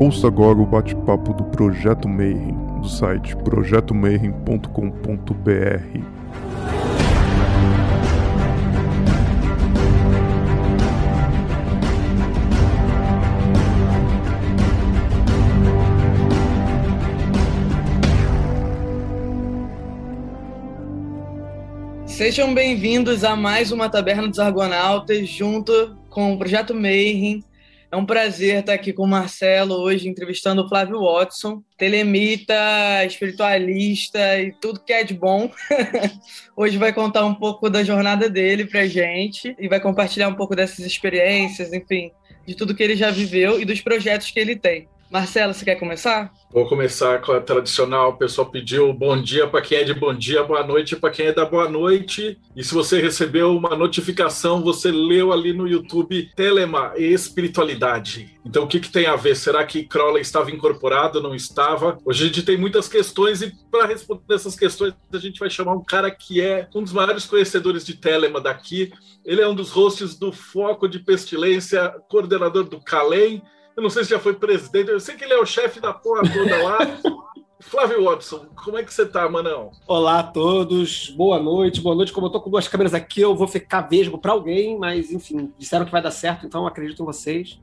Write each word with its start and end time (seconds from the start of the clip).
Ouça 0.00 0.26
agora 0.28 0.58
o 0.58 0.64
bate-papo 0.64 1.34
do 1.34 1.44
Projeto 1.44 2.08
Mayhem, 2.08 2.56
do 2.80 2.88
site 2.88 3.36
projetomayhem.com.br. 3.36 6.00
Sejam 22.06 22.54
bem-vindos 22.54 23.22
a 23.22 23.36
mais 23.36 23.70
uma 23.70 23.90
Taberna 23.90 24.28
dos 24.28 24.38
Argonautas, 24.38 25.28
junto 25.28 25.94
com 26.08 26.32
o 26.32 26.38
Projeto 26.38 26.74
Mayhem. 26.74 27.44
É 27.92 27.96
um 27.96 28.06
prazer 28.06 28.60
estar 28.60 28.72
aqui 28.72 28.92
com 28.92 29.02
o 29.02 29.08
Marcelo 29.08 29.74
hoje, 29.74 30.08
entrevistando 30.08 30.62
o 30.62 30.68
Flávio 30.68 31.02
Watson, 31.02 31.60
telemita, 31.76 32.54
espiritualista 33.04 34.38
e 34.38 34.52
tudo 34.52 34.78
que 34.78 34.92
é 34.92 35.02
de 35.02 35.12
bom. 35.12 35.50
hoje 36.56 36.78
vai 36.78 36.92
contar 36.92 37.26
um 37.26 37.34
pouco 37.34 37.68
da 37.68 37.82
jornada 37.82 38.30
dele 38.30 38.64
pra 38.64 38.86
gente 38.86 39.56
e 39.58 39.66
vai 39.66 39.80
compartilhar 39.80 40.28
um 40.28 40.36
pouco 40.36 40.54
dessas 40.54 40.86
experiências, 40.86 41.72
enfim, 41.72 42.12
de 42.46 42.54
tudo 42.54 42.76
que 42.76 42.82
ele 42.82 42.94
já 42.94 43.10
viveu 43.10 43.60
e 43.60 43.64
dos 43.64 43.80
projetos 43.80 44.30
que 44.30 44.38
ele 44.38 44.54
tem. 44.54 44.88
Marcelo, 45.10 45.52
você 45.52 45.64
quer 45.64 45.74
começar? 45.74 46.32
Vou 46.52 46.68
começar 46.68 47.20
com 47.20 47.32
a 47.32 47.40
tradicional. 47.40 48.10
O 48.10 48.16
pessoal 48.16 48.48
pediu 48.48 48.92
bom 48.92 49.20
dia 49.20 49.44
para 49.48 49.60
quem 49.60 49.78
é 49.78 49.82
de 49.82 49.92
bom 49.92 50.14
dia, 50.14 50.44
boa 50.44 50.64
noite 50.64 50.94
para 50.94 51.10
quem 51.10 51.26
é 51.26 51.32
da 51.32 51.44
boa 51.44 51.68
noite. 51.68 52.38
E 52.54 52.62
se 52.62 52.72
você 52.72 53.00
recebeu 53.00 53.56
uma 53.56 53.74
notificação, 53.74 54.62
você 54.62 54.92
leu 54.92 55.32
ali 55.32 55.52
no 55.52 55.66
YouTube 55.66 56.30
Telema 56.36 56.92
e 56.96 57.12
Espiritualidade. 57.12 58.38
Então, 58.46 58.62
o 58.62 58.68
que, 58.68 58.78
que 58.78 58.88
tem 58.88 59.06
a 59.06 59.16
ver? 59.16 59.34
Será 59.34 59.66
que 59.66 59.82
Crowley 59.82 60.22
estava 60.22 60.52
incorporado? 60.52 61.20
Não 61.20 61.34
estava? 61.34 61.98
Hoje 62.04 62.22
a 62.22 62.26
gente 62.28 62.44
tem 62.44 62.56
muitas 62.56 62.86
questões 62.86 63.42
e 63.42 63.52
para 63.68 63.86
responder 63.86 64.32
essas 64.32 64.54
questões 64.54 64.94
a 65.12 65.18
gente 65.18 65.40
vai 65.40 65.50
chamar 65.50 65.72
um 65.72 65.82
cara 65.82 66.08
que 66.08 66.40
é 66.40 66.68
um 66.72 66.84
dos 66.84 66.92
maiores 66.92 67.26
conhecedores 67.26 67.84
de 67.84 67.94
Telema 67.94 68.40
daqui. 68.40 68.92
Ele 69.24 69.40
é 69.40 69.48
um 69.48 69.56
dos 69.56 69.70
hosts 69.70 70.16
do 70.16 70.30
Foco 70.30 70.88
de 70.88 71.00
Pestilência, 71.00 71.92
coordenador 72.08 72.62
do 72.62 72.80
Calem 72.80 73.42
eu 73.80 73.82
não 73.82 73.88
sei 73.88 74.04
se 74.04 74.10
já 74.10 74.18
foi 74.18 74.34
presidente, 74.34 74.90
eu 74.90 75.00
sei 75.00 75.16
que 75.16 75.24
ele 75.24 75.32
é 75.32 75.38
o 75.38 75.46
chefe 75.46 75.80
da 75.80 75.90
porra 75.90 76.22
toda 76.30 76.62
lá. 76.62 76.78
Flávio 77.60 78.04
Watson, 78.04 78.46
como 78.62 78.76
é 78.76 78.82
que 78.82 78.92
você 78.92 79.06
tá, 79.06 79.26
Manão? 79.26 79.70
Olá 79.86 80.18
a 80.18 80.22
todos, 80.22 81.08
boa 81.08 81.38
noite, 81.38 81.80
boa 81.80 81.94
noite. 81.94 82.12
Como 82.12 82.26
eu 82.26 82.30
tô 82.30 82.42
com 82.42 82.50
duas 82.50 82.68
câmeras 82.68 82.92
aqui, 82.92 83.22
eu 83.22 83.34
vou 83.34 83.48
ficar 83.48 83.82
vesgo 83.82 84.18
para 84.18 84.32
alguém, 84.32 84.78
mas 84.78 85.10
enfim, 85.10 85.50
disseram 85.58 85.86
que 85.86 85.92
vai 85.92 86.02
dar 86.02 86.10
certo, 86.10 86.46
então 86.46 86.66
acredito 86.66 87.02
em 87.02 87.06
vocês. 87.06 87.58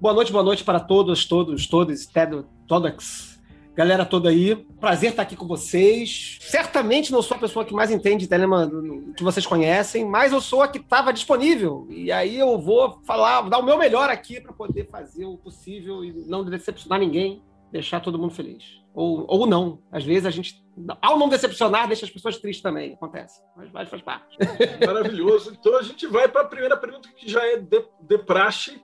Boa 0.00 0.14
noite, 0.14 0.30
boa 0.30 0.44
noite 0.44 0.62
para 0.62 0.78
todos, 0.78 1.26
todos, 1.26 1.66
todos, 1.66 2.06
todos, 2.68 3.37
galera 3.78 4.04
toda 4.04 4.28
aí. 4.28 4.56
Prazer 4.80 5.10
estar 5.10 5.22
aqui 5.22 5.36
com 5.36 5.46
vocês. 5.46 6.36
Certamente 6.40 7.12
não 7.12 7.22
sou 7.22 7.36
a 7.36 7.40
pessoa 7.40 7.64
que 7.64 7.72
mais 7.72 7.92
entende 7.92 8.26
Telemann 8.26 9.12
que 9.16 9.22
vocês 9.22 9.46
conhecem, 9.46 10.04
mas 10.04 10.32
eu 10.32 10.40
sou 10.40 10.62
a 10.62 10.68
que 10.68 10.78
estava 10.78 11.12
disponível. 11.12 11.86
E 11.88 12.10
aí 12.10 12.36
eu 12.36 12.58
vou 12.58 13.00
falar, 13.04 13.42
dar 13.42 13.60
o 13.60 13.62
meu 13.62 13.78
melhor 13.78 14.10
aqui 14.10 14.40
para 14.40 14.52
poder 14.52 14.88
fazer 14.90 15.26
o 15.26 15.38
possível 15.38 16.04
e 16.04 16.12
não 16.26 16.44
decepcionar 16.44 16.98
ninguém, 16.98 17.40
deixar 17.70 18.00
todo 18.00 18.18
mundo 18.18 18.34
feliz. 18.34 18.64
Ou, 18.92 19.24
ou 19.28 19.46
não. 19.46 19.78
Às 19.92 20.04
vezes 20.04 20.26
a 20.26 20.30
gente, 20.30 20.60
ao 21.00 21.16
não 21.16 21.28
decepcionar, 21.28 21.86
deixa 21.86 22.04
as 22.04 22.10
pessoas 22.10 22.36
tristes 22.36 22.64
também. 22.64 22.94
Acontece. 22.94 23.40
Mas, 23.56 23.70
mas 23.70 23.88
faz 23.88 24.02
parte. 24.02 24.36
Maravilhoso. 24.84 25.56
Então 25.56 25.76
a 25.76 25.82
gente 25.82 26.04
vai 26.08 26.26
para 26.26 26.40
a 26.40 26.46
primeira 26.46 26.76
pergunta 26.76 27.08
que 27.14 27.30
já 27.30 27.46
é 27.46 27.58
de, 27.58 27.84
de 28.00 28.18
praxe 28.18 28.82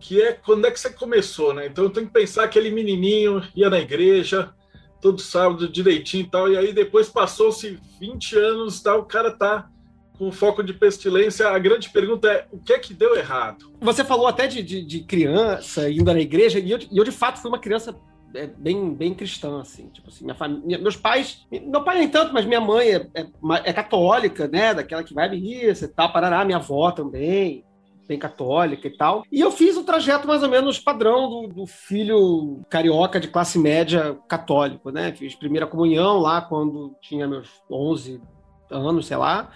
que 0.00 0.20
é 0.20 0.32
quando 0.32 0.66
é 0.66 0.70
que 0.70 0.78
você 0.78 0.90
começou, 0.90 1.54
né? 1.54 1.66
Então 1.66 1.84
eu 1.84 1.90
tenho 1.90 2.06
que 2.06 2.12
pensar 2.12 2.44
aquele 2.44 2.70
menininho 2.70 3.42
ia 3.54 3.70
na 3.70 3.78
igreja 3.78 4.52
todo 5.00 5.20
sábado 5.20 5.68
direitinho 5.68 6.24
e 6.24 6.30
tal, 6.30 6.50
e 6.50 6.56
aí 6.56 6.72
depois 6.72 7.10
passou-se 7.10 7.78
20 8.00 8.38
anos, 8.38 8.80
tal, 8.80 9.00
o 9.00 9.04
cara 9.04 9.30
tá 9.30 9.68
com 10.18 10.32
foco 10.32 10.62
de 10.62 10.72
pestilência. 10.72 11.48
A 11.48 11.58
grande 11.58 11.90
pergunta 11.90 12.26
é 12.28 12.46
o 12.50 12.58
que 12.58 12.72
é 12.72 12.78
que 12.78 12.94
deu 12.94 13.14
errado? 13.14 13.70
Você 13.80 14.02
falou 14.02 14.26
até 14.26 14.46
de, 14.46 14.62
de, 14.62 14.82
de 14.82 15.00
criança 15.00 15.90
indo 15.90 16.10
na 16.10 16.20
igreja, 16.20 16.58
e 16.58 16.70
eu, 16.70 16.78
eu 16.90 17.04
de 17.04 17.10
fato 17.10 17.38
fui 17.38 17.50
uma 17.50 17.58
criança 17.58 17.94
é, 18.34 18.46
bem, 18.46 18.94
bem 18.94 19.14
cristã, 19.14 19.60
assim. 19.60 19.88
Tipo 19.88 20.08
assim, 20.08 20.24
minha 20.24 20.34
família, 20.34 20.78
meus 20.78 20.96
pais, 20.96 21.46
meu 21.50 21.84
pai 21.84 21.98
nem 21.98 22.08
tanto, 22.08 22.32
mas 22.32 22.46
minha 22.46 22.60
mãe 22.60 22.88
é, 22.88 23.06
é, 23.14 23.26
é 23.64 23.72
católica, 23.74 24.48
né? 24.48 24.72
Daquela 24.72 25.04
que 25.04 25.12
vai 25.12 25.28
à 25.28 25.30
missa 25.30 25.84
e 25.84 25.88
tal, 25.88 26.12
parará, 26.12 26.44
minha 26.46 26.58
avó 26.58 26.90
também 26.90 27.62
bem 28.06 28.18
católica 28.18 28.86
e 28.86 28.90
tal. 28.90 29.24
E 29.30 29.40
eu 29.40 29.50
fiz 29.50 29.76
o 29.76 29.84
trajeto 29.84 30.26
mais 30.26 30.42
ou 30.42 30.48
menos 30.48 30.78
padrão 30.78 31.28
do, 31.28 31.48
do, 31.48 31.66
filho 31.66 32.60
carioca 32.68 33.18
de 33.18 33.28
classe 33.28 33.58
média 33.58 34.16
católico, 34.28 34.90
né? 34.90 35.12
Fiz 35.12 35.34
primeira 35.34 35.66
comunhão 35.66 36.18
lá 36.18 36.40
quando 36.40 36.94
tinha 37.00 37.26
meus 37.26 37.48
11 37.70 38.20
anos, 38.70 39.06
sei 39.06 39.16
lá. 39.16 39.50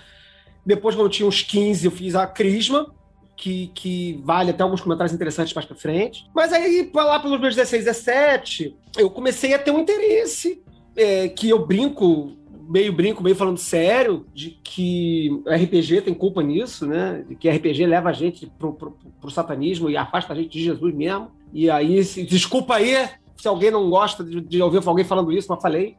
Depois, 0.65 0.95
quando 0.95 1.11
tinha 1.11 1.29
uns 1.29 1.43
15, 1.43 1.87
eu 1.87 1.91
fiz 1.91 2.15
a 2.15 2.27
crisma, 2.27 2.93
que, 3.37 3.69
que, 3.69 4.21
vale 4.25 4.51
até 4.51 4.63
alguns 4.63 4.81
comentários 4.81 5.15
interessantes 5.15 5.55
mais 5.55 5.65
para 5.65 5.77
frente. 5.77 6.27
Mas 6.35 6.53
aí, 6.53 6.91
lá 6.93 7.21
pelos 7.21 7.41
meus 7.41 7.55
16, 7.55 7.85
17, 7.85 8.77
eu 8.99 9.09
comecei 9.09 9.55
a 9.55 9.59
ter 9.59 9.71
um 9.71 9.79
interesse 9.79 10.63
é, 10.97 11.29
que 11.29 11.49
eu 11.49 11.65
brinco 11.65 12.37
meio 12.69 12.93
brinco, 12.93 13.23
meio 13.23 13.35
falando 13.35 13.59
sério, 13.59 14.27
de 14.35 14.51
que 14.63 15.43
RPG 15.47 16.03
tem 16.03 16.15
culpa 16.15 16.43
nisso, 16.43 16.87
né? 16.87 17.25
De 17.27 17.35
que 17.35 17.49
RPG 17.49 17.87
leva 17.87 18.11
a 18.11 18.13
gente 18.13 18.47
pro, 18.59 18.75
pro, 18.75 18.97
pro 19.21 19.31
satanismo 19.31 19.89
e 19.89 19.97
afasta 19.97 20.33
a 20.33 20.37
gente 20.37 20.51
de 20.51 20.63
Jesus 20.63 20.95
mesmo. 20.95 21.31
E 21.53 21.71
aí, 21.71 22.05
se, 22.05 22.23
desculpa 22.25 22.77
aí 22.77 23.09
se 23.37 23.49
alguém 23.49 23.71
não 23.71 23.89
gosta 23.89 24.23
de, 24.23 24.41
de, 24.41 24.61
ouvir 24.61 24.87
alguém 24.87 25.05
falando 25.05 25.33
isso, 25.33 25.49
mas 25.49 25.63
falei. 25.63 25.97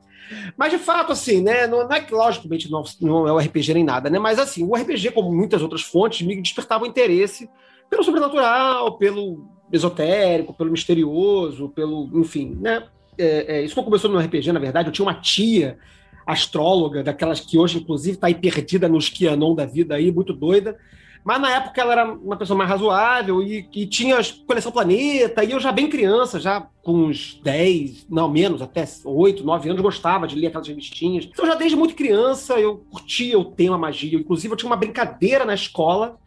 Mas 0.56 0.72
de 0.72 0.78
fato, 0.78 1.12
assim, 1.12 1.41
né? 1.41 1.66
Não, 1.66 1.88
não 1.88 1.96
é 1.96 2.02
que, 2.02 2.13
logicamente, 2.13 2.69
não, 2.69 2.84
não 3.02 3.28
é 3.28 3.34
o 3.34 3.40
RPG 3.40 3.74
nem 3.74 3.84
nada, 3.84 4.09
né? 4.09 4.19
Mas 4.19 4.38
assim, 4.38 4.63
o 4.63 4.75
RPG, 4.75 5.12
como 5.12 5.31
muitas 5.31 5.62
outras 5.63 5.81
fontes, 5.81 6.25
me 6.25 6.40
despertava 6.40 6.85
interesse 6.85 7.50
pelo 7.90 8.03
sobrenatural, 8.03 8.97
pelo 8.97 9.47
esotérico, 9.72 10.53
pelo 10.53 10.72
misterioso, 10.72 11.69
pelo. 11.69 12.09
enfim, 12.13 12.56
né? 12.62 12.84
É, 13.18 13.58
é, 13.58 13.62
isso 13.63 13.75
não 13.75 13.84
começou 13.84 14.09
no 14.09 14.19
RPG, 14.19 14.52
na 14.52 14.59
verdade. 14.59 14.90
Eu 14.90 14.94
tinha 14.94 15.06
uma 15.06 15.16
tia 15.16 15.79
astróloga, 16.25 17.03
daquelas 17.03 17.40
que 17.40 17.57
hoje, 17.57 17.80
inclusive, 17.80 18.16
está 18.16 18.28
aí 18.28 18.35
perdida 18.35 18.88
nos 18.88 19.09
Kianon 19.09 19.56
da 19.56 19.66
vida 19.66 19.96
aí, 19.96 20.12
muito 20.12 20.34
doida. 20.34 20.78
Mas 21.24 21.41
na 21.41 21.56
época 21.56 21.81
ela 21.81 21.91
era 21.91 22.13
uma 22.13 22.38
pessoa 22.38 22.57
mais 22.57 22.69
razoável 22.69 23.41
e, 23.44 23.68
e 23.74 23.85
tinha 23.85 24.18
coleção 24.47 24.72
Planeta, 24.72 25.44
e 25.44 25.52
eu 25.52 25.59
já 25.59 25.72
bem 25.72 25.90
criança, 25.90 26.40
já 26.40 26.66
com 26.81 26.94
uns 26.94 27.40
10, 27.44 28.08
não 28.09 28.29
menos, 28.29 28.62
até 28.62 28.85
8, 29.03 29.44
9 29.44 29.69
anos, 29.69 29.81
gostava 29.81 30.28
de 30.28 30.35
ler 30.35 30.47
aquelas 30.47 30.68
revistinhas. 30.68 31.25
Então 31.25 31.46
já 31.46 31.56
desde 31.56 31.75
muito 31.75 31.94
criança 31.94 32.59
eu 32.59 32.78
curtia 32.90 33.38
o 33.38 33.46
tema 33.46 33.78
magia. 33.78 34.18
Inclusive 34.18 34.53
eu 34.53 34.58
tinha 34.58 34.69
uma 34.69 34.78
brincadeira 34.78 35.44
na 35.44 35.53
escola 35.53 36.18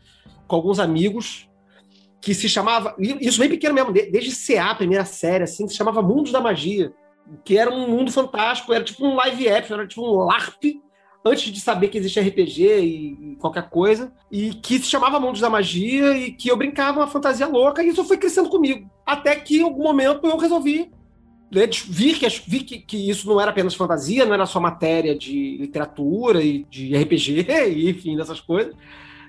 com 0.46 0.56
alguns 0.56 0.78
amigos 0.78 1.48
que 2.20 2.34
se 2.34 2.48
chamava, 2.48 2.94
isso 2.98 3.40
bem 3.40 3.48
pequeno 3.48 3.74
mesmo, 3.74 3.92
desde 3.92 4.30
CA, 4.30 4.74
primeira 4.76 5.04
série, 5.04 5.42
assim, 5.42 5.66
se 5.66 5.74
chamava 5.74 6.00
Mundos 6.00 6.30
da 6.30 6.40
Magia 6.40 6.92
que 7.44 7.56
era 7.56 7.70
um 7.70 7.88
mundo 7.88 8.10
fantástico, 8.10 8.72
era 8.72 8.84
tipo 8.84 9.06
um 9.06 9.14
live 9.14 9.48
action, 9.48 9.74
era 9.74 9.86
tipo 9.86 10.02
um 10.02 10.24
LARP, 10.24 10.80
antes 11.24 11.52
de 11.52 11.60
saber 11.60 11.88
que 11.88 11.98
existia 11.98 12.22
RPG 12.22 12.80
e, 12.80 13.36
qualquer 13.40 13.68
coisa, 13.68 14.12
e 14.30 14.54
que 14.54 14.78
se 14.78 14.86
chamava 14.86 15.20
Mundos 15.20 15.40
da 15.40 15.50
Magia 15.50 16.16
e 16.16 16.32
que 16.32 16.48
eu 16.48 16.56
brincava 16.56 17.00
uma 17.00 17.06
fantasia 17.06 17.46
louca, 17.46 17.82
e 17.82 17.88
isso 17.88 18.04
foi 18.04 18.16
crescendo 18.16 18.48
comigo. 18.48 18.90
Até 19.06 19.36
que 19.36 19.58
em 19.58 19.62
algum 19.62 19.84
momento 19.84 20.26
eu 20.26 20.36
resolvi 20.36 20.90
né, 21.52 21.66
que, 21.66 21.92
vi 21.92 22.60
que, 22.60 22.78
que, 22.78 23.10
isso 23.10 23.28
não 23.28 23.38
era 23.38 23.50
apenas 23.50 23.74
fantasia, 23.74 24.24
não 24.24 24.32
era 24.32 24.46
só 24.46 24.58
matéria 24.58 25.14
de 25.14 25.58
literatura 25.58 26.42
e 26.42 26.64
de 26.64 26.96
RPG, 26.96 27.46
e, 27.76 27.90
enfim, 27.90 28.16
dessas 28.16 28.40
coisas, 28.40 28.74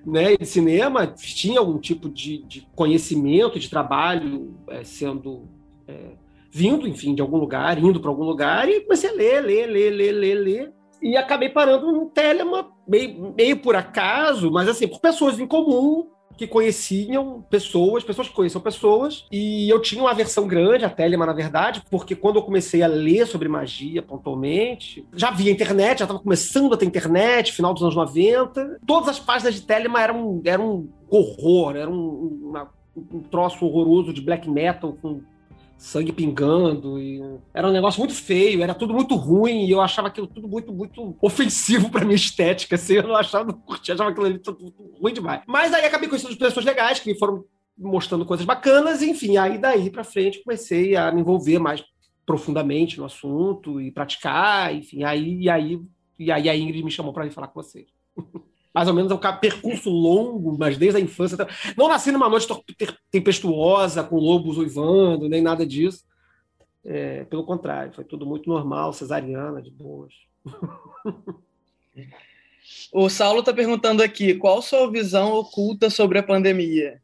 né, 0.06 0.38
de 0.38 0.46
cinema, 0.46 1.06
tinha 1.06 1.60
algum 1.60 1.78
tipo 1.78 2.10
de, 2.10 2.44
de 2.44 2.68
conhecimento, 2.76 3.60
de 3.60 3.70
trabalho 3.70 4.56
é, 4.70 4.86
sendo 4.86 5.50
é, 5.86 6.12
vindo, 6.54 6.88
enfim, 6.88 7.16
de 7.16 7.22
algum 7.22 7.38
lugar, 7.38 7.80
indo 7.80 8.00
para 8.00 8.12
algum 8.12 8.24
lugar, 8.24 8.70
e 8.70 8.82
comecei 8.82 9.10
a 9.10 9.14
ler, 9.14 9.42
ler, 9.42 9.66
ler, 9.66 9.90
ler, 9.90 10.12
ler, 10.12 10.36
ler. 10.36 10.74
E 11.02 11.18
acabei 11.18 11.50
parando 11.50 11.92
no 11.92 12.06
Telema, 12.12 12.70
meio, 12.88 13.34
meio 13.36 13.58
por 13.58 13.76
acaso, 13.76 14.52
mas 14.52 14.70
assim, 14.70 14.88
por 14.88 15.00
pessoas 15.02 15.40
em 15.40 15.48
comum, 15.48 16.08
que 16.38 16.48
conheciam 16.48 17.44
pessoas, 17.50 18.04
pessoas 18.04 18.28
que 18.28 18.34
conheciam 18.34 18.62
pessoas, 18.62 19.26
e 19.32 19.68
eu 19.68 19.82
tinha 19.82 20.02
uma 20.02 20.12
aversão 20.12 20.48
grande 20.48 20.86
a 20.86 20.90
Telema, 20.90 21.26
na 21.26 21.34
verdade, 21.34 21.84
porque 21.90 22.16
quando 22.16 22.36
eu 22.36 22.44
comecei 22.44 22.84
a 22.84 22.88
ler 22.88 23.26
sobre 23.26 23.48
magia 23.48 24.04
pontualmente, 24.04 25.08
já 25.16 25.32
via 25.32 25.52
internet, 25.52 26.00
já 26.00 26.06
estava 26.06 26.20
começando 26.20 26.74
a 26.74 26.78
ter 26.78 26.86
internet, 26.86 27.52
final 27.52 27.74
dos 27.74 27.82
anos 27.82 27.96
90, 27.96 28.80
todas 28.86 29.10
as 29.10 29.20
páginas 29.20 29.56
de 29.56 29.62
Telema 29.64 30.02
eram, 30.02 30.40
eram 30.46 30.72
um 30.72 30.90
horror, 31.10 31.76
era 31.76 31.90
um, 31.90 32.54
um 32.96 33.22
troço 33.22 33.66
horroroso 33.66 34.14
de 34.14 34.22
black 34.22 34.50
metal 34.50 34.96
com 35.02 35.22
sangue 35.84 36.14
pingando. 36.14 36.98
E... 36.98 37.22
Era 37.54 37.68
um 37.68 37.72
negócio 37.72 38.00
muito 38.00 38.16
feio, 38.16 38.64
era 38.64 38.74
tudo 38.74 38.94
muito 38.94 39.16
ruim, 39.16 39.66
e 39.66 39.72
eu 39.72 39.82
achava 39.82 40.08
aquilo 40.08 40.28
tudo 40.28 40.48
muito, 40.48 40.72
muito 40.72 41.18
ofensivo 41.22 41.92
pra 41.92 42.06
minha 42.06 42.16
estética, 42.16 42.76
assim, 42.76 42.94
eu 42.94 43.04
não 43.04 43.16
achava, 43.16 43.44
não 43.44 43.54
curtia, 43.54 43.94
achava 43.94 44.10
aquilo 44.10 44.26
ali 44.26 44.40
tudo, 44.40 44.74
ruim 45.00 45.14
demais. 45.14 45.42
Mas 45.46 45.74
aí 45.74 45.86
acabei 45.86 46.08
conhecendo 46.08 46.38
pessoas 46.38 46.66
legais 46.66 47.00
que 47.00 47.14
foram 47.16 47.44
mostrando 47.78 48.26
coisas 48.26 48.46
bacanas, 48.46 49.02
enfim, 49.02 49.36
aí 49.36 49.58
daí 49.58 49.90
para 49.90 50.04
frente 50.04 50.42
comecei 50.44 50.96
a 50.96 51.12
me 51.12 51.20
envolver 51.20 51.60
mais 51.60 51.84
profundamente 52.26 52.98
no 52.98 53.06
assunto 53.06 53.82
e 53.82 53.92
praticar, 53.92 54.74
enfim, 54.74 55.04
aí 55.04 55.42
e 55.42 55.50
aí 55.50 55.82
e 56.18 56.32
aí 56.32 56.48
a 56.48 56.56
Ingrid 56.56 56.84
me 56.84 56.92
chamou 56.92 57.12
para 57.12 57.26
ir 57.26 57.32
falar 57.32 57.48
com 57.48 57.62
vocês. 57.62 57.88
Mais 58.74 58.88
ou 58.88 58.94
menos 58.94 59.12
é 59.12 59.16
um 59.16 59.40
percurso 59.40 59.90
longo, 59.90 60.58
mas 60.58 60.78
desde 60.78 60.98
a 60.98 61.02
infância. 61.02 61.38
Não 61.78 61.88
nasci 61.88 62.12
numa 62.12 62.28
noite 62.28 62.48
tempestuosa, 63.12 64.04
com 64.04 64.16
lobos 64.18 64.58
uivando, 64.58 65.30
nem 65.30 65.42
nada 65.42 65.66
disso. 65.66 66.04
É, 66.84 67.24
pelo 67.26 67.46
contrário, 67.46 67.94
foi 67.94 68.04
tudo 68.04 68.26
muito 68.26 68.50
normal, 68.50 68.92
cesariana, 68.92 69.62
de 69.62 69.72
boas. 69.72 70.14
O 72.92 73.10
Saulo 73.10 73.40
está 73.40 73.54
perguntando 73.54 74.02
aqui: 74.02 74.36
qual 74.36 74.62
sua 74.62 74.90
visão 74.90 75.34
oculta 75.34 75.90
sobre 75.90 76.18
a 76.18 76.24
pandemia? 76.24 77.02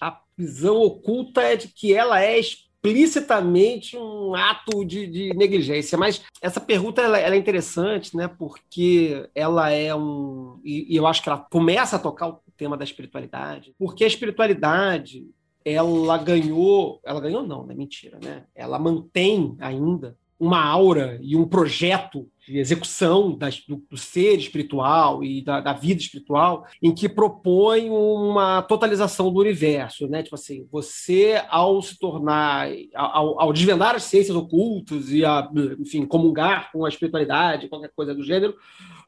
A 0.00 0.20
visão 0.36 0.76
oculta 0.76 1.42
é 1.42 1.56
de 1.56 1.68
que 1.68 1.92
ela 1.94 2.20
é 2.20 2.38
explicitamente 2.84 3.96
um 3.96 4.34
ato 4.34 4.84
de, 4.84 5.06
de 5.06 5.34
negligência. 5.34 5.96
Mas 5.96 6.22
essa 6.40 6.60
pergunta 6.60 7.00
ela, 7.00 7.18
ela, 7.18 7.36
é 7.36 7.38
interessante, 7.38 8.16
né? 8.16 8.26
Porque 8.26 9.28
ela 9.34 9.70
é 9.70 9.94
um. 9.94 10.60
E, 10.64 10.92
e 10.92 10.96
eu 10.96 11.06
acho 11.06 11.22
que 11.22 11.28
ela 11.28 11.46
começa 11.50 11.96
a 11.96 12.00
tocar 12.00 12.28
o 12.28 12.40
tema 12.56 12.76
da 12.76 12.84
espiritualidade, 12.84 13.72
porque 13.78 14.04
a 14.04 14.08
espiritualidade 14.08 15.30
ela 15.64 16.18
ganhou, 16.18 17.00
ela 17.04 17.20
ganhou 17.20 17.46
não, 17.46 17.64
né? 17.64 17.74
Mentira, 17.74 18.18
né? 18.22 18.44
Ela 18.52 18.80
mantém 18.80 19.56
ainda 19.60 20.16
uma 20.38 20.64
aura 20.64 21.20
e 21.22 21.36
um 21.36 21.46
projeto 21.46 22.28
de 22.46 22.58
execução 22.58 23.36
das, 23.36 23.60
do, 23.60 23.82
do, 23.88 23.96
ser 23.96 24.36
espiritual 24.38 25.22
e 25.22 25.42
da, 25.42 25.60
da, 25.60 25.72
vida 25.72 26.00
espiritual, 26.00 26.66
em 26.82 26.92
que 26.92 27.08
propõe 27.08 27.88
uma 27.88 28.62
totalização 28.62 29.32
do 29.32 29.40
universo, 29.40 30.08
né? 30.08 30.22
Tipo 30.22 30.34
assim, 30.34 30.66
você 30.70 31.40
ao 31.48 31.80
se 31.80 31.98
tornar, 31.98 32.68
ao, 32.94 33.40
ao 33.40 33.52
desvendar 33.52 33.94
as 33.94 34.04
ciências 34.04 34.36
ocultas 34.36 35.10
e 35.10 35.24
a, 35.24 35.48
enfim, 35.78 36.04
comungar 36.04 36.72
com 36.72 36.84
a 36.84 36.88
espiritualidade, 36.88 37.68
qualquer 37.68 37.90
coisa 37.94 38.14
do 38.14 38.24
gênero, 38.24 38.56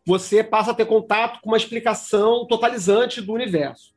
você 0.07 0.45
passa 0.45 0.71
a 0.71 0.75
ter 0.75 0.87
contato 0.87 1.41
com 1.41 1.51
uma 1.51 1.57
explicação 1.57 2.47
totalizante 2.47 3.21
do 3.21 3.33
universo, 3.33 3.93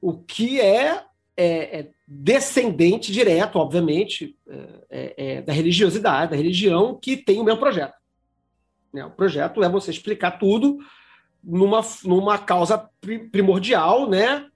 o 0.00 0.14
que 0.14 0.60
é 0.60 1.04
é, 1.36 1.80
é 1.80 1.90
descendente 2.06 3.10
direto, 3.10 3.56
obviamente, 3.56 4.36
é, 4.46 4.58
é, 4.90 5.14
é, 5.16 5.42
da 5.42 5.52
religiosidade, 5.52 6.30
da 6.30 6.36
religião 6.36 6.98
que 7.00 7.16
tem 7.16 7.40
o 7.40 7.44
mesmo 7.44 7.60
projeto. 7.60 7.94
Né? 8.92 9.04
O 9.04 9.10
projeto 9.10 9.62
é 9.62 9.68
você 9.68 9.90
explicar 9.90 10.32
tudo 10.32 10.78
numa, 11.42 11.80
numa 12.04 12.38
causa 12.38 12.88
primordial, 13.30 14.08
né? 14.08 14.46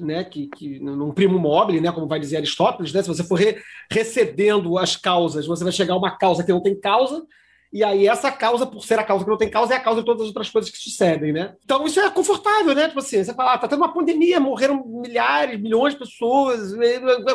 Né, 0.00 0.24
que, 0.24 0.46
que 0.46 0.80
num 0.80 1.12
primo 1.12 1.38
mobile, 1.38 1.78
né, 1.78 1.92
como 1.92 2.08
vai 2.08 2.18
dizer 2.18 2.38
Aristóteles, 2.38 2.90
né, 2.90 3.02
se 3.02 3.08
você 3.08 3.22
for 3.22 3.38
re, 3.38 3.58
recebendo 3.92 4.78
as 4.78 4.96
causas, 4.96 5.46
você 5.46 5.62
vai 5.62 5.74
chegar 5.74 5.92
a 5.92 5.98
uma 5.98 6.16
causa 6.16 6.42
que 6.42 6.50
não 6.50 6.62
tem 6.62 6.74
causa, 6.74 7.22
e 7.70 7.84
aí 7.84 8.08
essa 8.08 8.32
causa, 8.32 8.64
por 8.66 8.82
ser 8.82 8.98
a 8.98 9.04
causa 9.04 9.24
que 9.24 9.30
não 9.30 9.36
tem 9.36 9.50
causa, 9.50 9.74
é 9.74 9.76
a 9.76 9.80
causa 9.80 10.00
de 10.00 10.06
todas 10.06 10.22
as 10.22 10.28
outras 10.28 10.48
coisas 10.48 10.70
que 10.70 10.78
sucedem, 10.78 11.34
né? 11.34 11.54
Então 11.62 11.84
isso 11.84 12.00
é 12.00 12.08
confortável, 12.08 12.74
né? 12.74 12.88
Tipo 12.88 13.00
assim, 13.00 13.22
você 13.22 13.34
fala, 13.34 13.52
ah, 13.52 13.58
tá 13.58 13.68
tendo 13.68 13.80
uma 13.80 13.92
pandemia, 13.92 14.40
morreram 14.40 14.82
milhares, 14.86 15.60
milhões 15.60 15.92
de 15.92 15.98
pessoas, 15.98 16.72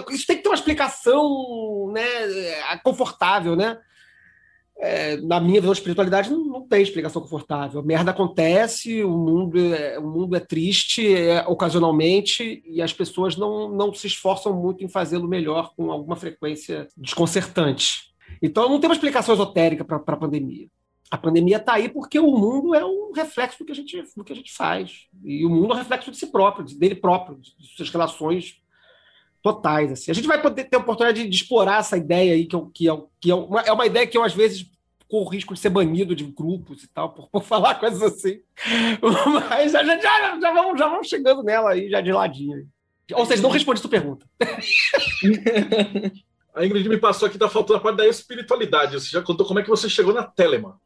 isso 0.10 0.26
tem 0.26 0.38
que 0.38 0.42
ter 0.42 0.50
uma 0.50 0.56
explicação, 0.56 1.92
né, 1.94 2.02
confortável, 2.84 3.56
né? 3.56 3.78
É, 4.82 5.18
na 5.18 5.42
minha 5.42 5.60
visão 5.60 5.74
de 5.74 5.80
espiritualidade, 5.80 6.32
não, 6.32 6.46
não, 6.46 6.68
tem 6.68 6.82
explicação 6.82 7.22
confortável. 7.22 7.84
Merda 7.84 8.12
acontece, 8.12 9.04
o 9.04 9.10
mundo 9.10 9.74
é, 9.74 10.00
o 10.00 10.08
mundo 10.08 10.38
é 10.38 10.40
triste 10.40 11.14
é, 11.14 11.46
ocasionalmente 11.46 12.64
e 12.66 12.82
as 12.82 12.94
pessoas 12.94 13.36
não, 13.36 13.70
não 13.70 13.94
se 13.94 14.08
esforçam 14.08 14.54
muito 14.54 14.82
em 14.82 14.88
fazê-lo 14.88 15.28
melhor 15.28 15.74
com 15.76 15.92
alguma 15.92 16.16
frequência 16.16 16.88
desconcertante. 16.96 18.14
Então 18.42 18.70
não 18.70 18.80
tem 18.80 18.90
uma 18.90 18.96
explicação 18.96 19.34
esotérica 19.34 19.84
para 19.84 19.98
a 19.98 20.18
pandemia. 20.18 20.68
A 21.12 21.18
pandemia 21.18 21.58
está 21.58 21.74
aí 21.74 21.90
porque 21.90 22.20
o 22.20 22.32
mundo 22.32 22.74
é 22.74 22.86
um 22.86 23.12
reflexo 23.14 23.60
do 23.60 23.66
que, 23.66 23.72
a 23.72 23.76
gente, 23.76 24.02
do 24.16 24.24
que 24.24 24.32
a 24.32 24.36
gente 24.36 24.54
faz. 24.54 25.08
E 25.24 25.44
o 25.44 25.50
mundo 25.50 25.74
é 25.74 25.76
um 25.76 25.80
reflexo 25.80 26.12
de 26.12 26.18
si 26.18 26.28
próprio, 26.28 26.64
dele 26.78 26.96
próprio, 26.96 27.38
de 27.38 27.68
suas 27.76 27.90
relações 27.90 28.59
totais. 29.42 29.92
Assim. 29.92 30.12
A 30.12 30.14
gente 30.14 30.28
vai 30.28 30.42
poder 30.42 30.66
ter 30.66 30.78
a 30.78 30.80
oportunidade 30.80 31.24
de, 31.24 31.30
de 31.30 31.36
explorar 31.36 31.80
essa 31.80 31.98
ideia 31.98 32.34
aí, 32.34 32.46
que, 32.46 32.56
eu, 32.56 32.66
que, 32.74 32.90
é, 32.90 32.98
que 33.20 33.32
é, 33.32 33.36
uma, 33.36 33.62
é 33.62 33.72
uma 33.72 33.86
ideia 33.86 34.08
que 34.08 34.18
eu, 34.18 34.24
às 34.24 34.34
vezes, 34.34 34.66
corro 35.08 35.26
o 35.26 35.30
risco 35.30 35.54
de 35.54 35.60
ser 35.60 35.70
banido 35.70 36.16
de 36.16 36.24
grupos 36.24 36.84
e 36.84 36.88
tal, 36.88 37.14
por, 37.14 37.30
por 37.30 37.44
falar 37.46 37.76
coisas 37.76 38.02
assim. 38.02 38.42
Mas 39.50 39.72
já, 39.72 39.84
já, 39.84 40.00
já, 40.00 40.40
já, 40.40 40.54
vamos, 40.54 40.80
já 40.80 40.88
vamos 40.88 41.08
chegando 41.08 41.44
nela 41.44 41.72
aí, 41.72 41.90
já 41.90 42.02
de 42.02 42.12
ladinho. 42.12 42.68
Ou 43.14 43.26
seja, 43.26 43.42
não 43.42 43.50
responde 43.50 43.80
sua 43.80 43.90
pergunta. 43.90 44.26
A 46.54 46.66
Ingrid 46.66 46.90
me 46.90 46.98
passou 46.98 47.28
aqui, 47.28 47.38
tá 47.38 47.48
faltando 47.48 47.78
a 47.78 47.82
parte 47.82 47.98
da 47.98 48.08
espiritualidade. 48.08 49.00
Você 49.00 49.10
já 49.10 49.22
contou 49.22 49.46
como 49.46 49.60
é 49.60 49.64
que 49.64 49.70
você 49.70 49.88
chegou 49.88 50.14
na 50.14 50.24
Telema. 50.24 50.80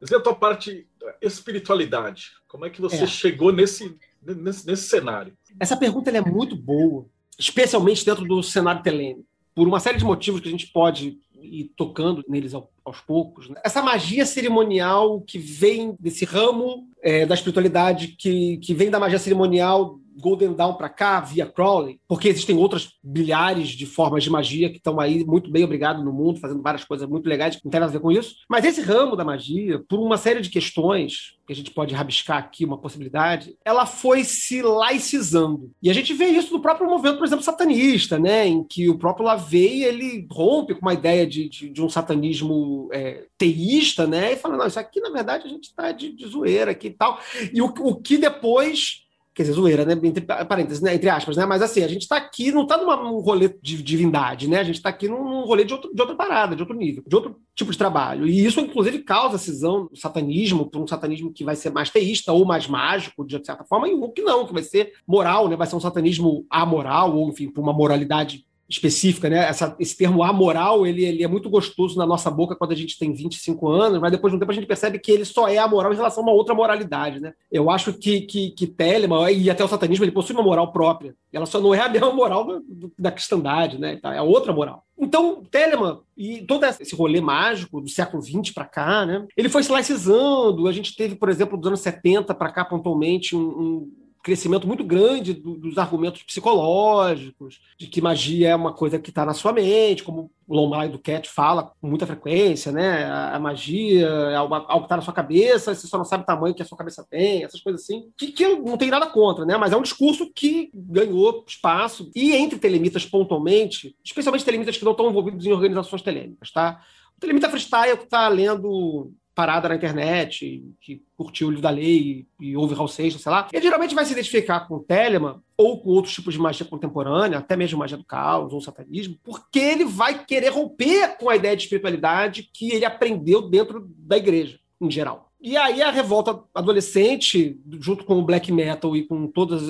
Mas 0.00 0.10
e 0.10 0.14
a 0.14 0.20
tua 0.20 0.34
parte 0.34 0.86
da 1.00 1.14
espiritualidade? 1.22 2.32
Como 2.46 2.66
é 2.66 2.70
que 2.70 2.80
você 2.80 3.04
é. 3.04 3.06
chegou 3.06 3.52
nesse, 3.52 3.96
nesse, 4.20 4.66
nesse, 4.66 4.88
cenário? 4.88 5.36
Essa 5.58 5.76
pergunta 5.76 6.10
é 6.10 6.20
muito 6.20 6.54
boa, 6.56 7.06
especialmente 7.38 8.04
dentro 8.04 8.24
do 8.24 8.42
cenário 8.42 8.82
telêmico, 8.82 9.26
por 9.54 9.66
uma 9.66 9.80
série 9.80 9.98
de 9.98 10.04
motivos 10.04 10.40
que 10.40 10.48
a 10.48 10.50
gente 10.50 10.66
pode 10.68 11.18
ir 11.40 11.70
tocando 11.76 12.24
neles 12.28 12.54
aos 12.54 13.00
poucos. 13.06 13.48
Né? 13.48 13.60
Essa 13.64 13.82
magia 13.82 14.24
cerimonial 14.24 15.20
que 15.20 15.38
vem 15.38 15.94
desse 16.00 16.24
ramo 16.24 16.88
é, 17.02 17.26
da 17.26 17.34
espiritualidade, 17.34 18.08
que, 18.08 18.56
que 18.58 18.74
vem 18.74 18.90
da 18.90 18.98
magia 18.98 19.18
cerimonial 19.18 19.98
Golden 20.20 20.52
Dawn 20.52 20.74
para 20.74 20.88
cá, 20.88 21.20
via 21.20 21.46
Crowley, 21.46 22.00
porque 22.06 22.28
existem 22.28 22.56
outras 22.56 22.90
bilhares 23.02 23.68
de 23.68 23.86
formas 23.86 24.22
de 24.22 24.30
magia 24.30 24.70
que 24.70 24.76
estão 24.76 25.00
aí 25.00 25.24
muito 25.24 25.50
bem 25.50 25.64
obrigado 25.64 26.02
no 26.04 26.12
mundo, 26.12 26.40
fazendo 26.40 26.62
várias 26.62 26.84
coisas 26.84 27.08
muito 27.08 27.28
legais, 27.28 27.58
não 27.62 27.70
tem 27.70 27.80
nada 27.80 27.90
a 27.90 27.92
ver 27.92 28.00
com 28.00 28.12
isso. 28.12 28.36
Mas 28.48 28.64
esse 28.64 28.80
ramo 28.80 29.16
da 29.16 29.24
magia, 29.24 29.82
por 29.88 29.98
uma 29.98 30.16
série 30.16 30.40
de 30.40 30.50
questões, 30.50 31.34
que 31.46 31.52
a 31.52 31.56
gente 31.56 31.70
pode 31.70 31.94
rabiscar 31.94 32.38
aqui 32.38 32.64
uma 32.64 32.78
possibilidade, 32.78 33.56
ela 33.64 33.86
foi 33.86 34.24
se 34.24 34.62
laicizando. 34.62 35.70
E 35.82 35.90
a 35.90 35.92
gente 35.92 36.12
vê 36.14 36.26
isso 36.26 36.52
no 36.52 36.62
próprio 36.62 36.88
movimento, 36.88 37.18
por 37.18 37.26
exemplo, 37.26 37.44
satanista, 37.44 38.18
né? 38.18 38.46
em 38.46 38.64
que 38.64 38.88
o 38.88 38.98
próprio 38.98 39.26
Lavey 39.26 39.84
ele 39.84 40.26
rompe 40.30 40.74
com 40.74 40.80
uma 40.80 40.94
ideia 40.94 41.26
de, 41.26 41.48
de, 41.48 41.68
de 41.68 41.82
um 41.82 41.88
satanismo 41.88 42.88
é, 42.92 43.26
teísta, 43.36 44.06
né? 44.06 44.32
e 44.32 44.36
fala, 44.36 44.56
não, 44.56 44.66
isso 44.66 44.78
aqui, 44.78 45.00
na 45.00 45.10
verdade, 45.10 45.46
a 45.46 45.50
gente 45.50 45.64
está 45.64 45.92
de, 45.92 46.12
de 46.12 46.26
zoeira 46.26 46.70
aqui 46.70 46.88
e 46.88 46.94
tal. 46.94 47.20
E 47.52 47.60
o, 47.60 47.66
o 47.66 47.96
que 47.96 48.16
depois 48.16 49.03
Quer 49.34 49.42
dizer, 49.42 49.54
zoeira, 49.54 49.84
né? 49.84 49.98
Entre 50.02 50.24
parênteses, 50.24 50.80
né? 50.80 50.94
Entre 50.94 51.08
aspas, 51.08 51.36
né? 51.36 51.44
Mas 51.44 51.60
assim, 51.60 51.82
a 51.82 51.88
gente 51.88 52.02
está 52.02 52.16
aqui, 52.16 52.52
não 52.52 52.62
está 52.62 52.76
num 52.76 53.18
rolê 53.18 53.48
de 53.60 53.82
divindade, 53.82 54.48
né? 54.48 54.60
A 54.60 54.64
gente 54.64 54.76
está 54.76 54.90
aqui 54.90 55.08
num 55.08 55.44
rolê 55.44 55.64
de, 55.64 55.72
outro, 55.72 55.92
de 55.92 56.00
outra 56.00 56.14
parada, 56.14 56.54
de 56.54 56.62
outro 56.62 56.76
nível, 56.76 57.02
de 57.04 57.16
outro 57.16 57.36
tipo 57.54 57.72
de 57.72 57.76
trabalho. 57.76 58.28
E 58.28 58.44
isso, 58.44 58.60
inclusive, 58.60 59.00
causa 59.00 59.36
cisão 59.36 59.88
do 59.90 59.96
satanismo 59.96 60.70
por 60.70 60.80
um 60.80 60.86
satanismo 60.86 61.32
que 61.32 61.42
vai 61.42 61.56
ser 61.56 61.70
mais 61.70 61.90
teísta 61.90 62.32
ou 62.32 62.44
mais 62.44 62.68
mágico, 62.68 63.26
de 63.26 63.44
certa 63.44 63.64
forma, 63.64 63.88
e 63.88 63.94
um 63.94 64.08
que 64.10 64.22
não, 64.22 64.46
que 64.46 64.52
vai 64.52 64.62
ser 64.62 64.92
moral, 65.06 65.48
né? 65.48 65.56
Vai 65.56 65.66
ser 65.66 65.74
um 65.74 65.80
satanismo 65.80 66.46
amoral, 66.48 67.16
ou, 67.16 67.28
enfim, 67.28 67.50
por 67.50 67.60
uma 67.60 67.72
moralidade 67.72 68.46
específica, 68.68 69.28
né? 69.28 69.38
Essa, 69.38 69.76
esse 69.78 69.96
termo 69.96 70.22
amoral, 70.22 70.86
ele, 70.86 71.04
ele 71.04 71.22
é 71.22 71.28
muito 71.28 71.50
gostoso 71.50 71.98
na 71.98 72.06
nossa 72.06 72.30
boca 72.30 72.56
quando 72.56 72.72
a 72.72 72.76
gente 72.76 72.98
tem 72.98 73.12
25 73.12 73.68
anos, 73.68 74.00
mas 74.00 74.10
depois 74.10 74.32
de 74.32 74.36
um 74.36 74.40
tempo 74.40 74.50
a 74.50 74.54
gente 74.54 74.66
percebe 74.66 74.98
que 74.98 75.12
ele 75.12 75.24
só 75.24 75.48
é 75.48 75.58
amoral 75.58 75.92
em 75.92 75.96
relação 75.96 76.22
a 76.22 76.26
uma 76.26 76.32
outra 76.32 76.54
moralidade, 76.54 77.20
né? 77.20 77.34
Eu 77.50 77.70
acho 77.70 77.92
que, 77.92 78.22
que, 78.22 78.50
que 78.50 78.66
Telemann, 78.66 79.30
e 79.30 79.50
até 79.50 79.62
o 79.64 79.68
satanismo, 79.68 80.04
ele 80.04 80.12
possui 80.12 80.34
uma 80.34 80.42
moral 80.42 80.72
própria. 80.72 81.14
Ela 81.32 81.46
só 81.46 81.60
não 81.60 81.74
é 81.74 81.80
a 81.80 81.88
mesma 81.88 82.12
moral 82.12 82.46
da, 82.46 82.60
da 82.98 83.12
cristandade, 83.12 83.78
né? 83.78 83.98
É 84.02 84.22
outra 84.22 84.52
moral. 84.52 84.84
Então, 84.98 85.42
Telemann 85.50 86.00
e 86.16 86.42
todo 86.42 86.64
esse 86.64 86.94
rolê 86.94 87.20
mágico 87.20 87.80
do 87.80 87.88
século 87.88 88.22
XX 88.22 88.52
para 88.54 88.64
cá, 88.64 89.04
né? 89.04 89.26
Ele 89.36 89.48
foi 89.48 89.62
se 89.62 89.72
laicizando. 89.72 90.68
A 90.68 90.72
gente 90.72 90.94
teve, 90.96 91.16
por 91.16 91.28
exemplo, 91.28 91.58
dos 91.58 91.66
anos 91.66 91.80
70 91.80 92.32
para 92.34 92.52
cá, 92.52 92.64
pontualmente, 92.64 93.34
um, 93.34 93.40
um 93.40 93.92
crescimento 94.24 94.66
muito 94.66 94.82
grande 94.82 95.34
do, 95.34 95.54
dos 95.54 95.76
argumentos 95.76 96.22
psicológicos, 96.22 97.60
de 97.78 97.86
que 97.86 98.00
magia 98.00 98.48
é 98.48 98.56
uma 98.56 98.72
coisa 98.72 98.98
que 98.98 99.10
está 99.10 99.22
na 99.22 99.34
sua 99.34 99.52
mente, 99.52 100.02
como 100.02 100.30
o 100.48 100.54
Lomai 100.56 100.88
do 100.88 100.98
Cat 100.98 101.28
fala 101.28 101.72
com 101.78 101.86
muita 101.86 102.06
frequência, 102.06 102.72
né? 102.72 103.04
A, 103.04 103.36
a 103.36 103.38
magia 103.38 104.06
é 104.06 104.34
algo, 104.34 104.54
algo 104.54 104.78
que 104.78 104.84
está 104.84 104.96
na 104.96 105.02
sua 105.02 105.12
cabeça, 105.12 105.74
você 105.74 105.86
só 105.86 105.98
não 105.98 106.06
sabe 106.06 106.22
o 106.22 106.26
tamanho 106.26 106.54
que 106.54 106.62
a 106.62 106.64
sua 106.64 106.78
cabeça 106.78 107.06
tem, 107.08 107.44
essas 107.44 107.60
coisas 107.60 107.82
assim, 107.82 108.10
que, 108.16 108.32
que 108.32 108.48
não 108.48 108.78
tenho 108.78 108.90
nada 108.90 109.06
contra, 109.06 109.44
né? 109.44 109.58
Mas 109.58 109.72
é 109.72 109.76
um 109.76 109.82
discurso 109.82 110.32
que 110.34 110.70
ganhou 110.74 111.44
espaço. 111.46 112.10
E 112.16 112.32
entre 112.32 112.58
telemitas, 112.58 113.04
pontualmente, 113.04 113.94
especialmente 114.02 114.44
telemitas 114.44 114.78
que 114.78 114.84
não 114.86 114.92
estão 114.92 115.10
envolvidos 115.10 115.44
em 115.44 115.52
organizações 115.52 116.00
telêmicas, 116.00 116.50
tá? 116.50 116.80
O 117.14 117.20
telemita 117.20 117.50
freestyle 117.50 117.98
que 117.98 118.04
está 118.04 118.26
lendo 118.28 119.12
parada 119.34 119.68
na 119.68 119.74
internet, 119.74 120.64
que 120.80 121.02
curtiu 121.16 121.48
o 121.48 121.50
livro 121.50 121.62
da 121.62 121.70
lei 121.70 122.26
e 122.40 122.56
ouve 122.56 122.74
Hal 122.74 122.86
Seixas, 122.86 123.20
sei 123.20 123.32
lá, 123.32 123.48
ele 123.52 123.62
geralmente 123.62 123.94
vai 123.94 124.04
se 124.04 124.12
identificar 124.12 124.60
com 124.60 124.76
o 124.76 124.80
Telemann 124.80 125.40
ou 125.56 125.80
com 125.80 125.90
outros 125.90 126.14
tipos 126.14 126.34
de 126.34 126.40
magia 126.40 126.66
contemporânea, 126.66 127.38
até 127.38 127.56
mesmo 127.56 127.78
magia 127.78 127.96
do 127.96 128.04
caos 128.04 128.52
ou 128.52 128.60
satanismo, 128.60 129.16
porque 129.22 129.58
ele 129.58 129.84
vai 129.84 130.24
querer 130.24 130.50
romper 130.50 131.16
com 131.18 131.28
a 131.28 131.36
ideia 131.36 131.56
de 131.56 131.64
espiritualidade 131.64 132.48
que 132.52 132.72
ele 132.72 132.84
aprendeu 132.84 133.42
dentro 133.42 133.90
da 133.98 134.16
igreja, 134.16 134.58
em 134.80 134.90
geral. 134.90 135.30
E 135.40 135.56
aí 135.58 135.82
a 135.82 135.90
revolta 135.90 136.42
adolescente, 136.54 137.60
junto 137.80 138.04
com 138.04 138.18
o 138.18 138.24
black 138.24 138.50
metal 138.50 138.96
e 138.96 139.02
com 139.02 139.26
todos 139.26 139.68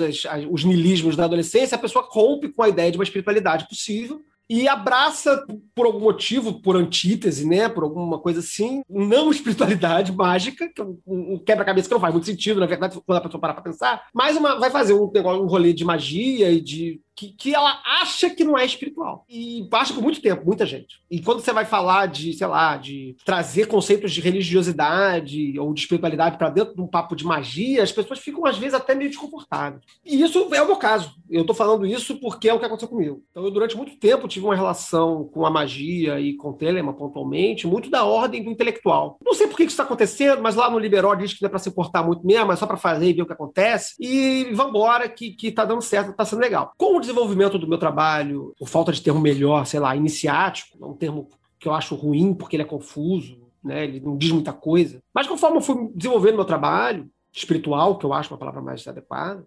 os 0.50 0.64
nilismos 0.64 1.16
da 1.16 1.24
adolescência, 1.24 1.74
a 1.74 1.80
pessoa 1.80 2.06
rompe 2.08 2.48
com 2.48 2.62
a 2.62 2.68
ideia 2.68 2.92
de 2.92 2.98
uma 2.98 3.02
espiritualidade 3.02 3.68
possível 3.68 4.22
e 4.48 4.68
abraça, 4.68 5.44
por 5.74 5.86
algum 5.86 6.00
motivo, 6.00 6.60
por 6.60 6.76
antítese, 6.76 7.46
né, 7.46 7.68
por 7.68 7.84
alguma 7.84 8.18
coisa 8.18 8.40
assim, 8.40 8.82
não 8.88 9.30
espiritualidade 9.30 10.12
mágica, 10.16 10.68
que 10.68 10.80
é 10.80 10.84
um, 11.06 11.38
quebra-cabeça 11.38 11.88
que 11.88 11.94
não 11.94 12.00
faz 12.00 12.12
muito 12.12 12.26
sentido, 12.26 12.60
na 12.60 12.66
verdade, 12.66 13.00
quando 13.06 13.18
a 13.18 13.22
pessoa 13.22 13.40
parar 13.40 13.54
para 13.54 13.62
pensar, 13.62 14.06
mas 14.12 14.36
uma, 14.36 14.58
vai 14.58 14.70
fazer 14.70 14.92
um, 14.92 15.10
um 15.10 15.46
rolê 15.46 15.72
de 15.72 15.84
magia 15.84 16.50
e 16.50 16.60
de 16.60 17.00
que, 17.16 17.28
que 17.28 17.54
ela 17.54 17.80
acha 18.00 18.28
que 18.30 18.44
não 18.44 18.58
é 18.58 18.64
espiritual. 18.64 19.24
E 19.28 19.66
acha 19.72 19.94
por 19.94 20.02
muito 20.02 20.20
tempo, 20.20 20.44
muita 20.44 20.66
gente. 20.66 21.00
E 21.10 21.20
quando 21.20 21.40
você 21.40 21.52
vai 21.52 21.64
falar 21.64 22.06
de, 22.06 22.32
sei 22.32 22.46
lá, 22.46 22.76
de 22.76 23.16
trazer 23.24 23.66
conceitos 23.66 24.12
de 24.12 24.20
religiosidade 24.20 25.58
ou 25.58 25.72
de 25.72 25.80
espiritualidade 25.80 26.36
para 26.36 26.50
dentro 26.50 26.74
de 26.74 26.80
um 26.80 26.86
papo 26.86 27.14
de 27.14 27.24
magia, 27.24 27.82
as 27.82 27.92
pessoas 27.92 28.18
ficam, 28.18 28.44
às 28.46 28.58
vezes, 28.58 28.74
até 28.74 28.94
meio 28.94 29.10
desconfortáveis. 29.10 29.82
E 30.04 30.20
isso 30.20 30.48
é 30.52 30.62
o 30.62 30.66
meu 30.66 30.76
caso. 30.76 31.14
Eu 31.30 31.42
estou 31.42 31.54
falando 31.54 31.86
isso 31.86 32.16
porque 32.16 32.48
é 32.48 32.54
o 32.54 32.58
que 32.58 32.64
aconteceu 32.64 32.88
comigo. 32.88 33.22
Então, 33.30 33.44
eu, 33.44 33.50
durante 33.50 33.76
muito 33.76 33.96
tempo, 33.96 34.28
tive 34.28 34.44
uma 34.44 34.56
relação 34.56 35.28
com 35.32 35.46
a 35.46 35.50
magia 35.50 36.18
e 36.18 36.34
com 36.34 36.50
o 36.50 36.54
Telema, 36.54 36.92
pontualmente, 36.92 37.66
muito 37.66 37.90
da 37.90 38.04
ordem 38.04 38.42
do 38.42 38.50
intelectual. 38.50 39.18
Não 39.24 39.34
sei 39.34 39.46
por 39.46 39.56
que 39.56 39.62
isso 39.62 39.72
está 39.72 39.84
acontecendo, 39.84 40.42
mas 40.42 40.54
lá 40.54 40.68
no 40.68 40.78
Liberó 40.78 41.14
diz 41.14 41.32
que 41.32 41.42
não 41.42 41.46
é 41.46 41.50
para 41.50 41.58
se 41.58 41.68
importar 41.68 42.02
muito 42.02 42.26
mesmo, 42.26 42.52
é 42.52 42.56
só 42.56 42.66
para 42.66 42.76
fazer 42.76 43.08
e 43.08 43.12
ver 43.12 43.22
o 43.22 43.26
que 43.26 43.32
acontece. 43.32 43.94
E 44.00 44.48
vambora, 44.52 45.08
que, 45.08 45.30
que 45.30 45.52
tá 45.52 45.64
dando 45.64 45.82
certo, 45.82 46.14
tá 46.14 46.24
sendo 46.24 46.40
legal. 46.40 46.72
Com 46.76 47.03
desenvolvimento 47.04 47.58
do 47.58 47.68
meu 47.68 47.78
trabalho, 47.78 48.54
por 48.58 48.68
falta 48.68 48.92
de 48.92 49.00
termo 49.00 49.20
melhor, 49.20 49.66
sei 49.66 49.80
lá, 49.80 49.94
iniciático, 49.96 50.78
é 50.82 50.86
um 50.86 50.94
termo 50.94 51.28
que 51.58 51.68
eu 51.68 51.74
acho 51.74 51.94
ruim 51.94 52.34
porque 52.34 52.56
ele 52.56 52.62
é 52.62 52.66
confuso, 52.66 53.40
né? 53.62 53.84
ele 53.84 54.00
não 54.00 54.16
diz 54.16 54.30
muita 54.30 54.52
coisa. 54.52 55.02
Mas 55.14 55.26
conforme 55.26 55.58
eu 55.58 55.62
fui 55.62 55.90
desenvolvendo 55.94 56.36
meu 56.36 56.44
trabalho 56.44 57.10
espiritual, 57.32 57.98
que 57.98 58.04
eu 58.04 58.12
acho 58.12 58.32
uma 58.32 58.38
palavra 58.38 58.60
mais 58.60 58.86
adequada, 58.86 59.46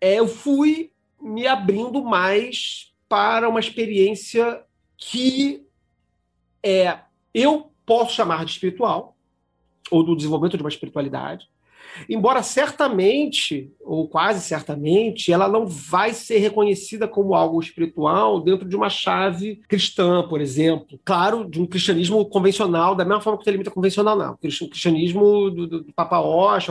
é, 0.00 0.18
eu 0.18 0.26
fui 0.26 0.92
me 1.20 1.46
abrindo 1.46 2.02
mais 2.02 2.92
para 3.08 3.48
uma 3.48 3.60
experiência 3.60 4.62
que 4.96 5.66
é, 6.62 7.00
eu 7.34 7.70
posso 7.84 8.14
chamar 8.14 8.44
de 8.44 8.52
espiritual, 8.52 9.16
ou 9.90 10.02
do 10.02 10.16
desenvolvimento 10.16 10.56
de 10.56 10.62
uma 10.62 10.68
espiritualidade, 10.68 11.48
Embora 12.08 12.42
certamente, 12.42 13.70
ou 13.80 14.08
quase 14.08 14.40
certamente, 14.40 15.32
ela 15.32 15.48
não 15.48 15.66
vai 15.66 16.12
ser 16.12 16.38
reconhecida 16.38 17.06
como 17.06 17.34
algo 17.34 17.60
espiritual 17.60 18.40
dentro 18.40 18.68
de 18.68 18.76
uma 18.76 18.88
chave 18.88 19.60
cristã, 19.68 20.26
por 20.28 20.40
exemplo. 20.40 20.98
Claro, 21.04 21.48
de 21.48 21.60
um 21.60 21.66
cristianismo 21.66 22.24
convencional, 22.24 22.94
da 22.94 23.04
mesma 23.04 23.20
forma 23.20 23.38
que 23.38 23.44
o 23.48 23.52
limita 23.52 23.70
convencional, 23.70 24.16
não. 24.16 24.32
O 24.32 24.38
cristianismo 24.38 25.50
do, 25.50 25.66
do, 25.66 25.80
do 25.84 25.92
Papa 25.92 26.20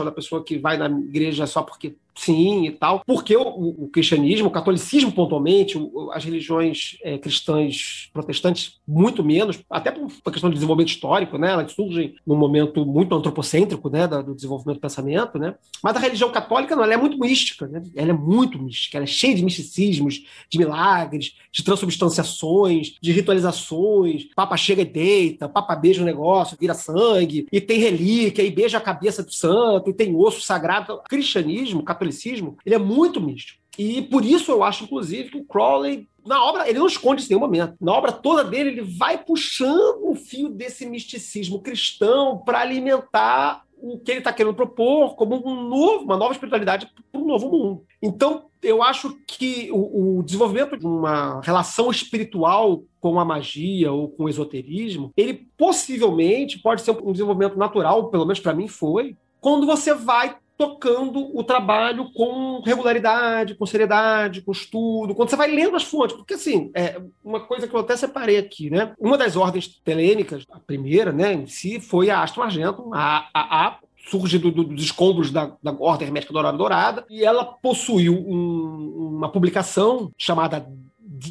da 0.04 0.12
pessoa 0.12 0.44
que 0.44 0.58
vai 0.58 0.76
na 0.76 0.86
igreja 0.88 1.46
só 1.46 1.62
porque 1.62 1.94
sim 2.14 2.66
e 2.66 2.70
tal, 2.70 3.02
porque 3.06 3.36
o, 3.36 3.42
o, 3.42 3.88
cristianismo, 3.88 4.48
o 4.48 4.50
catolicismo 4.50 5.12
pontualmente, 5.12 5.78
o, 5.78 6.10
as 6.12 6.24
religiões 6.24 6.98
é, 7.02 7.18
cristãs 7.18 8.10
protestantes, 8.12 8.78
muito 8.86 9.24
menos, 9.24 9.60
até 9.70 9.90
por 9.90 10.02
uma 10.02 10.32
questão 10.32 10.50
de 10.50 10.54
desenvolvimento 10.54 10.90
histórico, 10.90 11.38
né? 11.38 11.52
Elas 11.52 11.72
surgem 11.72 12.14
num 12.26 12.36
momento 12.36 12.84
muito 12.84 13.14
antropocêntrico, 13.14 13.88
né? 13.88 14.06
do 14.06 14.34
desenvolvimento 14.34 14.78
do 14.78 14.80
pensamento, 14.80 15.38
né? 15.38 15.54
Mas 15.82 15.96
a 15.96 16.00
religião 16.00 16.30
católica, 16.30 16.74
não, 16.74 16.82
ela 16.82 16.94
é 16.94 16.96
muito 16.96 17.18
mística, 17.18 17.66
né? 17.66 17.82
Ela 17.94 18.10
é 18.10 18.14
muito 18.14 18.60
mística, 18.60 18.98
ela 18.98 19.04
é 19.04 19.06
cheia 19.06 19.34
de 19.34 19.44
misticismos, 19.44 20.24
de 20.48 20.58
milagres, 20.58 21.34
de 21.52 21.62
transubstanciações, 21.62 22.94
de 23.00 23.12
ritualizações. 23.12 24.28
Papa 24.34 24.56
chega 24.56 24.82
e 24.82 24.84
deita, 24.84 25.48
Papa 25.48 25.76
beija 25.76 26.02
o 26.02 26.04
negócio, 26.04 26.56
vira 26.60 26.74
sangue, 26.74 27.46
e 27.52 27.60
tem 27.60 27.78
relíquia, 27.78 28.42
e 28.42 28.50
beija 28.50 28.78
a 28.78 28.80
cabeça 28.80 29.22
do 29.22 29.32
santo, 29.32 29.90
e 29.90 29.94
tem 29.94 30.14
osso 30.14 30.40
sagrado. 30.40 30.94
O 30.94 30.98
cristianismo, 30.98 31.82
catolicismo, 32.00 32.56
ele 32.64 32.74
é 32.74 32.78
muito 32.78 33.20
místico. 33.20 33.60
E 33.78 34.02
por 34.02 34.24
isso 34.24 34.50
eu 34.50 34.64
acho, 34.64 34.84
inclusive, 34.84 35.30
que 35.30 35.38
o 35.38 35.44
Crowley, 35.44 36.08
na 36.26 36.42
obra, 36.44 36.68
ele 36.68 36.78
não 36.78 36.86
esconde 36.86 37.22
isso 37.22 37.32
em 37.32 37.36
nenhum 37.36 37.46
momento. 37.46 37.76
Na 37.80 37.92
obra 37.92 38.12
toda 38.12 38.44
dele, 38.44 38.70
ele 38.70 38.82
vai 38.82 39.18
puxando 39.18 40.10
o 40.10 40.14
fio 40.14 40.48
desse 40.48 40.86
misticismo 40.86 41.60
cristão 41.60 42.38
para 42.38 42.60
alimentar 42.60 43.64
o 43.82 43.98
que 43.98 44.10
ele 44.10 44.18
está 44.18 44.32
querendo 44.32 44.54
propor 44.54 45.14
como 45.14 45.36
um 45.36 45.66
novo, 45.66 46.04
uma 46.04 46.16
nova 46.16 46.32
espiritualidade 46.32 46.90
para 47.10 47.20
um 47.20 47.24
novo 47.24 47.48
mundo. 47.48 47.84
Então, 48.02 48.46
eu 48.62 48.82
acho 48.82 49.16
que 49.26 49.70
o, 49.72 50.18
o, 50.18 50.22
desenvolvimento 50.22 50.76
de 50.76 50.86
uma 50.86 51.40
relação 51.40 51.90
espiritual 51.90 52.82
com 53.00 53.18
a 53.18 53.24
magia 53.24 53.90
ou 53.90 54.08
com 54.08 54.24
o 54.24 54.28
esoterismo, 54.28 55.10
ele 55.16 55.48
possivelmente 55.56 56.58
pode 56.58 56.82
ser 56.82 56.90
um 56.90 57.12
desenvolvimento 57.12 57.56
natural, 57.56 58.10
pelo 58.10 58.26
menos 58.26 58.40
para 58.40 58.52
mim 58.52 58.68
foi, 58.68 59.16
quando 59.40 59.66
você 59.66 59.94
vai 59.94 60.36
tocando 60.60 61.34
o 61.34 61.42
trabalho 61.42 62.12
com 62.12 62.60
regularidade, 62.60 63.54
com 63.54 63.64
seriedade, 63.64 64.42
com 64.42 64.52
estudo, 64.52 65.14
quando 65.14 65.30
você 65.30 65.36
vai 65.36 65.50
lendo 65.50 65.74
as 65.74 65.84
fontes. 65.84 66.14
Porque, 66.14 66.34
assim, 66.34 66.70
é 66.74 67.00
uma 67.24 67.40
coisa 67.40 67.66
que 67.66 67.74
eu 67.74 67.80
até 67.80 67.96
separei 67.96 68.36
aqui, 68.36 68.68
né? 68.68 68.92
Uma 69.00 69.16
das 69.16 69.36
ordens 69.36 69.80
telênicas, 69.82 70.44
a 70.52 70.58
primeira, 70.58 71.12
né, 71.12 71.32
em 71.32 71.46
si, 71.46 71.80
foi 71.80 72.10
a 72.10 72.22
Astro 72.22 72.42
Argento, 72.42 72.90
a, 72.92 73.26
a, 73.32 73.68
a 73.68 73.78
surge 74.10 74.38
do, 74.38 74.50
do, 74.50 74.64
dos 74.64 74.84
escombros 74.84 75.30
da, 75.30 75.50
da 75.62 75.72
Ordem 75.72 76.08
Hermética 76.08 76.34
Dourada 76.34 76.58
Dourada, 76.58 77.06
e 77.08 77.24
ela 77.24 77.42
possuiu 77.42 78.12
um, 78.12 79.14
uma 79.16 79.30
publicação 79.30 80.12
chamada 80.18 80.70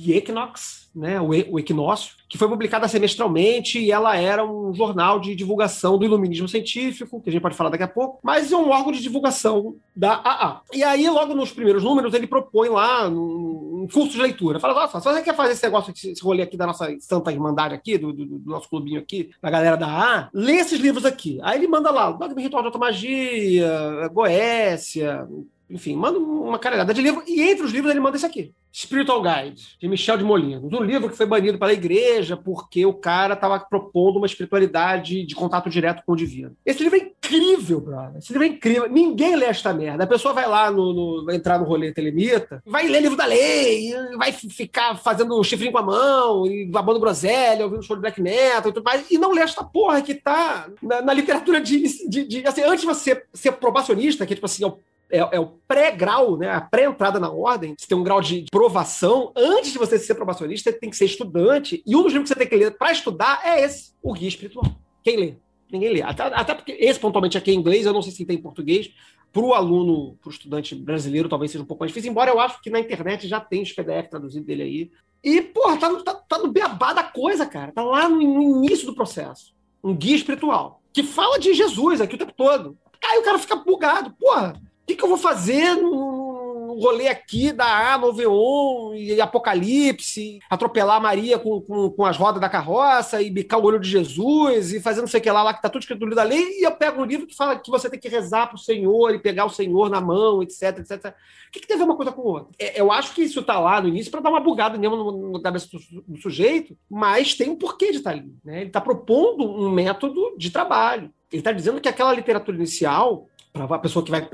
Equinox, 0.07 0.88
né, 0.95 1.19
o, 1.21 1.59
Equinócio, 1.59 2.15
que 2.27 2.37
foi 2.37 2.47
publicada 2.47 2.87
semestralmente 2.87 3.79
e 3.79 3.91
ela 3.91 4.15
era 4.17 4.45
um 4.45 4.73
jornal 4.73 5.19
de 5.19 5.35
divulgação 5.35 5.97
do 5.97 6.05
iluminismo 6.05 6.47
científico, 6.47 7.21
que 7.21 7.29
a 7.29 7.31
gente 7.31 7.41
pode 7.41 7.55
falar 7.55 7.69
daqui 7.69 7.83
a 7.83 7.87
pouco, 7.87 8.19
mas 8.23 8.51
é 8.51 8.55
um 8.55 8.69
órgão 8.69 8.91
de 8.91 9.01
divulgação 9.01 9.75
da 9.95 10.13
AA. 10.13 10.61
E 10.73 10.83
aí, 10.83 11.09
logo 11.09 11.33
nos 11.33 11.51
primeiros 11.51 11.83
números, 11.83 12.13
ele 12.13 12.27
propõe 12.27 12.69
lá 12.69 13.07
um, 13.07 13.87
curso 13.91 14.11
de 14.11 14.21
leitura. 14.21 14.59
Fala, 14.59 14.73
nossa, 14.73 14.99
se 14.99 15.05
você 15.05 15.21
quer 15.21 15.35
fazer 15.35 15.53
esse 15.53 15.63
negócio, 15.63 15.91
esse 15.91 16.21
rolê 16.21 16.43
aqui 16.43 16.57
da 16.57 16.67
nossa 16.67 16.87
Santa 16.99 17.31
Irmandade 17.31 17.73
aqui, 17.73 17.97
do, 17.97 18.13
do, 18.13 18.25
do 18.25 18.49
nosso 18.49 18.69
clubinho 18.69 18.99
aqui, 18.99 19.31
da 19.41 19.49
galera 19.49 19.75
da 19.75 19.87
AA, 19.87 20.29
lê 20.33 20.57
esses 20.57 20.79
livros 20.79 21.05
aqui. 21.05 21.39
Aí 21.41 21.57
ele 21.57 21.67
manda 21.67 21.89
lá, 21.89 22.11
Dogma 22.11 22.41
Ritual 22.41 22.61
de 22.61 22.67
Alta 22.67 22.77
Magia, 22.77 24.07
Goécia, 24.11 25.27
enfim, 25.69 25.95
manda 25.95 26.17
uma 26.17 26.57
carregada 26.57 26.93
de 26.93 27.01
livro, 27.01 27.23
e 27.27 27.41
entre 27.41 27.63
os 27.63 27.71
livros 27.71 27.91
ele 27.91 27.99
manda 27.99 28.17
esse 28.17 28.25
aqui. 28.25 28.51
Spiritual 28.73 29.21
Guide, 29.21 29.77
de 29.79 29.87
Michel 29.87 30.17
de 30.17 30.23
Molina. 30.23 30.59
Um 30.79 30.83
livro 30.83 31.09
que 31.09 31.17
foi 31.17 31.25
banido 31.25 31.57
pela 31.57 31.73
igreja 31.73 32.37
porque 32.37 32.85
o 32.85 32.93
cara 32.93 33.33
estava 33.33 33.59
propondo 33.59 34.17
uma 34.17 34.25
espiritualidade 34.25 35.25
de 35.25 35.35
contato 35.35 35.69
direto 35.69 36.03
com 36.05 36.13
o 36.13 36.15
divino. 36.15 36.55
Esse 36.65 36.81
livro 36.81 36.97
é 36.97 37.01
incrível, 37.01 37.81
brother. 37.81 38.17
Esse 38.17 38.31
livro 38.31 38.47
é 38.47 38.49
incrível. 38.49 38.89
Ninguém 38.89 39.35
lê 39.35 39.45
esta 39.45 39.73
merda. 39.73 40.03
A 40.03 40.07
pessoa 40.07 40.33
vai 40.33 40.47
lá 40.47 40.71
no, 40.71 41.23
no 41.23 41.31
entrar 41.31 41.59
no 41.59 41.65
rolê 41.65 41.91
telemita, 41.91 42.63
vai 42.65 42.87
ler 42.87 43.01
livro 43.01 43.17
da 43.17 43.25
lei, 43.25 43.91
vai 44.17 44.31
ficar 44.31 44.95
fazendo 44.95 45.43
chifrinho 45.43 45.71
com 45.71 45.77
a 45.79 45.83
mão, 45.83 46.47
e 46.47 46.65
babando 46.65 46.99
groselha, 46.99 47.65
ouvindo 47.65 47.83
show 47.83 47.95
de 47.95 48.01
black 48.01 48.21
metal 48.21 48.69
e 48.71 48.73
tudo 48.73 48.83
mais, 48.83 49.09
e 49.11 49.17
não 49.17 49.31
lê 49.31 49.41
esta 49.41 49.63
porra 49.63 50.01
que 50.01 50.15
tá 50.15 50.69
na, 50.81 51.01
na 51.01 51.13
literatura 51.13 51.59
de, 51.59 52.07
de, 52.07 52.23
de, 52.25 52.47
assim, 52.47 52.61
antes 52.61 52.81
de 52.81 52.87
você 52.87 53.23
ser 53.33 53.51
probacionista, 53.53 54.25
que 54.25 54.33
é 54.33 54.35
tipo 54.35 54.45
assim, 54.45 54.63
é 54.63 54.67
o 54.67 54.77
é, 55.11 55.17
é, 55.17 55.39
o 55.39 55.47
pré-grau, 55.67 56.37
né? 56.37 56.49
A 56.49 56.61
pré-entrada 56.61 57.19
na 57.19 57.31
ordem. 57.31 57.75
Você 57.77 57.87
tem 57.87 57.97
um 57.97 58.03
grau 58.03 58.21
de 58.21 58.45
provação. 58.51 59.31
Antes 59.35 59.71
de 59.71 59.77
você 59.77 59.97
ser 59.97 60.15
probacionista, 60.15 60.71
você 60.71 60.77
tem 60.77 60.89
que 60.89 60.97
ser 60.97 61.05
estudante. 61.05 61.83
E 61.85 61.95
um 61.95 62.03
dos 62.03 62.13
livros 62.13 62.29
que 62.29 62.35
você 62.35 62.39
tem 62.39 62.47
que 62.47 62.55
ler 62.55 62.77
para 62.77 62.91
estudar 62.91 63.41
é 63.43 63.63
esse, 63.63 63.93
O 64.01 64.13
Guia 64.13 64.27
Espiritual. 64.27 64.65
Quem 65.03 65.17
lê? 65.17 65.33
Ninguém 65.71 65.93
lê. 65.93 66.01
Até, 66.01 66.23
até 66.23 66.53
porque 66.53 66.71
esse 66.71 66.99
pontualmente 66.99 67.37
aqui 67.37 67.51
é 67.51 67.53
inglês, 67.53 67.85
eu 67.85 67.93
não 67.93 68.01
sei 68.01 68.11
se 68.11 68.25
tem 68.25 68.37
em 68.37 68.41
português. 68.41 68.91
Para 69.31 69.43
o 69.43 69.53
aluno, 69.53 70.17
para 70.21 70.29
o 70.29 70.31
estudante 70.31 70.73
brasileiro, 70.73 71.29
talvez 71.29 71.51
seja 71.51 71.63
um 71.63 71.67
pouco 71.67 71.83
mais 71.83 71.91
difícil, 71.91 72.09
embora 72.09 72.31
eu 72.31 72.39
acho 72.39 72.59
que 72.61 72.69
na 72.71 72.79
internet 72.79 73.27
já 73.27 73.39
tem 73.39 73.61
os 73.61 73.71
PDF 73.71 74.09
traduzidos 74.09 74.47
dele 74.47 74.63
aí. 74.63 74.91
E, 75.23 75.41
porra, 75.41 75.77
tá 75.77 75.89
no, 75.89 76.03
tá, 76.03 76.15
tá 76.15 76.39
no 76.39 76.51
beabá 76.51 76.93
da 76.93 77.03
coisa, 77.03 77.45
cara. 77.45 77.71
Tá 77.71 77.83
lá 77.83 78.09
no, 78.09 78.17
no 78.17 78.41
início 78.41 78.87
do 78.87 78.95
processo. 78.95 79.53
Um 79.83 79.95
guia 79.95 80.15
espiritual. 80.15 80.81
Que 80.91 81.03
fala 81.03 81.37
de 81.37 81.53
Jesus 81.53 82.01
aqui 82.01 82.15
o 82.15 82.17
tempo 82.17 82.33
todo. 82.35 82.77
Aí 83.03 83.19
o 83.19 83.23
cara 83.23 83.37
fica 83.37 83.55
bugado. 83.55 84.11
Porra, 84.19 84.59
que, 84.89 84.95
que 84.95 85.03
eu 85.03 85.09
vou 85.09 85.17
fazer 85.17 85.75
no 85.75 86.79
rolê 86.79 87.07
aqui 87.07 87.51
da 87.51 87.93
A, 87.93 87.97
Noveon 87.97 88.93
e 88.95 89.19
Apocalipse, 89.19 90.39
atropelar 90.49 91.01
Maria 91.01 91.37
com, 91.37 91.61
com, 91.61 91.89
com, 91.91 92.05
as 92.05 92.17
rodas 92.17 92.41
da 92.41 92.49
carroça 92.49 93.21
e 93.21 93.29
bicar 93.29 93.59
o 93.59 93.65
olho 93.65 93.79
de 93.79 93.89
Jesus 93.89 94.73
e 94.73 94.79
fazer 94.79 95.01
não 95.01 95.07
sei 95.07 95.19
o 95.19 95.23
que 95.23 95.29
lá, 95.29 95.43
lá 95.43 95.53
que 95.53 95.61
tá 95.61 95.69
tudo 95.69 95.81
escrito 95.81 95.99
no 95.99 96.05
livro 96.05 96.15
da 96.15 96.23
lei, 96.23 96.59
e 96.59 96.65
eu 96.65 96.71
pego 96.71 97.01
um 97.01 97.05
livro 97.05 97.27
que 97.27 97.35
fala 97.35 97.57
que 97.57 97.69
você 97.69 97.89
tem 97.89 97.99
que 97.99 98.07
rezar 98.07 98.47
pro 98.47 98.57
Senhor 98.57 99.13
e 99.13 99.19
pegar 99.19 99.45
o 99.45 99.49
Senhor 99.49 99.89
na 99.89 99.99
mão, 99.99 100.41
etc, 100.41 100.79
etc. 100.79 101.13
O 101.49 101.51
que, 101.51 101.59
que 101.59 101.67
tem 101.67 101.75
a 101.75 101.79
ver 101.79 101.85
uma 101.85 101.95
coisa 101.95 102.11
com 102.11 102.21
outra? 102.21 102.53
É, 102.57 102.79
eu 102.79 102.91
acho 102.91 103.13
que 103.13 103.21
isso 103.21 103.43
tá 103.43 103.59
lá 103.59 103.81
no 103.81 103.89
início 103.89 104.11
para 104.11 104.21
dar 104.21 104.29
uma 104.29 104.39
bugada 104.39 104.77
mesmo 104.77 105.11
no 105.11 105.41
cabeça 105.41 105.67
do, 105.71 106.01
do, 106.07 106.21
sujeito, 106.21 106.77
mas 106.89 107.33
tem 107.33 107.49
um 107.49 107.55
porquê 107.55 107.91
de 107.91 107.97
estar 107.97 108.11
tá 108.11 108.17
ali. 108.17 108.33
Né? 108.43 108.61
Ele 108.61 108.67
está 108.67 108.79
propondo 108.79 109.45
um 109.45 109.69
método 109.69 110.35
de 110.37 110.49
trabalho. 110.49 111.11
Ele 111.31 111.41
está 111.41 111.51
dizendo 111.51 111.81
que 111.81 111.89
aquela 111.89 112.13
literatura 112.13 112.57
inicial, 112.57 113.27
para 113.51 113.75
a 113.75 113.79
pessoa 113.79 114.03
que 114.03 114.11
vai 114.11 114.27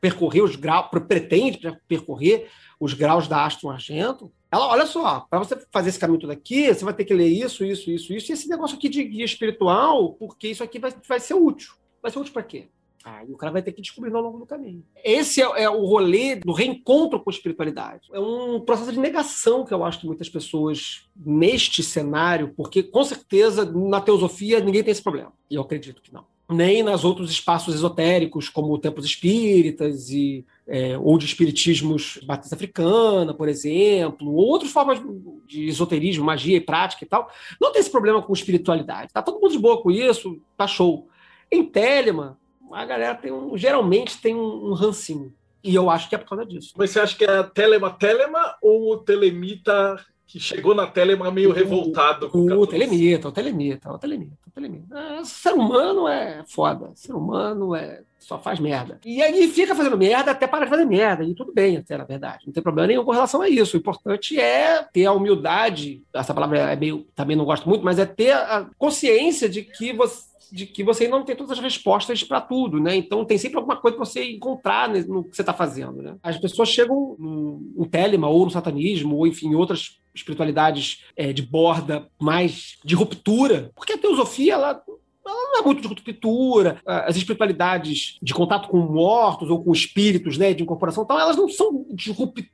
percorrer 0.00 0.42
os 0.42 0.56
graus, 0.56 0.88
pretende 0.90 1.58
percorrer 1.86 2.48
os 2.80 2.94
graus 2.94 3.26
da 3.26 3.44
Aston 3.44 3.70
Argento, 3.70 4.32
ela, 4.50 4.66
olha 4.68 4.86
só, 4.86 5.26
para 5.28 5.38
você 5.40 5.58
fazer 5.70 5.90
esse 5.90 5.98
caminho 5.98 6.20
todo 6.20 6.30
aqui, 6.30 6.72
você 6.72 6.84
vai 6.84 6.94
ter 6.94 7.04
que 7.04 7.12
ler 7.12 7.28
isso, 7.28 7.64
isso, 7.64 7.90
isso, 7.90 8.12
isso, 8.12 8.30
e 8.30 8.34
esse 8.34 8.48
negócio 8.48 8.76
aqui 8.76 8.88
de 8.88 9.04
guia 9.04 9.24
espiritual, 9.24 10.14
porque 10.14 10.48
isso 10.48 10.64
aqui 10.64 10.78
vai, 10.78 10.92
vai 11.06 11.20
ser 11.20 11.34
útil. 11.34 11.74
Vai 12.00 12.10
ser 12.10 12.18
útil 12.18 12.32
para 12.32 12.42
quê? 12.42 12.68
Aí 13.04 13.30
o 13.30 13.36
cara 13.36 13.52
vai 13.52 13.62
ter 13.62 13.72
que 13.72 13.82
descobrir 13.82 14.14
ao 14.14 14.22
longo 14.22 14.38
do 14.38 14.46
caminho. 14.46 14.84
Esse 15.04 15.42
é, 15.42 15.62
é, 15.62 15.70
o 15.70 15.84
rolê 15.84 16.36
do 16.36 16.52
reencontro 16.52 17.20
com 17.20 17.30
a 17.30 17.32
espiritualidade. 17.32 18.08
É 18.12 18.18
um 18.18 18.60
processo 18.60 18.92
de 18.92 18.98
negação 18.98 19.64
que 19.64 19.72
eu 19.72 19.84
acho 19.84 20.00
que 20.00 20.06
muitas 20.06 20.28
pessoas, 20.28 21.06
neste 21.14 21.82
cenário, 21.82 22.52
porque 22.56 22.82
com 22.82 23.04
certeza 23.04 23.70
na 23.70 24.00
teosofia 24.00 24.60
ninguém 24.60 24.82
tem 24.82 24.92
esse 24.92 25.02
problema. 25.02 25.32
E 25.50 25.54
eu 25.54 25.62
acredito 25.62 26.02
que 26.02 26.12
não 26.12 26.24
nem 26.48 26.82
nos 26.82 27.04
outros 27.04 27.30
espaços 27.30 27.74
esotéricos, 27.74 28.48
como 28.48 28.78
templos 28.78 29.04
espíritas 29.04 30.10
e 30.10 30.46
é, 30.66 30.98
ou 30.98 31.18
de 31.18 31.26
espiritismos 31.26 32.18
batista 32.24 32.54
africana, 32.54 33.34
por 33.34 33.48
exemplo, 33.48 34.32
ou 34.32 34.46
outras 34.46 34.70
formas 34.70 35.00
de 35.46 35.66
esoterismo, 35.66 36.24
magia 36.24 36.56
e 36.56 36.60
prática 36.60 37.04
e 37.04 37.08
tal, 37.08 37.30
não 37.60 37.72
tem 37.72 37.80
esse 37.80 37.90
problema 37.90 38.22
com 38.22 38.32
espiritualidade. 38.32 39.12
Tá 39.12 39.22
todo 39.22 39.40
mundo 39.40 39.52
de 39.52 39.58
boa 39.58 39.82
com 39.82 39.90
isso, 39.90 40.40
tá 40.56 40.66
show. 40.66 41.08
Em 41.50 41.64
Telema, 41.64 42.38
a 42.72 42.84
galera 42.84 43.14
tem 43.14 43.32
um, 43.32 43.56
geralmente 43.56 44.20
tem 44.20 44.34
um, 44.34 44.70
um 44.70 44.72
rancinho. 44.72 45.32
E 45.62 45.74
eu 45.74 45.90
acho 45.90 46.08
que 46.08 46.14
é 46.14 46.18
por 46.18 46.28
causa 46.28 46.46
disso. 46.46 46.72
Mas 46.76 46.90
você 46.90 47.00
acha 47.00 47.16
que 47.16 47.24
é 47.24 47.42
Telema 47.42 47.90
Telema 47.90 48.56
ou 48.62 48.92
o 48.92 48.98
Telemita 48.98 50.02
que 50.28 50.38
chegou 50.38 50.74
na 50.74 50.86
Telema 50.86 51.30
meio 51.30 51.50
revoltado. 51.52 52.28
Com 52.28 52.40
o, 52.40 52.60
o 52.60 52.66
telemita, 52.66 53.28
o 53.28 53.32
telemita, 53.32 53.90
o 53.90 53.98
telemita, 53.98 54.36
o 54.46 54.50
telemita. 54.50 54.86
Ah, 54.94 55.24
ser 55.24 55.54
humano 55.54 56.06
é 56.06 56.44
foda. 56.46 56.92
Ser 56.94 57.14
humano 57.14 57.74
é 57.74 58.02
só 58.18 58.38
faz 58.38 58.60
merda. 58.60 59.00
E 59.06 59.22
aí 59.22 59.48
fica 59.48 59.74
fazendo 59.74 59.96
merda 59.96 60.32
até 60.32 60.46
parar 60.46 60.64
de 60.64 60.70
fazer 60.70 60.84
merda. 60.84 61.24
E 61.24 61.34
tudo 61.34 61.52
bem, 61.52 61.78
até 61.78 61.96
na 61.96 62.04
verdade. 62.04 62.46
Não 62.46 62.52
tem 62.52 62.62
problema 62.62 62.88
nenhum 62.88 63.04
com 63.04 63.12
relação 63.12 63.40
a 63.40 63.48
isso. 63.48 63.76
O 63.76 63.80
importante 63.80 64.38
é 64.38 64.82
ter 64.92 65.06
a 65.06 65.12
humildade. 65.12 66.02
Essa 66.12 66.34
palavra 66.34 66.58
é 66.58 66.76
meio, 66.76 67.06
também 67.14 67.34
não 67.34 67.46
gosto 67.46 67.66
muito, 67.66 67.82
mas 67.82 67.98
é 67.98 68.04
ter 68.04 68.32
a 68.32 68.68
consciência 68.76 69.48
de 69.48 69.62
que 69.62 69.94
você 69.94 70.27
de 70.52 70.66
que 70.66 70.82
você 70.82 71.08
não 71.08 71.24
tem 71.24 71.36
todas 71.36 71.52
as 71.52 71.58
respostas 71.58 72.22
para 72.22 72.40
tudo, 72.40 72.80
né? 72.80 72.96
Então 72.96 73.24
tem 73.24 73.38
sempre 73.38 73.56
alguma 73.56 73.76
coisa 73.76 73.96
para 73.96 74.04
você 74.04 74.30
encontrar 74.32 74.88
no 74.88 75.24
que 75.24 75.36
você 75.36 75.42
está 75.42 75.52
fazendo, 75.52 76.02
né? 76.02 76.16
As 76.22 76.38
pessoas 76.38 76.68
chegam 76.68 77.16
no, 77.18 77.60
no 77.76 77.86
Telema 77.86 78.28
ou 78.28 78.44
no 78.44 78.50
satanismo 78.50 79.16
ou 79.16 79.26
enfim 79.26 79.54
outras 79.54 79.98
espiritualidades 80.14 81.04
é, 81.16 81.32
de 81.32 81.42
borda 81.42 82.08
mais 82.20 82.78
de 82.84 82.94
ruptura, 82.94 83.70
porque 83.74 83.92
a 83.92 83.98
teosofia 83.98 84.54
ela 84.54 84.82
ela 85.30 85.50
não 85.50 85.60
é 85.60 85.62
muito 85.62 85.82
de 85.82 85.88
ruptura. 85.88 86.80
As 86.86 87.16
espiritualidades 87.16 88.16
de 88.22 88.32
contato 88.32 88.68
com 88.68 88.78
mortos 88.78 89.50
ou 89.50 89.62
com 89.62 89.72
espíritos, 89.72 90.38
né, 90.38 90.54
de 90.54 90.62
incorporação, 90.62 91.04
então 91.04 91.20
elas 91.20 91.36
não 91.36 91.48
são 91.48 91.84
de 91.90 92.10
ruptura 92.10 92.48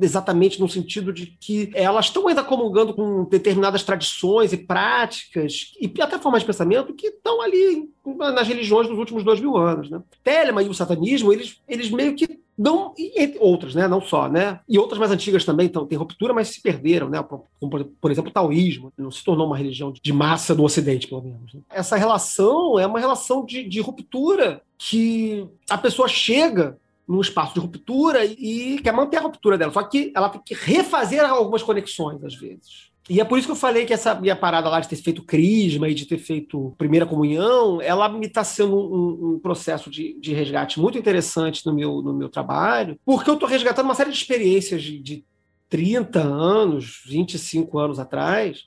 exatamente 0.00 0.60
no 0.60 0.68
sentido 0.68 1.12
de 1.12 1.26
que 1.26 1.70
elas 1.74 2.06
estão 2.06 2.28
ainda 2.28 2.42
comungando 2.42 2.94
com 2.94 3.24
determinadas 3.24 3.82
tradições 3.82 4.52
e 4.52 4.56
práticas 4.56 5.72
e 5.80 5.90
até 6.00 6.18
formas 6.18 6.42
de 6.42 6.46
pensamento 6.46 6.94
que 6.94 7.08
estão 7.08 7.40
ali 7.40 7.88
nas 8.04 8.46
religiões 8.46 8.88
dos 8.88 8.98
últimos 8.98 9.24
dois 9.24 9.40
mil 9.40 9.56
anos. 9.56 9.90
Né? 9.90 10.00
Telema 10.22 10.62
e 10.62 10.68
o 10.68 10.74
satanismo, 10.74 11.32
eles, 11.32 11.60
eles 11.68 11.90
meio 11.90 12.14
que 12.14 12.44
não, 12.56 12.94
e 12.96 13.36
outras, 13.40 13.74
né? 13.74 13.88
Não 13.88 14.00
só, 14.00 14.28
né? 14.28 14.60
E 14.68 14.78
outras 14.78 14.98
mais 14.98 15.10
antigas 15.10 15.44
também 15.44 15.66
então, 15.66 15.84
têm 15.86 15.98
ruptura, 15.98 16.32
mas 16.32 16.48
se 16.48 16.62
perderam, 16.62 17.08
né? 17.08 17.20
Como, 17.20 17.44
por, 17.58 17.84
por, 18.00 18.10
exemplo, 18.12 18.30
o 18.30 18.32
taoísmo, 18.32 18.92
não 18.96 19.10
se 19.10 19.24
tornou 19.24 19.46
uma 19.46 19.56
religião 19.56 19.92
de 19.92 20.12
massa 20.12 20.54
no 20.54 20.62
Ocidente, 20.62 21.08
pelo 21.08 21.22
menos. 21.22 21.52
Né? 21.52 21.60
Essa 21.68 21.96
relação 21.96 22.78
é 22.78 22.86
uma 22.86 23.00
relação 23.00 23.44
de, 23.44 23.64
de 23.64 23.80
ruptura 23.80 24.62
que 24.78 25.46
a 25.68 25.76
pessoa 25.76 26.06
chega 26.06 26.78
num 27.06 27.20
espaço 27.20 27.54
de 27.54 27.60
ruptura 27.60 28.24
e 28.24 28.78
quer 28.82 28.92
manter 28.92 29.18
a 29.18 29.22
ruptura 29.22 29.58
dela, 29.58 29.72
só 29.72 29.82
que 29.82 30.12
ela 30.14 30.28
tem 30.28 30.40
que 30.44 30.54
refazer 30.54 31.24
algumas 31.24 31.62
conexões, 31.62 32.22
às 32.24 32.34
vezes. 32.34 32.92
E 33.08 33.20
é 33.20 33.24
por 33.24 33.38
isso 33.38 33.46
que 33.46 33.52
eu 33.52 33.56
falei 33.56 33.84
que 33.84 33.92
essa 33.92 34.14
minha 34.14 34.34
parada 34.34 34.68
lá 34.70 34.80
de 34.80 34.88
ter 34.88 34.96
feito 34.96 35.22
crisma 35.22 35.88
e 35.88 35.94
de 35.94 36.06
ter 36.06 36.16
feito 36.16 36.74
primeira 36.78 37.04
comunhão, 37.04 37.80
ela 37.82 38.08
me 38.08 38.26
está 38.26 38.42
sendo 38.42 38.74
um, 38.74 39.34
um 39.34 39.38
processo 39.38 39.90
de, 39.90 40.18
de, 40.18 40.32
resgate 40.32 40.80
muito 40.80 40.96
interessante 40.96 41.66
no 41.66 41.74
meu, 41.74 42.00
no 42.00 42.14
meu 42.14 42.30
trabalho, 42.30 42.98
porque 43.04 43.28
eu 43.28 43.34
estou 43.34 43.46
resgatando 43.48 43.84
uma 43.84 43.94
série 43.94 44.10
de 44.10 44.16
experiências 44.16 44.82
de, 44.82 44.98
de 44.98 45.24
30 45.68 46.18
anos, 46.18 47.02
25 47.04 47.78
anos 47.78 47.98
atrás, 47.98 48.64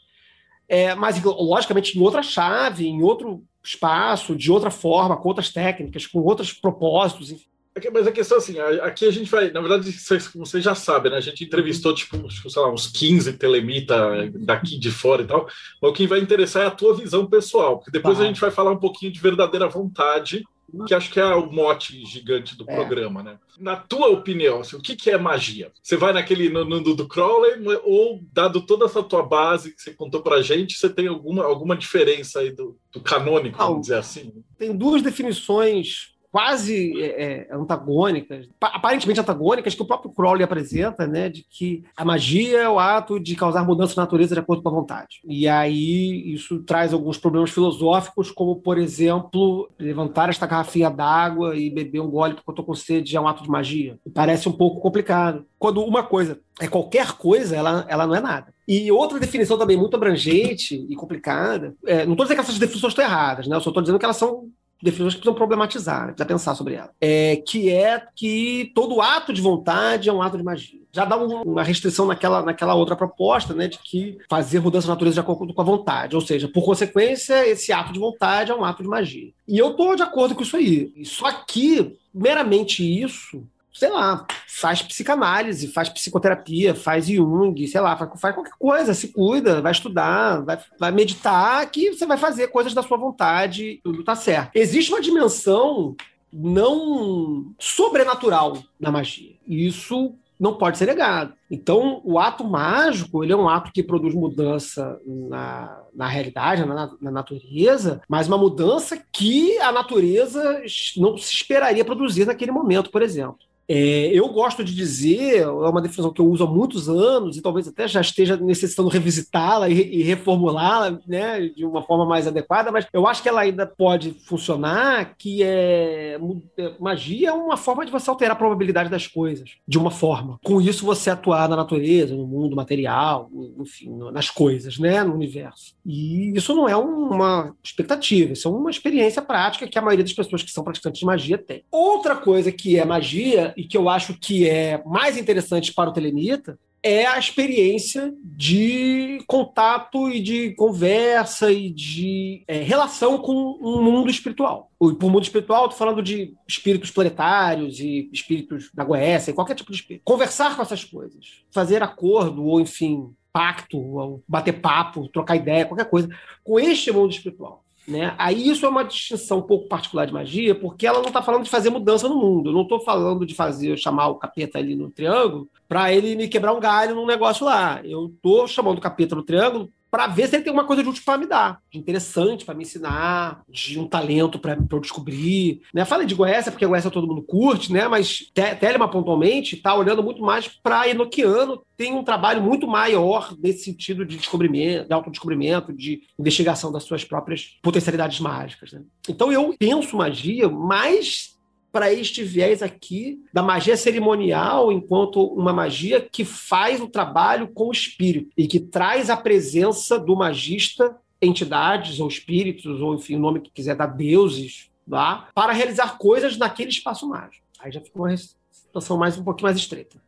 é, 0.70 0.94
mas 0.94 1.20
logicamente 1.24 1.98
em 1.98 2.02
outra 2.02 2.22
chave, 2.22 2.86
em 2.86 3.02
outro 3.02 3.44
espaço, 3.64 4.36
de 4.36 4.52
outra 4.52 4.70
forma, 4.70 5.18
com 5.18 5.30
outras 5.30 5.50
técnicas, 5.50 6.06
com 6.06 6.20
outros 6.20 6.54
propósitos, 6.54 7.32
enfim. 7.32 7.48
Mas 7.92 8.08
a 8.08 8.12
questão 8.12 8.38
é 8.38 8.40
assim, 8.40 8.60
aqui 8.60 9.06
a 9.06 9.12
gente 9.12 9.30
vai, 9.30 9.52
na 9.52 9.62
verdade, 9.62 9.92
você 9.92 10.62
já 10.62 10.76
sabe, 10.76 11.10
né? 11.10 11.18
A 11.18 11.22
gente 11.22 11.44
entrevistou, 11.44 11.94
tipo, 11.94 12.30
sei 12.32 12.62
lá, 12.62 12.72
uns 12.72 12.88
15 12.88 13.34
telemita 13.34 14.30
daqui 14.34 14.78
de 14.78 14.92
fora 14.92 15.22
e 15.22 15.26
tal. 15.26 15.48
Mas 15.82 15.92
o 15.92 15.94
que 15.94 16.08
vai 16.08 16.20
interessar 16.20 16.64
é 16.64 16.68
a 16.68 16.72
tua 16.72 16.96
visão 16.96 17.26
pessoal, 17.26 17.78
porque 17.78 17.92
depois 17.92 18.18
tá. 18.18 18.24
a 18.24 18.28
gente 18.28 18.42
vai 18.42 18.52
falar 18.52 18.72
um 18.72 18.80
pouquinho 18.80 19.12
de 19.12 19.20
verdadeira 19.20 19.68
vontade, 19.68 20.44
que 20.86 20.94
acho 20.94 21.12
que 21.12 21.20
é 21.20 21.26
o 21.26 21.52
mote 21.52 22.06
gigante 22.06 22.58
do 22.58 22.70
é. 22.70 22.76
programa, 22.76 23.24
né? 23.24 23.40
Na 23.58 23.76
tua 23.76 24.10
opinião, 24.10 24.60
assim, 24.60 24.76
o 24.76 24.82
que, 24.82 24.96
que 24.96 25.10
é 25.10 25.18
magia? 25.18 25.72
Você 25.82 25.96
vai 25.96 26.12
naquele 26.14 26.50
no, 26.50 26.66
no, 26.66 26.96
do 26.96 27.08
Crowley 27.08 27.54
ou, 27.84 28.22
dado 28.34 28.62
toda 28.62 28.86
essa 28.86 29.02
tua 29.02 29.24
base 29.24 29.74
que 29.74 29.82
você 29.82 29.94
contou 29.94 30.22
pra 30.22 30.42
gente, 30.42 30.78
você 30.78 30.90
tem 30.90 31.08
alguma, 31.08 31.46
alguma 31.46 31.76
diferença 31.76 32.40
aí 32.40 32.52
do, 32.52 32.78
do 32.92 33.00
canônico, 33.00 33.58
vamos 33.58 33.82
dizer 33.82 33.98
assim? 33.98 34.44
Tem 34.58 34.76
duas 34.76 35.02
definições 35.02 36.17
quase 36.38 36.94
é, 37.02 37.48
é, 37.50 37.56
antagônicas, 37.56 38.48
aparentemente 38.62 39.20
antagônicas, 39.20 39.74
que 39.74 39.82
o 39.82 39.88
próprio 39.88 40.12
Crowley 40.12 40.44
apresenta, 40.44 41.08
né, 41.08 41.30
de 41.30 41.44
que 41.50 41.84
a 41.98 42.06
magia 42.06 42.60
é 42.60 42.70
o 42.70 42.78
ato 42.78 43.20
de 43.20 43.36
causar 43.36 43.66
mudança 43.66 43.96
na 43.98 44.04
natureza 44.04 44.36
de 44.36 44.40
acordo 44.42 44.62
com 44.62 44.70
a 44.70 44.72
vontade. 44.72 45.20
E 45.28 45.48
aí 45.48 46.32
isso 46.32 46.60
traz 46.60 46.94
alguns 46.94 47.18
problemas 47.18 47.50
filosóficos, 47.50 48.30
como, 48.30 48.58
por 48.58 48.78
exemplo, 48.78 49.68
levantar 49.80 50.30
esta 50.30 50.46
garrafinha 50.46 50.92
d'água 50.92 51.56
e 51.56 51.72
beber 51.72 52.02
um 52.02 52.12
gole 52.12 52.36
porque 52.36 52.52
eu 52.52 52.54
estou 52.54 52.66
com 52.66 52.76
sede 52.76 53.18
é 53.18 53.20
um 53.20 53.28
ato 53.28 53.42
de 53.42 53.50
magia. 53.50 53.98
Parece 54.14 54.48
um 54.48 54.52
pouco 54.54 54.80
complicado. 54.80 55.44
Quando 55.58 55.84
uma 55.84 56.04
coisa 56.04 56.40
é 56.60 56.68
qualquer 56.68 57.14
coisa, 57.14 57.56
ela, 57.56 57.84
ela 57.88 58.06
não 58.06 58.16
é 58.16 58.20
nada. 58.20 58.54
E 58.68 58.92
outra 58.92 59.20
definição 59.20 59.58
também 59.58 59.78
muito 59.78 59.96
abrangente 59.96 60.86
e 60.90 60.96
complicada, 60.96 61.74
é, 61.86 62.06
não 62.06 62.12
estou 62.12 62.26
dizendo 62.26 62.36
que 62.36 62.42
essas 62.42 62.60
definições 62.60 62.92
estão 62.92 63.06
erradas, 63.06 63.48
né? 63.48 63.56
eu 63.56 63.62
só 63.62 63.70
estou 63.70 63.82
dizendo 63.82 63.98
que 63.98 64.06
elas 64.06 64.18
são 64.18 64.50
definições 64.82 65.14
que 65.14 65.20
precisam 65.20 65.38
problematizar, 65.38 66.02
né? 66.02 66.14
precisa 66.14 66.26
pensar 66.26 66.56
sobre 66.56 66.76
ela. 66.76 66.92
É, 67.02 67.38
que 67.38 67.70
é 67.70 68.02
que 68.16 68.72
todo 68.76 69.02
ato 69.02 69.34
de 69.34 69.42
vontade 69.42 70.10
é 70.10 70.14
um 70.14 70.22
ato 70.22 70.38
de 70.38 70.44
magia. 70.44 70.80
Já 70.92 71.06
dá 71.06 71.18
uma 71.18 71.64
restrição 71.64 72.06
naquela, 72.06 72.42
naquela 72.42 72.74
outra 72.74 72.96
proposta, 72.96 73.54
né, 73.54 73.68
de 73.68 73.78
que 73.78 74.18
fazer 74.30 74.60
mudança 74.60 74.88
na 74.88 74.94
natureza 74.94 75.16
de 75.16 75.20
acordo 75.20 75.54
com 75.54 75.62
a 75.62 75.66
vontade. 75.66 76.16
Ou 76.16 76.22
seja, 76.22 76.48
por 76.48 76.64
consequência, 76.64 77.48
esse 77.48 77.72
ato 77.72 77.94
de 77.94 78.00
vontade 78.00 78.52
é 78.52 78.56
um 78.56 78.66
ato 78.66 78.82
de 78.82 78.90
magia. 78.90 79.32
E 79.48 79.58
eu 79.58 79.72
estou 79.72 79.96
de 79.96 80.02
acordo 80.02 80.34
com 80.34 80.42
isso 80.42 80.58
aí. 80.58 80.92
Só 81.04 81.32
que, 81.32 81.98
meramente 82.14 82.84
isso, 82.84 83.44
sei 83.78 83.90
lá, 83.90 84.26
faz 84.48 84.82
psicanálise, 84.82 85.68
faz 85.68 85.88
psicoterapia, 85.88 86.74
faz 86.74 87.08
Jung, 87.08 87.68
sei 87.68 87.80
lá, 87.80 87.96
faz, 87.96 88.34
qualquer 88.34 88.54
coisa, 88.58 88.94
se 88.94 89.10
cuida, 89.10 89.62
vai 89.62 89.72
estudar, 89.72 90.44
vai, 90.44 90.60
vai 90.80 90.92
meditar, 90.92 91.70
que 91.70 91.92
você 91.94 92.06
vai 92.06 92.18
fazer 92.18 92.48
coisas 92.48 92.74
da 92.74 92.82
sua 92.82 92.98
vontade, 92.98 93.80
tudo 93.84 94.04
tá 94.04 94.16
certo. 94.16 94.56
Existe 94.56 94.92
uma 94.92 95.02
dimensão 95.02 95.96
não 96.34 97.54
sobrenatural 97.60 98.58
na 98.80 98.92
magia. 98.92 99.36
Isso 99.48 100.16
não 100.40 100.56
pode 100.56 100.78
ser 100.78 100.86
negado. 100.86 101.34
Então, 101.50 102.02
o 102.04 102.20
ato 102.20 102.44
mágico, 102.44 103.24
ele 103.24 103.34
é 103.34 103.36
um 103.36 103.50
ato 103.50 103.72
que 103.72 103.82
produz 103.82 104.14
mudança 104.14 105.00
na, 105.06 105.82
na 105.96 106.08
realidade, 106.08 106.66
na, 106.66 106.92
na, 107.02 107.12
natureza, 107.12 108.02
mas 108.08 108.28
uma 108.28 108.38
mudança 108.38 109.02
que 109.12 109.58
a 109.60 109.72
natureza 109.72 110.62
não 110.98 111.18
se 111.18 111.34
esperaria 111.34 111.86
produzir 111.86 112.26
naquele 112.26 112.52
momento, 112.52 112.92
por 112.92 113.02
exemplo. 113.02 113.47
É, 113.68 114.10
eu 114.14 114.28
gosto 114.30 114.64
de 114.64 114.74
dizer, 114.74 115.42
é 115.42 115.48
uma 115.48 115.82
definição 115.82 116.14
que 116.14 116.22
eu 116.22 116.28
uso 116.28 116.44
há 116.44 116.48
muitos 116.48 116.88
anos, 116.88 117.36
e 117.36 117.42
talvez 117.42 117.68
até 117.68 117.88
já 117.88 118.00
esteja 118.00 118.38
necessitando 118.38 118.88
revisitá-la 118.88 119.68
e, 119.68 119.74
e 119.74 120.04
reformulá-la 120.04 121.00
né, 121.06 121.42
de 121.50 121.66
uma 121.66 121.82
forma 121.84 122.06
mais 122.06 122.26
adequada, 122.28 122.72
mas 122.72 122.88
eu 122.94 123.06
acho 123.06 123.22
que 123.22 123.28
ela 123.28 123.42
ainda 123.42 123.66
pode 123.66 124.12
funcionar, 124.26 125.16
que 125.18 125.44
é, 125.44 126.18
é 126.58 126.74
magia 126.80 127.30
é 127.30 127.34
uma 127.34 127.58
forma 127.58 127.86
de 127.86 127.92
você 127.92 128.10
alterar 128.10 128.36
a 128.36 128.40
probabilidade 128.40 128.90
das 128.90 129.06
coisas, 129.06 129.52
de 129.68 129.78
uma 129.78 129.92
forma. 129.92 130.40
Com 130.44 130.62
isso, 130.62 130.86
você 130.86 131.10
atuar 131.10 131.50
na 131.50 131.56
natureza, 131.56 132.16
no 132.16 132.26
mundo 132.26 132.56
material, 132.56 133.30
enfim, 133.60 133.90
nas 134.12 134.30
coisas, 134.30 134.78
né, 134.78 135.04
no 135.04 135.14
universo. 135.14 135.76
E 135.86 136.32
isso 136.36 136.56
não 136.56 136.70
é 136.70 136.78
uma 136.78 137.54
expectativa, 137.64 138.34
isso 138.34 138.48
é 138.48 138.52
uma 138.52 138.70
experiência 138.70 139.22
prática 139.22 139.68
que 139.68 139.78
a 139.78 139.82
maioria 139.82 140.06
das 140.06 140.14
pessoas 140.14 140.42
que 140.42 140.52
são 140.52 140.64
praticantes 140.64 141.00
de 141.00 141.06
magia 141.06 141.38
tem. 141.38 141.64
Outra 141.70 142.16
coisa 142.16 142.52
que 142.52 142.80
é 142.80 142.86
magia 142.86 143.54
e 143.58 143.64
que 143.64 143.76
eu 143.76 143.90
acho 143.90 144.14
que 144.14 144.48
é 144.48 144.82
mais 144.86 145.18
interessante 145.18 145.74
para 145.74 145.90
o 145.90 145.94
telemita 145.94 146.60
é 146.84 147.08
a 147.08 147.18
experiência 147.18 148.14
de 148.24 149.20
contato 149.26 150.10
e 150.10 150.22
de 150.22 150.52
conversa 150.52 151.52
e 151.52 151.72
de 151.72 152.44
é, 152.48 152.60
relação 152.60 153.18
com 153.18 153.58
um 153.60 153.82
mundo 153.82 154.12
espiritual. 154.12 154.72
E 154.80 154.94
por 154.94 155.12
mundo 155.12 155.24
espiritual, 155.24 155.66
estou 155.66 155.78
falando 155.78 156.04
de 156.04 156.36
espíritos 156.48 156.92
planetários 156.92 157.80
e 157.80 158.08
espíritos 158.14 158.70
da 158.74 158.84
Goécia, 158.84 159.34
qualquer 159.34 159.56
tipo 159.56 159.72
de 159.72 159.78
espírito. 159.78 160.04
Conversar 160.06 160.56
com 160.56 160.62
essas 160.62 160.84
coisas, 160.84 161.42
fazer 161.52 161.82
acordo 161.82 162.46
ou, 162.46 162.62
enfim, 162.62 163.12
pacto, 163.34 163.80
ou 163.80 164.24
bater 164.28 164.62
papo, 164.62 165.10
trocar 165.10 165.36
ideia, 165.36 165.66
qualquer 165.66 165.90
coisa, 165.90 166.08
com 166.44 166.60
este 166.60 166.92
mundo 166.92 167.12
espiritual. 167.12 167.66
Né? 167.88 168.14
Aí 168.18 168.50
isso 168.50 168.66
é 168.66 168.70
uma 168.70 168.84
distinção 168.84 169.38
um 169.38 169.44
pouco 169.44 169.70
particular 169.70 170.06
de 170.06 170.12
magia, 170.12 170.54
porque 170.54 170.86
ela 170.86 171.00
não 171.00 171.08
está 171.08 171.22
falando 171.22 171.46
de 171.46 171.50
fazer 171.50 171.70
mudança 171.70 172.10
no 172.10 172.18
mundo. 172.18 172.50
Eu 172.50 172.54
não 172.54 172.64
estou 172.64 172.82
falando 172.82 173.26
de 173.26 173.34
fazer 173.34 173.78
chamar 173.78 174.08
o 174.10 174.16
capeta 174.16 174.60
ali 174.60 174.76
no 174.76 174.92
triângulo 174.92 175.50
para 175.70 175.94
ele 175.94 176.16
me 176.16 176.28
quebrar 176.28 176.54
um 176.54 176.60
galho 176.60 176.96
num 176.96 177.06
negócio 177.06 177.46
lá. 177.46 177.80
Eu 177.86 178.08
estou 178.08 178.46
chamando 178.46 178.80
o 178.80 178.82
capeta 178.82 179.16
no 179.16 179.24
triângulo 179.24 179.72
para 179.98 180.06
ver 180.06 180.28
se 180.28 180.36
ele 180.36 180.44
tem 180.44 180.52
alguma 180.52 180.68
coisa 180.68 180.84
de 180.84 180.90
útil 180.90 181.02
para 181.04 181.18
me 181.18 181.26
dar, 181.26 181.60
de 181.72 181.80
interessante 181.80 182.46
para 182.46 182.54
me 182.54 182.62
ensinar, 182.62 183.42
de 183.50 183.80
um 183.80 183.88
talento 183.88 184.38
para 184.38 184.56
eu 184.72 184.80
descobrir. 184.80 185.64
Né? 185.74 185.86
Falei 185.86 186.06
de 186.06 186.14
Goécia, 186.14 186.52
porque 186.52 186.68
Goécia 186.68 186.92
todo 186.92 187.08
mundo 187.08 187.24
curte, 187.24 187.74
né? 187.74 187.88
mas 187.88 188.32
Telema 188.60 188.88
pontualmente 188.88 189.56
está 189.56 189.74
olhando 189.74 190.04
muito 190.04 190.22
mais 190.22 190.48
para 190.48 190.88
Enoquiano, 190.88 191.64
tem 191.76 191.96
um 191.96 192.04
trabalho 192.04 192.44
muito 192.44 192.68
maior 192.68 193.36
nesse 193.40 193.64
sentido 193.64 194.06
de 194.06 194.18
descobrimento, 194.18 194.88
de 194.88 194.94
autodescobrimento, 194.94 195.74
de 195.74 196.04
investigação 196.20 196.72
das 196.72 196.84
suas 196.84 197.04
próprias 197.04 197.58
potencialidades 197.64 198.20
mágicas. 198.20 198.74
Né? 198.74 198.84
Então 199.10 199.32
eu 199.32 199.56
penso 199.58 199.98
magia 199.98 200.48
mais 200.48 201.37
para 201.72 201.94
este 201.94 202.24
viés 202.24 202.64
aqui 202.64 203.24
da 203.34 203.44
magia 203.44 203.78
cerimonial 203.78 204.72
enquanto 204.72 205.22
uma 205.22 205.54
magia 205.54 206.02
que 206.02 206.26
faz 206.26 206.82
o 206.82 206.88
trabalho 206.88 207.50
com 207.50 207.68
o 207.68 207.72
espírito 207.72 208.32
e 208.38 208.48
que 208.48 208.60
traz 208.60 209.10
a 209.10 209.18
presença 209.18 210.00
do 210.00 210.16
magista, 210.16 210.98
entidades 211.22 212.00
ou 212.00 212.08
espíritos, 212.08 212.82
ou 212.82 212.96
enfim, 212.96 213.16
o 213.16 213.20
nome 213.20 213.42
que 213.42 213.52
quiser 213.52 213.76
dar, 213.76 213.88
deuses, 213.88 214.70
lá, 214.88 215.30
para 215.36 215.54
realizar 215.54 215.98
coisas 215.98 216.38
naquele 216.38 216.70
espaço 216.70 217.08
mágico. 217.08 217.46
Aí 217.60 217.72
já 217.72 217.82
fica 217.82 218.00
uma 218.00 218.16
situação 218.52 218.98
mais 218.98 219.18
um 219.18 219.24
pouquinho 219.24 219.48
mais 219.48 219.58
estreita. 219.58 220.02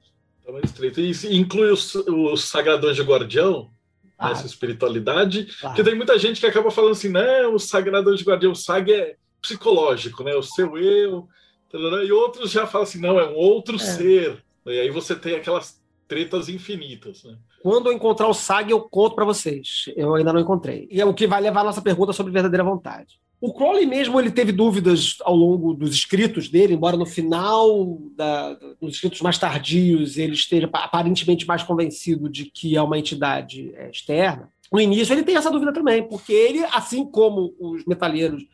Tá 0.45 0.52
mais 0.52 0.65
estreita. 0.65 1.02
E 1.02 1.38
inclui 1.38 1.72
os, 1.72 1.93
os 1.95 2.45
sagradões 2.45 2.95
de 2.95 3.04
guardião? 3.04 3.69
Ah, 4.17 4.30
nessa 4.30 4.45
espiritualidade, 4.45 5.45
claro. 5.45 5.74
porque 5.74 5.89
tem 5.89 5.95
muita 5.95 6.19
gente 6.19 6.41
que 6.41 6.45
acaba 6.45 6.69
falando 6.69 6.91
assim, 6.91 7.08
não, 7.08 7.56
o 7.56 7.60
sagrado 7.60 8.13
de 8.13 8.24
guardião, 8.26 8.52
o 8.52 8.56
sag 8.56 8.91
é 8.91 9.15
psicológico, 9.41 10.26
né? 10.26 10.36
O 10.36 10.43
seu 10.43 10.78
eu, 10.78 11.30
e 11.73 12.12
outros 12.12 12.51
já 12.51 12.65
falam 12.65 12.88
assim, 12.88 12.99
não, 12.99 13.19
é 13.19 13.27
um 13.27 13.36
outro 13.36 13.75
é. 13.75 13.79
ser. 13.79 14.43
E 14.65 14.79
aí 14.79 14.89
você 14.89 15.15
tem 15.15 15.36
aquelas 15.36 15.79
tretas 16.08 16.49
infinitas, 16.49 17.23
né? 17.23 17.38
Quando 17.62 17.88
eu 17.88 17.93
encontrar 17.93 18.27
o 18.27 18.34
SAG, 18.34 18.71
eu 18.71 18.82
conto 18.82 19.15
para 19.15 19.25
vocês. 19.25 19.86
Eu 19.95 20.15
ainda 20.15 20.32
não 20.32 20.39
encontrei. 20.39 20.88
E 20.89 20.99
é 20.99 21.05
o 21.05 21.13
que 21.13 21.27
vai 21.27 21.41
levar 21.41 21.62
a 21.62 21.65
nossa 21.65 21.82
pergunta 21.82 22.13
sobre 22.13 22.32
verdadeira 22.32 22.63
vontade. 22.63 23.19
O 23.41 23.53
Crowley 23.53 23.86
mesmo 23.86 24.19
ele 24.19 24.32
teve 24.32 24.51
dúvidas 24.51 25.17
ao 25.21 25.36
longo 25.36 25.73
dos 25.73 25.93
escritos 25.93 26.49
dele, 26.49 26.73
embora 26.73 26.97
no 26.97 27.05
final 27.05 27.97
da, 28.15 28.53
dos 28.82 28.95
escritos 28.95 29.21
mais 29.21 29.38
tardios 29.38 30.17
ele 30.17 30.34
esteja 30.34 30.69
aparentemente 30.73 31.47
mais 31.47 31.63
convencido 31.63 32.29
de 32.29 32.45
que 32.45 32.75
é 32.75 32.82
uma 32.82 32.99
entidade 32.99 33.71
é, 33.75 33.89
externa. 33.89 34.49
No 34.71 34.79
início 34.79 35.13
ele 35.13 35.23
tem 35.23 35.38
essa 35.38 35.49
dúvida 35.49 35.71
também, 35.71 36.03
porque 36.03 36.34
ele, 36.34 36.65
assim 36.65 37.05
como 37.05 37.55
os 37.60 37.86
metalheiros 37.86 38.45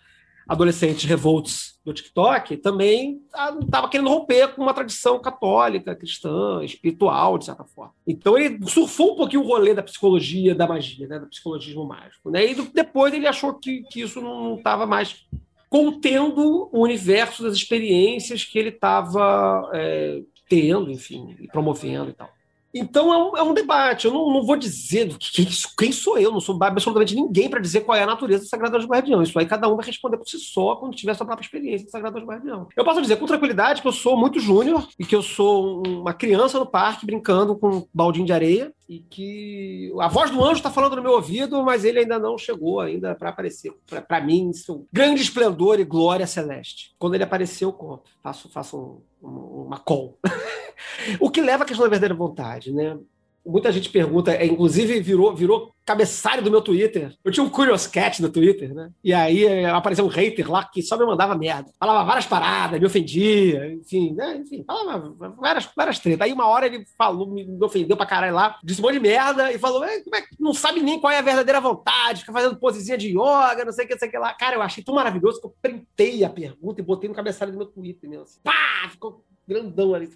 adolescentes 0.48 1.06
revoltos 1.06 1.80
do 1.84 1.94
TikTok, 1.94 2.58
também 2.58 3.22
estava 3.62 3.90
querendo 3.90 4.10
romper 4.10 4.50
com 4.50 4.62
uma 4.62 4.74
tradição 4.74 5.20
católica, 5.20 5.96
cristã, 5.96 6.64
espiritual, 6.64 7.38
de 7.38 7.46
certa 7.46 7.64
forma. 7.64 7.94
Então 8.08 8.38
ele 8.38 8.60
surfou 8.68 9.14
um 9.14 9.16
pouquinho 9.16 9.44
o 9.44 9.48
rolê 9.48 9.74
da 9.74 9.84
psicologia 9.84 10.56
da 10.56 10.68
magia, 10.68 11.08
né, 11.08 11.20
do 11.20 11.28
psicologismo 11.28 11.86
mágico. 11.86 12.30
Né? 12.30 12.52
E 12.52 12.56
depois 12.56 13.14
ele 13.14 13.28
achou 13.28 13.54
que, 13.54 13.84
que 13.84 14.02
isso 14.02 14.22
não 14.22 14.56
estava 14.56 14.86
mais 14.86 15.26
contendo 15.70 16.70
o 16.72 16.84
universo 16.84 17.44
das 17.44 17.54
experiências 17.54 18.44
que 18.44 18.58
ele 18.58 18.70
estava 18.70 19.70
é, 19.74 20.22
tendo, 20.48 20.92
enfim, 20.92 21.36
e 21.40 21.48
promovendo 21.48 22.12
e 22.12 22.14
tal. 22.14 22.30
Então 22.76 23.14
é 23.14 23.18
um, 23.18 23.38
é 23.38 23.44
um, 23.44 23.54
debate. 23.54 24.06
Eu 24.06 24.14
não, 24.14 24.30
não 24.34 24.44
vou 24.44 24.58
dizer 24.58 25.06
do 25.06 25.18
que, 25.18 25.32
quem, 25.32 25.48
quem, 25.78 25.92
sou 25.94 26.18
eu, 26.18 26.30
não 26.30 26.42
sou 26.42 26.62
absolutamente 26.62 27.16
ninguém 27.16 27.50
para 27.50 27.62
dizer 27.62 27.82
qual 27.82 27.98
é 27.98 28.04
a 28.04 28.06
natureza 28.06 28.44
do 28.44 28.50
Sagrado 28.50 28.76
Anjo 28.76 28.88
Guardião. 28.88 29.24
Isso 29.24 29.40
aí 29.40 29.46
cada 29.46 29.70
um 29.70 29.78
vai 29.78 29.86
responder 29.86 30.18
por 30.18 30.28
si 30.28 30.38
só 30.38 30.76
quando 30.76 30.94
tiver 30.94 31.14
sua 31.14 31.26
própria 31.26 31.46
experiência 31.46 31.86
do 31.86 31.92
Sagrado 31.92 32.18
Anjo 32.18 32.28
Guardião. 32.28 32.68
Eu 32.76 32.84
posso 32.84 33.02
dizer 33.02 33.16
com 33.16 33.26
tranquilidade 33.26 33.82
que 33.82 33.88
eu 33.88 33.94
sou 33.94 34.18
muito 34.18 34.42
júnior 34.42 34.86
e 35.00 35.06
que 35.06 35.16
eu 35.16 35.22
sou 35.22 35.82
uma 35.88 36.14
criança 36.14 36.60
no 36.60 36.66
parque 36.66 37.06
brincando 37.06 37.56
com 37.56 37.70
um 37.70 37.88
baldinho 37.94 38.26
de 38.26 38.34
areia 38.34 38.74
e 38.88 39.00
que 39.00 39.92
a 40.00 40.08
voz 40.08 40.30
do 40.30 40.44
anjo 40.44 40.58
está 40.58 40.70
falando 40.70 40.96
no 40.96 41.02
meu 41.02 41.14
ouvido, 41.14 41.64
mas 41.64 41.84
ele 41.84 42.00
ainda 42.00 42.20
não 42.20 42.38
chegou 42.38 42.80
ainda 42.80 43.16
para 43.16 43.30
aparecer 43.30 43.74
para 44.08 44.22
mim, 44.22 44.54
seu 44.54 44.88
grande 44.94 45.22
esplendor 45.22 45.80
e 45.80 45.84
glória 45.84 46.28
celeste. 46.28 46.94
Quando 47.00 47.16
ele 47.16 47.24
apareceu, 47.24 47.70
eu 47.70 47.74
conto, 47.74 48.12
faço, 48.22 48.50
faço 48.50 49.02
um, 49.22 49.28
uma 49.66 49.80
call. 49.80 50.20
o 51.20 51.32
que 51.32 51.42
leva 51.42 51.64
à 51.64 51.66
questão 51.66 51.84
da 51.84 51.90
verdadeira 51.90 52.14
vontade, 52.14 52.72
né? 52.72 52.98
Muita 53.46 53.72
gente 53.72 53.90
pergunta, 53.90 54.32
é, 54.32 54.46
inclusive 54.46 55.00
virou, 55.00 55.36
virou 55.36 55.76
cabeçalho 55.86 56.42
do 56.42 56.50
meu 56.50 56.62
Twitter. 56.62 57.14
Eu 57.24 57.32
tinha 57.32 57.44
um 57.44 57.50
Curious 57.50 57.86
Cat 57.86 58.22
no 58.22 58.30
Twitter, 58.30 58.74
né? 58.74 58.90
E 59.04 59.14
aí 59.14 59.46
é, 59.46 59.70
apareceu 59.70 60.04
um 60.04 60.10
hater 60.10 60.50
lá 60.50 60.66
que 60.66 60.82
só 60.82 60.98
me 60.98 61.06
mandava 61.06 61.36
merda. 61.36 61.72
Falava 61.80 62.04
várias 62.04 62.26
paradas, 62.26 62.80
me 62.80 62.86
ofendia, 62.86 63.72
enfim, 63.72 64.14
né? 64.14 64.38
Enfim, 64.38 64.64
falava 64.66 65.14
várias, 65.38 65.70
várias 65.76 66.00
tretas. 66.00 66.26
Aí 66.26 66.34
uma 66.34 66.48
hora 66.48 66.66
ele 66.66 66.84
falou, 66.98 67.28
me 67.28 67.46
ofendeu 67.62 67.96
pra 67.96 68.06
caralho 68.06 68.34
lá, 68.34 68.58
disse 68.64 68.82
um 68.82 68.84
monte 68.84 68.94
de 68.94 69.00
merda 69.00 69.52
e 69.52 69.60
falou: 69.60 69.82
como 70.04 70.16
é 70.16 70.22
que 70.22 70.30
não 70.40 70.54
sabe 70.54 70.82
nem 70.82 71.00
qual 71.00 71.14
é 71.14 71.20
a 71.20 71.22
verdadeira 71.22 71.62
vontade, 71.62 72.22
fica 72.22 72.34
fazendo 72.34 72.58
posezinha 72.58 72.98
de 72.98 73.10
yoga, 73.10 73.64
não 73.64 73.72
sei 73.72 73.86
o 73.86 73.88
que, 73.88 73.94
não 73.94 74.00
sei 74.00 74.08
o 74.10 74.12
que 74.12 74.18
lá. 74.18 74.34
Cara, 74.34 74.56
eu 74.56 74.62
achei 74.62 74.84
tão 74.84 74.96
maravilhoso 74.96 75.40
que 75.40 75.46
eu 75.46 75.56
printei 75.62 76.24
a 76.24 76.30
pergunta 76.30 76.82
e 76.82 76.84
botei 76.84 77.08
no 77.08 77.16
cabeçalho 77.16 77.52
do 77.52 77.58
meu 77.58 77.68
Twitter 77.68 78.10
mesmo. 78.10 78.24
Assim. 78.24 78.40
Pá! 78.44 78.90
Ficou 78.90 79.24
grandão 79.48 79.94
ali. 79.94 80.10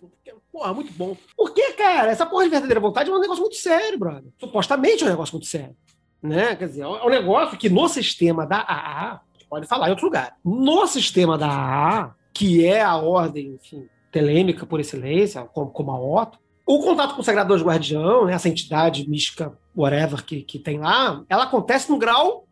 Porra, 0.52 0.74
muito 0.74 0.92
bom. 0.94 1.16
Por 1.36 1.54
que, 1.54 1.74
cara? 1.74 2.12
Essa 2.12 2.26
porra 2.26 2.46
de 2.46 2.50
verdadeira 2.50 2.80
vontade 2.80 3.10
é 3.10 3.14
um 3.14 3.20
negócio 3.20 3.42
muito 3.42 3.56
sério, 3.56 3.98
brother. 3.98 4.32
Supostamente 4.40 5.04
é 5.04 5.08
um 5.08 5.10
negócio 5.10 5.34
muito 5.34 5.48
sério. 5.48 5.76
Né? 6.22 6.56
Quer 6.56 6.68
dizer, 6.68 6.82
é 6.82 6.88
um 6.88 7.10
negócio 7.10 7.58
que 7.58 7.70
no 7.70 7.88
sistema 7.88 8.46
da 8.46 8.60
AA, 8.60 9.22
pode 9.50 9.68
falar 9.68 9.88
em 9.88 9.92
outro 9.92 10.06
lugar, 10.06 10.36
no 10.44 10.86
sistema 10.86 11.38
da 11.38 11.48
AA, 11.48 12.16
que 12.34 12.66
é 12.66 12.82
a 12.82 12.98
ordem, 12.98 13.56
enfim, 13.56 13.88
telêmica 14.12 14.66
por 14.66 14.80
excelência, 14.80 15.44
como, 15.44 15.72
como 15.72 15.92
a 15.92 16.00
Otto, 16.00 16.40
o 16.66 16.80
contato 16.84 17.16
com 17.16 17.22
o 17.22 17.24
Sagrado 17.24 17.50
Deus 17.50 17.64
Guardião, 17.64 18.26
né, 18.26 18.34
essa 18.34 18.50
entidade 18.50 19.10
mística, 19.10 19.58
whatever, 19.76 20.24
que, 20.24 20.44
que 20.44 20.60
tem 20.60 20.78
lá, 20.78 21.24
ela 21.28 21.44
acontece 21.44 21.90
num 21.90 21.98
grau 21.98 22.46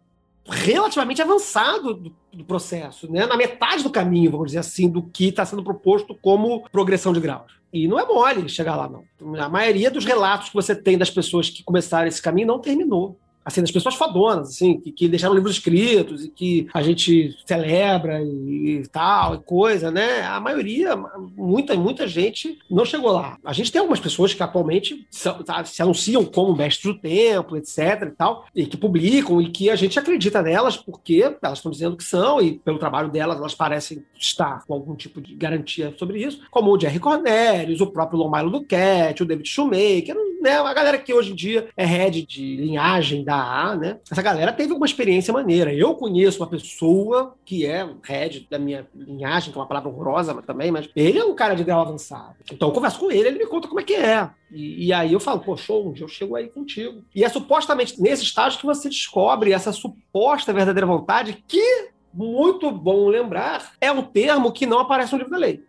relativamente 0.49 1.21
avançado 1.21 1.93
do, 1.93 2.15
do, 2.37 2.45
processo, 2.45 3.11
né? 3.11 3.25
na 3.25 3.35
metade 3.35 3.83
do 3.83 3.89
caminho, 3.89 4.31
vamos 4.31 4.47
dizer 4.47 4.59
assim, 4.59 4.89
do 4.89 5.01
que 5.01 5.29
está 5.29 5.45
sendo 5.45 5.63
proposto 5.63 6.15
como 6.21 6.67
progressão 6.69 7.11
de 7.11 7.19
graus. 7.19 7.57
E 7.73 7.87
não 7.87 7.99
é 7.99 8.05
mole 8.05 8.47
chegar 8.47 8.75
lá, 8.75 8.89
não. 8.89 9.03
A 9.41 9.49
maioria 9.49 9.91
dos 9.91 10.05
relatos 10.05 10.49
que 10.49 10.55
você 10.55 10.75
tem 10.75 10.97
das 10.97 11.09
pessoas 11.09 11.49
que 11.49 11.63
começaram 11.63 12.07
esse 12.07 12.21
caminho 12.21 12.47
não 12.47 12.59
terminou 12.59 13.19
assim, 13.47 13.61
das 13.61 13.71
pessoas 13.71 13.95
fodonas, 13.95 14.49
assim, 14.49 14.77
que, 14.77 14.91
que, 14.91 15.07
deixaram 15.07 15.33
livros 15.33 15.53
escritos 15.53 16.25
e 16.25 16.29
que 16.29 16.67
a 16.73 16.81
gente 16.81 17.33
celebra 17.45 18.21
e, 18.21 18.81
e, 18.81 18.87
tal, 18.87 19.35
e 19.35 19.37
coisa, 19.37 19.89
né? 19.89 20.21
A 20.23 20.37
maioria, 20.37 20.97
muita, 21.33 21.73
muita 21.75 22.05
gente 22.05 22.59
não 22.69 22.83
chegou 22.83 23.09
lá. 23.09 23.37
A 23.45 23.53
gente 23.53 23.71
tem 23.71 23.79
algumas 23.79 24.01
pessoas 24.01 24.33
que 24.33 24.43
atualmente 24.43 25.07
se, 25.09 25.31
tá, 25.45 25.63
se 25.63 25.81
anunciam 25.81 26.25
como 26.25 26.53
mestres 26.53 26.93
do 26.93 26.99
templo, 26.99 27.55
etc 27.55 27.77
e 28.03 28.11
tal, 28.11 28.45
e 28.53 28.65
que 28.65 28.75
publicam 28.75 29.41
e 29.41 29.49
que 29.49 29.69
a 29.69 29.77
gente 29.77 29.97
acredita 29.97 30.41
nelas 30.41 30.75
porque 30.75 31.33
elas 31.41 31.59
estão 31.59 31.71
dizendo 31.71 31.95
que 31.95 32.03
são 32.03 32.41
e 32.41 32.59
pelo 32.59 32.77
trabalho 32.77 33.09
delas 33.09 33.37
elas 33.37 33.55
parecem 33.55 34.03
estar 34.19 34.65
com 34.65 34.73
algum 34.73 34.93
tipo 34.93 35.21
de 35.21 35.33
garantia 35.35 35.95
sobre 35.97 36.21
isso, 36.21 36.41
como 36.51 36.75
o 36.75 36.79
Jerry 36.79 36.99
Cornelius, 36.99 37.79
o 37.79 37.87
próprio 37.87 38.19
Lon 38.19 38.29
Milo 38.29 38.51
Duquette, 38.51 39.23
o 39.23 39.25
David 39.25 39.47
Shoemaker, 39.47 40.17
né? 40.41 40.57
A 40.57 40.73
galera 40.73 40.97
que 40.97 41.13
hoje 41.13 41.31
em 41.31 41.35
dia 41.35 41.69
é 41.77 41.85
head 41.85 42.25
de 42.25 42.57
linhagem 42.57 43.23
da 43.23 43.36
AA, 43.39 43.75
né? 43.75 43.99
Essa 44.09 44.21
galera 44.21 44.51
teve 44.51 44.73
uma 44.73 44.85
experiência 44.85 45.33
maneira. 45.33 45.73
Eu 45.73 45.95
conheço 45.95 46.39
uma 46.39 46.47
pessoa 46.47 47.35
que 47.45 47.65
é 47.65 47.87
head 48.03 48.47
da 48.49 48.59
minha 48.59 48.87
linhagem, 48.95 49.51
que 49.51 49.57
é 49.57 49.61
uma 49.61 49.67
palavra 49.67 49.89
horrorosa 49.89 50.33
também, 50.41 50.71
mas 50.71 50.89
ele 50.95 51.19
é 51.19 51.25
um 51.25 51.35
cara 51.35 51.55
de 51.55 51.63
grau 51.63 51.81
avançado. 51.81 52.35
Então 52.51 52.69
eu 52.69 52.73
converso 52.73 52.99
com 52.99 53.11
ele, 53.11 53.29
ele 53.29 53.39
me 53.39 53.45
conta 53.45 53.67
como 53.67 53.79
é 53.79 53.83
que 53.83 53.95
é. 53.95 54.29
E, 54.51 54.87
e, 54.87 54.93
aí 54.93 55.11
eu 55.11 55.19
falo, 55.19 55.41
pô, 55.41 55.57
show, 55.57 55.87
um 55.87 55.91
dia 55.91 56.05
eu 56.05 56.09
chego 56.09 56.35
aí 56.35 56.47
contigo. 56.47 57.03
E 57.13 57.23
é 57.23 57.29
supostamente 57.29 58.01
nesse 58.01 58.23
estágio 58.23 58.59
que 58.59 58.65
você 58.65 58.87
descobre 58.87 59.51
essa 59.51 59.71
suposta 59.71 60.53
verdadeira 60.53 60.87
vontade 60.87 61.43
que, 61.47 61.89
muito 62.13 62.71
bom 62.71 63.07
lembrar, 63.07 63.73
é 63.81 63.91
um 63.91 64.01
termo 64.01 64.51
que 64.51 64.65
não 64.65 64.79
aparece 64.79 65.11
no 65.11 65.17
livro 65.17 65.31
da 65.31 65.37
lei 65.37 65.63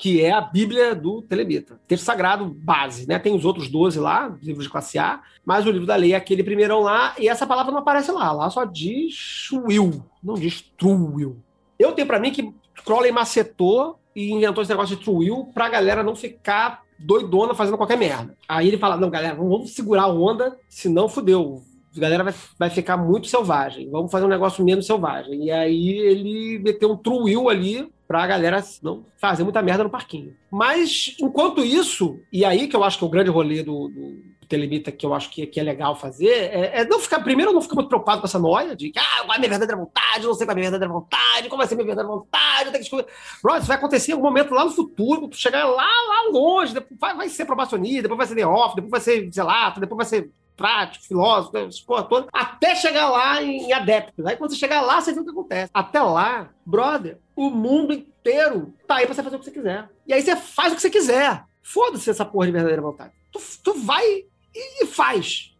que 0.00 0.24
é 0.24 0.32
a 0.32 0.40
Bíblia 0.40 0.94
do 0.94 1.20
Telemita. 1.20 1.78
Texto 1.86 2.04
sagrado 2.04 2.46
base, 2.46 3.06
né? 3.06 3.18
Tem 3.18 3.34
os 3.34 3.44
outros 3.44 3.68
12 3.68 4.00
lá, 4.00 4.34
livros 4.42 4.64
de 4.64 4.70
classe 4.70 4.98
A, 4.98 5.20
mas 5.44 5.66
o 5.66 5.70
livro 5.70 5.86
da 5.86 5.94
lei 5.94 6.14
é 6.14 6.16
aquele 6.16 6.42
primeirão 6.42 6.80
lá, 6.80 7.14
e 7.18 7.28
essa 7.28 7.46
palavra 7.46 7.70
não 7.70 7.80
aparece 7.80 8.10
lá. 8.10 8.32
Lá 8.32 8.48
só 8.48 8.64
diz 8.64 9.50
will, 9.52 10.02
não 10.24 10.36
diz 10.36 10.62
true 10.78 10.94
will. 10.94 11.36
Eu 11.78 11.92
tenho 11.92 12.08
para 12.08 12.18
mim 12.18 12.32
que 12.32 12.50
Crowley 12.82 13.12
macetou 13.12 14.00
e 14.16 14.30
inventou 14.30 14.62
esse 14.62 14.72
negócio 14.72 14.96
de 14.96 15.04
true 15.04 15.16
will 15.16 15.50
pra 15.52 15.68
galera 15.68 16.02
não 16.02 16.16
ficar 16.16 16.82
doidona 16.98 17.54
fazendo 17.54 17.76
qualquer 17.76 17.98
merda. 17.98 18.34
Aí 18.48 18.68
ele 18.68 18.78
fala: 18.78 18.96
não, 18.96 19.10
galera, 19.10 19.34
vamos 19.34 19.72
segurar 19.72 20.04
a 20.04 20.08
onda, 20.08 20.56
senão 20.66 21.10
fudeu 21.10 21.62
a 21.96 22.00
galera 22.00 22.24
vai, 22.24 22.34
vai 22.58 22.70
ficar 22.70 22.96
muito 22.96 23.26
selvagem, 23.26 23.90
vamos 23.90 24.10
fazer 24.10 24.24
um 24.24 24.28
negócio 24.28 24.64
menos 24.64 24.86
selvagem. 24.86 25.44
E 25.44 25.50
aí 25.50 25.88
ele 25.98 26.58
meteu 26.60 26.92
um 26.92 26.96
true 26.96 27.34
will 27.34 27.48
ali 27.48 27.90
pra 28.06 28.26
galera 28.26 28.62
não 28.82 29.04
fazer 29.16 29.44
muita 29.44 29.62
merda 29.62 29.84
no 29.84 29.90
parquinho. 29.90 30.34
Mas, 30.50 31.14
enquanto 31.20 31.64
isso, 31.64 32.20
e 32.32 32.44
aí 32.44 32.66
que 32.66 32.74
eu 32.74 32.82
acho 32.82 32.98
que 32.98 33.04
é 33.04 33.06
o 33.06 33.10
grande 33.10 33.30
rolê 33.30 33.62
do, 33.62 33.88
do 33.88 34.30
Telemita 34.48 34.90
que 34.90 35.06
eu 35.06 35.14
acho 35.14 35.30
que, 35.30 35.46
que 35.46 35.60
é 35.60 35.62
legal 35.62 35.94
fazer, 35.94 36.26
é, 36.28 36.80
é, 36.80 36.84
não 36.84 36.98
ficar, 36.98 37.20
primeiro, 37.20 37.52
não 37.52 37.62
ficar 37.62 37.76
muito 37.76 37.88
preocupado 37.88 38.20
com 38.20 38.26
essa 38.26 38.38
noia 38.38 38.74
de 38.74 38.90
que, 38.90 38.98
ah, 38.98 39.22
qual 39.24 39.32
é 39.32 39.36
a 39.36 39.38
minha 39.38 39.48
verdadeira 39.48 39.80
vontade, 39.80 40.26
não 40.26 40.34
sei 40.34 40.44
qual 40.44 40.50
é 40.50 40.58
a 40.58 40.60
minha 40.60 40.70
verdadeira 40.70 40.92
vontade, 40.92 41.48
como 41.48 41.58
vai 41.58 41.68
ser 41.68 41.74
a 41.74 41.76
minha 41.76 41.86
verdadeira 41.86 42.16
vontade, 42.16 42.64
eu 42.66 42.72
tenho 42.72 42.84
que 42.84 42.90
descobrir. 42.90 43.06
Bro, 43.40 43.56
isso 43.58 43.66
vai 43.66 43.76
acontecer 43.76 44.10
em 44.10 44.14
algum 44.14 44.26
momento 44.26 44.52
lá 44.52 44.64
no 44.64 44.72
futuro, 44.72 45.28
tu 45.28 45.36
chegar 45.36 45.64
lá, 45.66 45.84
lá 45.84 46.30
longe, 46.32 46.74
depois 46.74 46.98
vai, 46.98 47.16
vai 47.16 47.28
ser 47.28 47.44
probacionista, 47.44 48.02
depois 48.02 48.18
vai 48.18 48.26
ser 48.26 48.44
off, 48.44 48.74
depois 48.74 48.90
vai 48.90 49.00
ser 49.00 49.30
zelato, 49.32 49.78
depois 49.78 49.96
vai 49.96 50.06
ser 50.06 50.30
prático, 50.60 51.06
filósofo, 51.06 51.86
porra 51.86 52.02
toda, 52.02 52.28
até 52.30 52.74
chegar 52.74 53.08
lá 53.08 53.42
em, 53.42 53.72
adeptos. 53.72 54.26
Aí 54.26 54.36
quando 54.36 54.50
você 54.50 54.58
chegar 54.58 54.82
lá, 54.82 55.00
você 55.00 55.10
vê 55.10 55.20
o 55.20 55.24
que 55.24 55.30
acontece. 55.30 55.70
Até 55.72 56.02
lá, 56.02 56.50
brother, 56.66 57.18
o 57.34 57.48
mundo 57.48 57.94
inteiro 57.94 58.74
tá 58.86 58.96
aí 58.96 59.06
pra 59.06 59.14
você 59.14 59.22
fazer 59.22 59.36
o 59.36 59.38
que 59.38 59.46
você 59.46 59.50
quiser. 59.50 59.88
E 60.06 60.12
aí 60.12 60.20
você 60.20 60.36
faz 60.36 60.70
o 60.70 60.76
que 60.76 60.82
você 60.82 60.90
quiser. 60.90 61.44
Foda-se 61.62 62.10
essa 62.10 62.26
porra 62.26 62.44
de 62.44 62.52
verdadeira 62.52 62.82
vontade. 62.82 63.14
Tu, 63.32 63.40
tu 63.64 63.72
vai 63.72 64.04
e, 64.54 64.86
faz. 64.86 65.54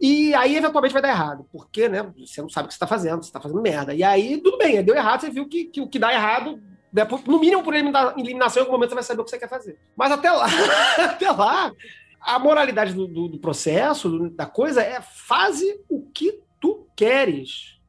E 0.00 0.34
aí, 0.34 0.56
eventualmente, 0.56 0.92
vai 0.92 1.02
dar 1.02 1.10
errado. 1.10 1.46
Porque, 1.52 1.88
né? 1.88 2.12
Você 2.18 2.42
não 2.42 2.48
sabe 2.48 2.64
o 2.64 2.68
que 2.68 2.74
você 2.74 2.78
está 2.78 2.86
fazendo, 2.88 3.22
você 3.22 3.28
está 3.28 3.40
fazendo 3.40 3.62
merda. 3.62 3.94
E 3.94 4.02
aí, 4.02 4.38
tudo 4.38 4.58
bem, 4.58 4.82
deu 4.82 4.96
errado, 4.96 5.20
você 5.20 5.30
viu 5.30 5.48
que, 5.48 5.66
que 5.66 5.80
o 5.80 5.88
que 5.88 6.00
dá 6.00 6.12
errado, 6.12 6.60
né, 6.92 7.06
no 7.26 7.38
mínimo 7.38 7.62
por 7.62 7.74
eliminação, 7.74 8.60
em 8.60 8.64
algum 8.64 8.72
momento 8.72 8.90
você 8.90 8.94
vai 8.96 9.04
saber 9.04 9.20
o 9.20 9.24
que 9.24 9.30
você 9.30 9.38
quer 9.38 9.48
fazer. 9.48 9.78
Mas 9.94 10.10
até 10.10 10.32
lá, 10.32 10.46
até 10.98 11.30
lá, 11.30 11.72
a 12.22 12.38
moralidade 12.38 12.94
do, 12.94 13.06
do, 13.06 13.28
do 13.28 13.38
processo, 13.38 14.30
da 14.30 14.46
coisa, 14.46 14.82
é 14.82 15.00
faze 15.00 15.80
o 15.88 16.02
que 16.02 16.40
tu 16.60 16.86
queres. 16.94 17.80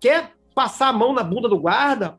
Quer 0.00 0.34
passar 0.54 0.88
a 0.88 0.92
mão 0.92 1.12
na 1.12 1.22
bunda 1.22 1.48
do 1.48 1.58
guarda? 1.58 2.18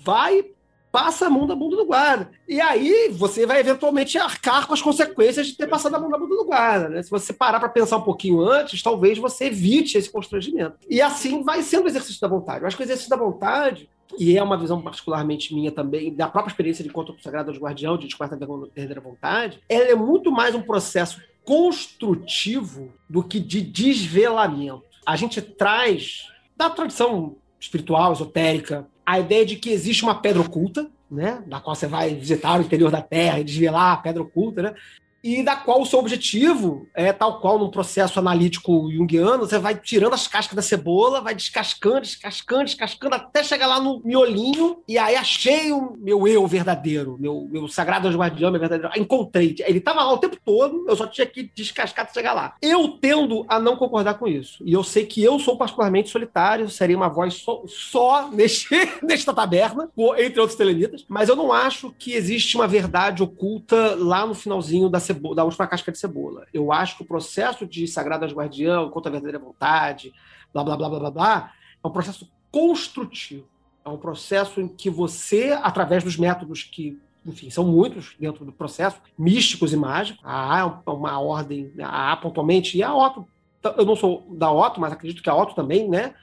Vai, 0.00 0.44
passa 0.90 1.26
a 1.26 1.30
mão 1.30 1.46
na 1.46 1.54
bunda 1.54 1.76
do 1.76 1.86
guarda. 1.86 2.30
E 2.48 2.60
aí 2.60 3.08
você 3.12 3.46
vai 3.46 3.60
eventualmente 3.60 4.18
arcar 4.18 4.66
com 4.66 4.74
as 4.74 4.82
consequências 4.82 5.46
de 5.46 5.56
ter 5.56 5.66
passado 5.66 5.94
a 5.94 5.98
mão 5.98 6.08
na 6.08 6.18
bunda 6.18 6.36
do 6.36 6.44
guarda. 6.44 6.88
Né? 6.88 7.02
Se 7.02 7.10
você 7.10 7.32
parar 7.32 7.60
para 7.60 7.68
pensar 7.68 7.98
um 7.98 8.02
pouquinho 8.02 8.40
antes, 8.40 8.82
talvez 8.82 9.18
você 9.18 9.46
evite 9.46 9.98
esse 9.98 10.10
constrangimento. 10.10 10.76
E 10.88 11.00
assim 11.00 11.42
vai 11.42 11.62
sendo 11.62 11.84
o 11.84 11.88
exercício 11.88 12.20
da 12.20 12.28
vontade. 12.28 12.62
Eu 12.62 12.66
acho 12.66 12.76
que 12.76 12.82
o 12.82 12.86
exercício 12.86 13.10
da 13.10 13.16
vontade 13.16 13.88
e 14.18 14.36
é 14.36 14.42
uma 14.42 14.56
visão 14.56 14.80
particularmente 14.80 15.54
minha 15.54 15.70
também, 15.70 16.14
da 16.14 16.28
própria 16.28 16.50
experiência 16.50 16.82
de 16.82 16.90
conto 16.90 17.14
sagrado 17.22 17.52
do 17.52 17.60
guardião, 17.60 17.98
de 17.98 18.08
da 18.08 18.26
verdadeira 18.26 19.00
vontade, 19.00 19.60
ela 19.68 19.90
é 19.90 19.94
muito 19.94 20.30
mais 20.30 20.54
um 20.54 20.62
processo 20.62 21.20
construtivo 21.44 22.92
do 23.08 23.22
que 23.22 23.38
de 23.38 23.60
desvelamento. 23.60 24.84
A 25.04 25.16
gente 25.16 25.40
traz 25.42 26.26
da 26.56 26.70
tradição 26.70 27.36
espiritual, 27.60 28.12
esotérica, 28.12 28.86
a 29.08 29.18
ideia 29.18 29.46
de 29.46 29.56
que 29.56 29.70
existe 29.70 30.02
uma 30.02 30.20
pedra 30.20 30.42
oculta, 30.42 30.90
né, 31.10 31.42
da 31.46 31.58
qual 31.58 31.74
você 31.74 31.86
vai 31.86 32.14
visitar 32.14 32.60
o 32.60 32.62
interior 32.62 32.90
da 32.90 33.00
Terra 33.00 33.40
e 33.40 33.44
desvelar 33.44 33.94
a 33.94 33.96
pedra 33.96 34.22
oculta, 34.22 34.60
né? 34.60 34.74
E 35.22 35.42
da 35.42 35.56
qual 35.56 35.82
o 35.82 35.86
seu 35.86 35.98
objetivo 35.98 36.88
é 36.94 37.12
tal 37.12 37.40
qual 37.40 37.58
num 37.58 37.70
processo 37.70 38.18
analítico 38.18 38.90
junguiano, 38.90 39.46
você 39.46 39.58
vai 39.58 39.74
tirando 39.74 40.14
as 40.14 40.26
cascas 40.28 40.54
da 40.54 40.62
cebola, 40.62 41.20
vai 41.20 41.34
descascando, 41.34 42.00
descascando, 42.02 42.64
descascando, 42.64 43.14
até 43.14 43.42
chegar 43.42 43.66
lá 43.66 43.80
no 43.80 44.00
miolinho, 44.04 44.82
e 44.86 44.96
aí 44.98 45.16
achei 45.16 45.72
o 45.72 45.96
meu 45.98 46.26
eu 46.28 46.46
verdadeiro, 46.46 47.16
meu, 47.18 47.48
meu 47.50 47.68
sagrado 47.68 48.08
guardião, 48.16 48.50
meu 48.50 48.60
verdadeiro. 48.60 48.92
Encontrei. 48.96 49.56
Ele 49.60 49.78
estava 49.78 50.02
lá 50.02 50.12
o 50.12 50.18
tempo 50.18 50.36
todo, 50.44 50.84
eu 50.88 50.96
só 50.96 51.06
tinha 51.06 51.26
que 51.26 51.50
descascar 51.54 52.04
até 52.04 52.14
chegar 52.14 52.32
lá. 52.32 52.54
Eu 52.62 52.88
tendo 52.88 53.44
a 53.48 53.58
não 53.58 53.76
concordar 53.76 54.14
com 54.14 54.26
isso. 54.26 54.62
E 54.64 54.72
eu 54.72 54.82
sei 54.82 55.06
que 55.06 55.22
eu 55.22 55.38
sou 55.38 55.56
particularmente 55.56 56.10
solitário, 56.10 56.68
seria 56.68 56.96
uma 56.96 57.08
voz 57.08 57.34
só, 57.34 57.62
só 57.66 58.30
neste, 58.30 58.68
nesta 59.02 59.32
taberna, 59.32 59.90
entre 60.18 60.40
outros 60.40 60.56
telemitas, 60.56 61.04
mas 61.08 61.28
eu 61.28 61.36
não 61.36 61.52
acho 61.52 61.92
que 61.98 62.12
existe 62.12 62.56
uma 62.56 62.66
verdade 62.66 63.22
oculta 63.22 63.94
lá 63.96 64.26
no 64.26 64.34
finalzinho 64.34 64.88
da 64.88 65.00
cebola, 65.08 65.34
da 65.34 65.44
última 65.44 65.66
casca 65.66 65.90
de 65.90 65.98
cebola. 65.98 66.46
Eu 66.52 66.72
acho 66.72 66.96
que 66.96 67.02
o 67.02 67.06
processo 67.06 67.66
de 67.66 67.86
Sagradas 67.86 68.32
Guardião, 68.32 68.90
contra 68.90 69.10
a 69.10 69.12
verdadeira 69.12 69.38
vontade, 69.38 70.12
blá, 70.52 70.62
blá, 70.62 70.76
blá, 70.76 70.88
blá, 70.88 70.98
blá, 70.98 71.10
blá, 71.10 71.52
é 71.82 71.86
um 71.86 71.90
processo 71.90 72.30
construtivo. 72.50 73.46
É 73.84 73.88
um 73.88 73.96
processo 73.96 74.60
em 74.60 74.68
que 74.68 74.90
você, 74.90 75.58
através 75.62 76.04
dos 76.04 76.16
métodos 76.16 76.62
que, 76.62 76.98
enfim, 77.24 77.50
são 77.50 77.64
muitos 77.64 78.14
dentro 78.18 78.44
do 78.44 78.52
processo, 78.52 79.00
místicos 79.18 79.72
e 79.72 79.76
mágicos, 79.76 80.20
a 80.24 80.56
A 80.56 80.80
é 80.86 80.90
uma 80.90 81.18
ordem, 81.18 81.72
a 81.80 82.12
A 82.12 82.16
pontualmente, 82.16 82.76
e 82.76 82.82
a 82.82 82.94
Otto, 82.94 83.26
eu 83.76 83.84
não 83.84 83.96
sou 83.96 84.26
da 84.30 84.50
Otto, 84.50 84.80
mas 84.80 84.92
acredito 84.92 85.22
que 85.22 85.30
a 85.30 85.34
Otto 85.34 85.54
também, 85.54 85.88
né? 85.88 86.14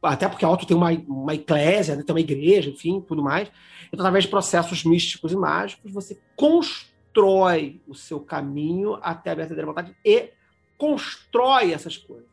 Até 0.00 0.28
porque 0.28 0.44
a 0.44 0.50
Otto 0.50 0.64
tem 0.64 0.76
uma, 0.76 0.90
uma 0.92 1.34
eclésia, 1.34 1.96
né? 1.96 2.02
tem 2.04 2.14
uma 2.14 2.20
igreja, 2.20 2.70
enfim, 2.70 3.00
tudo 3.00 3.22
mais. 3.22 3.50
Então, 3.88 4.00
através 4.00 4.24
de 4.24 4.30
processos 4.30 4.84
místicos 4.84 5.32
e 5.32 5.36
mágicos, 5.36 5.92
você 5.92 6.20
constrói 6.36 6.97
constrói 7.18 7.80
o 7.86 7.94
seu 7.94 8.20
caminho 8.20 8.98
até 9.02 9.30
a 9.30 9.34
verdadeira 9.34 9.66
vontade 9.66 9.96
e 10.04 10.30
constrói 10.76 11.72
essas 11.72 11.96
coisas. 11.96 12.28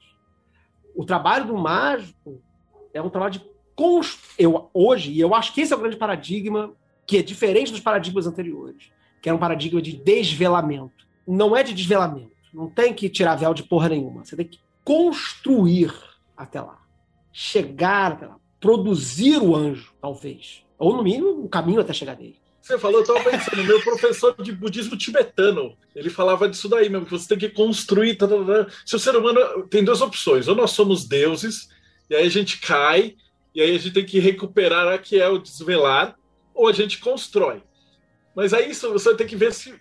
O 0.95 1.03
trabalho 1.03 1.47
do 1.47 1.57
mágico 1.57 2.41
é 2.93 3.01
um 3.01 3.09
trabalho 3.09 3.33
de 3.33 3.55
eu 4.37 4.69
hoje, 4.73 5.11
e 5.11 5.19
eu 5.19 5.35
acho 5.35 5.53
que 5.53 5.59
esse 5.59 5.73
é 5.73 5.75
o 5.75 5.79
grande 5.79 5.97
paradigma 5.97 6.73
que 7.05 7.17
é 7.17 7.21
diferente 7.21 7.71
dos 7.71 7.81
paradigmas 7.81 8.25
anteriores, 8.25 8.89
que 9.21 9.27
era 9.27 9.35
um 9.35 9.39
paradigma 9.39 9.81
de 9.81 9.97
desvelamento. 9.97 11.05
Não 11.27 11.57
é 11.57 11.61
de 11.61 11.73
desvelamento. 11.73 12.31
Não 12.53 12.69
tem 12.69 12.93
que 12.93 13.09
tirar 13.09 13.35
véu 13.35 13.53
de 13.53 13.63
porra 13.63 13.89
nenhuma. 13.89 14.23
Você 14.23 14.37
tem 14.37 14.47
que 14.47 14.59
construir 14.83 15.93
até 16.37 16.61
lá. 16.61 16.79
Chegar 17.33 18.13
até 18.13 18.27
lá. 18.27 18.37
Produzir 18.61 19.41
o 19.41 19.53
anjo, 19.53 19.93
talvez. 19.99 20.65
Ou, 20.79 20.95
no 20.95 21.03
mínimo, 21.03 21.43
o 21.43 21.49
caminho 21.49 21.81
até 21.81 21.91
chegar 21.91 22.17
nele. 22.17 22.39
Você 22.65 22.79
falou, 22.79 22.97
eu 22.97 23.01
estava 23.01 23.29
pensando, 23.29 23.63
meu 23.63 23.79
professor 23.83 24.35
de 24.41 24.51
budismo 24.51 24.97
tibetano, 24.97 25.77
ele 25.95 26.09
falava 26.09 26.49
disso 26.49 26.67
daí 26.67 26.89
mesmo, 26.89 27.05
que 27.05 27.11
você 27.11 27.27
tem 27.27 27.37
que 27.37 27.49
construir. 27.49 28.15
Tá, 28.15 28.27
tá, 28.27 28.35
tá. 28.35 28.67
Se 28.83 28.95
o 28.95 28.99
ser 28.99 29.15
humano 29.15 29.67
tem 29.67 29.83
duas 29.83 30.01
opções, 30.01 30.47
ou 30.47 30.55
nós 30.55 30.71
somos 30.71 31.07
deuses, 31.07 31.69
e 32.09 32.15
aí 32.15 32.25
a 32.25 32.29
gente 32.29 32.57
cai, 32.59 33.15
e 33.53 33.61
aí 33.61 33.75
a 33.75 33.77
gente 33.77 33.93
tem 33.93 34.03
que 34.03 34.17
recuperar 34.17 34.87
a 34.87 34.97
que 34.97 35.21
é 35.21 35.29
o 35.29 35.37
desvelar, 35.37 36.15
ou 36.55 36.67
a 36.67 36.73
gente 36.73 36.97
constrói. 36.97 37.61
Mas 38.35 38.51
aí 38.51 38.71
isso 38.71 38.91
você 38.91 39.13
tem 39.13 39.27
que 39.27 39.35
ver 39.35 39.53
se, 39.53 39.71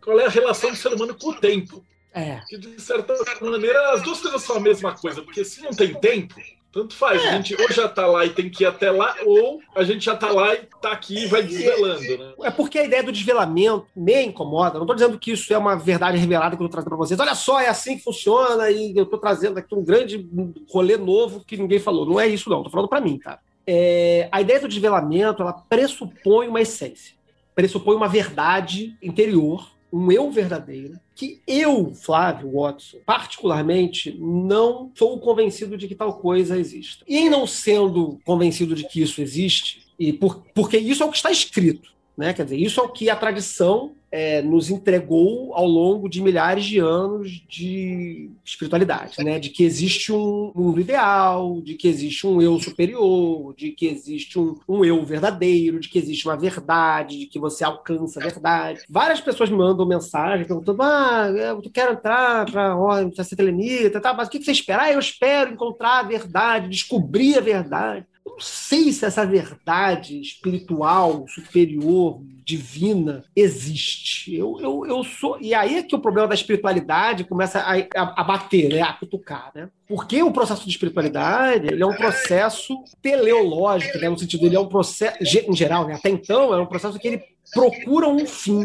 qual 0.00 0.20
é 0.20 0.26
a 0.26 0.30
relação 0.30 0.70
do 0.70 0.76
ser 0.76 0.94
humano 0.94 1.16
com 1.16 1.30
o 1.30 1.40
tempo. 1.40 1.84
É. 2.14 2.40
Que 2.48 2.56
de 2.56 2.80
certa 2.80 3.14
maneira 3.40 3.94
as 3.94 4.02
duas 4.02 4.20
coisas 4.20 4.42
são 4.42 4.58
a 4.58 4.60
mesma 4.60 4.94
coisa, 4.96 5.22
porque 5.22 5.44
se 5.44 5.60
não 5.60 5.72
tem 5.72 5.92
tempo, 5.92 6.36
tanto 6.78 6.94
faz, 6.94 7.24
é. 7.24 7.28
a 7.28 7.32
gente 7.32 7.60
ou 7.60 7.72
já 7.72 7.88
tá 7.88 8.06
lá 8.06 8.24
e 8.24 8.30
tem 8.30 8.48
que 8.48 8.62
ir 8.62 8.66
até 8.66 8.90
lá, 8.90 9.16
ou 9.24 9.60
a 9.74 9.82
gente 9.82 10.04
já 10.04 10.14
tá 10.14 10.30
lá 10.30 10.54
e 10.54 10.60
tá 10.80 10.92
aqui 10.92 11.24
e 11.24 11.26
vai 11.26 11.42
desvelando, 11.42 12.00
né? 12.00 12.32
É 12.44 12.50
porque 12.52 12.78
a 12.78 12.84
ideia 12.84 13.02
do 13.02 13.10
desvelamento 13.10 13.86
me 13.96 14.22
incomoda. 14.22 14.78
Não 14.78 14.86
tô 14.86 14.94
dizendo 14.94 15.18
que 15.18 15.32
isso 15.32 15.52
é 15.52 15.58
uma 15.58 15.74
verdade 15.74 16.16
revelada 16.16 16.56
que 16.56 16.62
eu 16.62 16.68
tô 16.68 16.72
trazendo 16.72 16.90
para 16.90 16.98
vocês. 16.98 17.18
Olha 17.18 17.34
só, 17.34 17.60
é 17.60 17.68
assim 17.68 17.96
que 17.96 18.04
funciona 18.04 18.70
e 18.70 18.96
eu 18.96 19.06
tô 19.06 19.18
trazendo 19.18 19.58
aqui 19.58 19.74
um 19.74 19.84
grande 19.84 20.24
rolê 20.70 20.96
novo 20.96 21.44
que 21.44 21.56
ninguém 21.56 21.80
falou. 21.80 22.06
Não 22.06 22.20
é 22.20 22.28
isso, 22.28 22.48
não. 22.48 22.62
Tô 22.62 22.70
falando 22.70 22.88
para 22.88 23.00
mim, 23.00 23.18
tá? 23.18 23.40
É, 23.66 24.28
a 24.30 24.40
ideia 24.40 24.60
do 24.60 24.68
desvelamento, 24.68 25.42
ela 25.42 25.52
pressupõe 25.52 26.46
uma 26.46 26.60
essência. 26.60 27.16
Pressupõe 27.56 27.96
uma 27.96 28.08
verdade 28.08 28.96
interior 29.02 29.68
um 29.92 30.10
eu 30.12 30.30
verdadeiro, 30.30 30.98
que 31.14 31.40
eu, 31.46 31.94
Flávio 31.94 32.52
Watson, 32.52 32.98
particularmente, 33.04 34.16
não 34.18 34.90
sou 34.94 35.18
convencido 35.18 35.76
de 35.76 35.88
que 35.88 35.94
tal 35.94 36.18
coisa 36.18 36.58
exista. 36.58 37.04
E 37.08 37.18
em 37.18 37.28
não 37.28 37.46
sendo 37.46 38.20
convencido 38.24 38.74
de 38.74 38.84
que 38.86 39.00
isso 39.02 39.20
existe, 39.20 39.86
e 39.98 40.12
por, 40.12 40.42
porque 40.54 40.78
isso 40.78 41.02
é 41.02 41.06
o 41.06 41.10
que 41.10 41.16
está 41.16 41.30
escrito, 41.30 41.90
né? 42.16 42.32
Quer 42.32 42.44
dizer, 42.44 42.56
isso 42.56 42.80
é 42.80 42.82
o 42.82 42.88
que 42.88 43.10
a 43.10 43.16
tradição 43.16 43.92
é, 44.10 44.40
nos 44.42 44.70
entregou 44.70 45.54
ao 45.54 45.66
longo 45.66 46.08
de 46.08 46.22
milhares 46.22 46.64
de 46.64 46.78
anos 46.78 47.42
de 47.48 48.30
espiritualidade, 48.44 49.22
né? 49.22 49.38
De 49.38 49.50
que 49.50 49.64
existe 49.64 50.12
um 50.12 50.52
mundo 50.54 50.80
ideal, 50.80 51.60
de 51.60 51.74
que 51.74 51.88
existe 51.88 52.26
um 52.26 52.40
eu 52.40 52.58
superior, 52.58 53.54
de 53.54 53.70
que 53.70 53.86
existe 53.86 54.38
um, 54.38 54.56
um 54.68 54.84
eu 54.84 55.04
verdadeiro, 55.04 55.80
de 55.80 55.88
que 55.88 55.98
existe 55.98 56.26
uma 56.26 56.36
verdade, 56.36 57.18
de 57.18 57.26
que 57.26 57.38
você 57.38 57.64
alcança 57.64 58.18
a 58.18 58.22
verdade. 58.22 58.80
Várias 58.88 59.20
pessoas 59.20 59.50
me 59.50 59.56
mandam 59.56 59.86
mensagem 59.86 60.46
perguntando: 60.46 60.82
ah, 60.82 61.28
eu 61.28 61.62
quero 61.70 61.92
entrar 61.92 62.50
para 62.50 63.24
ser 63.24 63.36
telemita, 63.36 64.00
tá, 64.00 64.14
mas 64.14 64.28
o 64.28 64.30
que 64.30 64.42
você 64.42 64.52
espera? 64.52 64.84
Ah, 64.84 64.92
eu 64.92 64.98
espero 64.98 65.52
encontrar 65.52 66.00
a 66.00 66.02
verdade, 66.02 66.68
descobrir 66.68 67.36
a 67.36 67.40
verdade 67.40 68.06
não 68.28 68.40
sei 68.40 68.92
se 68.92 69.04
essa 69.04 69.26
verdade 69.26 70.20
espiritual, 70.20 71.26
superior, 71.26 72.22
divina, 72.48 73.24
existe. 73.36 74.34
Eu, 74.34 74.58
eu, 74.58 74.86
eu 74.86 75.04
sou. 75.04 75.38
E 75.38 75.52
aí 75.52 75.76
é 75.76 75.82
que 75.82 75.94
o 75.94 75.98
problema 75.98 76.26
da 76.26 76.34
espiritualidade 76.34 77.24
começa 77.24 77.58
a, 77.60 77.74
a, 77.74 78.22
a 78.22 78.24
bater, 78.24 78.70
né? 78.70 78.80
a 78.80 78.94
cutucar. 78.94 79.52
Né? 79.54 79.68
Porque 79.86 80.22
o 80.22 80.32
processo 80.32 80.64
de 80.64 80.70
espiritualidade 80.70 81.66
ele 81.66 81.82
é 81.82 81.86
um 81.86 81.94
processo 81.94 82.82
teleológico, 83.02 83.98
né? 83.98 84.08
no 84.08 84.18
sentido, 84.18 84.46
ele 84.46 84.56
é 84.56 84.60
um 84.60 84.66
processo, 84.66 85.18
em 85.20 85.54
geral, 85.54 85.86
né? 85.86 85.96
até 85.96 86.08
então, 86.08 86.54
é 86.54 86.60
um 86.60 86.64
processo 86.64 86.98
que 86.98 87.06
ele 87.06 87.22
procura 87.52 88.08
um 88.08 88.24
fim. 88.24 88.64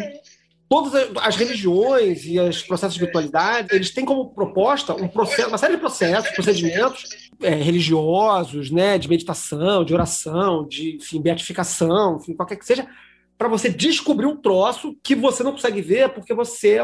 todas 0.70 0.94
as 1.22 1.36
religiões 1.36 2.26
e 2.26 2.40
os 2.40 2.64
processos 2.64 2.96
de 2.96 3.04
espiritualidade, 3.04 3.68
eles 3.76 3.92
têm 3.92 4.06
como 4.06 4.34
proposta 4.34 4.96
um 4.96 5.10
processo, 5.10 5.50
uma 5.50 5.58
série 5.58 5.74
de 5.74 5.82
processos, 5.82 6.32
procedimentos 6.32 7.04
é, 7.42 7.50
religiosos, 7.50 8.72
né, 8.72 8.98
de 8.98 9.10
meditação, 9.10 9.84
de 9.84 9.94
oração, 9.94 10.66
de 10.66 10.96
enfim, 10.96 11.22
beatificação, 11.22 12.16
enfim, 12.16 12.34
qualquer 12.34 12.56
que 12.56 12.66
seja, 12.66 12.88
para 13.38 13.48
você 13.48 13.70
descobrir 13.70 14.26
um 14.26 14.38
troço 14.38 14.96
que 15.04 15.16
você 15.16 15.44
não 15.44 15.52
consegue 15.52 15.82
ver 15.82 16.10
porque 16.10 16.34
você 16.34 16.80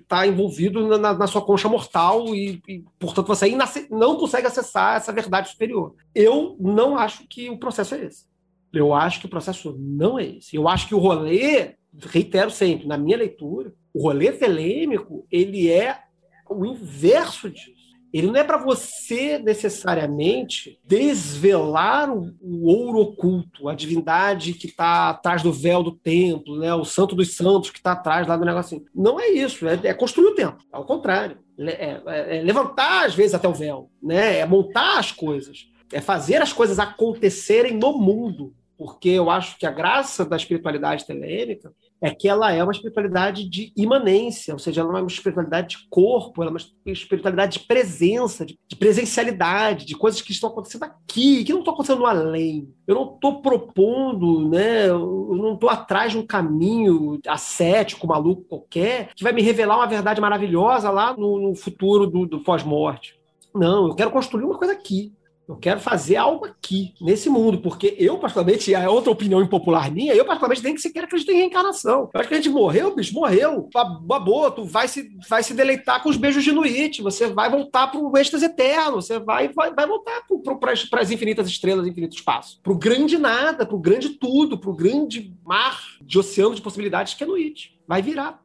está 0.00 0.24
é 0.24 0.28
envolvido 0.28 0.98
na, 0.98 1.14
na, 1.14 1.26
sua 1.26 1.44
concha 1.44 1.68
mortal 1.68 2.34
e, 2.34 2.60
e 2.68 2.84
portanto, 2.98 3.26
você 3.26 3.46
ainda 3.46 3.64
não 3.90 4.16
consegue 4.16 4.46
acessar 4.46 4.96
essa 4.96 5.12
verdade 5.12 5.50
superior. 5.50 5.94
Eu 6.14 6.56
não 6.58 6.96
acho 6.96 7.26
que 7.28 7.50
o 7.50 7.58
processo 7.58 7.94
é 7.94 8.04
esse. 8.04 8.26
Eu 8.72 8.92
acho 8.92 9.20
que 9.20 9.26
o 9.26 9.30
processo 9.30 9.76
não 9.78 10.18
é 10.18 10.24
esse. 10.24 10.56
Eu 10.56 10.68
acho 10.68 10.88
que 10.88 10.94
o 10.94 10.98
rolê 10.98 11.74
reitero 12.06 12.50
sempre, 12.50 12.86
na 12.86 12.98
minha 12.98 13.16
leitura, 13.16 13.72
o 13.92 14.02
rolê 14.02 14.32
telêmico, 14.32 15.26
ele 15.30 15.70
é 15.70 16.00
o 16.48 16.66
inverso 16.66 17.48
disso. 17.48 17.73
Ele 18.14 18.28
não 18.28 18.36
é 18.36 18.44
para 18.44 18.58
você 18.58 19.38
necessariamente 19.40 20.78
desvelar 20.84 22.08
o, 22.08 22.32
o, 22.40 22.68
ouro 22.68 23.00
oculto, 23.00 23.68
a 23.68 23.74
divindade 23.74 24.52
que 24.52 24.68
está 24.68 25.10
atrás 25.10 25.42
do 25.42 25.52
véu 25.52 25.82
do 25.82 25.90
templo, 25.90 26.56
né? 26.56 26.72
o 26.72 26.84
santo 26.84 27.16
dos 27.16 27.34
santos 27.34 27.70
que 27.70 27.78
está 27.78 27.90
atrás 27.90 28.28
lá 28.28 28.36
do 28.36 28.44
negocinho. 28.44 28.84
Não 28.94 29.18
é 29.18 29.30
isso, 29.30 29.66
é, 29.66 29.80
é 29.82 29.92
construir 29.92 30.26
o 30.26 30.34
templo. 30.36 30.64
Ao 30.70 30.84
contrário. 30.84 31.38
É, 31.58 32.00
é, 32.06 32.38
é 32.38 32.42
levantar, 32.42 33.04
às 33.04 33.16
vezes, 33.16 33.34
até 33.34 33.48
o 33.48 33.52
véu. 33.52 33.90
Né? 34.00 34.38
É 34.38 34.46
montar 34.46 35.00
as 35.00 35.10
coisas. 35.10 35.66
É 35.92 36.00
fazer 36.00 36.40
as 36.40 36.52
coisas 36.52 36.78
acontecerem 36.78 37.76
no 37.76 37.98
mundo. 37.98 38.54
Porque 38.78 39.08
eu 39.08 39.28
acho 39.28 39.58
que 39.58 39.66
a 39.66 39.72
graça 39.72 40.24
da 40.24 40.36
espiritualidade 40.36 41.04
telêmica 41.04 41.72
é 42.04 42.14
que 42.14 42.28
ela 42.28 42.52
é 42.52 42.62
uma 42.62 42.72
espiritualidade 42.72 43.48
de 43.48 43.72
imanência, 43.74 44.52
ou 44.52 44.58
seja, 44.58 44.82
ela 44.82 44.98
é 44.98 45.02
uma 45.02 45.08
espiritualidade 45.08 45.78
de 45.78 45.88
corpo, 45.88 46.42
ela 46.42 46.50
é 46.50 46.52
uma 46.52 46.92
espiritualidade 46.92 47.58
de 47.58 47.66
presença, 47.66 48.44
de, 48.44 48.58
de 48.68 48.76
presencialidade, 48.76 49.86
de 49.86 49.96
coisas 49.96 50.20
que 50.20 50.30
estão 50.30 50.50
acontecendo 50.50 50.82
aqui, 50.82 51.42
que 51.44 51.52
não 51.52 51.60
estão 51.60 51.72
acontecendo 51.72 52.04
além. 52.04 52.68
Eu 52.86 52.94
não 52.94 53.14
estou 53.14 53.40
propondo, 53.40 54.50
né? 54.50 54.86
Eu 54.86 55.30
não 55.34 55.54
estou 55.54 55.70
atrás 55.70 56.12
de 56.12 56.18
um 56.18 56.26
caminho 56.26 57.18
ascético, 57.26 58.06
maluco 58.06 58.44
qualquer, 58.44 59.08
que 59.14 59.24
vai 59.24 59.32
me 59.32 59.40
revelar 59.40 59.76
uma 59.76 59.86
verdade 59.86 60.20
maravilhosa 60.20 60.90
lá 60.90 61.16
no, 61.16 61.40
no 61.40 61.54
futuro 61.54 62.06
do, 62.06 62.26
do 62.26 62.40
pós-morte. 62.40 63.18
Não, 63.54 63.88
eu 63.88 63.94
quero 63.94 64.10
construir 64.10 64.44
uma 64.44 64.58
coisa 64.58 64.74
aqui. 64.74 65.10
Eu 65.46 65.56
quero 65.56 65.78
fazer 65.78 66.16
algo 66.16 66.46
aqui, 66.46 66.94
nesse 67.00 67.28
mundo, 67.28 67.58
porque 67.58 67.94
eu, 67.98 68.18
particularmente, 68.18 68.74
é 68.74 68.88
outra 68.88 69.10
opinião 69.10 69.42
impopular 69.42 69.92
minha, 69.92 70.14
eu, 70.14 70.24
particularmente, 70.24 70.62
nem 70.62 70.74
que 70.74 70.98
acredito 70.98 71.30
em 71.30 71.36
reencarnação. 71.36 72.10
Eu 72.14 72.20
acho 72.20 72.28
que 72.28 72.34
a 72.34 72.38
gente 72.38 72.48
morreu, 72.48 72.94
bicho, 72.94 73.14
morreu. 73.14 73.68
Babou, 74.02 74.50
tu 74.50 74.64
vai 74.64 74.88
se, 74.88 75.10
vai 75.28 75.42
se 75.42 75.52
deleitar 75.52 76.02
com 76.02 76.08
os 76.08 76.16
beijos 76.16 76.42
de 76.42 76.52
Nuit, 76.52 77.02
você 77.02 77.28
vai 77.28 77.50
voltar 77.50 77.88
para 77.88 78.00
o 78.00 78.16
êxtase 78.16 78.46
eterno, 78.46 79.02
você 79.02 79.18
vai, 79.18 79.48
vai, 79.48 79.72
vai 79.74 79.86
voltar 79.86 80.22
para 80.58 81.00
as 81.02 81.10
infinitas 81.10 81.46
estrelas, 81.46 81.86
infinito 81.86 82.16
espaço. 82.16 82.60
Para 82.62 82.72
o 82.72 82.78
grande 82.78 83.18
nada, 83.18 83.66
para 83.66 83.76
o 83.76 83.80
grande 83.80 84.10
tudo, 84.10 84.58
para 84.58 84.70
o 84.70 84.74
grande 84.74 85.34
mar 85.44 85.80
de 86.00 86.18
oceano 86.18 86.54
de 86.54 86.62
possibilidades 86.62 87.14
que 87.14 87.22
é 87.22 87.26
Nuit. 87.26 87.78
Vai 87.86 88.00
virar 88.00 88.42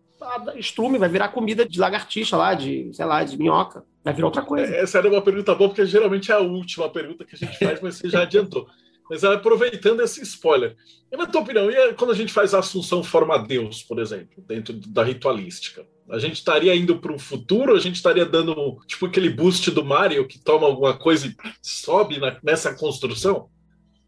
estrume, 0.56 0.98
vai 0.98 1.10
virar 1.10 1.30
comida 1.30 1.66
de 1.66 1.80
lagartixa 1.80 2.36
lá, 2.36 2.54
de, 2.54 2.92
sei 2.94 3.06
lá, 3.06 3.24
de 3.24 3.38
minhoca. 3.38 3.84
Vai 4.10 4.16
virar 4.16 4.28
outra 4.28 4.42
coisa. 4.42 4.76
Essa 4.76 4.98
era 4.98 5.10
uma 5.10 5.22
pergunta 5.22 5.54
boa, 5.54 5.70
porque 5.70 5.86
geralmente 5.86 6.32
é 6.32 6.36
a 6.36 6.40
última 6.40 6.90
pergunta 6.90 7.24
que 7.24 7.36
a 7.36 7.38
gente 7.38 7.58
faz, 7.60 7.80
mas 7.82 7.96
você 7.96 8.10
já 8.10 8.24
adiantou. 8.24 8.68
Mas 9.10 9.24
aproveitando 9.24 10.02
esse 10.02 10.22
spoiler, 10.22 10.76
e 11.12 11.18
na 11.18 11.26
tua 11.26 11.42
opinião, 11.42 11.70
e 11.70 11.94
quando 11.94 12.12
a 12.12 12.16
gente 12.16 12.34
faz 12.34 12.54
a 12.54 12.60
Assunção 12.60 13.04
forma 13.04 13.38
Deus, 13.38 13.82
por 13.84 14.00
exemplo, 14.00 14.44
dentro 14.48 14.74
da 14.74 15.04
ritualística? 15.04 15.86
A 16.10 16.18
gente 16.18 16.36
estaria 16.36 16.76
indo 16.76 16.98
para 16.98 17.14
o 17.14 17.20
futuro? 17.20 17.76
A 17.76 17.80
gente 17.80 17.96
estaria 17.96 18.26
dando 18.26 18.80
tipo 18.88 19.06
aquele 19.06 19.30
boost 19.30 19.70
do 19.70 19.86
Mario 19.86 20.28
que 20.28 20.40
toma 20.40 20.66
alguma 20.66 20.98
coisa 20.98 21.28
e 21.28 21.36
sobe 21.62 22.20
na, 22.20 22.38
nessa 22.44 22.74
construção? 22.74 23.48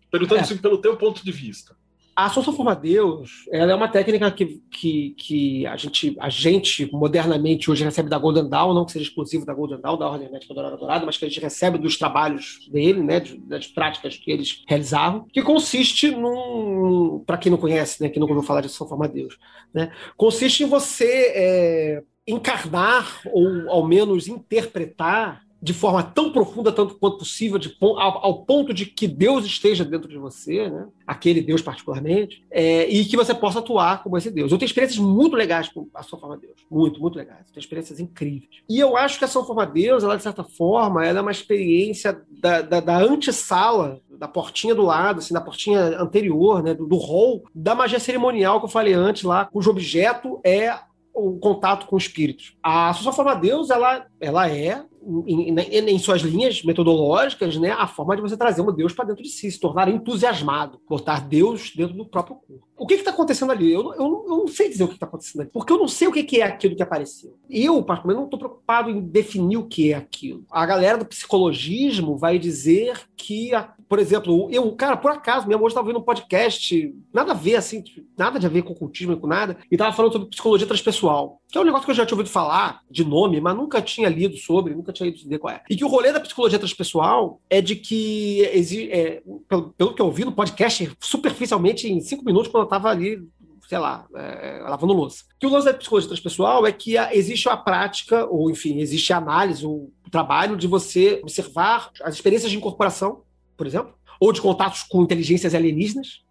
Perguntando 0.09 0.39
é. 0.39 0.43
assim 0.43 0.57
pelo 0.57 0.79
teu 0.79 0.97
ponto 0.97 1.23
de 1.23 1.31
vista. 1.31 1.75
A 2.15 2.25
Assunção 2.25 2.53
Forma 2.53 2.75
Deus 2.75 3.45
ela 3.51 3.71
é 3.71 3.75
uma 3.75 3.87
técnica 3.87 4.29
que, 4.31 4.61
que, 4.69 5.15
que 5.17 5.65
a, 5.65 5.77
gente, 5.77 6.15
a 6.19 6.29
gente 6.29 6.91
modernamente 6.91 7.71
hoje 7.71 7.83
recebe 7.83 8.09
da 8.09 8.17
Golden 8.17 8.49
Dawn, 8.49 8.73
não 8.73 8.85
que 8.85 8.91
seja 8.91 9.05
exclusivo 9.05 9.45
da 9.45 9.53
Golden 9.53 9.79
Dawn, 9.79 9.97
da 9.97 10.09
Ordem 10.09 10.25
Hermética 10.25 10.53
Dourada 10.53 10.77
Dourada, 10.77 11.05
mas 11.05 11.17
que 11.17 11.25
a 11.25 11.27
gente 11.29 11.39
recebe 11.39 11.77
dos 11.77 11.97
trabalhos 11.97 12.67
dele, 12.71 13.01
né, 13.01 13.21
das 13.47 13.67
práticas 13.67 14.17
que 14.17 14.29
eles 14.29 14.63
realizavam, 14.67 15.25
que 15.31 15.41
consiste 15.41 16.11
num. 16.11 17.23
Para 17.25 17.37
quem 17.37 17.51
não 17.51 17.57
conhece, 17.57 18.01
né, 18.03 18.09
que 18.09 18.19
não 18.19 18.27
ouviu 18.27 18.43
falar 18.43 18.61
de 18.61 18.67
Assunção 18.67 18.89
Forma 18.89 19.07
Deus, 19.07 19.37
né, 19.73 19.91
consiste 20.17 20.63
em 20.63 20.67
você 20.67 21.31
é, 21.33 22.03
encarnar 22.27 23.21
ou 23.31 23.69
ao 23.69 23.87
menos 23.87 24.27
interpretar 24.27 25.41
de 25.61 25.73
forma 25.73 26.01
tão 26.01 26.31
profunda 26.31 26.71
tanto 26.71 26.95
quanto 26.95 27.19
possível, 27.19 27.59
de, 27.59 27.77
ao, 27.79 28.25
ao, 28.25 28.45
ponto 28.45 28.73
de 28.73 28.85
que 28.85 29.07
Deus 29.07 29.45
esteja 29.45 29.85
dentro 29.85 30.09
de 30.09 30.17
você, 30.17 30.67
né? 30.69 30.87
aquele 31.05 31.41
Deus 31.41 31.61
particularmente, 31.61 32.43
é, 32.49 32.89
e 32.89 33.05
que 33.05 33.15
você 33.15 33.33
possa 33.33 33.59
atuar 33.59 34.01
como 34.01 34.17
esse 34.17 34.31
Deus. 34.31 34.51
Eu 34.51 34.57
tenho 34.57 34.67
experiências 34.67 34.99
muito 34.99 35.35
legais 35.35 35.69
com 35.69 35.87
a 35.93 36.01
Sua 36.01 36.17
Forma 36.17 36.37
Deus, 36.37 36.55
muito, 36.69 36.99
muito 36.99 37.15
legais. 37.15 37.41
Eu 37.47 37.53
tenho 37.53 37.61
experiências 37.61 37.99
incríveis. 37.99 38.61
E 38.67 38.79
eu 38.79 38.97
acho 38.97 39.19
que 39.19 39.25
a 39.25 39.27
Sua 39.27 39.45
Forma 39.45 39.65
Deus, 39.65 40.03
ela 40.03 40.17
de 40.17 40.23
certa 40.23 40.43
forma, 40.43 41.05
ela 41.05 41.19
é 41.19 41.21
uma 41.21 41.31
experiência 41.31 42.21
da, 42.29 42.61
da, 42.61 42.79
da 42.79 42.97
antessala, 42.97 44.01
da 44.09 44.27
portinha 44.27 44.73
do 44.73 44.83
lado, 44.83 45.19
assim, 45.19 45.33
da 45.33 45.41
portinha 45.41 45.79
anterior, 45.99 46.63
né? 46.63 46.73
do, 46.73 46.87
do 46.87 46.97
hall, 46.97 47.43
da 47.53 47.75
magia 47.75 47.99
cerimonial 47.99 48.59
que 48.59 48.65
eu 48.65 48.69
falei 48.69 48.93
antes 48.93 49.23
lá, 49.23 49.45
cujo 49.45 49.69
objeto 49.69 50.39
é 50.43 50.75
o 51.13 51.37
contato 51.37 51.85
com 51.85 51.97
espíritos. 51.97 52.55
A 52.63 52.93
Sua 52.93 53.11
Forma 53.11 53.35
Deus, 53.35 53.69
ela, 53.69 54.07
ela 54.19 54.49
é 54.49 54.83
em, 55.25 55.55
em, 55.55 55.99
suas 55.99 56.21
linhas 56.21 56.63
metodológicas, 56.63 57.57
né, 57.57 57.71
a 57.71 57.87
forma 57.87 58.15
de 58.15 58.21
você 58.21 58.37
trazer 58.37 58.61
um 58.61 58.71
Deus 58.71 58.93
para 58.93 59.05
dentro 59.05 59.23
de 59.23 59.29
si, 59.29 59.51
se 59.51 59.59
tornar 59.59 59.87
entusiasmado, 59.87 60.79
botar 60.87 61.21
Deus 61.21 61.73
dentro 61.75 61.95
do 61.95 62.05
próprio 62.05 62.35
corpo. 62.35 62.67
O 62.77 62.85
que 62.85 62.95
está 62.95 63.11
acontecendo 63.11 63.51
ali? 63.51 63.71
Eu, 63.71 63.93
eu, 63.93 64.25
eu, 64.27 64.37
não 64.37 64.47
sei 64.47 64.69
dizer 64.69 64.83
o 64.83 64.87
que 64.87 64.93
está 64.93 65.05
acontecendo 65.05 65.41
ali, 65.41 65.49
porque 65.51 65.73
eu 65.73 65.77
não 65.77 65.87
sei 65.87 66.07
o 66.07 66.11
que, 66.11 66.23
que 66.23 66.41
é 66.41 66.43
aquilo 66.43 66.75
que 66.75 66.83
apareceu. 66.83 67.37
Eu, 67.49 67.81
particularmente, 67.83 68.17
não 68.17 68.25
estou 68.25 68.39
preocupado 68.39 68.89
em 68.89 69.01
definir 69.01 69.57
o 69.57 69.67
que 69.67 69.91
é 69.91 69.95
aquilo. 69.95 70.45
A 70.51 70.65
galera 70.65 70.97
do 70.97 71.05
psicologismo 71.05 72.17
vai 72.17 72.39
dizer 72.39 72.99
que, 73.15 73.51
por 73.91 73.99
exemplo, 73.99 74.47
eu, 74.49 74.71
cara, 74.71 74.95
por 74.95 75.11
acaso, 75.11 75.45
minha 75.45 75.59
hoje 75.59 75.73
estava 75.73 75.85
vendo 75.85 75.99
um 75.99 76.01
podcast, 76.01 76.95
nada 77.13 77.33
a 77.33 77.35
ver, 77.35 77.57
assim, 77.57 77.83
nada 78.17 78.39
a 78.39 78.49
ver 78.49 78.61
com 78.61 78.71
ocultismo, 78.71 79.17
com 79.17 79.27
nada, 79.27 79.57
e 79.69 79.75
estava 79.75 79.91
falando 79.91 80.13
sobre 80.13 80.29
psicologia 80.29 80.65
transpessoal, 80.65 81.41
que 81.49 81.57
é 81.57 81.61
um 81.61 81.65
negócio 81.65 81.83
que 81.83 81.91
eu 81.91 81.95
já 81.95 82.05
tinha 82.05 82.15
ouvido 82.15 82.31
falar 82.31 82.83
de 82.89 83.03
nome, 83.03 83.41
mas 83.41 83.53
nunca 83.53 83.81
tinha 83.81 84.07
lido 84.07 84.37
sobre, 84.37 84.73
nunca 84.73 84.93
tinha 84.93 85.09
ido 85.09 85.17
entender 85.17 85.39
qual 85.39 85.53
é. 85.53 85.61
E 85.69 85.75
que 85.75 85.83
o 85.83 85.89
rolê 85.89 86.13
da 86.13 86.21
psicologia 86.21 86.57
transpessoal 86.57 87.41
é 87.49 87.59
de 87.59 87.75
que, 87.75 88.45
é, 88.45 89.21
pelo, 89.49 89.73
pelo 89.73 89.93
que 89.93 90.01
eu 90.01 90.05
ouvi 90.05 90.23
no 90.23 90.31
podcast, 90.31 90.89
superficialmente, 90.97 91.91
em 91.91 91.99
cinco 91.99 92.23
minutos, 92.23 92.49
quando 92.49 92.61
eu 92.61 92.67
estava 92.67 92.89
ali 92.89 93.21
sei 93.67 93.77
lá, 93.77 94.05
é, 94.15 94.59
lavando 94.63 94.93
louça. 94.93 95.25
Que 95.37 95.47
o 95.47 95.49
lance 95.49 95.65
da 95.65 95.73
psicologia 95.73 96.09
transpessoal 96.09 96.65
é 96.65 96.71
que 96.71 96.97
a, 96.97 97.13
existe 97.13 97.49
a 97.49 97.57
prática, 97.57 98.25
ou 98.25 98.49
enfim, 98.49 98.79
existe 98.79 99.11
a 99.11 99.17
análise, 99.17 99.65
o 99.65 99.89
trabalho 100.09 100.57
de 100.57 100.67
você 100.67 101.19
observar 101.23 101.89
as 102.03 102.15
experiências 102.15 102.51
de 102.51 102.57
incorporação, 102.57 103.23
por 103.61 103.67
exemplo, 103.67 103.93
ou 104.19 104.33
de 104.33 104.41
contatos 104.41 104.81
com 104.81 105.03
inteligências 105.03 105.53
alienígenas. 105.53 106.23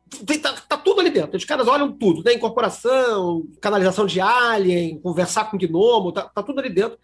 Tá, 0.43 0.53
tá 0.69 0.77
tudo 0.77 1.01
ali 1.01 1.11
dentro. 1.11 1.37
Os 1.37 1.45
caras 1.45 1.69
olham 1.69 1.93
tudo, 1.93 2.25
né? 2.25 2.35
Incorporação, 2.35 3.47
canalização 3.61 4.05
de 4.05 4.21
alien, 4.21 4.99
conversar 5.01 5.49
com 5.49 5.57
gnomo, 5.57 6.11
tá, 6.11 6.23
tá 6.23 6.43
tudo 6.43 6.59
ali 6.59 6.69
dentro. 6.69 6.99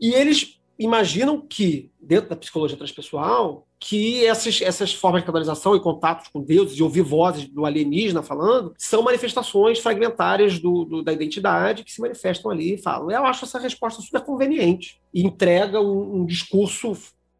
E 0.00 0.12
eles 0.12 0.58
imaginam 0.76 1.40
que, 1.40 1.92
dentro 2.00 2.28
da 2.28 2.34
psicologia 2.34 2.76
transpessoal, 2.76 3.68
que 3.78 4.26
essas, 4.26 4.60
essas 4.60 4.92
formas 4.92 5.22
de 5.22 5.26
canalização 5.26 5.76
e 5.76 5.80
contatos 5.80 6.26
com 6.26 6.42
Deus 6.42 6.72
e 6.72 6.82
ouvir 6.82 7.02
vozes 7.02 7.48
do 7.48 7.64
alienígena 7.64 8.20
falando 8.20 8.74
são 8.76 9.00
manifestações 9.04 9.78
fragmentárias 9.78 10.58
do, 10.58 10.84
do, 10.84 11.02
da 11.04 11.12
identidade 11.12 11.84
que 11.84 11.92
se 11.92 12.00
manifestam 12.00 12.50
ali 12.50 12.74
e 12.74 12.82
falam. 12.82 13.12
Eu 13.12 13.24
acho 13.24 13.44
essa 13.44 13.60
resposta 13.60 14.02
super 14.02 14.22
conveniente 14.22 15.00
e 15.14 15.24
entrega 15.24 15.80
um, 15.80 16.16
um 16.16 16.26
discurso 16.26 16.96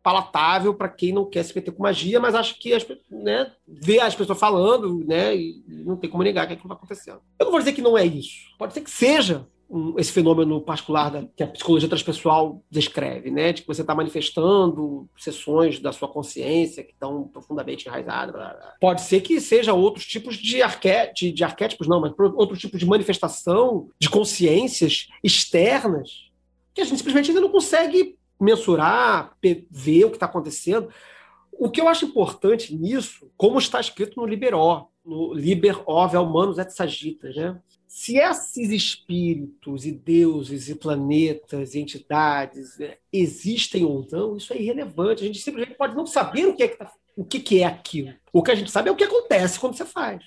palatável 0.08 0.72
para 0.72 0.88
quem 0.88 1.12
não 1.12 1.26
quer 1.26 1.42
se 1.42 1.54
meter 1.54 1.70
com 1.70 1.82
magia, 1.82 2.18
mas 2.18 2.34
acho 2.34 2.58
que 2.58 2.72
as, 2.72 2.86
né, 3.10 3.52
vê 3.66 4.00
as 4.00 4.14
pessoas 4.14 4.38
falando 4.38 5.04
né, 5.04 5.36
e 5.36 5.62
não 5.68 5.98
tem 5.98 6.08
como 6.08 6.22
negar 6.22 6.46
que 6.46 6.54
aquilo 6.54 6.66
está 6.66 6.74
acontecendo. 6.74 7.20
Eu 7.38 7.44
não 7.44 7.50
vou 7.50 7.60
dizer 7.60 7.74
que 7.74 7.82
não 7.82 7.98
é 7.98 8.06
isso. 8.06 8.38
Pode 8.58 8.72
ser 8.72 8.80
que 8.80 8.90
seja, 8.90 9.46
um, 9.68 9.96
esse 9.98 10.10
fenômeno 10.10 10.62
particular 10.62 11.10
da, 11.10 11.26
que 11.36 11.42
a 11.42 11.46
psicologia 11.46 11.90
transpessoal 11.90 12.64
descreve, 12.70 13.30
né? 13.30 13.52
De 13.52 13.60
que 13.60 13.68
você 13.68 13.82
está 13.82 13.94
manifestando 13.94 15.06
sessões 15.14 15.78
da 15.78 15.92
sua 15.92 16.08
consciência 16.08 16.82
que 16.82 16.92
estão 16.92 17.24
profundamente 17.24 17.86
enraizadas. 17.86 18.34
Blá, 18.34 18.54
blá. 18.54 18.74
Pode 18.80 19.02
ser 19.02 19.20
que 19.20 19.38
seja 19.42 19.74
outros 19.74 20.06
tipos 20.06 20.36
de, 20.36 20.62
arqué 20.62 21.12
de, 21.14 21.30
de 21.30 21.44
arquétipos, 21.44 21.86
não, 21.86 22.00
mas 22.00 22.14
outros 22.18 22.58
tipos 22.58 22.80
de 22.80 22.86
manifestação 22.86 23.90
de 24.00 24.08
consciências 24.08 25.06
externas 25.22 26.28
que 26.72 26.80
a 26.80 26.84
gente 26.84 26.96
simplesmente 26.96 27.30
ainda 27.30 27.40
não 27.40 27.50
consegue 27.50 28.16
mensurar, 28.40 29.36
ver 29.70 30.04
o 30.04 30.10
que 30.10 30.16
está 30.16 30.26
acontecendo. 30.26 30.88
O 31.52 31.70
que 31.70 31.80
eu 31.80 31.88
acho 31.88 32.04
importante 32.04 32.74
nisso, 32.74 33.30
como 33.36 33.58
está 33.58 33.80
escrito 33.80 34.20
no 34.20 34.26
Liberó, 34.26 34.88
no 35.04 35.34
Liber 35.34 35.82
Ove 35.86 36.16
Humanus 36.16 36.58
et 36.58 36.70
Sagitas, 36.70 37.34
né? 37.34 37.60
se 37.88 38.18
esses 38.18 38.70
espíritos 38.70 39.86
e 39.86 39.90
deuses 39.90 40.68
e 40.68 40.74
planetas 40.74 41.74
e 41.74 41.80
entidades 41.80 42.78
né, 42.78 42.96
existem 43.10 43.84
ou 43.84 44.06
não, 44.12 44.36
isso 44.36 44.52
é 44.52 44.60
irrelevante. 44.60 45.24
A 45.24 45.26
gente 45.26 45.40
simplesmente 45.40 45.76
pode 45.76 45.96
não 45.96 46.06
saber 46.06 46.46
o 46.46 46.54
que 46.54 46.62
é, 46.62 46.68
que 46.68 46.76
tá, 46.76 46.92
o 47.16 47.24
que, 47.24 47.40
que 47.40 47.62
é 47.62 47.64
aquilo. 47.64 48.14
O 48.30 48.42
que 48.42 48.50
a 48.50 48.54
gente 48.54 48.70
sabe 48.70 48.90
é 48.90 48.92
o 48.92 48.96
que 48.96 49.04
acontece 49.04 49.58
quando 49.58 49.74
você 49.74 49.86
faz. 49.86 50.22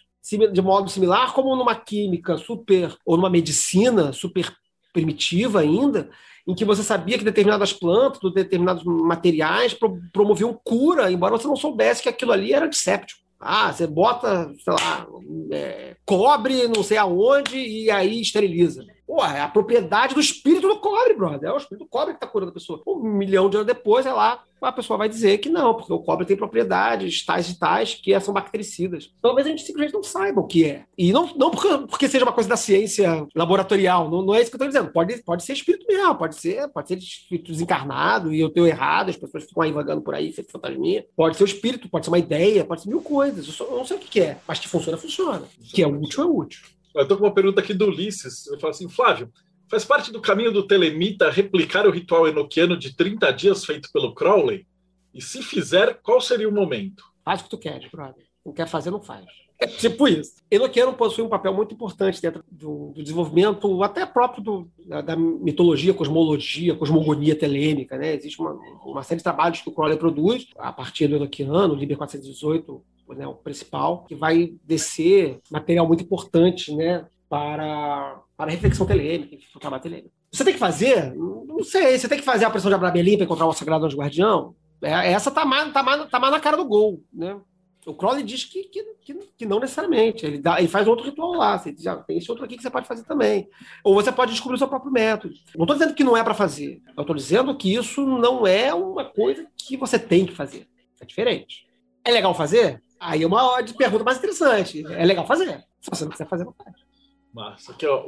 De 0.52 0.62
modo 0.62 0.90
similar, 0.90 1.34
como 1.34 1.56
numa 1.56 1.76
química 1.76 2.36
super, 2.38 2.96
ou 3.06 3.16
numa 3.16 3.30
medicina 3.30 4.12
super 4.12 4.52
primitiva 4.92 5.62
ainda, 5.62 6.10
em 6.52 6.56
que 6.56 6.66
você 6.66 6.84
sabia 6.84 7.18
que 7.18 7.24
determinadas 7.24 7.72
plantas, 7.72 8.20
determinados 8.34 8.84
materiais 8.84 9.76
promoviam 10.12 10.60
cura, 10.64 11.10
embora 11.10 11.38
você 11.38 11.48
não 11.48 11.56
soubesse 11.56 12.04
que 12.04 12.10
aquilo 12.10 12.34
ali 12.34 12.54
era 12.54 12.68
disséptico. 12.68 13.22
Ah, 13.40 13.72
você 13.72 13.88
bota, 13.88 14.54
sei 14.64 14.74
lá, 14.74 15.08
é, 15.52 15.96
cobre 16.06 16.68
não 16.68 16.84
sei 16.84 16.98
aonde 16.98 17.58
e 17.58 17.90
aí 17.90 18.22
esteriliza. 18.22 18.86
Porra, 19.08 19.38
é 19.38 19.42
a 19.42 19.48
propriedade 19.48 20.14
do 20.14 20.20
espírito 20.20 20.68
do 20.68 20.80
cobre, 20.80 21.16
brother. 21.16 21.50
É 21.50 21.54
o 21.54 21.58
espírito 21.58 21.86
do 21.86 21.90
cobre 21.90 22.14
que 22.14 22.18
está 22.18 22.28
curando 22.28 22.52
a 22.52 22.54
pessoa. 22.54 22.84
Um 22.86 23.00
milhão 23.00 23.50
de 23.50 23.58
anos 23.58 23.68
depois, 23.68 24.06
é 24.06 24.14
lá, 24.14 24.44
a 24.62 24.72
pessoa 24.72 24.98
vai 24.98 25.10
dizer 25.10 25.40
que 25.40 25.50
não, 25.50 25.74
porque 25.74 25.92
o 25.92 26.00
cobre 26.00 26.26
tem 26.26 26.38
propriedades 26.38 27.26
tais 27.26 27.50
e 27.50 27.58
tais 27.58 27.96
que 27.96 28.18
são 28.20 28.34
bactericidas. 28.34 29.12
Talvez 29.22 29.48
a 29.48 29.50
gente 29.50 29.64
simplesmente 29.64 29.94
não 29.94 30.04
saiba 30.04 30.42
o 30.42 30.48
que 30.48 30.66
é. 30.66 30.86
E 30.98 31.12
não, 31.12 31.34
não 31.36 31.52
porque, 31.52 31.68
porque 31.88 32.08
seja 32.08 32.26
uma 32.26 32.34
coisa 32.34 32.50
da 32.50 32.58
ciência 32.58 33.28
laboratorial, 33.36 34.10
não, 34.10 34.22
não 34.22 34.36
é 34.36 34.42
isso 34.42 34.52
que 34.52 34.56
eu 34.56 34.58
estou 34.58 34.68
dizendo. 34.68 34.92
Pode, 34.92 35.22
pode 35.24 35.44
ser 35.44 35.54
espírito 35.54 35.86
mesmo, 35.88 36.16
pode 36.16 36.36
ser, 36.36 36.68
pode 36.70 36.88
ser 36.88 36.98
espírito 36.98 37.52
desencarnado 37.52 38.34
e 38.34 38.40
eu 38.40 38.50
tenho 38.50 38.68
errado, 38.68 39.10
as 39.10 39.18
pessoas 39.18 39.46
ficam 39.46 39.64
aí 39.64 39.72
vagando 39.72 40.02
por 40.02 40.14
aí, 40.14 40.32
feito 40.32 40.52
fantasminha. 40.52 41.06
Pode 41.16 41.38
ser 41.38 41.44
o 41.44 41.46
espírito, 41.46 41.90
pode 41.90 42.06
ser 42.06 42.12
uma 42.12 42.20
ideia, 42.20 42.64
pode 42.66 42.82
ser 42.82 42.90
mil 42.90 43.02
coisas. 43.02 43.48
Eu, 43.48 43.54
só, 43.54 43.64
eu 43.66 43.78
não 43.78 43.86
sei 43.86 43.98
o 43.98 44.00
que 44.00 44.20
é, 44.20 44.38
mas 44.48 44.60
que 44.60 44.68
funciona, 44.68 44.98
funciona. 44.98 45.44
Que 45.74 45.84
é 45.84 45.88
útil, 45.88 46.24
é 46.24 46.28
útil. 46.28 46.62
Eu 46.94 47.04
estou 47.04 47.18
com 47.18 47.24
uma 47.24 47.34
pergunta 47.34 47.62
aqui 47.62 47.74
do 47.74 47.86
Ulisses. 47.86 48.48
Ele 48.48 48.60
fala 48.60 48.72
assim, 48.72 48.90
Flávio, 48.90 49.32
faz 49.72 49.86
parte 49.86 50.12
do 50.12 50.20
caminho 50.20 50.52
do 50.52 50.68
telemita 50.68 51.32
replicar 51.32 51.88
o 51.88 51.92
ritual 51.92 52.28
enoquiano 52.28 52.76
de 52.76 52.94
30 52.94 53.32
dias 53.32 53.64
feito 53.64 53.90
pelo 53.94 54.14
Crowley? 54.14 54.68
E 55.14 55.22
se 55.22 55.42
fizer, 55.42 55.98
qual 56.04 56.20
seria 56.20 56.50
o 56.50 56.52
momento? 56.52 57.06
Faz 57.24 57.40
o 57.40 57.46
que 57.46 57.50
tu 57.50 57.58
queres, 57.58 57.90
brother. 57.90 58.26
Não 58.46 58.52
quer 58.52 58.68
fazer, 58.68 58.92
não 58.92 59.02
faz. 59.02 59.26
É 59.58 59.66
tipo 59.68 60.10
isso. 60.10 60.34
Enoquiano 60.50 60.92
possui 60.92 61.24
um 61.24 61.30
papel 61.30 61.54
muito 61.54 61.74
importante 61.74 62.22
dentro 62.22 62.44
do, 62.52 62.92
do 62.94 63.02
desenvolvimento, 63.02 63.82
até 63.82 64.06
próprio 64.06 64.44
do, 64.44 64.72
da, 64.86 65.00
da, 65.00 65.16
mitologia, 65.16 65.94
cosmologia, 65.94 66.76
cosmogonia 66.76 67.36
telêmica. 67.36 67.98
Né? 67.98 68.16
Existe 68.16 68.42
uma, 68.42 68.54
uma 68.84 69.04
série 69.04 69.20
de 69.20 69.24
trabalhos 69.24 69.62
que 69.62 69.70
o 69.70 69.72
Crowley 69.72 69.98
produz 69.98 70.48
a 70.58 70.74
partir 70.74 71.08
do 71.08 71.16
Enoquiano, 71.16 71.76
Liber 71.76 71.96
418, 71.96 72.84
né, 73.16 73.28
o 73.28 73.36
principal, 73.36 74.04
que 74.06 74.16
vai 74.16 74.54
descer 74.66 75.40
material 75.50 75.88
muito 75.88 76.04
importante 76.04 76.76
né, 76.76 77.06
para, 77.32 78.22
para 78.36 78.52
reflexão 78.52 78.86
telêmica, 78.86 79.38
para 79.54 79.62
trabalho 79.62 79.82
telêmico. 79.82 80.12
Você 80.30 80.44
tem 80.44 80.52
que 80.52 80.60
fazer, 80.60 81.16
não 81.16 81.64
sei, 81.64 81.98
você 81.98 82.10
tem 82.10 82.20
que 82.20 82.26
fazer 82.26 82.44
a 82.44 82.50
pressão 82.50 82.70
de 82.70 82.76
Abramelin 82.76 83.16
para 83.16 83.24
encontrar 83.24 83.46
o 83.46 83.54
Sagrado 83.54 83.86
Anjo 83.86 83.96
Guardião? 83.96 84.54
É, 84.82 85.14
essa 85.14 85.32
tá 85.32 85.46
mais, 85.46 85.72
tá, 85.72 85.82
mais, 85.82 86.10
tá 86.10 86.20
mais 86.20 86.34
na 86.34 86.42
cara 86.42 86.58
do 86.58 86.66
gol, 86.66 87.02
né? 87.14 87.40
O 87.86 87.94
Crowley 87.94 88.22
diz 88.22 88.44
que, 88.44 88.66
que, 88.66 88.84
que, 89.02 89.14
que, 89.38 89.46
não 89.46 89.62
necessariamente. 89.62 90.26
Ele, 90.26 90.40
dá, 90.40 90.60
ele 90.60 90.68
faz 90.68 90.88
outro 90.88 91.06
ritual 91.06 91.32
lá. 91.32 91.58
Você 91.58 91.72
diz, 91.72 91.88
ah, 91.88 91.96
tem 91.96 92.18
esse 92.18 92.30
outro 92.30 92.46
aqui 92.46 92.56
que 92.56 92.62
você 92.62 92.70
pode 92.70 92.88
fazer 92.88 93.04
também. 93.06 93.48
Ou 93.84 93.96
você 93.96 94.12
pode 94.12 94.32
descobrir 94.32 94.56
o 94.56 94.58
seu 94.60 94.68
próprio 94.68 94.92
método. 94.92 95.34
Não 95.56 95.64
estou 95.64 95.76
dizendo 95.78 95.96
que 95.96 96.04
não 96.04 96.16
é 96.16 96.24
para 96.24 96.36
fazer. 96.36 96.80
Eu 96.96 97.02
estou 97.02 97.16
dizendo 97.16 97.58
que 97.58 97.74
isso 97.74 98.06
não 98.06 98.46
é 98.46 98.72
uma 98.72 99.06
coisa 99.06 99.48
que 99.58 99.78
você 99.78 99.98
tem 99.98 100.28
que 100.28 100.36
fazer. 100.36 100.68
É 101.00 101.06
diferente. 101.06 101.66
É 102.06 102.12
legal 102.12 102.36
fazer? 102.36 102.84
Aí 103.00 103.24
é 103.24 103.26
uma 103.26 103.64
pergunta 103.76 104.04
mais 104.04 104.20
interessante. 104.20 104.86
É 104.86 105.04
legal 105.04 105.26
fazer. 105.26 105.66
Se 105.80 105.90
você 105.90 106.04
não 106.04 106.12
quiser 106.12 106.28
fazer, 106.28 106.44
não 106.44 106.54
faz. 106.54 106.91
Massa. 107.34 107.72
Aqui, 107.72 107.86
ó, 107.86 108.08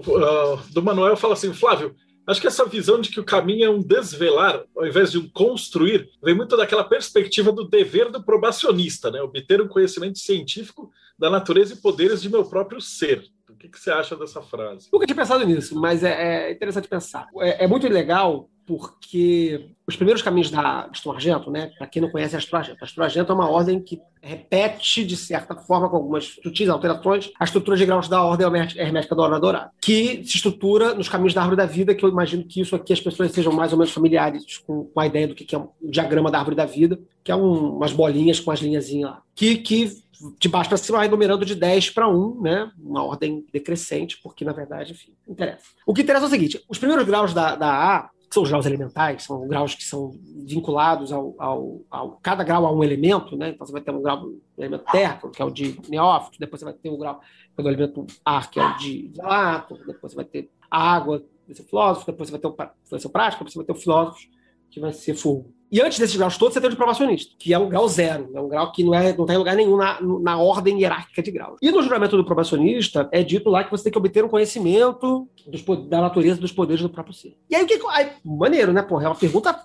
do 0.72 0.84
Manuel 0.84 1.16
fala 1.16 1.34
assim, 1.34 1.54
Flávio, 1.54 1.96
acho 2.28 2.42
que 2.42 2.48
essa 2.48 2.66
visão 2.66 3.00
de 3.00 3.10
que 3.10 3.20
o 3.20 3.24
caminho 3.24 3.66
é 3.66 3.70
um 3.70 3.82
desvelar, 3.82 4.64
ao 4.76 4.86
invés 4.86 5.12
de 5.12 5.18
um 5.18 5.30
construir, 5.30 6.10
vem 6.22 6.36
muito 6.36 6.58
daquela 6.58 6.84
perspectiva 6.84 7.52
do 7.52 7.68
dever 7.68 8.12
do 8.12 8.24
probacionista, 8.24 9.10
né? 9.12 9.22
Obter 9.22 9.62
um 9.62 9.68
conhecimento 9.68 10.20
científico 10.20 10.92
da 11.18 11.30
natureza 11.30 11.74
e 11.74 11.78
poderes 11.78 12.22
de 12.22 12.30
meu 12.30 12.46
próprio 12.46 12.82
ser. 12.82 13.24
O 13.50 13.56
que, 13.56 13.70
que 13.70 13.80
você 13.80 13.92
acha 13.92 14.16
dessa 14.16 14.42
frase? 14.42 14.90
Nunca 14.92 15.06
tinha 15.06 15.16
pensado 15.16 15.46
nisso, 15.46 15.80
mas 15.80 16.04
é, 16.04 16.50
é 16.50 16.52
interessante 16.52 16.88
pensar. 16.88 17.28
É, 17.40 17.64
é 17.64 17.68
muito 17.68 17.88
legal 17.88 18.50
porque 18.66 19.70
os 19.86 19.96
primeiros 19.96 20.22
caminhos 20.22 20.50
da 20.50 20.88
Aston 20.92 21.12
Argento, 21.12 21.52
né, 21.52 21.72
para 21.78 21.88
quem 21.88 22.02
não 22.02 22.10
conhece 22.10 22.36
a 22.36 22.38
Aston 22.38 22.58
Argento, 22.58 22.78
a 22.82 22.86
Aston 22.86 23.04
Argento 23.04 23.32
é 23.32 23.36
uma 23.36 23.50
ordem 23.50 23.82
que 23.82 24.00
repete, 24.22 25.04
de 25.06 25.18
certa 25.18 25.56
forma, 25.56 25.90
com 25.90 25.98
algumas 25.98 26.38
sutis 26.42 26.70
alterações, 26.70 27.32
a 27.40 27.44
estrutura 27.44 27.76
de 27.76 27.86
graus 27.86 28.08
da 28.08 28.24
ordem 28.24 28.48
hermética 28.78 29.16
da 29.16 29.24
Ordem 29.24 29.42
Dourada, 29.42 29.72
que 29.82 30.24
se 30.26 30.38
estrutura 30.38 30.94
nos 30.94 31.10
caminhos 31.10 31.34
da 31.34 31.42
árvore 31.42 31.58
da 31.58 31.66
vida, 31.66 31.94
que 31.94 32.06
eu 32.06 32.10
imagino 32.10 32.46
que 32.46 32.62
isso 32.62 32.76
aqui 32.76 32.94
as 32.94 33.02
pessoas 33.02 33.32
sejam 33.32 33.52
mais 33.52 33.74
ou 33.74 33.78
menos 33.78 33.94
familiares 33.94 34.58
com, 34.60 34.90
a 34.96 35.06
ideia 35.06 35.28
do 35.28 35.36
que 35.36 35.54
é 35.54 35.58
um 35.58 35.68
diagrama 35.82 36.32
da 36.32 36.40
árvore 36.40 36.56
da 36.56 36.66
vida, 36.66 36.98
que 37.24 37.32
é 37.32 37.36
um, 37.36 37.76
umas 37.76 37.92
bolinhas 37.92 38.40
com 38.40 38.52
as 38.52 38.60
linhazinhas 38.60 39.12
lá, 39.12 39.22
que, 39.36 39.58
que 39.58 40.04
de 40.40 40.48
baixo 40.48 40.70
para 40.70 40.78
cima 40.78 41.00
vai 41.00 41.08
numerando 41.08 41.46
de 41.46 41.56
10 41.56 41.90
para 41.90 42.08
1, 42.08 42.42
né? 42.42 42.72
Uma 42.80 43.04
ordem 43.04 43.46
decrescente, 43.52 44.20
porque, 44.24 44.46
na 44.46 44.54
verdade, 44.54 44.94
enfim, 44.94 45.14
interessa. 45.28 45.66
O 45.86 45.94
que 45.94 46.02
interessa 46.02 46.26
é 46.26 46.28
o 46.28 46.32
seguinte: 46.32 46.64
os 46.70 46.78
primeiros 46.78 47.06
graus 47.06 47.34
da, 47.34 47.56
da 47.56 47.98
A 47.98 48.10
são 48.34 48.44
os 48.44 48.50
graus 48.50 48.66
elementais, 48.66 49.24
são 49.24 49.48
graus 49.48 49.76
que 49.76 49.84
são 49.84 50.12
vinculados 50.46 51.12
ao, 51.12 51.36
ao, 51.38 51.82
ao, 51.90 52.12
cada 52.22 52.44
grau 52.44 52.66
a 52.66 52.72
um 52.72 52.84
elemento, 52.84 53.38
né? 53.38 53.50
Então 53.50 53.66
você 53.66 53.72
vai 53.72 53.82
ter 53.82 53.92
um 53.92 54.02
grau 54.02 54.22
do 54.22 54.42
elemento 54.58 54.86
terra, 54.92 55.22
que 55.30 55.42
é 55.42 55.46
o 55.46 55.52
de 55.52 55.80
neófito, 55.88 56.40
depois 56.40 56.60
você 56.60 56.66
vai 56.66 56.74
ter 56.74 56.90
o 56.90 56.98
grau 56.98 57.22
do 57.56 57.70
elemento 57.70 58.08
ar, 58.26 58.50
que 58.50 58.60
é 58.60 58.66
o 58.66 58.78
de 58.78 59.12
zelato, 59.16 59.78
depois 59.86 60.12
você 60.12 60.16
vai 60.16 60.26
ter 60.26 60.50
a 60.70 60.94
água, 60.94 61.24
vai 61.46 61.56
ser 61.56 61.64
filósofo, 61.64 62.08
depois 62.08 62.30
você 62.30 62.38
vai 62.38 62.42
ter 62.42 62.48
o, 62.48 63.08
o 63.08 63.10
prático, 63.12 63.44
depois 63.44 63.54
você 63.54 63.60
vai 63.60 63.66
ter 63.66 63.72
o 63.72 63.76
filósofo, 63.76 64.28
que 64.74 64.80
vai 64.80 64.92
ser 64.92 65.14
fogo. 65.14 65.54
E 65.72 65.82
antes 65.82 65.98
desses 65.98 66.16
graus 66.16 66.38
todos, 66.38 66.54
você 66.54 66.62
tem 66.62 66.68
o 66.68 66.72
de 66.72 66.78
probacionista, 66.78 67.34
que 67.40 67.54
é 67.54 67.58
um 67.58 67.68
grau 67.68 67.88
zero, 67.88 68.30
é 68.36 68.40
um 68.40 68.48
grau 68.48 68.72
que 68.72 68.84
não, 68.84 68.94
é, 68.94 69.16
não 69.16 69.26
tem 69.26 69.38
lugar 69.38 69.56
nenhum 69.56 69.76
na, 69.76 70.00
na 70.02 70.38
ordem 70.38 70.80
hierárquica 70.80 71.24
de 71.24 71.32
graus. 71.32 71.58
E 71.62 71.72
no 71.72 71.82
juramento 71.82 72.16
do 72.16 72.24
probacionista, 72.26 73.10
é 73.12 73.24
dito 73.24 73.50
lá 73.50 73.64
que 73.64 73.72
você 73.72 73.86
tem 73.86 73.92
que 73.92 73.98
obter 73.98 74.24
um 74.24 74.30
conhecimento 74.30 75.28
dos, 75.48 75.64
da 75.88 76.02
natureza 76.02 76.40
dos 76.40 76.52
poderes 76.52 76.82
do 76.82 76.90
próprio 76.90 77.14
ser. 77.14 77.36
E 77.50 77.56
aí 77.56 77.64
o 77.64 77.68
que. 77.68 77.80
Aí, 77.90 78.12
maneiro, 78.24 78.72
né, 78.72 78.84
porra? 78.84 79.06
É 79.06 79.08
uma 79.08 79.16
pergunta 79.16 79.64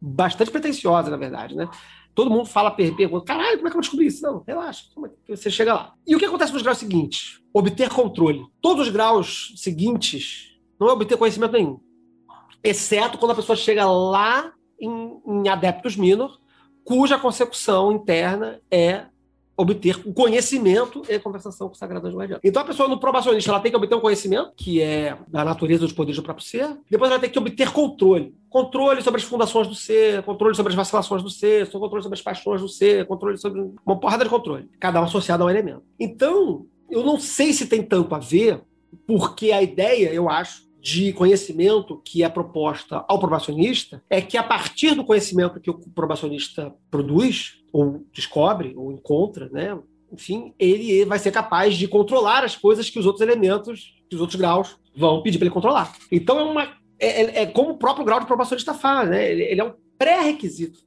bastante 0.00 0.50
pretensiosa, 0.50 1.10
na 1.10 1.16
verdade, 1.16 1.56
né? 1.56 1.68
Todo 2.14 2.30
mundo 2.30 2.46
fala, 2.46 2.70
pergunta, 2.70 3.24
caralho, 3.24 3.56
como 3.56 3.68
é 3.68 3.70
que 3.70 3.76
eu 3.76 3.80
descobri 3.80 4.06
isso? 4.06 4.22
Não, 4.22 4.44
relaxa, 4.46 4.84
é 5.28 5.36
você 5.36 5.50
chega 5.50 5.74
lá. 5.74 5.94
E 6.06 6.14
o 6.14 6.18
que 6.18 6.24
acontece 6.24 6.52
nos 6.52 6.62
graus 6.62 6.78
seguintes? 6.78 7.40
Obter 7.52 7.88
controle. 7.90 8.44
Todos 8.60 8.86
os 8.86 8.92
graus 8.92 9.54
seguintes 9.56 10.56
não 10.80 10.88
é 10.88 10.92
obter 10.92 11.16
conhecimento 11.16 11.52
nenhum. 11.52 11.80
Exceto 12.62 13.18
quando 13.18 13.32
a 13.32 13.36
pessoa 13.36 13.56
chega 13.56 13.86
lá 13.90 14.52
em, 14.80 15.20
em 15.26 15.48
Adeptus 15.48 15.96
Minor, 15.96 16.38
cuja 16.84 17.18
consecução 17.18 17.92
interna 17.92 18.60
é 18.70 19.06
obter 19.58 20.00
o 20.06 20.12
conhecimento 20.12 21.02
e 21.08 21.18
conversação 21.18 21.66
com 21.66 21.74
o 21.74 21.76
Sagrado 21.76 22.06
Anjo 22.06 22.16
Guardião. 22.16 22.38
Então 22.44 22.62
a 22.62 22.64
pessoa 22.64 22.88
no 22.88 23.00
probacionista 23.00 23.50
ela 23.50 23.58
tem 23.58 23.72
que 23.72 23.76
obter 23.76 23.96
um 23.96 24.00
conhecimento, 24.00 24.52
que 24.56 24.80
é 24.80 25.18
da 25.26 25.44
natureza 25.44 25.80
dos 25.80 25.92
poderes 25.92 26.16
do 26.16 26.22
próprio 26.22 26.46
ser, 26.46 26.78
depois 26.88 27.10
ela 27.10 27.18
tem 27.18 27.28
que 27.28 27.38
obter 27.38 27.72
controle. 27.72 28.32
Controle 28.48 29.02
sobre 29.02 29.20
as 29.20 29.26
fundações 29.26 29.66
do 29.66 29.74
ser, 29.74 30.22
controle 30.22 30.54
sobre 30.54 30.70
as 30.70 30.76
vacilações 30.76 31.24
do 31.24 31.28
ser, 31.28 31.68
controle 31.72 32.04
sobre 32.04 32.16
as 32.16 32.22
paixões 32.22 32.60
do 32.60 32.68
ser, 32.68 33.04
controle 33.06 33.36
sobre 33.36 33.60
uma 33.84 33.98
porrada 33.98 34.22
de 34.22 34.30
controle, 34.30 34.70
cada 34.78 35.00
um 35.00 35.04
associado 35.04 35.42
a 35.42 35.46
um 35.46 35.50
elemento. 35.50 35.82
Então, 35.98 36.64
eu 36.88 37.02
não 37.02 37.18
sei 37.18 37.52
se 37.52 37.66
tem 37.66 37.82
tanto 37.82 38.14
a 38.14 38.18
ver, 38.20 38.60
porque 39.08 39.50
a 39.50 39.60
ideia, 39.60 40.12
eu 40.12 40.30
acho, 40.30 40.67
de 40.80 41.12
conhecimento 41.12 42.00
que 42.04 42.22
é 42.22 42.28
proposta 42.28 43.04
ao 43.08 43.18
probacionista 43.18 44.02
é 44.08 44.20
que, 44.20 44.36
a 44.36 44.42
partir 44.42 44.94
do 44.94 45.04
conhecimento 45.04 45.60
que 45.60 45.70
o 45.70 45.74
probacionista 45.74 46.74
produz, 46.90 47.58
ou 47.72 48.04
descobre, 48.12 48.74
ou 48.76 48.92
encontra, 48.92 49.48
né? 49.50 49.78
enfim, 50.12 50.54
ele 50.58 51.04
vai 51.04 51.18
ser 51.18 51.30
capaz 51.30 51.76
de 51.76 51.86
controlar 51.86 52.44
as 52.44 52.56
coisas 52.56 52.88
que 52.88 52.98
os 52.98 53.06
outros 53.06 53.20
elementos, 53.20 53.94
que 54.08 54.14
os 54.16 54.20
outros 54.20 54.38
graus 54.38 54.78
vão 54.96 55.22
pedir 55.22 55.38
para 55.38 55.46
ele 55.46 55.54
controlar. 55.54 55.94
Então, 56.10 56.38
é, 56.38 56.42
uma, 56.42 56.62
é, 56.98 57.06
é, 57.06 57.42
é 57.42 57.46
como 57.46 57.70
o 57.70 57.78
próprio 57.78 58.04
grau 58.04 58.20
de 58.20 58.26
probacionista 58.26 58.72
faz, 58.72 59.08
né? 59.08 59.30
ele, 59.30 59.42
ele 59.42 59.60
é 59.60 59.64
um 59.64 59.74
pré-requisito. 59.98 60.78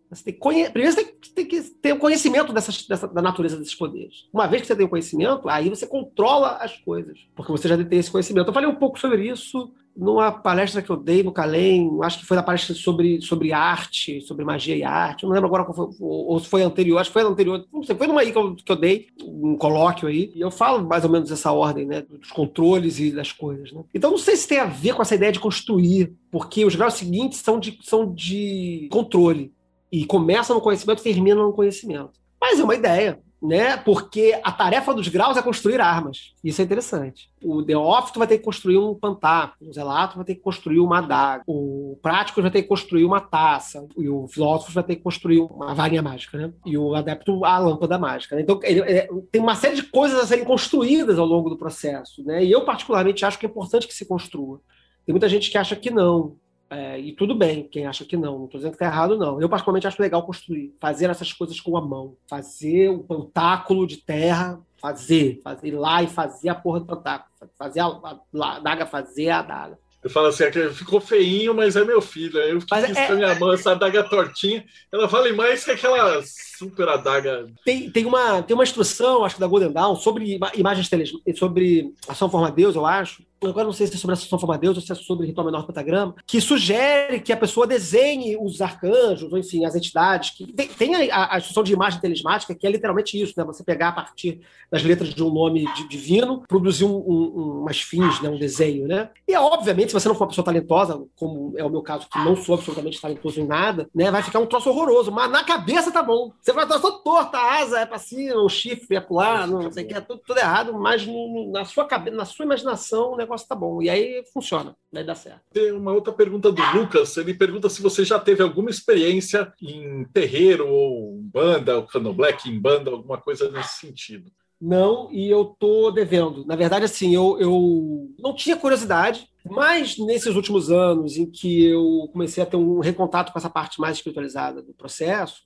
Primeiro 0.74 0.94
você 0.94 1.06
tem, 1.36 1.46
que 1.46 1.62
ter 1.62 1.94
o 1.94 2.00
conhecimento 2.00 2.54
dessas, 2.54 2.86
dessa, 2.88 3.08
da 3.08 3.22
natureza 3.22 3.58
desses 3.58 3.76
poderes. 3.76 4.28
Uma 4.34 4.48
vez 4.48 4.62
que 4.62 4.68
você 4.68 4.76
tem 4.76 4.86
o 4.86 4.89
conhecimento, 4.89 5.50
aí 5.50 5.70
você 5.70 5.86
controla 5.86 6.58
as 6.58 6.78
coisas, 6.78 7.20
porque 7.36 7.52
você 7.52 7.68
já 7.68 7.82
tem 7.84 8.00
esse 8.00 8.12
conhecimento. 8.12 8.48
Eu 8.48 8.54
falei 8.54 8.70
um 8.70 8.76
pouco 8.76 9.00
sobre 9.00 9.28
isso 9.28 9.72
numa 9.96 10.32
palestra 10.32 10.82
que 10.82 10.89
eu 10.89 10.98
dei 10.98 11.24
no 11.24 11.32
Calem, 11.32 12.00
acho 12.04 12.20
que 12.20 12.26
foi 12.26 12.38
na 12.38 12.44
palestra 12.44 12.74
sobre, 12.74 13.22
sobre 13.22 13.52
arte, 13.52 14.22
sobre 14.22 14.46
magia 14.46 14.76
e 14.76 14.84
arte, 14.84 15.24
não 15.24 15.32
lembro 15.32 15.48
agora 15.48 15.66
qual 15.66 15.76
foi, 15.76 15.96
ou 16.00 16.39
se 16.39 16.48
foi 16.48 16.64
anterior, 16.64 16.98
acho 16.98 17.10
que 17.10 17.20
foi 17.20 17.24
anterior, 17.24 17.66
não 17.72 17.84
sei, 17.84 17.96
foi 17.96 18.08
numa 18.08 18.22
aí 18.22 18.32
que 18.32 18.38
eu, 18.38 18.56
que 18.56 18.72
eu 18.72 18.76
dei, 18.76 19.08
um 19.24 19.56
colóquio 19.56 20.08
aí, 20.08 20.32
e 20.34 20.42
eu 20.42 20.52
falo 20.52 20.88
mais 20.88 21.04
ou 21.04 21.10
menos 21.10 21.32
essa 21.32 21.52
ordem, 21.52 21.86
né, 21.86 22.02
dos 22.02 22.32
controles 22.32 23.00
e 23.00 23.12
das 23.12 23.32
coisas, 23.32 23.72
né. 23.72 23.84
Então 23.94 24.12
não 24.12 24.18
sei 24.18 24.36
se 24.36 24.48
tem 24.48 24.60
a 24.60 24.66
ver 24.66 24.94
com 24.94 25.02
essa 25.02 25.16
ideia 25.16 25.32
de 25.32 25.39
construir, 25.39 26.14
porque 26.32 26.66
os 26.66 26.76
graus 26.76 26.94
seguintes 26.96 27.39
são 27.39 27.60
de, 27.60 27.78
são 27.84 28.14
de 28.14 28.88
controle, 28.92 29.54
e 29.92 30.06
começa 30.06 30.54
no 30.54 30.62
conhecimento 30.62 31.02
e 31.02 31.04
termina 31.04 31.44
no 31.44 31.52
conhecimento. 31.52 32.12
Mas 32.39 32.60
é 32.60 32.64
uma 32.64 32.76
ideia, 32.76 33.20
né? 33.42 33.76
Porque 33.78 34.39
a 34.44 34.52
tarefa 34.52 34.94
dos 34.94 35.08
graus 35.08 35.36
é 35.36 35.42
construir 35.42 35.82
armas. 35.82 36.34
Isso 36.44 36.62
é 36.62 36.66
interessante. 36.66 37.30
O 37.44 37.62
Deófito 37.62 38.20
vai 38.20 38.28
ter 38.28 38.38
que 38.38 38.44
construir 38.44 38.78
um 38.78 38.94
pantáculo, 38.94 39.70
o 39.70 39.74
Zelato 39.74 40.16
vai 40.18 40.26
ter 40.26 40.36
que 40.36 40.42
construir 40.42 40.80
uma 40.80 41.00
adaga, 41.00 41.44
o 41.48 41.98
Prático 42.02 42.42
vai 42.42 42.52
ter 42.52 42.62
que 42.62 42.68
construir 42.68 43.04
uma 43.04 43.20
taça, 43.20 43.88
e 43.98 44.08
o 44.08 44.28
Filósofo 44.28 44.72
vai 44.72 44.84
ter 44.84 44.96
que 44.98 45.02
construir 45.02 45.39
uma 45.39 45.74
varinha 45.74 46.04
mágica, 46.04 46.38
né? 46.38 46.54
E 46.66 46.78
o 46.78 46.94
Adepto 46.94 47.44
a 47.44 47.58
lâmpada 47.58 47.98
mágica. 47.98 48.36
Né? 48.36 48.44
Então, 48.44 48.60
ele, 48.64 48.82
ele, 48.82 49.08
tem 49.32 49.42
uma 49.42 49.56
série 49.56 49.76
de 49.76 49.84
coisas 49.84 50.20
a 50.20 50.28
serem 50.28 50.46
construídas 50.46 51.18
ao 51.18 51.26
longo 51.26 51.50
do 51.50 51.58
processo, 51.58 52.24
né? 52.24 52.44
E 52.44 52.52
eu, 52.52 52.64
particularmente, 52.64 53.26
acho 53.26 53.39
que 53.39 53.46
é 53.46 53.50
importante 53.50 53.88
que 53.88 53.94
se 53.94 54.06
construa. 54.06 54.62
Tem 55.06 55.14
muita 55.14 55.28
gente 55.28 55.50
que 55.50 55.58
acha 55.58 55.76
que 55.76 55.89
não. 55.89 56.36
É, 56.72 56.97
e 56.97 57.11
tudo 57.11 57.36
bem, 57.36 57.67
quem 57.69 57.86
acha 57.86 58.05
que 58.05 58.15
não, 58.15 58.38
não 58.39 58.45
estou 58.45 58.57
dizendo 58.57 58.72
que 58.72 58.76
está 58.78 58.86
errado, 58.86 59.17
não. 59.17 59.41
Eu, 59.41 59.49
particularmente, 59.49 59.88
acho 59.88 60.01
legal 60.01 60.26
construir, 60.26 60.74
fazer 60.80 61.09
essas 61.09 61.34
coisas 61.34 61.59
com 61.59 61.76
a 61.76 61.82
mão, 61.82 62.15
fazer 62.30 62.89
um 62.89 62.99
pantáculo 62.99 63.86
de 63.86 63.97
terra, 63.97 64.57
fazer, 64.78 65.41
fazer 65.43 65.67
ir 65.67 65.72
lá 65.72 66.01
e 66.01 66.07
fazer 66.07 66.47
a 66.47 66.55
porra 66.55 66.80
do 66.80 66.86
pantáculo, 66.86 67.30
fazer 67.57 67.82
a, 67.82 67.88
a, 67.88 68.19
a 68.41 68.55
adaga, 68.55 68.86
fazer 68.86 69.30
a 69.30 69.39
adaga. 69.39 69.78
Eu 70.01 70.09
falo 70.09 70.28
assim, 70.28 70.45
é 70.45 70.69
ficou 70.69 71.01
feinho, 71.01 71.53
mas 71.53 71.76
é 71.76 71.84
meu 71.84 72.01
filho. 72.01 72.39
Eu 72.39 72.61
fiz 72.61 72.72
é... 72.72 73.05
com 73.05 73.13
a 73.13 73.15
minha 73.17 73.36
mão, 73.36 73.51
essa 73.51 73.74
adaga 73.74 74.03
tortinha, 74.03 74.65
ela 74.91 75.07
vale 75.07 75.34
mais 75.34 75.65
que 75.65 75.72
aquela 75.72 76.24
super 76.24 76.88
adaga. 76.88 77.47
Tem, 77.65 77.91
tem, 77.91 78.05
uma, 78.05 78.41
tem 78.41 78.55
uma 78.55 78.63
instrução, 78.63 79.26
acho 79.26 79.36
que 79.36 79.41
da 79.41 79.47
Golden 79.47 79.72
Dawn, 79.72 79.95
sobre 79.97 80.39
imagens 80.55 80.88
tele, 80.89 81.05
sobre 81.36 81.93
ação 82.07 82.30
forma 82.30 82.49
Deus, 82.49 82.76
eu 82.76 82.86
acho, 82.86 83.24
agora 83.50 83.66
não 83.66 83.74
sei 83.74 83.88
se 83.88 83.96
é 83.96 83.98
sobre 83.98 84.14
a 84.14 84.18
Assunção 84.18 84.39
Forma 84.39 84.58
Deus 84.58 84.78
ou 84.78 84.84
se 84.84 84.92
é 84.92 84.96
sobre 84.96 85.28
ritual 85.28 85.46
menor 85.46 85.66
pentagrama, 85.66 86.16
que 86.26 86.39
sugere 86.39 87.20
que 87.20 87.34
a 87.34 87.38
pessoa 87.38 87.66
desenhe 87.66 88.38
os 88.38 88.62
arcanjos, 88.62 89.32
ou 89.32 89.38
enfim, 89.38 89.66
as 89.66 89.76
entidades. 89.76 90.32
Que 90.32 90.52
tem, 90.52 90.68
tem 90.68 91.12
a, 91.12 91.36
a, 91.36 91.38
instrução 91.38 91.64
de 91.64 91.74
imagem 91.74 92.00
telismática, 92.00 92.54
que 92.54 92.68
é 92.68 92.72
literalmente 92.72 93.22
isso, 93.22 93.34
né? 93.38 93.44
Você 93.46 93.64
pegar 93.64 93.89
a 93.89 93.94
partir 93.94 94.42
das 94.72 94.84
letras 94.84 95.14
de 95.14 95.24
um 95.24 95.32
nome 95.32 95.66
divino, 95.89 96.44
produzir 96.48 96.86
um, 96.86 96.96
um, 96.96 97.62
umas 97.62 97.82
fins, 97.82 98.22
né? 98.22 98.30
um 98.30 98.38
desenho, 98.38 98.88
né? 98.88 99.10
E 99.28 99.36
obviamente, 99.36 99.89
se 99.89 99.94
você 99.94 100.08
não 100.08 100.16
for 100.16 100.24
uma 100.24 100.30
pessoa 100.30 100.46
talentosa, 100.46 101.04
como 101.16 101.54
é 101.58 101.64
o 101.64 101.70
meu 101.70 101.82
caso, 101.82 102.08
que 102.10 102.20
não 102.20 102.36
sou 102.36 102.56
absolutamente 102.56 103.02
talentoso 103.02 103.39
em 103.39 103.48
nada, 103.48 103.89
né? 103.94 104.12
Vai 104.12 104.22
ficar 104.22 104.39
um 104.39 104.46
troço 104.46 104.70
horroroso, 104.70 105.12
mas 105.12 105.30
na 105.32 105.44
cabeça 105.44 105.92
tá 105.92 106.04
bom. 106.04 106.32
Você 106.42 106.54
vai 106.54 106.64
estar 106.64 106.80
todo 106.80 107.00
torta, 107.04 107.38
a 107.38 107.60
asa 107.62 107.80
é 107.80 107.86
pra 107.86 107.98
cima, 107.98 108.42
o 108.42 108.50
chifre 108.50 108.96
é 108.98 109.02
pro 109.02 109.16
lá, 109.16 109.46
não, 109.48 109.72
sei 109.72 109.84
o 109.84 109.88
que, 109.88 109.94
é 109.94 110.02
tudo, 110.02 110.22
tudo 110.26 110.38
errado, 110.38 110.74
mas 110.74 111.06
no, 111.06 111.52
na 111.52 111.66
sua 111.66 111.86
cabeça, 111.86 112.16
na 112.16 112.26
sua 112.26 112.46
imaginação, 112.46 113.14
o 113.14 113.18
negócio 113.18 113.31
negócio 113.32 113.48
tá 113.48 113.56
bom. 113.56 113.82
E 113.82 113.90
aí 113.90 114.24
funciona, 114.34 114.76
daí 114.92 115.06
dá 115.06 115.16
certo. 115.16 115.42
Tem 115.54 115.72
uma 115.72 115.94
outra 115.94 116.14
pergunta 116.14 116.52
do 116.52 116.62
Lucas. 116.74 117.16
Ele 117.18 117.34
pergunta 117.34 117.70
se 117.70 117.82
você 117.82 118.04
já 118.04 118.20
teve 118.20 118.44
alguma 118.44 118.70
experiência 118.70 119.52
em 119.62 120.06
terreiro 120.14 120.68
ou 120.68 121.20
banda, 121.22 121.80
o 121.80 121.88
Cano 121.88 122.14
Black 122.14 122.50
em 122.50 122.60
banda, 122.60 122.92
alguma 122.92 123.18
coisa 123.18 123.50
nesse 123.50 123.80
sentido. 123.80 124.32
Não, 124.60 125.12
e 125.12 125.28
eu 125.28 125.46
tô 125.46 125.90
devendo. 125.90 126.46
Na 126.46 126.56
verdade, 126.56 126.86
assim, 126.86 127.16
eu, 127.16 127.40
eu 127.40 128.10
não 128.20 128.36
tinha 128.36 128.56
curiosidade, 128.56 129.28
mas 129.44 129.98
nesses 129.98 130.36
últimos 130.36 130.70
anos 130.70 131.18
em 131.18 131.26
que 131.26 131.66
eu 131.66 132.08
comecei 132.14 132.44
a 132.44 132.46
ter 132.46 132.58
um 132.58 132.80
recontato 132.80 133.32
com 133.32 133.40
essa 133.40 133.50
parte 133.50 133.82
mais 133.82 133.98
espiritualizada 133.98 134.62
do 134.62 134.74
processo, 134.74 135.42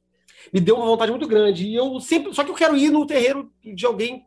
me 0.52 0.60
deu 0.60 0.76
uma 0.76 0.86
vontade 0.86 1.12
muito 1.12 1.28
grande. 1.28 1.66
E 1.66 1.76
eu 1.76 2.00
sempre. 2.02 2.34
Só 2.34 2.44
que 2.44 2.52
eu 2.52 2.56
quero 2.56 2.76
ir 2.76 2.92
no 2.92 3.08
terreiro 3.08 3.50
de 3.64 3.86
alguém 3.86 4.26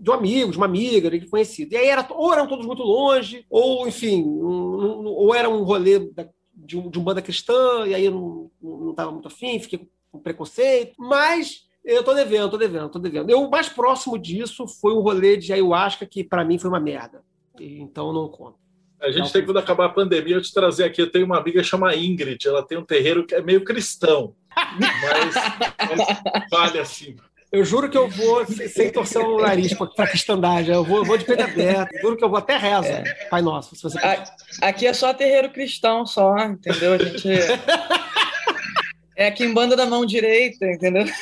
de 0.00 0.10
um 0.10 0.14
amigo, 0.14 0.50
de 0.50 0.56
uma 0.56 0.66
amiga, 0.66 1.10
de 1.10 1.26
conhecido. 1.26 1.72
E 1.72 1.76
aí 1.76 1.86
era, 1.86 2.06
ou 2.10 2.32
eram 2.32 2.46
todos 2.46 2.66
muito 2.66 2.82
longe, 2.82 3.46
ou, 3.48 3.86
enfim, 3.86 4.22
um, 4.22 5.02
um, 5.02 5.06
ou 5.06 5.34
era 5.34 5.48
um 5.48 5.62
rolê 5.62 5.98
da, 5.98 6.28
de, 6.54 6.76
um, 6.76 6.90
de 6.90 6.98
um 6.98 7.04
banda 7.04 7.22
cristã, 7.22 7.86
e 7.86 7.94
aí 7.94 8.04
eu 8.04 8.50
não 8.60 8.90
estava 8.90 9.10
muito 9.10 9.28
afim, 9.28 9.58
fiquei 9.58 9.88
com 10.10 10.18
preconceito. 10.18 10.94
Mas 10.98 11.66
eu 11.84 12.04
tô 12.04 12.14
devendo, 12.14 12.50
tô 12.50 12.56
devendo, 12.56 12.88
tô 12.88 12.98
devendo. 12.98 13.30
Eu, 13.30 13.42
o 13.42 13.50
mais 13.50 13.68
próximo 13.68 14.18
disso 14.18 14.66
foi 14.66 14.92
um 14.94 15.00
rolê 15.00 15.36
de 15.36 15.52
ayahuasca 15.52 16.06
que, 16.06 16.22
para 16.22 16.44
mim, 16.44 16.58
foi 16.58 16.70
uma 16.70 16.80
merda. 16.80 17.22
Então, 17.58 18.12
não 18.12 18.28
conto. 18.28 18.62
A 19.00 19.10
gente 19.10 19.24
não, 19.24 19.30
tem, 19.30 19.44
quando 19.44 19.58
acabar 19.58 19.86
a 19.86 19.92
pandemia, 19.92 20.36
eu 20.36 20.42
te 20.42 20.54
trazer 20.54 20.84
aqui. 20.84 21.02
Eu 21.02 21.10
tenho 21.10 21.26
uma 21.26 21.38
amiga 21.38 21.62
chamada 21.62 21.96
Ingrid, 21.96 22.46
ela 22.46 22.62
tem 22.64 22.78
um 22.78 22.84
terreiro 22.84 23.26
que 23.26 23.34
é 23.34 23.42
meio 23.42 23.64
cristão, 23.64 24.36
mas, 24.56 25.34
mas 25.96 26.48
vale 26.48 26.78
assim. 26.78 27.16
Eu 27.52 27.64
juro 27.66 27.90
que 27.90 27.98
eu 27.98 28.08
vou 28.08 28.46
sem 28.46 28.90
torcer 28.90 29.20
o 29.20 29.38
nariz 29.38 29.74
para 29.74 30.04
a 30.04 30.08
cristandagem. 30.08 30.74
Eu 30.74 30.82
vou, 30.82 30.98
eu 30.98 31.04
vou 31.04 31.18
de 31.18 31.24
peito 31.26 31.42
aberto. 31.42 32.00
Juro 32.00 32.16
que 32.16 32.24
eu 32.24 32.30
vou 32.30 32.38
até 32.38 32.56
reza, 32.56 32.88
é. 32.88 33.02
Pai 33.28 33.42
Nosso. 33.42 33.76
Se 33.76 33.82
você 33.82 33.98
aqui 34.62 34.86
é 34.86 34.94
só 34.94 35.12
terreiro 35.12 35.50
cristão, 35.50 36.06
só, 36.06 36.34
entendeu? 36.38 36.94
A 36.94 36.98
gente. 36.98 37.28
É 39.14 39.26
aqui 39.26 39.44
em 39.44 39.52
banda 39.52 39.76
da 39.76 39.84
mão 39.84 40.06
direita, 40.06 40.64
entendeu? 40.64 41.04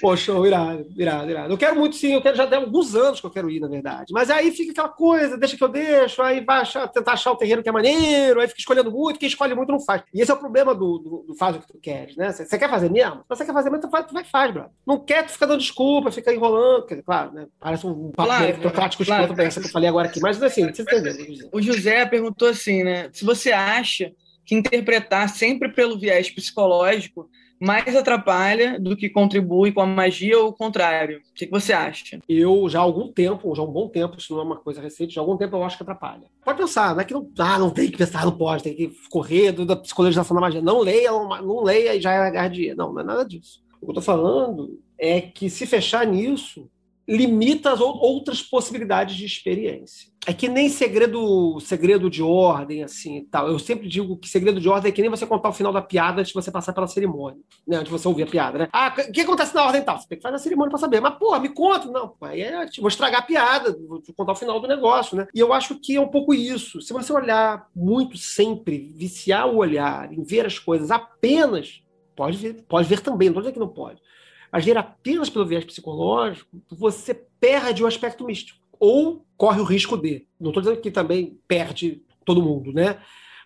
Poxa, 0.00 0.32
irado, 0.46 0.86
irado, 0.96 1.30
irado. 1.30 1.52
Eu 1.52 1.58
quero 1.58 1.76
muito 1.76 1.96
sim, 1.96 2.12
eu 2.14 2.22
quero 2.22 2.36
já 2.36 2.46
tem 2.46 2.58
alguns 2.58 2.94
anos 2.94 3.20
que 3.20 3.26
eu 3.26 3.30
quero 3.30 3.50
ir, 3.50 3.60
na 3.60 3.68
verdade. 3.68 4.12
Mas 4.12 4.30
aí 4.30 4.50
fica 4.52 4.70
aquela 4.70 4.88
coisa, 4.88 5.36
deixa 5.36 5.56
que 5.56 5.64
eu 5.64 5.68
deixo, 5.68 6.22
aí 6.22 6.40
vai 6.40 6.60
achar, 6.60 6.86
tentar 6.88 7.12
achar 7.12 7.32
o 7.32 7.36
terreno 7.36 7.62
que 7.62 7.68
é 7.68 7.72
maneiro, 7.72 8.40
aí 8.40 8.48
fica 8.48 8.60
escolhendo 8.60 8.90
muito, 8.90 9.18
quem 9.18 9.28
escolhe 9.28 9.54
muito 9.54 9.72
não 9.72 9.80
faz. 9.80 10.02
E 10.14 10.20
esse 10.20 10.30
é 10.30 10.34
o 10.34 10.38
problema 10.38 10.74
do, 10.74 10.98
do, 10.98 11.24
do 11.28 11.34
faz 11.34 11.56
o 11.56 11.60
que 11.60 11.66
tu 11.66 11.78
queres, 11.78 12.16
né? 12.16 12.32
Você 12.32 12.58
quer 12.58 12.70
fazer 12.70 12.90
mesmo? 12.90 13.24
Você 13.28 13.44
quer 13.44 13.52
fazer 13.52 13.70
mesmo, 13.70 13.82
tu, 13.82 13.90
faz, 13.90 14.06
tu 14.06 14.14
vai 14.14 14.24
faz, 14.24 14.52
bro. 14.52 14.66
Não 14.86 14.98
quer, 14.98 15.26
tu 15.26 15.32
fica 15.32 15.46
dando 15.46 15.60
desculpa, 15.60 16.12
fica 16.12 16.32
enrolando, 16.32 16.86
quer 16.86 16.94
dizer, 16.94 17.04
claro, 17.04 17.32
né? 17.32 17.46
Parece 17.58 17.86
um 17.86 18.12
papo 18.12 18.28
claro, 18.28 18.56
burocrático 18.56 19.04
claro, 19.04 19.22
escroto, 19.22 19.36
claro. 19.36 19.52
que 19.52 19.66
eu 19.66 19.72
falei 19.72 19.88
agora 19.88 20.08
aqui, 20.08 20.20
mas 20.20 20.42
assim, 20.42 20.72
você 20.72 20.82
entendeu. 20.82 21.48
O 21.52 21.60
José 21.60 22.06
perguntou 22.06 22.48
assim, 22.48 22.84
né? 22.84 23.10
Se 23.12 23.24
você 23.24 23.50
acha 23.52 24.12
que 24.44 24.54
interpretar 24.54 25.28
sempre 25.28 25.68
pelo 25.68 25.98
viés 25.98 26.30
psicológico 26.30 27.28
mais 27.60 27.94
atrapalha 27.94 28.78
do 28.78 28.96
que 28.96 29.08
contribui 29.08 29.72
com 29.72 29.80
a 29.80 29.86
magia 29.86 30.38
ou 30.38 30.48
o 30.48 30.52
contrário? 30.52 31.18
O 31.18 31.34
que, 31.34 31.46
você 31.46 31.72
acha? 31.72 32.20
Eu, 32.28 32.68
já 32.68 32.78
há 32.78 32.82
algum 32.82 33.08
tempo, 33.08 33.54
já 33.54 33.62
há 33.62 33.64
um 33.64 33.72
bom 33.72 33.88
tempo, 33.88 34.16
isso 34.18 34.32
não 34.32 34.40
é 34.40 34.44
uma 34.44 34.56
coisa 34.56 34.80
recente, 34.80 35.14
já 35.14 35.20
há 35.20 35.22
algum 35.22 35.36
tempo 35.36 35.56
eu 35.56 35.64
acho 35.64 35.76
que 35.76 35.82
atrapalha. 35.82 36.24
Pode 36.44 36.58
pensar, 36.58 36.94
não 36.94 37.00
é 37.00 37.04
que 37.04 37.14
não, 37.14 37.30
ah, 37.38 37.58
não 37.58 37.70
tem 37.70 37.90
que 37.90 37.98
pensar, 37.98 38.24
não 38.24 38.36
pode, 38.36 38.62
tem 38.62 38.74
que 38.74 38.92
correr 39.10 39.52
da 39.52 39.76
psicologização 39.76 40.34
da 40.34 40.40
magia. 40.40 40.62
Não 40.62 40.80
leia, 40.80 41.10
não 41.10 41.62
leia 41.62 41.94
e 41.94 42.00
já 42.00 42.12
é 42.12 42.30
gardia. 42.30 42.74
Não, 42.74 42.92
não 42.92 43.00
é 43.00 43.04
nada 43.04 43.24
disso. 43.24 43.60
O 43.80 43.86
que 43.86 43.86
eu 43.86 43.98
estou 43.98 44.02
falando 44.02 44.80
é 44.98 45.20
que 45.20 45.48
se 45.48 45.66
fechar 45.66 46.06
nisso, 46.06 46.68
limita 47.08 47.72
as 47.72 47.80
outras 47.80 48.42
possibilidades 48.42 49.16
de 49.16 49.24
experiência. 49.24 50.10
É 50.28 50.32
que 50.34 50.46
nem 50.46 50.68
segredo, 50.68 51.58
segredo 51.58 52.10
de 52.10 52.22
ordem, 52.22 52.84
assim, 52.84 53.26
tal. 53.30 53.48
Eu 53.48 53.58
sempre 53.58 53.88
digo 53.88 54.14
que 54.14 54.28
segredo 54.28 54.60
de 54.60 54.68
ordem 54.68 54.90
é 54.90 54.92
que 54.94 55.00
nem 55.00 55.10
você 55.10 55.26
contar 55.26 55.48
o 55.48 55.54
final 55.54 55.72
da 55.72 55.80
piada 55.80 56.20
antes 56.20 56.28
de 56.28 56.34
você 56.34 56.50
passar 56.50 56.74
pela 56.74 56.86
cerimônia, 56.86 57.40
né? 57.66 57.76
Antes 57.76 57.86
de 57.86 57.98
você 57.98 58.06
ouvir 58.06 58.24
a 58.24 58.26
piada, 58.26 58.58
né? 58.58 58.68
Ah, 58.70 58.94
o 58.94 59.10
que 59.10 59.22
acontece 59.22 59.54
na 59.54 59.64
ordem 59.64 59.80
tal? 59.80 59.98
Você 59.98 60.06
tem 60.06 60.18
que 60.18 60.22
fazer 60.22 60.36
a 60.36 60.38
cerimônia 60.38 60.68
para 60.68 60.80
saber. 60.80 61.00
Mas, 61.00 61.14
pô, 61.18 61.40
me 61.40 61.48
conta. 61.48 61.90
Não, 61.90 62.14
aí 62.20 62.42
é, 62.42 62.66
tipo, 62.66 62.82
vou 62.82 62.88
estragar 62.88 63.22
a 63.22 63.24
piada, 63.24 63.74
vou 63.88 64.02
contar 64.14 64.32
o 64.32 64.36
final 64.36 64.60
do 64.60 64.68
negócio, 64.68 65.16
né? 65.16 65.26
E 65.34 65.40
eu 65.40 65.50
acho 65.50 65.80
que 65.80 65.96
é 65.96 66.00
um 66.00 66.08
pouco 66.08 66.34
isso. 66.34 66.82
Se 66.82 66.92
você 66.92 67.10
olhar 67.10 67.66
muito 67.74 68.18
sempre, 68.18 68.92
viciar 68.94 69.48
o 69.48 69.56
olhar 69.56 70.12
em 70.12 70.22
ver 70.22 70.44
as 70.44 70.58
coisas 70.58 70.90
apenas, 70.90 71.82
pode 72.14 72.36
ver, 72.36 72.64
pode 72.68 72.86
ver 72.86 73.00
também, 73.00 73.30
não 73.30 73.38
estou 73.38 73.44
dizendo 73.44 73.54
que 73.54 73.60
não 73.60 73.74
pode 73.74 74.02
agir 74.50 74.76
apenas 74.78 75.28
pelo 75.28 75.46
viés 75.46 75.64
psicológico, 75.64 76.48
você 76.70 77.14
perde 77.38 77.84
o 77.84 77.86
aspecto 77.86 78.24
místico. 78.24 78.58
Ou 78.78 79.26
corre 79.36 79.60
o 79.60 79.64
risco 79.64 79.96
de. 79.96 80.26
Não 80.40 80.50
estou 80.50 80.62
dizendo 80.62 80.80
que 80.80 80.90
também 80.90 81.38
perde 81.46 82.02
todo 82.24 82.42
mundo, 82.42 82.72
né? 82.72 83.00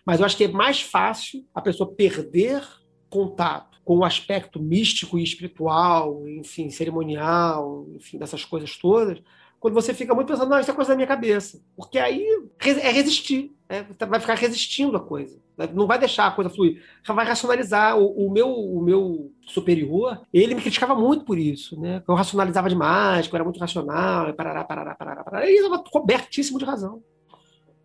Mas 0.05 0.19
eu 0.19 0.25
acho 0.25 0.35
que 0.35 0.43
é 0.43 0.47
mais 0.47 0.81
fácil 0.81 1.45
a 1.53 1.61
pessoa 1.61 1.93
perder 1.93 2.63
contato 3.09 3.79
com 3.85 3.97
o 3.97 4.05
aspecto 4.05 4.61
místico 4.61 5.19
e 5.19 5.23
espiritual, 5.23 6.27
enfim, 6.27 6.69
cerimonial, 6.69 7.85
enfim, 7.95 8.17
dessas 8.17 8.43
coisas 8.45 8.77
todas, 8.77 9.21
quando 9.63 9.75
você 9.75 9.93
fica 9.93 10.13
muito 10.13 10.27
pensando, 10.27 10.49
não, 10.49 10.59
isso 10.59 10.69
é 10.69 10.73
coisa 10.73 10.89
da 10.89 10.95
minha 10.97 11.07
cabeça. 11.07 11.63
Porque 11.73 11.97
aí 11.97 12.27
é 12.59 12.91
resistir, 12.91 13.55
é, 13.69 13.81
vai 14.05 14.19
ficar 14.19 14.33
resistindo 14.33 14.97
a 14.97 14.99
coisa. 14.99 15.39
Não 15.73 15.87
vai 15.87 15.97
deixar 15.97 16.27
a 16.27 16.31
coisa 16.31 16.49
fluir. 16.49 16.83
Vai 17.07 17.25
racionalizar. 17.25 17.97
O, 17.97 18.27
o, 18.27 18.29
meu, 18.29 18.49
o 18.49 18.83
meu 18.83 19.31
superior, 19.47 20.21
ele 20.33 20.53
me 20.53 20.59
criticava 20.59 20.93
muito 20.93 21.23
por 21.23 21.37
isso, 21.37 21.79
né? 21.79 22.03
Eu 22.05 22.13
racionalizava 22.13 22.67
demais, 22.67 23.25
que 23.25 23.33
eu 23.33 23.37
era 23.37 23.45
muito 23.45 23.57
racional, 23.57 24.33
parará, 24.33 24.65
parará, 24.65 24.95
parará, 24.95 25.23
parará. 25.23 25.45
E 25.45 25.51
ele 25.51 25.65
estava 25.65 25.81
cobertíssimo 25.81 26.59
de 26.59 26.65
razão. 26.65 27.01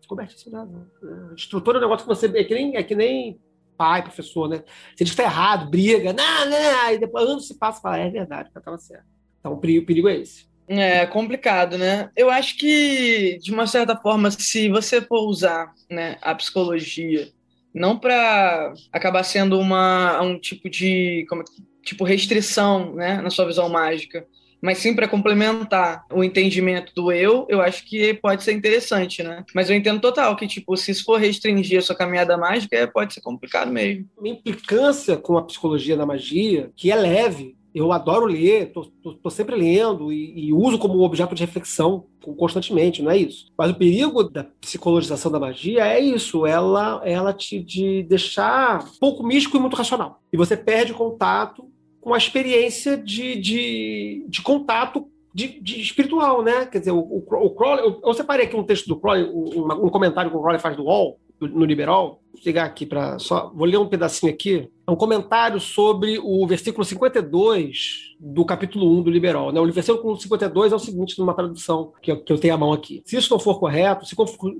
Cobertíssimo 0.05 0.51
de 0.51 0.57
razão. 0.57 0.85
É, 1.01 1.35
estrutura 1.35 1.77
é 1.77 1.79
um 1.79 1.83
negócio 1.83 2.05
que 2.05 2.13
você. 2.13 2.25
É 2.25 2.43
que 2.43 2.55
nem, 2.55 2.75
é 2.75 2.83
que 2.83 2.93
nem 2.93 3.39
pai, 3.77 4.03
professor, 4.03 4.49
né? 4.49 4.65
Você 4.97 5.05
diz 5.05 5.15
que 5.15 5.21
está 5.21 5.23
errado, 5.23 5.69
briga, 5.69 6.11
não, 6.11 6.49
não, 6.49 6.81
aí 6.81 6.99
depois 6.99 7.25
anos 7.25 7.47
se 7.47 7.57
passa 7.57 7.79
e 7.79 7.81
fala, 7.81 7.97
é 7.99 8.09
verdade, 8.09 8.49
estava 8.49 8.77
certo. 8.77 9.05
Então 9.39 9.53
o 9.53 9.57
perigo 9.57 10.09
é 10.09 10.17
esse. 10.17 10.48
É 10.69 11.07
complicado, 11.07 11.79
né? 11.79 12.11
Eu 12.15 12.29
acho 12.29 12.55
que, 12.55 13.39
de 13.41 13.51
uma 13.51 13.65
certa 13.65 13.95
forma, 13.95 14.29
se 14.29 14.69
você 14.69 15.01
for 15.01 15.27
usar 15.27 15.73
né, 15.89 16.17
a 16.21 16.35
psicologia 16.35 17.27
não 17.73 17.97
para 17.97 18.73
acabar 18.91 19.23
sendo 19.23 19.59
uma, 19.59 20.21
um 20.21 20.39
tipo 20.39 20.69
de 20.69 21.25
como, 21.27 21.43
tipo 21.83 22.03
restrição 22.03 22.93
né, 22.93 23.19
na 23.19 23.31
sua 23.31 23.45
visão 23.45 23.67
mágica, 23.67 24.25
mas 24.61 24.77
sim 24.77 24.93
para 24.93 25.07
complementar 25.07 26.05
o 26.11 26.23
entendimento 26.23 26.93
do 26.93 27.11
eu, 27.11 27.47
eu 27.49 27.61
acho 27.61 27.83
que 27.85 28.13
pode 28.15 28.43
ser 28.43 28.53
interessante, 28.53 29.23
né? 29.23 29.43
Mas 29.55 29.69
eu 29.69 29.75
entendo 29.75 30.01
total 30.01 30.35
que, 30.35 30.47
tipo, 30.47 30.75
se 30.75 30.91
isso 30.91 31.05
for 31.05 31.19
restringir 31.19 31.79
a 31.79 31.81
sua 31.81 31.95
caminhada 31.95 32.37
mágica, 32.37 32.87
pode 32.93 33.13
ser 33.13 33.21
complicado 33.21 33.71
mesmo. 33.71 34.05
Uma 34.17 34.27
implicância 34.27 35.15
com 35.15 35.37
a 35.37 35.43
psicologia 35.43 35.95
da 35.95 36.05
magia, 36.05 36.69
que 36.75 36.91
é 36.91 36.95
leve, 36.95 37.55
eu 37.73 37.91
adoro 37.91 38.25
ler, 38.25 38.71
estou 38.73 39.31
sempre 39.31 39.55
lendo 39.55 40.11
e, 40.11 40.47
e, 40.47 40.53
uso 40.53 40.79
como 40.79 41.01
objeto 41.01 41.35
de 41.35 41.43
reflexão 41.43 42.05
constantemente, 42.37 43.01
não 43.01 43.11
é 43.11 43.17
isso. 43.17 43.51
Mas 43.57 43.71
o 43.71 43.75
perigo 43.75 44.23
da 44.23 44.43
psicologização 44.43 45.31
da 45.31 45.39
magia 45.39 45.85
é 45.85 45.99
isso, 45.99 46.45
ela, 46.45 47.01
ela 47.05 47.33
te 47.33 47.59
de 47.59 48.03
deixar 48.03 48.85
pouco 48.99 49.23
místico 49.23 49.57
e 49.57 49.59
muito 49.59 49.75
racional. 49.75 50.21
E 50.31 50.37
você 50.37 50.57
perde 50.57 50.93
contato 50.93 51.65
com 52.01 52.13
a 52.13 52.17
experiência 52.17 52.97
de, 52.97 53.35
de, 53.35 54.25
de 54.27 54.41
contato 54.41 55.07
de, 55.33 55.59
de, 55.61 55.79
espiritual, 55.79 56.41
né? 56.41 56.65
Quer 56.65 56.79
dizer, 56.79 56.91
o, 56.91 56.99
o, 56.99 57.17
o 57.17 57.49
Crowley, 57.51 57.85
eu, 57.85 58.01
eu, 58.03 58.13
separei 58.13 58.45
aqui 58.45 58.55
um 58.55 58.63
texto 58.63 58.87
do 58.87 58.99
Crowley, 58.99 59.25
um, 59.25 59.85
um 59.85 59.89
comentário 59.89 60.31
que 60.31 60.35
o 60.35 60.39
Crowley 60.39 60.59
faz 60.59 60.75
do 60.75 60.83
UOL, 60.83 61.19
no 61.39 61.65
Liberal, 61.65 62.21
pegar 62.43 62.65
aqui 62.65 62.85
para 62.85 63.19
só, 63.19 63.51
vou 63.53 63.67
ler 63.67 63.77
um 63.77 63.87
pedacinho 63.87 64.31
aqui, 64.31 64.69
é 64.87 64.91
um 64.91 64.95
comentário 64.95 65.59
sobre 65.59 66.19
o 66.19 66.45
versículo 66.47 66.83
52 66.83 68.15
do 68.19 68.43
capítulo 68.43 68.99
1 68.99 69.03
do 69.03 69.09
Liberal. 69.09 69.51
Né? 69.51 69.59
O 69.59 69.71
versículo 69.71 70.17
52 70.17 70.71
é 70.71 70.75
o 70.75 70.79
seguinte, 70.79 71.17
numa 71.19 71.33
tradução 71.33 71.93
que 72.01 72.11
eu, 72.11 72.21
que 72.21 72.33
eu 72.33 72.37
tenho 72.37 72.55
à 72.55 72.57
mão 72.57 72.73
aqui. 72.73 73.01
Se 73.05 73.15
isso 73.15 73.31
não 73.31 73.39
for 73.39 73.59
correto, 73.59 74.05
se 74.05 74.15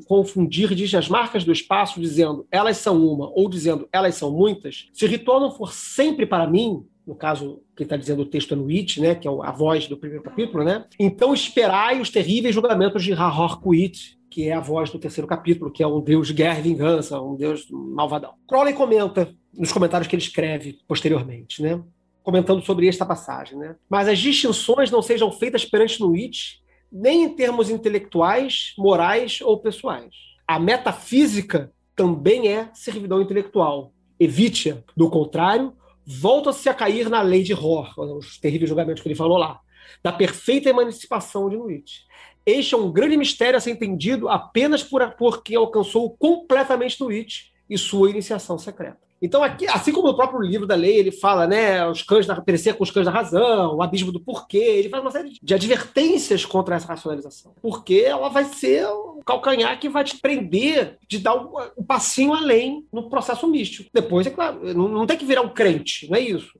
confundir 0.08 0.76
diz 0.76 0.94
as 0.94 1.10
marcas 1.10 1.44
do 1.44 1.52
espaço 1.52 2.00
dizendo 2.00 2.46
elas 2.52 2.78
são 2.78 3.04
uma 3.06 3.32
ou 3.34 3.50
dizendo 3.50 3.88
elas 3.92 4.16
são 4.16 4.32
muitas, 4.32 4.88
se 4.94 5.08
ritual 5.08 5.40
não 5.40 5.52
for 5.52 5.74
sempre 5.74 6.26
para 6.26 6.48
mim, 6.48 6.86
no 7.10 7.16
caso, 7.16 7.64
quem 7.76 7.86
está 7.86 7.98
dizendo 7.98 8.22
o 8.22 8.26
texto 8.26 8.54
é 8.54 8.56
no 8.56 8.70
It, 8.70 9.02
né, 9.02 9.16
que 9.16 9.28
é 9.28 9.32
a 9.32 9.52
voz 9.52 9.88
do 9.88 9.98
primeiro 9.98 10.24
capítulo, 10.24 10.64
né? 10.64 10.86
Então 11.00 11.34
esperai 11.34 12.00
os 12.00 12.12
terríveis 12.12 12.54
julgamentos 12.54 13.04
de 13.04 13.14
Rahor 13.14 13.60
Kuit, 13.60 14.19
que 14.30 14.48
é 14.48 14.54
a 14.54 14.60
voz 14.60 14.90
do 14.90 15.00
terceiro 15.00 15.28
capítulo, 15.28 15.72
que 15.72 15.82
é 15.82 15.88
um 15.88 16.02
deus 16.02 16.28
de 16.28 16.34
guerra 16.34 16.60
e 16.60 16.64
vingança, 16.64 17.20
um 17.22 17.36
deus 17.36 17.68
malvadão. 17.70 18.34
Crowley 18.48 18.74
comenta 18.74 19.34
nos 19.54 19.72
comentários 19.72 20.08
que 20.08 20.16
ele 20.16 20.22
escreve 20.22 20.80
posteriormente, 20.88 21.62
né? 21.62 21.82
comentando 22.24 22.64
sobre 22.64 22.88
esta 22.88 23.06
passagem. 23.06 23.58
Né? 23.58 23.76
Mas 23.90 24.08
as 24.08 24.20
distinções 24.20 24.92
não 24.92 25.02
sejam 25.02 25.32
feitas 25.32 25.66
perante 25.66 26.02
It, 26.04 26.62
nem 26.92 27.24
em 27.24 27.36
termos 27.36 27.70
intelectuais, 27.70 28.74
morais 28.78 29.40
ou 29.42 29.60
pessoais. 29.60 30.14
A 30.48 30.60
metafísica 30.60 31.72
também 31.96 32.48
é 32.48 32.70
servidão 32.74 33.22
intelectual. 33.22 33.94
Evite-a. 34.20 34.78
Do 34.96 35.10
contrário, 35.10 35.74
volta-se 36.06 36.68
a 36.70 36.74
cair 36.74 37.10
na 37.10 37.22
lei 37.22 37.44
de 37.44 37.54
Rohr, 37.54 37.94
os 37.98 38.38
terríveis 38.40 38.70
julgamentos 38.70 39.02
que 39.02 39.08
ele 39.08 39.16
falou 39.16 39.38
lá, 39.38 39.60
da 40.04 40.12
perfeita 40.12 40.70
emancipação 40.70 41.50
de 41.50 41.58
Nuit. 41.58 42.06
Este 42.50 42.74
é 42.74 42.78
um 42.78 42.92
grande 42.92 43.16
mistério 43.16 43.58
a 43.58 43.60
ser 43.60 43.72
entendido 43.72 44.28
apenas 44.28 44.84
por, 44.84 45.08
por 45.12 45.44
quem 45.44 45.56
alcançou 45.56 46.16
completamente 46.18 47.00
no 47.00 47.10
It 47.10 47.52
e 47.70 47.78
sua 47.78 48.10
iniciação 48.10 48.58
secreta. 48.58 48.98
Então, 49.22 49.44
aqui, 49.44 49.68
assim 49.68 49.92
como 49.92 50.08
no 50.08 50.16
próprio 50.16 50.42
livro 50.42 50.66
da 50.66 50.76
lei, 50.76 50.98
ele 50.98 51.12
fala, 51.12 51.46
né, 51.46 51.86
os 51.86 52.02
cães 52.02 52.26
da, 52.26 52.40
perecer 52.40 52.76
com 52.76 52.84
os 52.84 52.92
cães 52.92 53.06
da 53.06 53.12
razão, 53.12 53.76
o 53.76 53.82
abismo 53.82 54.12
do 54.12 54.20
porquê, 54.20 54.58
ele 54.58 54.90
faz 54.90 55.04
uma 55.04 55.12
série 55.12 55.38
de 55.42 55.54
advertências 55.54 56.46
contra 56.46 56.76
essa 56.76 56.88
racionalização. 56.88 57.54
Porque 57.62 58.04
ela 58.06 58.30
vai 58.30 58.46
ser 58.46 58.88
o 58.88 59.20
calcanhar 59.26 59.78
que 59.78 59.90
vai 59.90 60.06
te 60.06 60.18
prender 60.18 60.98
de 61.08 61.20
dar 61.20 61.36
um, 61.36 61.52
um 61.78 61.84
passinho 61.84 62.34
além 62.34 62.88
no 62.94 63.10
processo 63.10 63.46
místico. 63.48 63.90
Depois, 63.94 64.26
é 64.26 64.30
claro, 64.30 64.74
não, 64.74 64.88
não 64.88 65.06
tem 65.06 65.18
que 65.18 65.26
virar 65.26 65.42
um 65.42 65.50
crente, 65.50 66.10
não 66.10 66.18
é 66.18 66.22
isso. 66.22 66.58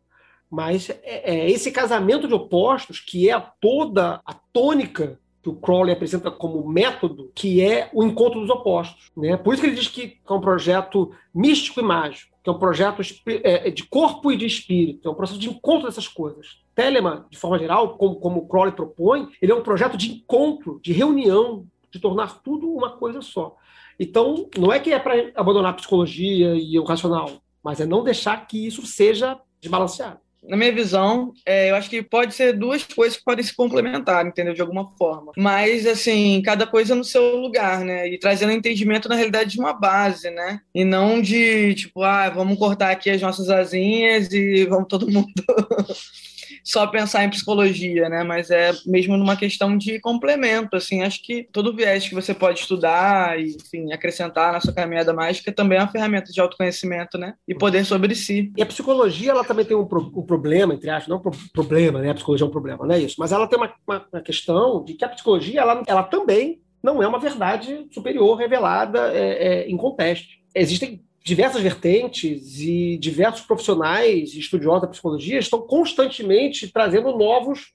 Mas 0.52 0.90
é, 0.90 1.00
é 1.04 1.50
esse 1.50 1.72
casamento 1.72 2.28
de 2.28 2.34
opostos 2.34 3.00
que 3.00 3.30
é 3.30 3.42
toda 3.62 4.20
a 4.26 4.34
tônica 4.34 5.18
que 5.42 5.50
o 5.50 5.56
Crowley 5.56 5.94
apresenta 5.94 6.30
como 6.30 6.68
método, 6.68 7.32
que 7.34 7.62
é 7.62 7.90
o 7.94 8.04
encontro 8.04 8.42
dos 8.42 8.50
opostos. 8.50 9.10
Né? 9.16 9.38
Por 9.38 9.54
isso 9.54 9.64
que 9.64 9.70
ele 9.70 9.76
diz 9.76 9.88
que 9.88 10.18
é 10.28 10.34
um 10.34 10.42
projeto 10.42 11.12
místico 11.34 11.80
e 11.80 11.84
mágico, 11.84 12.36
que 12.44 12.50
é 12.50 12.54
um 12.54 12.60
projeto 12.60 13.02
é, 13.44 13.70
de 13.70 13.84
corpo 13.84 14.32
e 14.32 14.38
de 14.38 14.46
espírito, 14.46 15.08
é 15.08 15.12
um 15.12 15.16
processo 15.16 15.40
de 15.40 15.50
encontro 15.50 15.88
dessas 15.88 16.08
coisas. 16.08 16.60
Telemann, 16.76 17.26
de 17.30 17.38
forma 17.38 17.58
geral, 17.58 17.98
como, 17.98 18.16
como 18.16 18.40
o 18.40 18.48
Crowley 18.48 18.74
propõe, 18.74 19.30
ele 19.42 19.52
é 19.52 19.56
um 19.56 19.64
projeto 19.64 19.98
de 19.98 20.12
encontro, 20.12 20.80
de 20.84 20.92
reunião, 20.92 21.66
de 21.92 22.00
tornar 22.00 22.42
tudo 22.42 22.70
uma 22.72 22.92
coisa 22.92 23.22
só. 23.22 23.56
Então, 24.00 24.50
não 24.58 24.72
é 24.72 24.80
que 24.80 24.94
é 24.94 25.00
para 25.00 25.32
abandonar 25.36 25.72
a 25.72 25.76
psicologia 25.76 26.56
e 26.56 26.78
o 26.80 26.84
racional, 26.84 27.42
mas 27.64 27.80
é 27.80 27.86
não 27.86 28.04
deixar 28.04 28.48
que 28.48 28.66
isso 28.66 28.86
seja 28.86 29.40
desbalanceado 29.62 30.20
na 30.48 30.56
minha 30.56 30.72
visão, 30.72 31.34
é, 31.46 31.70
eu 31.70 31.76
acho 31.76 31.90
que 31.90 32.02
pode 32.02 32.34
ser 32.34 32.54
duas 32.54 32.84
coisas 32.84 33.18
que 33.18 33.24
podem 33.24 33.44
se 33.44 33.56
complementar, 33.56 34.26
entendeu? 34.26 34.54
De 34.54 34.62
alguma 34.62 34.90
forma. 34.98 35.32
Mas, 35.38 35.86
assim, 35.86 36.42
cada 36.44 36.66
coisa 36.66 36.96
no 36.96 37.04
seu 37.04 37.36
lugar, 37.36 37.84
né? 37.84 38.08
E 38.08 38.18
trazendo 38.18 38.52
entendimento, 38.52 39.10
na 39.10 39.16
realidade, 39.16 39.52
de 39.52 39.60
uma 39.60 39.74
base, 39.74 40.30
né? 40.30 40.62
E 40.74 40.86
não 40.86 41.22
de, 41.22 41.76
tipo, 41.76 42.04
ah, 42.04 42.30
vamos 42.30 42.58
cortar 42.58 42.92
aqui 42.92 43.10
as 43.10 43.22
nossas 43.22 43.50
asinhas 43.50 44.32
e 44.32 44.66
vamos 44.66 44.88
todo 44.88 45.12
mundo 45.12 45.32
só 46.70 46.86
pensar 46.86 47.24
em 47.24 47.30
psicologia, 47.32 48.08
né? 48.10 48.24
Mas 48.24 48.52
é 48.52 48.72
mesmo 48.86 49.18
numa 49.18 49.36
questão 49.36 49.76
de 49.76 50.00
complemento, 50.00 50.76
assim. 50.76 51.02
Acho 51.02 51.20
que 51.24 51.48
todo 51.52 51.76
viés 51.76 52.08
que 52.08 52.14
você 52.14 52.32
pode 52.32 52.60
estudar 52.60 53.40
e, 53.40 53.56
enfim, 53.56 53.92
acrescentar 53.92 54.54
na 54.54 54.62
sua 54.62 54.72
caminhada 54.72 55.12
mágica 55.12 55.52
também 55.52 55.80
é 55.80 55.82
uma 55.82 55.92
ferramenta 55.92 56.32
de 56.32 56.40
autoconhecimento, 56.40 57.18
né? 57.18 57.34
E 57.48 57.56
poder 57.56 57.84
sobre 57.86 58.14
si. 58.14 58.52
E 58.56 58.62
a 58.62 58.68
psicologia, 58.68 59.32
ela 59.32 59.44
também 59.44 59.66
tem 59.66 59.76
um, 59.76 59.86
pro, 59.86 60.12
um 60.16 60.22
problema, 60.22 60.76
entre 60.76 60.92
aspas, 60.92 61.08
não 61.08 61.18
um 61.18 61.32
problema, 61.52 62.02
né? 62.02 62.12
A 62.12 62.14
psicologia 62.14 62.46
é 62.46 62.48
um 62.48 62.52
problema, 62.52 62.86
não 62.86 62.94
é 62.94 63.00
isso. 63.00 63.16
Mas 63.18 63.32
ela 63.32 63.48
tem 63.48 63.58
uma, 63.58 63.74
uma, 63.88 64.06
uma 64.14 64.22
questão 64.22 64.84
de 64.84 64.94
que 64.94 65.04
a 65.04 65.10
psicologia, 65.10 65.62
ela, 65.62 65.82
ela 65.88 66.04
também 66.04 66.62
não 66.84 67.02
é 67.02 67.08
uma 67.08 67.20
verdade 67.20 67.88
superior 67.92 68.38
revelada 68.38 69.12
é, 69.12 69.64
é, 69.64 69.70
em 69.70 69.76
contexto. 69.76 70.28
Existem 70.54 71.04
diversas 71.24 71.62
vertentes 71.62 72.60
e 72.60 72.98
diversos 72.98 73.42
profissionais 73.42 74.34
e 74.34 74.40
estudiosos 74.40 74.82
da 74.82 74.88
psicologia 74.88 75.40
estão 75.40 75.62
constantemente 75.62 76.72
trazendo 76.72 77.18
novos, 77.18 77.74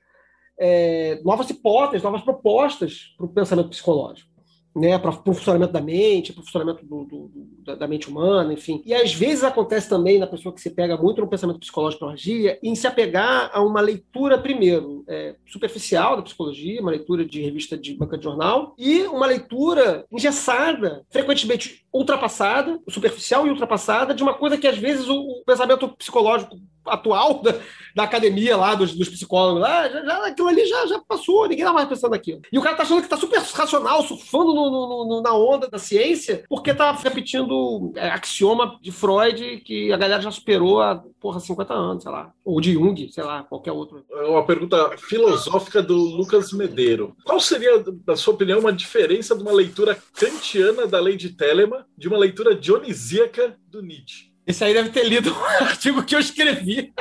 é, 0.59 1.21
novas 1.25 1.51
hipóteses, 1.51 2.03
novas 2.03 2.23
propostas 2.23 3.15
para 3.17 3.27
o 3.27 3.29
pensamento 3.29 3.69
psicológico 3.69 4.35
né, 4.75 4.99
para 4.99 5.11
o 5.11 5.35
funcionamento 5.35 5.73
da 5.73 5.81
mente, 5.81 6.33
para 6.33 6.41
o 6.41 6.45
funcionamento 6.45 6.85
do, 6.85 7.05
do, 7.05 7.31
da, 7.65 7.75
da, 7.77 7.89
mente 7.89 8.09
humana, 8.09 8.53
enfim. 8.53 8.83
E 8.85 8.93
às 8.93 9.15
vezes 9.15 9.45
acontece 9.45 9.89
também 9.89 10.19
na 10.19 10.27
pessoa 10.27 10.53
que 10.53 10.61
se 10.61 10.71
pega 10.71 10.97
muito 10.97 11.21
no 11.21 11.29
pensamento 11.29 11.61
psicológico 11.61 12.07
magia, 12.07 12.59
em 12.63 12.75
se 12.75 12.87
apegar 12.87 13.51
a 13.53 13.63
uma 13.63 13.81
leitura, 13.81 14.37
primeiro, 14.37 15.05
é, 15.07 15.37
superficial 15.47 16.17
da 16.17 16.23
psicologia, 16.23 16.81
uma 16.81 16.91
leitura 16.91 17.25
de 17.25 17.41
revista 17.41 17.79
de 17.79 17.95
banca 17.95 18.19
de 18.19 18.25
jornal, 18.25 18.75
e 18.77 19.03
uma 19.03 19.27
leitura 19.27 20.05
engessada, 20.11 21.05
frequentemente 21.09 21.84
ultrapassada, 21.95 22.81
superficial 22.89 23.47
e 23.47 23.51
ultrapassada, 23.51 24.13
de 24.13 24.23
uma 24.23 24.35
coisa 24.35 24.59
que 24.59 24.67
às 24.67 24.77
vezes 24.77 25.09
o, 25.09 25.15
o 25.15 25.45
pensamento 25.47 25.89
psicológico 25.91 26.57
atual 26.85 27.41
da, 27.43 27.55
da 27.95 28.03
academia 28.03 28.57
lá, 28.57 28.75
dos, 28.75 28.95
dos 28.95 29.09
psicólogos 29.09 29.63
lá, 29.63 29.89
já, 29.89 30.05
já, 30.05 30.27
aquilo 30.27 30.49
ali 30.49 30.67
já, 30.67 30.87
já 30.87 31.01
passou, 31.01 31.49
ninguém 31.49 31.65
tá 31.65 31.73
mais 31.73 31.89
pensando 31.89 32.11
naquilo. 32.11 32.43
E 32.53 32.59
o 32.59 32.63
cara 32.63 32.77
tá 32.77 32.83
achando 32.83 33.03
que 33.03 33.09
tá 33.09 33.17
super 33.17 33.41
racional, 33.41 34.03
surfando 34.03 34.53
no, 34.53 34.71
no, 34.71 35.05
no, 35.07 35.23
na 35.23 35.33
onda 35.35 35.69
da 35.69 35.79
ciência, 35.79 36.45
porque 36.49 36.75
tá 36.75 36.93
repetindo 36.93 37.93
é, 37.97 38.09
axioma 38.09 38.79
de 38.83 38.93
Freud 38.93 39.63
que 39.65 39.93
a 39.93 39.97
galera 39.97 40.21
já 40.21 40.31
superou 40.31 40.83
há, 40.83 41.03
porra, 41.21 41.41
50 41.41 41.73
anos, 41.73 42.03
sei 42.03 42.13
lá. 42.13 42.33
Ou 42.45 42.61
de 42.61 42.73
Jung, 42.73 43.09
sei 43.11 43.25
lá, 43.25 43.45
qualquer 43.45 43.73
outro. 43.73 44.05
É 44.11 44.25
uma 44.25 44.45
pergunta 44.45 44.97
filosófica 44.99 45.83
do 45.83 45.97
Lucas 45.97 46.53
Medeiro. 46.53 47.17
Qual 47.25 47.41
seria, 47.41 47.83
na 48.07 48.17
sua 48.17 48.35
opinião, 48.35 48.59
uma 48.59 48.73
diferença 48.73 49.35
de 49.35 49.43
uma 49.43 49.53
leitura 49.53 49.97
kantiana 50.15 50.87
da 50.87 51.01
lei 51.01 51.17
de 51.17 51.31
Telemann 51.31 51.84
de 51.97 52.09
uma 52.09 52.19
leitura 52.19 52.55
dionisíaca 52.55 53.57
do 53.69 53.83
Nietzsche? 53.83 54.33
Esse 54.47 54.65
aí 54.65 54.75
deve 54.75 54.91
ter 54.91 55.05
lido 55.05 55.33
um 55.33 55.45
artigo 55.65 56.03
que 56.03 56.15
eu 56.15 56.21
escrevi. 56.21 56.93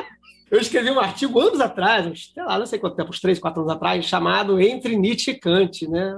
Eu 0.50 0.60
escrevi 0.60 0.92
um 0.92 1.00
artigo 1.00 1.40
anos 1.40 1.60
atrás, 1.60 2.32
sei 2.32 2.44
lá, 2.44 2.60
não 2.60 2.66
sei 2.68 2.78
quanto 2.78 2.96
tempo, 2.96 3.10
uns 3.10 3.20
três, 3.20 3.40
quatro 3.40 3.62
anos 3.62 3.74
atrás, 3.74 4.06
chamado 4.06 4.62
Entre 4.62 4.96
Nietzsche 4.96 5.32
e 5.32 5.40
Kant, 5.40 5.88
né? 5.88 6.16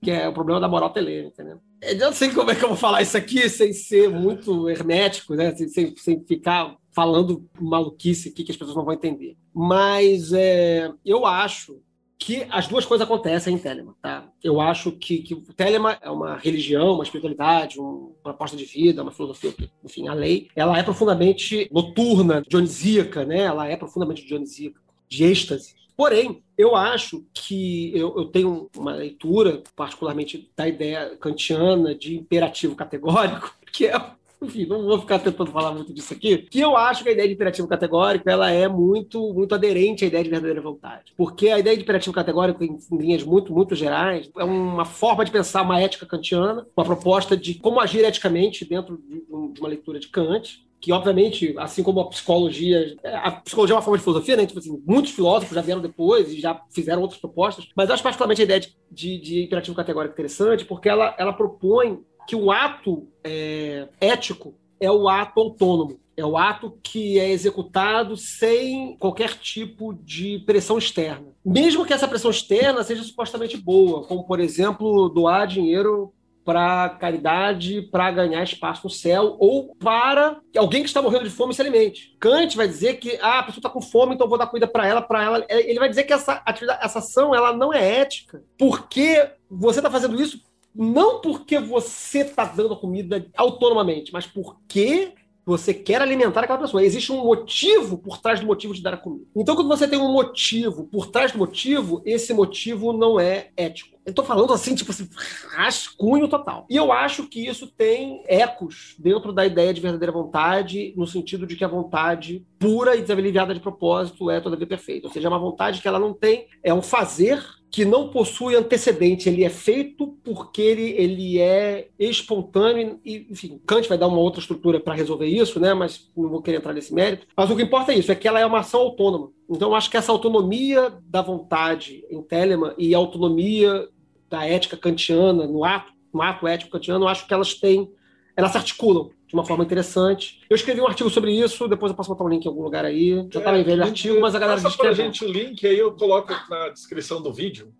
Que 0.00 0.12
é 0.12 0.28
o 0.28 0.32
problema 0.32 0.60
da 0.60 0.68
moral 0.68 0.90
telêmica, 0.90 1.42
né? 1.42 1.56
Eu 1.82 1.98
não 1.98 2.12
sei 2.12 2.30
como 2.30 2.48
é 2.52 2.54
que 2.54 2.64
eu 2.64 2.68
vou 2.68 2.76
falar 2.76 3.02
isso 3.02 3.16
aqui 3.16 3.48
sem 3.48 3.72
ser 3.72 4.08
muito 4.08 4.70
hermético, 4.70 5.34
né? 5.34 5.52
Sem, 5.56 5.96
sem, 5.96 6.24
ficar 6.24 6.76
falando 6.92 7.44
maluquice 7.60 8.28
aqui 8.28 8.44
que 8.44 8.52
as 8.52 8.56
pessoas 8.56 8.76
não 8.76 8.84
vão 8.84 8.94
entender. 8.94 9.36
Mas 9.52 10.32
é, 10.32 10.88
eu 11.04 11.26
acho 11.26 11.80
que 12.22 12.46
as 12.50 12.66
duas 12.66 12.84
coisas 12.84 13.06
acontecem 13.06 13.54
em 13.54 13.58
Telemann, 13.58 13.94
tá? 14.00 14.28
Eu 14.42 14.60
acho 14.60 14.92
que, 14.92 15.18
que 15.18 15.34
o 15.34 15.40
Telemann 15.40 15.96
é 16.00 16.10
uma 16.10 16.36
religião, 16.36 16.94
uma 16.94 17.04
espiritualidade, 17.04 17.78
uma 17.78 18.10
proposta 18.22 18.56
de 18.56 18.64
vida, 18.64 19.02
uma 19.02 19.12
filosofia, 19.12 19.54
enfim, 19.84 20.08
a 20.08 20.14
lei, 20.14 20.48
ela 20.54 20.78
é 20.78 20.82
profundamente 20.82 21.68
noturna, 21.72 22.42
dionisíaca, 22.46 23.24
né? 23.24 23.40
Ela 23.40 23.68
é 23.68 23.76
profundamente 23.76 24.24
dionisíaca, 24.26 24.80
de 25.08 25.24
êxtase. 25.24 25.74
Porém, 25.96 26.42
eu 26.56 26.74
acho 26.74 27.24
que 27.32 27.92
eu, 27.94 28.16
eu, 28.16 28.24
tenho 28.26 28.70
uma 28.76 28.94
leitura, 28.94 29.62
particularmente 29.76 30.50
da 30.56 30.66
ideia 30.66 31.16
kantiana 31.16 31.94
de 31.94 32.16
imperativo 32.16 32.74
categórico, 32.74 33.54
que 33.72 33.86
é 33.86 34.00
enfim, 34.44 34.66
não 34.66 34.84
vou 34.84 35.00
ficar 35.00 35.18
tentando 35.18 35.50
falar 35.50 35.72
muito 35.72 35.92
disso 35.92 36.12
aqui, 36.12 36.38
que 36.38 36.60
eu 36.60 36.76
acho 36.76 37.02
que 37.02 37.08
a 37.08 37.12
ideia 37.12 37.28
de 37.28 37.34
imperativo 37.34 37.68
categórico 37.68 38.28
ela 38.28 38.50
é 38.50 38.68
muito, 38.68 39.32
muito 39.32 39.54
aderente 39.54 40.04
à 40.04 40.08
ideia 40.08 40.24
de 40.24 40.30
verdadeira 40.30 40.60
vontade. 40.60 41.12
Porque 41.16 41.48
a 41.48 41.58
ideia 41.58 41.76
de 41.76 41.82
imperativo 41.82 42.14
categórico, 42.14 42.62
em, 42.62 42.78
em 42.90 42.96
linhas 42.98 43.22
muito, 43.22 43.52
muito 43.52 43.74
gerais, 43.74 44.30
é 44.38 44.44
uma 44.44 44.84
forma 44.84 45.24
de 45.24 45.30
pensar 45.30 45.62
uma 45.62 45.80
ética 45.80 46.06
kantiana, 46.06 46.66
uma 46.76 46.84
proposta 46.84 47.36
de 47.36 47.54
como 47.54 47.80
agir 47.80 48.04
eticamente 48.04 48.64
dentro 48.64 48.98
de, 48.98 49.20
de 49.52 49.60
uma 49.60 49.68
leitura 49.68 49.98
de 49.98 50.08
Kant, 50.08 50.62
que 50.82 50.92
obviamente, 50.92 51.54
assim 51.58 51.80
como 51.80 52.00
a 52.00 52.08
psicologia, 52.08 52.96
a 53.04 53.30
psicologia 53.30 53.72
é 53.72 53.76
uma 53.76 53.82
forma 53.82 53.98
de 53.98 54.02
filosofia, 54.02 54.36
né? 54.36 54.44
Tipo 54.44 54.58
assim, 54.58 54.82
muitos 54.84 55.12
filósofos 55.12 55.54
já 55.54 55.62
vieram 55.62 55.80
depois 55.80 56.32
e 56.32 56.40
já 56.40 56.60
fizeram 56.70 57.00
outras 57.00 57.20
propostas, 57.20 57.68
mas 57.76 57.88
acho 57.88 58.02
particularmente 58.02 58.40
a 58.40 58.44
ideia 58.44 58.58
de, 58.58 58.74
de, 58.90 59.18
de 59.18 59.44
imperativo 59.44 59.76
categórico 59.76 60.12
interessante, 60.12 60.64
porque 60.64 60.88
ela, 60.88 61.14
ela 61.16 61.32
propõe 61.32 62.00
que 62.26 62.36
o 62.36 62.50
ato 62.50 63.08
é, 63.24 63.88
ético 64.00 64.54
é 64.80 64.90
o 64.90 65.08
ato 65.08 65.40
autônomo. 65.40 66.00
É 66.16 66.24
o 66.24 66.36
ato 66.36 66.78
que 66.82 67.18
é 67.18 67.30
executado 67.30 68.16
sem 68.16 68.96
qualquer 68.98 69.34
tipo 69.38 69.94
de 69.94 70.40
pressão 70.40 70.76
externa. 70.76 71.28
Mesmo 71.44 71.86
que 71.86 71.92
essa 71.92 72.06
pressão 72.06 72.30
externa 72.30 72.84
seja 72.84 73.02
supostamente 73.02 73.56
boa, 73.56 74.04
como, 74.04 74.24
por 74.24 74.38
exemplo, 74.38 75.08
doar 75.08 75.46
dinheiro 75.46 76.12
para 76.44 76.90
caridade, 76.90 77.82
para 77.82 78.10
ganhar 78.10 78.42
espaço 78.42 78.82
no 78.84 78.90
céu, 78.90 79.36
ou 79.38 79.74
para 79.76 80.40
alguém 80.56 80.82
que 80.82 80.88
está 80.88 81.00
morrendo 81.00 81.24
de 81.24 81.30
fome 81.30 81.54
se 81.54 81.62
alimente. 81.62 82.16
Kant 82.18 82.56
vai 82.56 82.66
dizer 82.66 82.94
que 82.94 83.18
ah, 83.22 83.38
a 83.38 83.42
pessoa 83.44 83.60
está 83.60 83.70
com 83.70 83.80
fome, 83.80 84.14
então 84.14 84.28
vou 84.28 84.36
dar 84.38 84.48
comida 84.48 84.66
para 84.66 84.86
ela, 84.86 85.00
para 85.00 85.22
ela. 85.22 85.46
Ele 85.48 85.78
vai 85.78 85.88
dizer 85.88 86.02
que 86.04 86.12
essa 86.12 86.42
atividade, 86.44 86.84
essa 86.84 86.98
ação, 86.98 87.34
ela 87.34 87.56
não 87.56 87.72
é 87.72 88.00
ética, 88.00 88.42
porque 88.58 89.30
você 89.48 89.78
está 89.78 89.90
fazendo 89.90 90.20
isso 90.20 90.40
não 90.74 91.20
porque 91.20 91.58
você 91.58 92.20
está 92.20 92.44
dando 92.44 92.74
a 92.74 92.78
comida 92.78 93.26
autonomamente, 93.36 94.12
mas 94.12 94.26
porque 94.26 95.12
você 95.44 95.74
quer 95.74 96.00
alimentar 96.00 96.44
aquela 96.44 96.58
pessoa. 96.58 96.84
Existe 96.84 97.10
um 97.10 97.24
motivo 97.24 97.98
por 97.98 98.18
trás 98.18 98.40
do 98.40 98.46
motivo 98.46 98.74
de 98.74 98.82
dar 98.82 98.94
a 98.94 98.96
comida. 98.96 99.26
Então, 99.34 99.56
quando 99.56 99.68
você 99.68 99.88
tem 99.88 99.98
um 99.98 100.12
motivo 100.12 100.84
por 100.84 101.06
trás 101.06 101.32
do 101.32 101.38
motivo, 101.38 102.00
esse 102.04 102.32
motivo 102.32 102.92
não 102.92 103.18
é 103.18 103.50
ético. 103.56 103.98
Eu 104.04 104.14
tô 104.14 104.24
falando 104.24 104.52
assim, 104.52 104.74
tipo 104.74 104.90
assim, 104.90 105.08
rascunho 105.50 106.28
total. 106.28 106.66
E 106.68 106.76
eu 106.76 106.92
acho 106.92 107.28
que 107.28 107.46
isso 107.46 107.66
tem 107.66 108.22
ecos 108.26 108.96
dentro 108.98 109.32
da 109.32 109.46
ideia 109.46 109.72
de 109.72 109.80
verdadeira 109.80 110.12
vontade, 110.12 110.92
no 110.96 111.06
sentido 111.06 111.46
de 111.46 111.56
que 111.56 111.64
a 111.64 111.68
vontade 111.68 112.44
pura 112.58 112.96
e 112.96 113.00
desaliviada 113.00 113.54
de 113.54 113.60
propósito 113.60 114.30
é 114.30 114.40
todavia 114.40 114.66
perfeita. 114.66 115.06
Ou 115.06 115.12
seja, 115.12 115.28
é 115.28 115.30
uma 115.30 115.38
vontade 115.38 115.80
que 115.80 115.88
ela 115.88 115.98
não 115.98 116.12
tem, 116.12 116.46
é 116.62 116.72
um 116.72 116.82
fazer 116.82 117.44
que 117.72 117.86
não 117.86 118.10
possui 118.10 118.54
antecedente, 118.54 119.30
ele 119.30 119.42
é 119.42 119.48
feito 119.48 120.08
porque 120.22 120.60
ele, 120.60 120.90
ele 120.90 121.40
é 121.40 121.88
espontâneo, 121.98 123.00
e, 123.02 123.26
enfim, 123.30 123.58
Kant 123.66 123.88
vai 123.88 123.96
dar 123.96 124.08
uma 124.08 124.18
outra 124.18 124.40
estrutura 124.40 124.78
para 124.78 124.92
resolver 124.92 125.26
isso, 125.26 125.58
né? 125.58 125.72
mas 125.72 126.10
não 126.14 126.28
vou 126.28 126.42
querer 126.42 126.58
entrar 126.58 126.74
nesse 126.74 126.92
mérito. 126.92 127.26
Mas 127.34 127.50
o 127.50 127.56
que 127.56 127.62
importa 127.62 127.90
é 127.90 127.98
isso, 127.98 128.12
é 128.12 128.14
que 128.14 128.28
ela 128.28 128.38
é 128.38 128.44
uma 128.44 128.58
ação 128.58 128.80
autônoma. 128.80 129.30
Então, 129.48 129.74
acho 129.74 129.90
que 129.90 129.96
essa 129.96 130.12
autonomia 130.12 130.92
da 131.06 131.22
vontade 131.22 132.04
em 132.10 132.22
Telemann 132.22 132.74
e 132.76 132.94
a 132.94 132.98
autonomia 132.98 133.88
da 134.28 134.46
ética 134.46 134.76
kantiana 134.76 135.46
no 135.46 135.64
ato, 135.64 135.92
no 136.12 136.20
ato 136.20 136.46
ético 136.46 136.72
kantiano, 136.72 137.08
acho 137.08 137.26
que 137.26 137.32
elas 137.32 137.54
têm, 137.54 137.90
elas 138.36 138.52
se 138.52 138.58
articulam 138.58 139.10
de 139.32 139.38
uma 139.38 139.46
forma 139.46 139.64
interessante. 139.64 140.42
Eu 140.48 140.54
escrevi 140.54 140.82
um 140.82 140.86
artigo 140.86 141.08
sobre 141.08 141.32
isso, 141.32 141.66
depois 141.66 141.90
eu 141.90 141.96
posso 141.96 142.10
botar 142.10 142.22
um 142.22 142.28
link 142.28 142.44
em 142.44 142.48
algum 142.48 142.62
lugar 142.62 142.84
aí. 142.84 143.26
Já 143.30 143.40
tá 143.40 143.58
em 143.58 143.64
velho 143.64 143.80
o 143.80 143.86
artigo, 143.86 144.20
mas 144.20 144.34
a 144.34 144.38
galera 144.38 144.60
Passa 144.60 144.76
para 144.76 144.90
a 144.90 144.92
gente 144.92 145.24
o 145.24 145.28
link, 145.28 145.66
aí 145.66 145.78
eu 145.78 145.92
coloco 145.92 146.34
na 146.50 146.68
descrição 146.68 147.22
do 147.22 147.32
vídeo. 147.32 147.72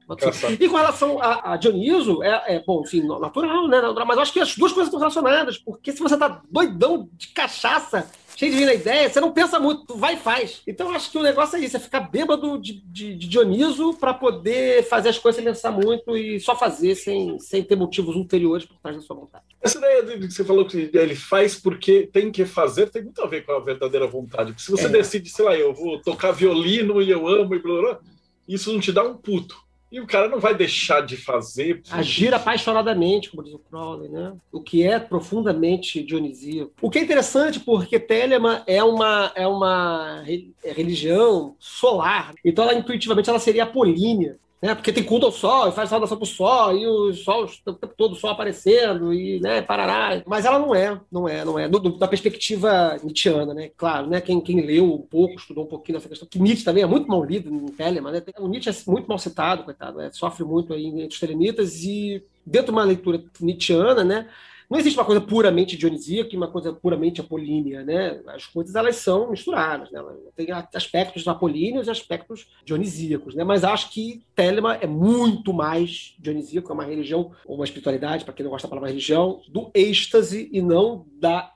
E 0.59 0.67
com 0.67 0.77
relação 0.77 1.21
a, 1.21 1.53
a 1.53 1.57
Dioniso, 1.59 2.23
é, 2.23 2.57
é, 2.57 2.65
bom, 2.67 2.81
enfim, 2.81 3.07
natural, 3.07 3.69
né? 3.69 3.83
Mas 4.07 4.17
eu 4.17 4.23
acho 4.23 4.33
que 4.33 4.41
as 4.41 4.57
duas 4.57 4.73
coisas 4.73 4.89
estão 4.89 4.99
relacionadas, 4.99 5.59
porque 5.59 5.93
se 5.93 6.01
você 6.01 6.17
tá 6.17 6.41
doidão 6.51 7.07
de 7.13 7.29
cachaça 7.29 8.11
cheio 8.37 8.55
de 8.55 8.63
ideia, 8.63 9.09
você 9.09 9.21
não 9.21 9.33
pensa 9.33 9.59
muito, 9.59 9.85
tu 9.87 9.97
vai 9.97 10.15
e 10.15 10.19
faz. 10.19 10.63
Então 10.67 10.91
acho 10.91 11.11
que 11.11 11.19
o 11.19 11.23
negócio 11.23 11.57
é 11.57 11.61
isso, 11.61 11.77
é 11.77 11.81
ficar 11.81 12.01
bêbado 12.01 12.59
de, 12.59 12.83
de, 12.87 13.15
de 13.15 13.29
Dioniso 13.29 13.95
para 13.95 14.15
poder 14.15 14.85
fazer 14.85 15.11
as 15.11 15.19
coisas 15.19 15.37
sem 15.37 15.45
pensar 15.45 15.71
muito 15.71 16.17
e 16.17 16.41
só 16.41 16.57
fazer 16.57 16.95
sem, 16.95 17.39
sem 17.39 17.63
ter 17.63 17.77
motivos 17.77 18.17
ulteriores 18.17 18.65
por 18.65 18.77
trás 18.79 18.97
da 18.97 19.03
sua 19.03 19.17
vontade. 19.17 19.45
Essa 19.61 19.79
ideia 19.79 20.03
de 20.03 20.27
que 20.27 20.33
você 20.33 20.45
falou 20.45 20.65
que 20.67 20.91
ele 20.93 21.15
faz 21.15 21.55
porque 21.55 22.09
tem 22.13 22.31
que 22.31 22.45
fazer 22.45 22.91
tem 22.91 23.03
muito 23.03 23.23
a 23.23 23.27
ver 23.27 23.45
com 23.45 23.53
a 23.53 23.61
verdadeira 23.61 24.07
vontade. 24.07 24.53
Porque 24.53 24.65
se 24.65 24.71
você 24.71 24.87
é. 24.87 24.89
decide, 24.89 25.29
sei 25.29 25.45
lá, 25.45 25.57
eu 25.57 25.73
vou 25.73 26.01
tocar 26.01 26.33
violino 26.33 27.01
e 27.01 27.11
eu 27.11 27.27
amo 27.27 27.55
e 27.55 27.59
blá, 27.59 27.73
blá, 27.73 27.83
blá 27.83 28.01
isso 28.49 28.73
não 28.73 28.81
te 28.81 28.93
dá 28.93 29.03
um 29.03 29.17
puto. 29.17 29.57
E 29.93 30.01
o 30.01 30.07
cara 30.07 30.27
não 30.27 30.41
vai 30.41 30.55
deixar 30.55 31.03
de 31.03 31.19
fazer. 31.19 31.83
Agir 31.91 32.33
apaixonadamente, 32.33 33.31
como 33.31 33.45
diz 33.45 33.53
o 33.53 33.59
Crowley, 33.59 34.09
né? 34.09 34.33
O 34.51 34.59
que 34.63 34.83
é 34.83 34.99
profundamente 34.99 36.03
dionisíaco. 36.03 36.73
O 36.81 36.89
que 36.89 36.99
é 36.99 37.03
interessante 37.03 37.61
porque 37.61 38.01
Telemann 38.01 38.63
é 38.67 38.83
uma, 38.83 39.31
é 39.35 39.47
uma 39.47 40.25
religião 40.65 41.55
solar. 41.59 42.33
Então, 42.43 42.65
ela 42.65 42.75
intuitivamente 42.75 43.29
ela 43.29 43.39
seria 43.39 43.65
apolínea 43.65 44.39
né? 44.63 44.77
Porque 44.77 44.93
tem 44.93 45.03
culto 45.03 45.27
ao 45.27 45.33
sol, 45.33 45.69
e 45.69 45.73
faz 45.73 45.91
saudação 45.91 46.17
pro 46.17 46.25
sol, 46.25 46.77
e 46.77 46.87
o 46.87 47.13
sol, 47.13 47.45
o 47.67 47.73
tempo 47.75 47.95
todo 47.97 48.13
o 48.13 48.17
sol 48.17 48.31
aparecendo, 48.31 49.13
e, 49.13 49.41
né, 49.41 49.61
parará. 49.61 50.23
Mas 50.25 50.45
ela 50.45 50.59
não 50.59 50.73
é, 50.73 51.01
não 51.11 51.29
é, 51.29 51.45
não 51.45 51.59
é. 51.59 51.69
Do, 51.69 51.81
do, 51.81 51.99
da 51.99 52.07
perspectiva 52.07 52.97
nietzschiana, 53.03 53.53
né? 53.53 53.71
Claro, 53.77 54.07
né? 54.07 54.21
Quem, 54.21 54.41
quem 54.41 54.61
leu 54.61 54.95
um 54.95 55.03
pouco, 55.03 55.35
estudou 55.35 55.65
um 55.65 55.69
pouquinho 55.69 55.97
nessa 55.99 56.09
questão, 56.09 56.29
que 56.29 56.39
Nietzsche 56.39 56.65
também 56.65 56.85
é 56.85 56.87
muito 56.87 57.09
mal 57.09 57.25
lido 57.25 57.53
em 57.53 57.67
Telemann, 57.67 58.13
né? 58.13 58.23
O 58.39 58.47
Nietzsche 58.47 58.71
é 58.71 58.91
muito 58.91 59.09
mal 59.09 59.19
citado, 59.19 59.65
coitado, 59.65 59.99
né? 59.99 60.11
sofre 60.13 60.45
muito 60.45 60.73
aí 60.73 60.87
entre 60.87 61.09
os 61.09 61.19
telemitas, 61.19 61.83
e 61.83 62.25
dentro 62.47 62.67
de 62.67 62.73
uma 62.73 62.85
leitura 62.85 63.23
nietzschiana, 63.41 64.05
né? 64.05 64.29
Não 64.73 64.79
existe 64.79 64.99
uma 64.99 65.05
coisa 65.05 65.21
puramente 65.21 65.77
dionisíaca 65.77 66.31
e 66.33 66.37
uma 66.39 66.51
coisa 66.51 66.73
puramente 66.73 67.21
apolínea, 67.21 67.85
né? 67.85 68.23
As 68.29 68.47
coisas 68.47 68.75
elas 68.75 68.97
são 68.97 69.31
misturadas, 69.31 69.91
né? 69.91 70.03
Tem 70.35 70.47
aspectos 70.51 71.29
apolíneos 71.29 71.89
e 71.89 71.91
aspectos 71.91 72.49
dionisíacos, 72.65 73.35
né? 73.35 73.45
Mas 73.45 73.65
acho 73.65 73.91
que 73.91 74.23
Telema 74.35 74.77
é 74.77 74.87
muito 74.87 75.53
mais 75.53 76.15
dionisíaco, 76.19 76.71
é 76.71 76.75
uma 76.75 76.87
religião, 76.87 77.33
uma 77.45 77.67
espiritualidade, 77.67 78.25
para 78.25 78.33
quem 78.33 78.45
não 78.45 78.51
gosta 78.51 78.67
da 78.67 78.71
palavra 78.71 78.89
religião, 78.89 79.43
do 79.47 79.71
êxtase 79.75 80.49
e 80.51 80.63
não 80.63 81.05
da, 81.21 81.53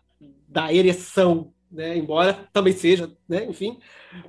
da 0.47 0.71
ereção, 0.71 1.55
né? 1.73 1.97
Embora 1.97 2.47
também 2.53 2.75
seja, 2.75 3.11
né? 3.27 3.47
Enfim, 3.47 3.79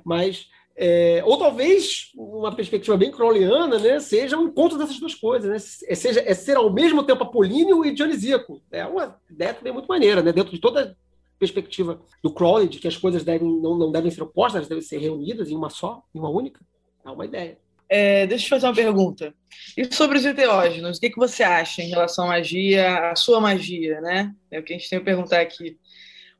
mas 0.02 0.48
é, 0.80 1.20
ou 1.24 1.36
talvez 1.36 2.12
uma 2.14 2.54
perspectiva 2.54 2.96
bem 2.96 3.10
crowleyana, 3.10 3.80
né, 3.80 3.98
seja 3.98 4.38
um 4.38 4.46
encontro 4.46 4.78
dessas 4.78 5.00
duas 5.00 5.12
coisas, 5.12 5.50
né? 5.50 5.56
É, 5.90 5.94
seja, 5.96 6.22
é 6.24 6.32
ser 6.34 6.56
ao 6.56 6.72
mesmo 6.72 7.02
tempo 7.02 7.24
apolíneo 7.24 7.84
e 7.84 7.92
dionisíaco. 7.92 8.62
É 8.70 8.86
uma 8.86 9.20
ideia 9.28 9.52
também 9.52 9.72
muito 9.72 9.88
maneira, 9.88 10.22
né? 10.22 10.32
dentro 10.32 10.52
de 10.52 10.60
toda 10.60 10.84
a 10.84 10.94
perspectiva 11.36 12.00
do 12.22 12.32
Crowley, 12.32 12.68
de 12.68 12.78
que 12.78 12.86
as 12.86 12.96
coisas 12.96 13.24
devem, 13.24 13.48
não, 13.60 13.76
não 13.76 13.90
devem 13.90 14.08
ser 14.08 14.22
opostas, 14.22 14.54
elas 14.54 14.68
devem 14.68 14.84
ser 14.84 14.98
reunidas 14.98 15.50
em 15.50 15.56
uma 15.56 15.68
só, 15.68 16.00
em 16.14 16.18
uma 16.20 16.30
única. 16.30 16.60
É 17.04 17.10
uma 17.10 17.24
ideia. 17.24 17.58
É, 17.88 18.24
deixa 18.28 18.46
eu 18.46 18.50
fazer 18.50 18.66
uma 18.66 18.74
pergunta. 18.74 19.34
E 19.76 19.84
sobre 19.92 20.18
os 20.18 20.24
enteógenos, 20.24 20.98
o 20.98 21.00
que, 21.00 21.10
que 21.10 21.18
você 21.18 21.42
acha 21.42 21.82
em 21.82 21.88
relação 21.88 22.26
à 22.26 22.28
magia, 22.28 23.10
à 23.10 23.16
sua 23.16 23.40
magia, 23.40 24.00
né? 24.00 24.32
É 24.48 24.60
o 24.60 24.62
que 24.62 24.74
a 24.74 24.78
gente 24.78 24.88
tem 24.88 25.00
que 25.00 25.04
perguntar 25.04 25.40
aqui. 25.40 25.76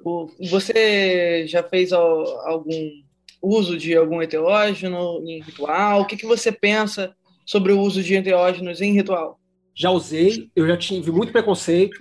O, 0.04 0.28
você 0.48 1.44
já 1.48 1.60
fez 1.64 1.92
algum 1.92 3.07
uso 3.40 3.76
de 3.76 3.94
algum 3.96 4.22
enteógeno 4.22 5.22
em 5.26 5.40
ritual? 5.40 6.02
O 6.02 6.06
que, 6.06 6.16
que 6.16 6.26
você 6.26 6.50
pensa 6.52 7.14
sobre 7.46 7.72
o 7.72 7.80
uso 7.80 8.02
de 8.02 8.16
enteógenos 8.16 8.80
em 8.80 8.92
ritual? 8.92 9.38
Já 9.74 9.90
usei, 9.90 10.50
eu 10.56 10.66
já 10.66 10.76
tive 10.76 11.10
muito 11.10 11.32
preconceito, 11.32 11.98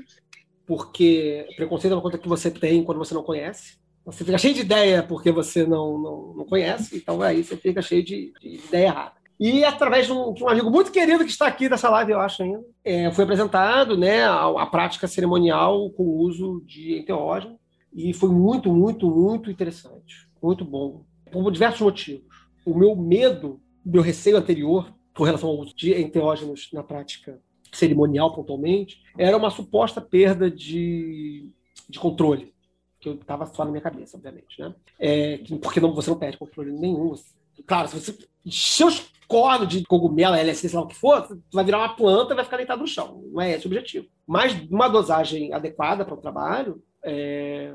porque 0.65 1.47
preconceito 1.55 1.93
é 1.93 1.95
uma 1.95 2.01
coisa 2.01 2.17
que 2.17 2.27
você 2.27 2.49
tem 2.49 2.83
quando 2.83 2.97
você 2.97 3.13
não 3.13 3.23
conhece. 3.23 3.77
Você 4.05 4.23
fica 4.23 4.37
cheio 4.37 4.53
de 4.53 4.61
ideia 4.61 5.03
porque 5.03 5.31
você 5.31 5.65
não, 5.65 5.97
não, 5.97 6.33
não 6.37 6.45
conhece, 6.45 6.97
então 6.97 7.21
aí 7.21 7.43
você 7.43 7.57
fica 7.57 7.81
cheio 7.81 8.03
de, 8.03 8.33
de 8.39 8.55
ideia 8.55 8.87
errada. 8.87 9.17
E 9.39 9.63
através 9.63 10.07
de 10.07 10.13
um, 10.13 10.33
de 10.33 10.43
um, 10.43 10.49
amigo 10.49 10.71
muito 10.71 10.91
querido 10.91 11.23
que 11.23 11.29
está 11.29 11.45
aqui 11.45 11.69
nessa 11.69 11.89
live, 11.89 12.13
eu 12.13 12.19
acho 12.19 12.41
ainda, 12.41 12.63
é, 12.83 13.11
foi 13.11 13.23
apresentado 13.23 13.95
né, 13.95 14.23
a, 14.23 14.45
a, 14.45 14.65
prática 14.65 15.07
cerimonial 15.07 15.91
com 15.91 16.03
o 16.03 16.17
uso 16.21 16.63
de 16.65 16.97
enteógeno, 16.97 17.59
e 17.93 18.13
foi 18.13 18.29
muito, 18.29 18.73
muito, 18.73 19.09
muito 19.09 19.51
interessante, 19.51 20.27
muito 20.41 20.65
bom 20.65 21.05
por 21.31 21.51
diversos 21.51 21.81
motivos. 21.81 22.27
O 22.65 22.77
meu 22.77 22.95
medo, 22.95 23.61
meu 23.85 24.01
receio 24.01 24.37
anterior 24.37 24.93
com 25.17 25.23
relação 25.23 25.49
ao 25.49 25.57
uso 25.57 25.75
de 25.75 25.99
enteógenos 25.99 26.69
na 26.71 26.83
prática 26.83 27.41
cerimonial, 27.71 28.33
pontualmente, 28.33 29.01
era 29.17 29.35
uma 29.35 29.49
suposta 29.49 29.99
perda 29.99 30.49
de, 30.49 31.51
de 31.89 31.99
controle, 31.99 32.53
que 32.99 33.09
eu 33.09 33.15
estava 33.15 33.45
só 33.47 33.65
na 33.65 33.71
minha 33.71 33.81
cabeça, 33.81 34.15
obviamente. 34.15 34.59
Né? 34.59 34.73
É, 34.99 35.39
porque 35.61 35.79
não, 35.79 35.93
você 35.93 36.09
não 36.09 36.19
perde 36.19 36.37
controle 36.37 36.71
nenhum. 36.71 37.15
Claro, 37.65 37.87
se 37.87 37.99
você 37.99 38.17
encher 38.45 38.85
os 38.85 39.11
cornos 39.27 39.67
de 39.67 39.83
cogumelo, 39.83 40.35
LSD, 40.35 40.69
sei 40.69 40.79
lá 40.79 40.85
o 40.85 40.87
que 40.87 40.95
for, 40.95 41.27
tu 41.27 41.41
vai 41.51 41.65
virar 41.65 41.79
uma 41.79 41.95
planta 41.95 42.33
e 42.33 42.35
vai 42.35 42.45
ficar 42.45 42.57
deitado 42.57 42.81
no 42.81 42.87
chão. 42.87 43.23
Não 43.31 43.41
é 43.41 43.53
esse 43.53 43.65
o 43.65 43.69
objetivo. 43.69 44.07
Mas 44.25 44.53
uma 44.69 44.87
dosagem 44.87 45.51
adequada 45.51 46.05
para 46.05 46.13
o 46.13 46.21
trabalho, 46.21 46.81
é, 47.03 47.73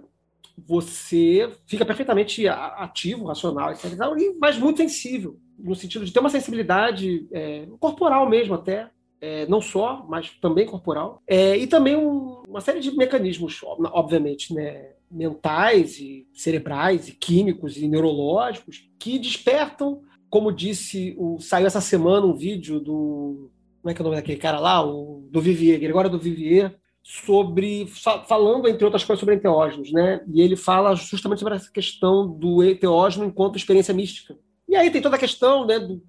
você 0.57 1.51
fica 1.67 1.85
perfeitamente 1.85 2.47
ativo, 2.47 3.27
racional, 3.27 3.73
etc. 3.73 3.93
Mas 4.41 4.59
muito 4.59 4.79
sensível, 4.79 5.39
no 5.59 5.75
sentido 5.75 6.05
de 6.05 6.13
ter 6.13 6.21
uma 6.21 6.31
sensibilidade 6.31 7.27
é, 7.33 7.67
corporal 7.79 8.29
mesmo 8.29 8.55
até, 8.55 8.91
é, 9.21 9.47
não 9.47 9.61
só, 9.61 10.05
mas 10.09 10.31
também 10.41 10.67
corporal, 10.67 11.23
é, 11.27 11.57
e 11.57 11.67
também 11.67 11.97
um, 11.97 12.43
uma 12.49 12.61
série 12.61 12.81
de 12.81 12.91
mecanismos, 12.97 13.61
obviamente, 13.63 14.53
né, 14.53 14.91
mentais 15.11 15.99
e 15.99 16.27
cerebrais 16.35 17.09
e 17.09 17.13
químicos 17.13 17.77
e 17.77 17.87
neurológicos 17.87 18.89
que 18.99 19.19
despertam, 19.19 20.03
como 20.29 20.51
disse, 20.51 21.15
o, 21.19 21.39
saiu 21.39 21.67
essa 21.67 21.81
semana 21.81 22.27
um 22.27 22.35
vídeo 22.35 22.81
do 22.81 23.51
como 23.81 23.91
é 23.91 23.95
que 23.95 24.01
é 24.01 24.03
o 24.03 24.05
nome 24.05 24.17
daquele 24.17 24.39
cara 24.39 24.61
lá, 24.61 24.85
o 24.85 25.29
do 25.31 25.41
Vivier, 25.41 25.79
Gregório 25.79 26.09
do 26.09 26.19
Vivier, 26.19 26.77
sobre 27.03 27.87
falando 28.29 28.69
entre 28.69 28.85
outras 28.85 29.05
coisas 29.05 29.21
sobre 29.21 29.35
enteógenos, 29.35 29.91
né? 29.93 30.25
E 30.33 30.41
ele 30.41 30.55
fala 30.55 30.95
justamente 30.95 31.41
sobre 31.41 31.57
essa 31.57 31.71
questão 31.71 32.29
do 32.29 32.63
enteógeno 32.63 33.25
enquanto 33.25 33.57
experiência 33.57 33.93
mística. 33.93 34.39
E 34.69 34.77
aí 34.77 34.91
tem 34.91 35.03
toda 35.03 35.17
a 35.17 35.19
questão, 35.19 35.67
né, 35.67 35.79
do 35.79 36.01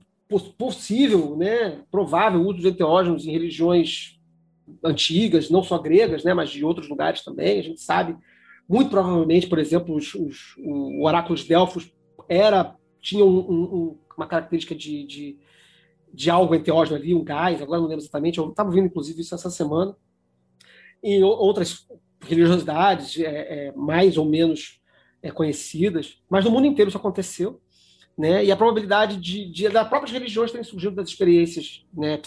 possível, 0.57 1.35
né, 1.35 1.81
provável 1.91 2.41
uso 2.41 2.59
de 2.59 2.67
enteógenos 2.67 3.25
em 3.25 3.31
religiões 3.31 4.19
antigas, 4.83 5.49
não 5.49 5.61
só 5.61 5.77
gregas, 5.77 6.23
né, 6.23 6.33
mas 6.33 6.49
de 6.49 6.63
outros 6.63 6.87
lugares 6.87 7.23
também. 7.23 7.59
A 7.59 7.63
gente 7.63 7.81
sabe, 7.81 8.15
muito 8.67 8.89
provavelmente, 8.89 9.47
por 9.47 9.59
exemplo, 9.59 9.95
os, 9.95 10.13
os, 10.15 10.55
o 10.57 11.05
oráculo 11.05 11.35
de 11.35 11.47
Delfos 11.47 11.91
era 12.29 12.75
tinha 13.01 13.25
um, 13.25 13.39
um, 13.39 13.97
uma 14.17 14.25
característica 14.25 14.73
de, 14.73 15.05
de, 15.05 15.37
de 16.13 16.29
algo 16.29 16.55
enteógeno 16.55 16.97
ali, 16.97 17.13
um 17.13 17.23
gás, 17.23 17.61
agora 17.61 17.81
não 17.81 17.87
lembro 17.87 18.03
exatamente, 18.03 18.37
eu 18.37 18.49
estava 18.49 18.71
vendo 18.71 18.85
inclusive 18.85 19.21
isso 19.21 19.35
essa 19.35 19.49
semana, 19.49 19.95
e 21.03 21.21
outras 21.21 21.87
religiosidades 22.21 23.19
é, 23.19 23.67
é, 23.67 23.71
mais 23.73 24.17
ou 24.17 24.25
menos 24.25 24.79
é, 25.21 25.29
conhecidas, 25.29 26.21
mas 26.29 26.45
no 26.45 26.51
mundo 26.51 26.67
inteiro 26.67 26.89
isso 26.89 26.97
aconteceu 26.97 27.61
né? 28.17 28.45
E 28.45 28.51
a 28.51 28.55
probabilidade 28.55 29.17
de, 29.17 29.45
de 29.45 29.69
das 29.69 29.87
próprias 29.87 30.11
religiões 30.11 30.51
terem 30.51 30.63
surgido 30.63 30.95
das 30.95 31.09
experiências 31.09 31.85
né, 31.93 32.19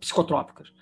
psicotrópicas. 0.00 0.72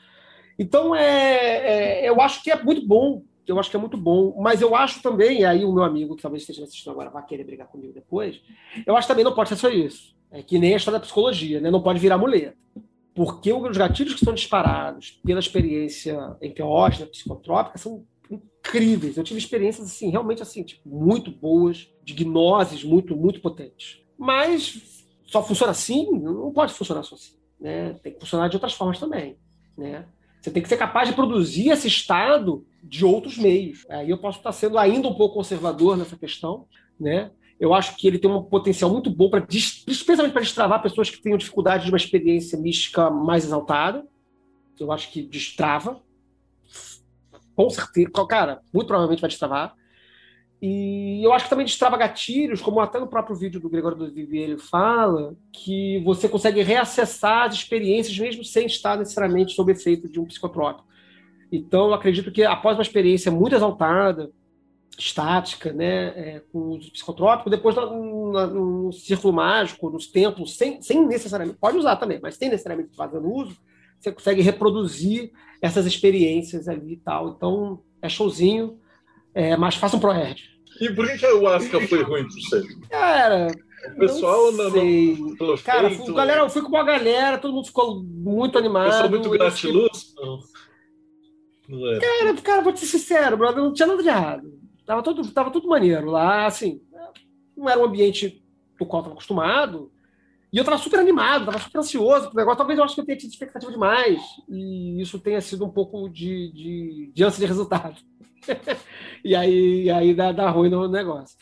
Então, 0.58 0.94
é, 0.94 2.02
é, 2.02 2.08
eu 2.08 2.20
acho 2.20 2.42
que 2.42 2.50
é 2.50 2.62
muito 2.62 2.86
bom, 2.86 3.22
eu 3.46 3.58
acho 3.58 3.68
que 3.68 3.76
é 3.76 3.80
muito 3.80 3.96
bom, 3.96 4.40
mas 4.40 4.60
eu 4.62 4.74
acho 4.74 5.02
também, 5.02 5.40
e 5.40 5.44
aí 5.44 5.64
o 5.64 5.72
meu 5.72 5.82
amigo 5.82 6.14
que 6.14 6.22
talvez 6.22 6.42
esteja 6.44 6.62
assistindo 6.62 6.92
agora 6.92 7.10
vai 7.10 7.26
querer 7.26 7.44
brigar 7.44 7.66
comigo 7.66 7.92
depois, 7.92 8.40
eu 8.86 8.96
acho 8.96 9.08
também 9.08 9.24
não 9.24 9.34
pode 9.34 9.48
ser 9.48 9.56
só 9.56 9.68
isso. 9.68 10.14
É 10.30 10.42
que 10.42 10.58
nem 10.58 10.74
a 10.74 10.76
história 10.76 10.98
da 10.98 11.04
psicologia, 11.04 11.60
né? 11.60 11.70
Não 11.70 11.82
pode 11.82 11.98
virar 11.98 12.18
muleta. 12.18 12.56
Porque 13.14 13.52
os 13.52 13.76
gatilhos 13.76 14.14
que 14.14 14.24
são 14.24 14.34
disparados 14.34 15.20
pela 15.24 15.38
experiência 15.38 16.36
enteógena, 16.42 17.06
psicotrópica, 17.06 17.78
são 17.78 18.04
incríveis. 18.30 19.16
Eu 19.16 19.22
tive 19.22 19.38
experiências 19.38 19.86
assim, 19.86 20.10
realmente 20.10 20.42
assim, 20.42 20.64
tipo, 20.64 20.88
muito 20.88 21.30
boas, 21.30 21.88
de 22.02 22.12
gnoses 22.12 22.82
muito, 22.82 23.16
muito 23.16 23.40
potentes. 23.40 24.02
Mas 24.18 25.04
só 25.26 25.42
funciona 25.42 25.70
assim? 25.70 26.10
Não 26.10 26.52
pode 26.52 26.72
funcionar 26.72 27.02
só 27.02 27.14
assim. 27.14 27.36
Né? 27.60 27.94
Tem 28.02 28.12
que 28.12 28.20
funcionar 28.20 28.48
de 28.48 28.56
outras 28.56 28.74
formas 28.74 28.98
também. 28.98 29.36
Né? 29.76 30.06
Você 30.40 30.50
tem 30.50 30.62
que 30.62 30.68
ser 30.68 30.76
capaz 30.76 31.08
de 31.08 31.14
produzir 31.14 31.70
esse 31.70 31.88
estado 31.88 32.66
de 32.82 33.04
outros 33.04 33.38
meios. 33.38 33.84
Aí 33.88 34.10
eu 34.10 34.18
posso 34.18 34.38
estar 34.38 34.52
sendo 34.52 34.76
ainda 34.78 35.08
um 35.08 35.14
pouco 35.14 35.36
conservador 35.36 35.96
nessa 35.96 36.16
questão. 36.16 36.66
Né? 36.98 37.30
Eu 37.58 37.72
acho 37.72 37.96
que 37.96 38.06
ele 38.06 38.18
tem 38.18 38.30
um 38.30 38.42
potencial 38.42 38.90
muito 38.90 39.10
bom, 39.10 39.30
para 39.30 39.46
especialmente 39.48 40.32
para 40.32 40.42
destravar 40.42 40.82
pessoas 40.82 41.08
que 41.08 41.22
tenham 41.22 41.38
dificuldade 41.38 41.84
de 41.84 41.90
uma 41.90 41.96
experiência 41.96 42.58
mística 42.58 43.10
mais 43.10 43.44
exaltada. 43.44 44.06
Eu 44.78 44.90
acho 44.90 45.10
que 45.10 45.22
destrava. 45.22 46.00
Com 47.54 47.70
certeza. 47.70 48.10
Cara, 48.28 48.60
muito 48.72 48.88
provavelmente 48.88 49.20
vai 49.20 49.30
destravar. 49.30 49.74
E 50.66 51.20
eu 51.22 51.32
acho 51.32 51.44
que 51.44 51.50
também 51.50 51.66
destrava 51.66 51.96
gatilhos, 51.96 52.62
como 52.62 52.80
até 52.80 52.98
no 52.98 53.06
próprio 53.06 53.36
vídeo 53.36 53.60
do 53.60 53.68
Gregório 53.68 53.98
do 53.98 54.10
Vivier 54.10 54.44
ele 54.44 54.58
fala, 54.58 55.36
que 55.52 56.00
você 56.04 56.28
consegue 56.28 56.62
reacessar 56.62 57.48
as 57.48 57.54
experiências 57.54 58.18
mesmo 58.18 58.42
sem 58.42 58.66
estar 58.66 58.96
necessariamente 58.96 59.52
sob 59.52 59.70
efeito 59.70 60.08
de 60.08 60.18
um 60.18 60.24
psicotrópico. 60.24 60.88
Então, 61.52 61.88
eu 61.88 61.94
acredito 61.94 62.32
que 62.32 62.42
após 62.44 62.78
uma 62.78 62.82
experiência 62.82 63.30
muito 63.30 63.54
exaltada, 63.54 64.32
estática, 64.98 65.72
né, 65.72 66.06
é, 66.16 66.42
com 66.52 66.58
o 66.58 66.76
uso 66.76 66.92
psicotrópico, 66.92 67.50
depois 67.50 67.74
no, 67.74 68.32
no, 68.32 68.92
círculo 68.92 69.32
mágico, 69.32 69.90
nos 69.90 70.06
templos, 70.06 70.56
sem, 70.56 70.80
sem 70.80 71.04
necessariamente, 71.06 71.58
pode 71.58 71.76
usar 71.76 71.96
também, 71.96 72.20
mas 72.22 72.36
sem 72.36 72.48
necessariamente 72.48 72.94
fazendo 72.96 73.30
uso, 73.32 73.56
você 73.98 74.12
consegue 74.12 74.42
reproduzir 74.42 75.32
essas 75.60 75.86
experiências 75.86 76.68
ali 76.68 76.92
e 76.92 76.96
tal. 76.96 77.30
Então, 77.30 77.80
é 78.02 78.08
showzinho, 78.08 78.78
é, 79.34 79.56
mas 79.56 79.76
faça 79.76 79.96
um 79.96 80.00
ProErd. 80.00 80.42
E 80.80 80.90
por 80.90 81.06
que, 81.06 81.18
que 81.18 81.24
a 81.24 81.28
ayahuasca 81.30 81.80
foi 81.86 82.02
ruim 82.02 82.24
para 82.24 82.32
você? 82.32 82.62
Cara. 82.88 83.46
O 83.86 83.98
pessoal 83.98 84.50
não, 84.52 84.70
sei. 84.70 85.16
não, 85.18 85.48
não 85.48 85.56
Cara, 85.58 85.88
feito, 85.88 86.04
fui, 86.06 86.14
galera, 86.14 86.40
eu 86.40 86.48
fui 86.48 86.62
com 86.62 86.68
uma 86.68 86.84
galera, 86.84 87.36
todo 87.36 87.52
mundo 87.52 87.66
ficou 87.66 88.02
muito 88.02 88.56
animado. 88.56 88.86
Pessoal 88.90 89.10
muito 89.10 89.28
gratiluz? 89.28 90.14
Não. 90.16 90.38
não 91.68 92.00
cara, 92.00 92.34
cara, 92.42 92.62
vou 92.62 92.72
te 92.72 92.80
ser 92.80 92.98
sincero, 92.98 93.36
brother, 93.36 93.62
não 93.62 93.74
tinha 93.74 93.86
nada 93.86 94.02
de 94.02 94.08
errado. 94.08 94.63
Tava 94.86 95.02
tudo, 95.02 95.30
tava 95.32 95.50
tudo 95.50 95.68
maneiro 95.68 96.10
lá, 96.10 96.46
assim. 96.46 96.80
Não 97.56 97.68
era 97.68 97.80
um 97.80 97.84
ambiente 97.84 98.44
do 98.78 98.86
qual 98.86 99.00
eu 99.00 99.02
estava 99.02 99.14
acostumado. 99.14 99.90
E 100.52 100.58
eu 100.58 100.64
tava 100.64 100.78
super 100.78 101.00
animado, 101.00 101.46
tava 101.46 101.58
super 101.58 101.78
ansioso 101.78 102.28
pro 102.28 102.36
negócio. 102.36 102.58
Talvez 102.58 102.78
eu 102.78 102.84
acho 102.84 102.94
que 102.94 103.00
eu 103.00 103.04
tenha 103.04 103.18
tido 103.18 103.30
expectativa 103.30 103.72
demais. 103.72 104.20
E 104.48 105.00
isso 105.00 105.18
tenha 105.18 105.40
sido 105.40 105.64
um 105.64 105.70
pouco 105.70 106.08
de, 106.08 106.52
de, 106.52 107.12
de 107.12 107.24
ânsia 107.24 107.40
de 107.40 107.46
resultado. 107.46 108.00
e 109.24 109.34
aí, 109.34 109.90
aí 109.90 110.14
dá, 110.14 110.30
dá 110.32 110.50
ruim 110.50 110.68
no 110.68 110.86
negócio. 110.86 111.36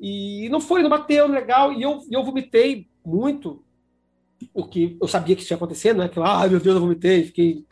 E 0.00 0.48
não 0.50 0.60
foi, 0.60 0.82
não 0.82 0.90
bateu, 0.90 1.26
legal. 1.26 1.72
E 1.72 1.82
eu, 1.82 2.00
eu 2.10 2.24
vomitei 2.24 2.88
muito, 3.04 3.62
o 4.54 4.66
que 4.66 4.96
eu 5.00 5.08
sabia 5.08 5.34
que 5.34 5.42
isso 5.42 5.52
ia 5.52 5.56
acontecer, 5.56 5.94
não 5.94 6.04
é 6.04 6.08
que, 6.08 6.18
ah, 6.18 6.46
meu 6.48 6.60
Deus, 6.60 6.76
eu 6.76 6.80
vomitei, 6.80 7.24
fiquei. 7.24 7.66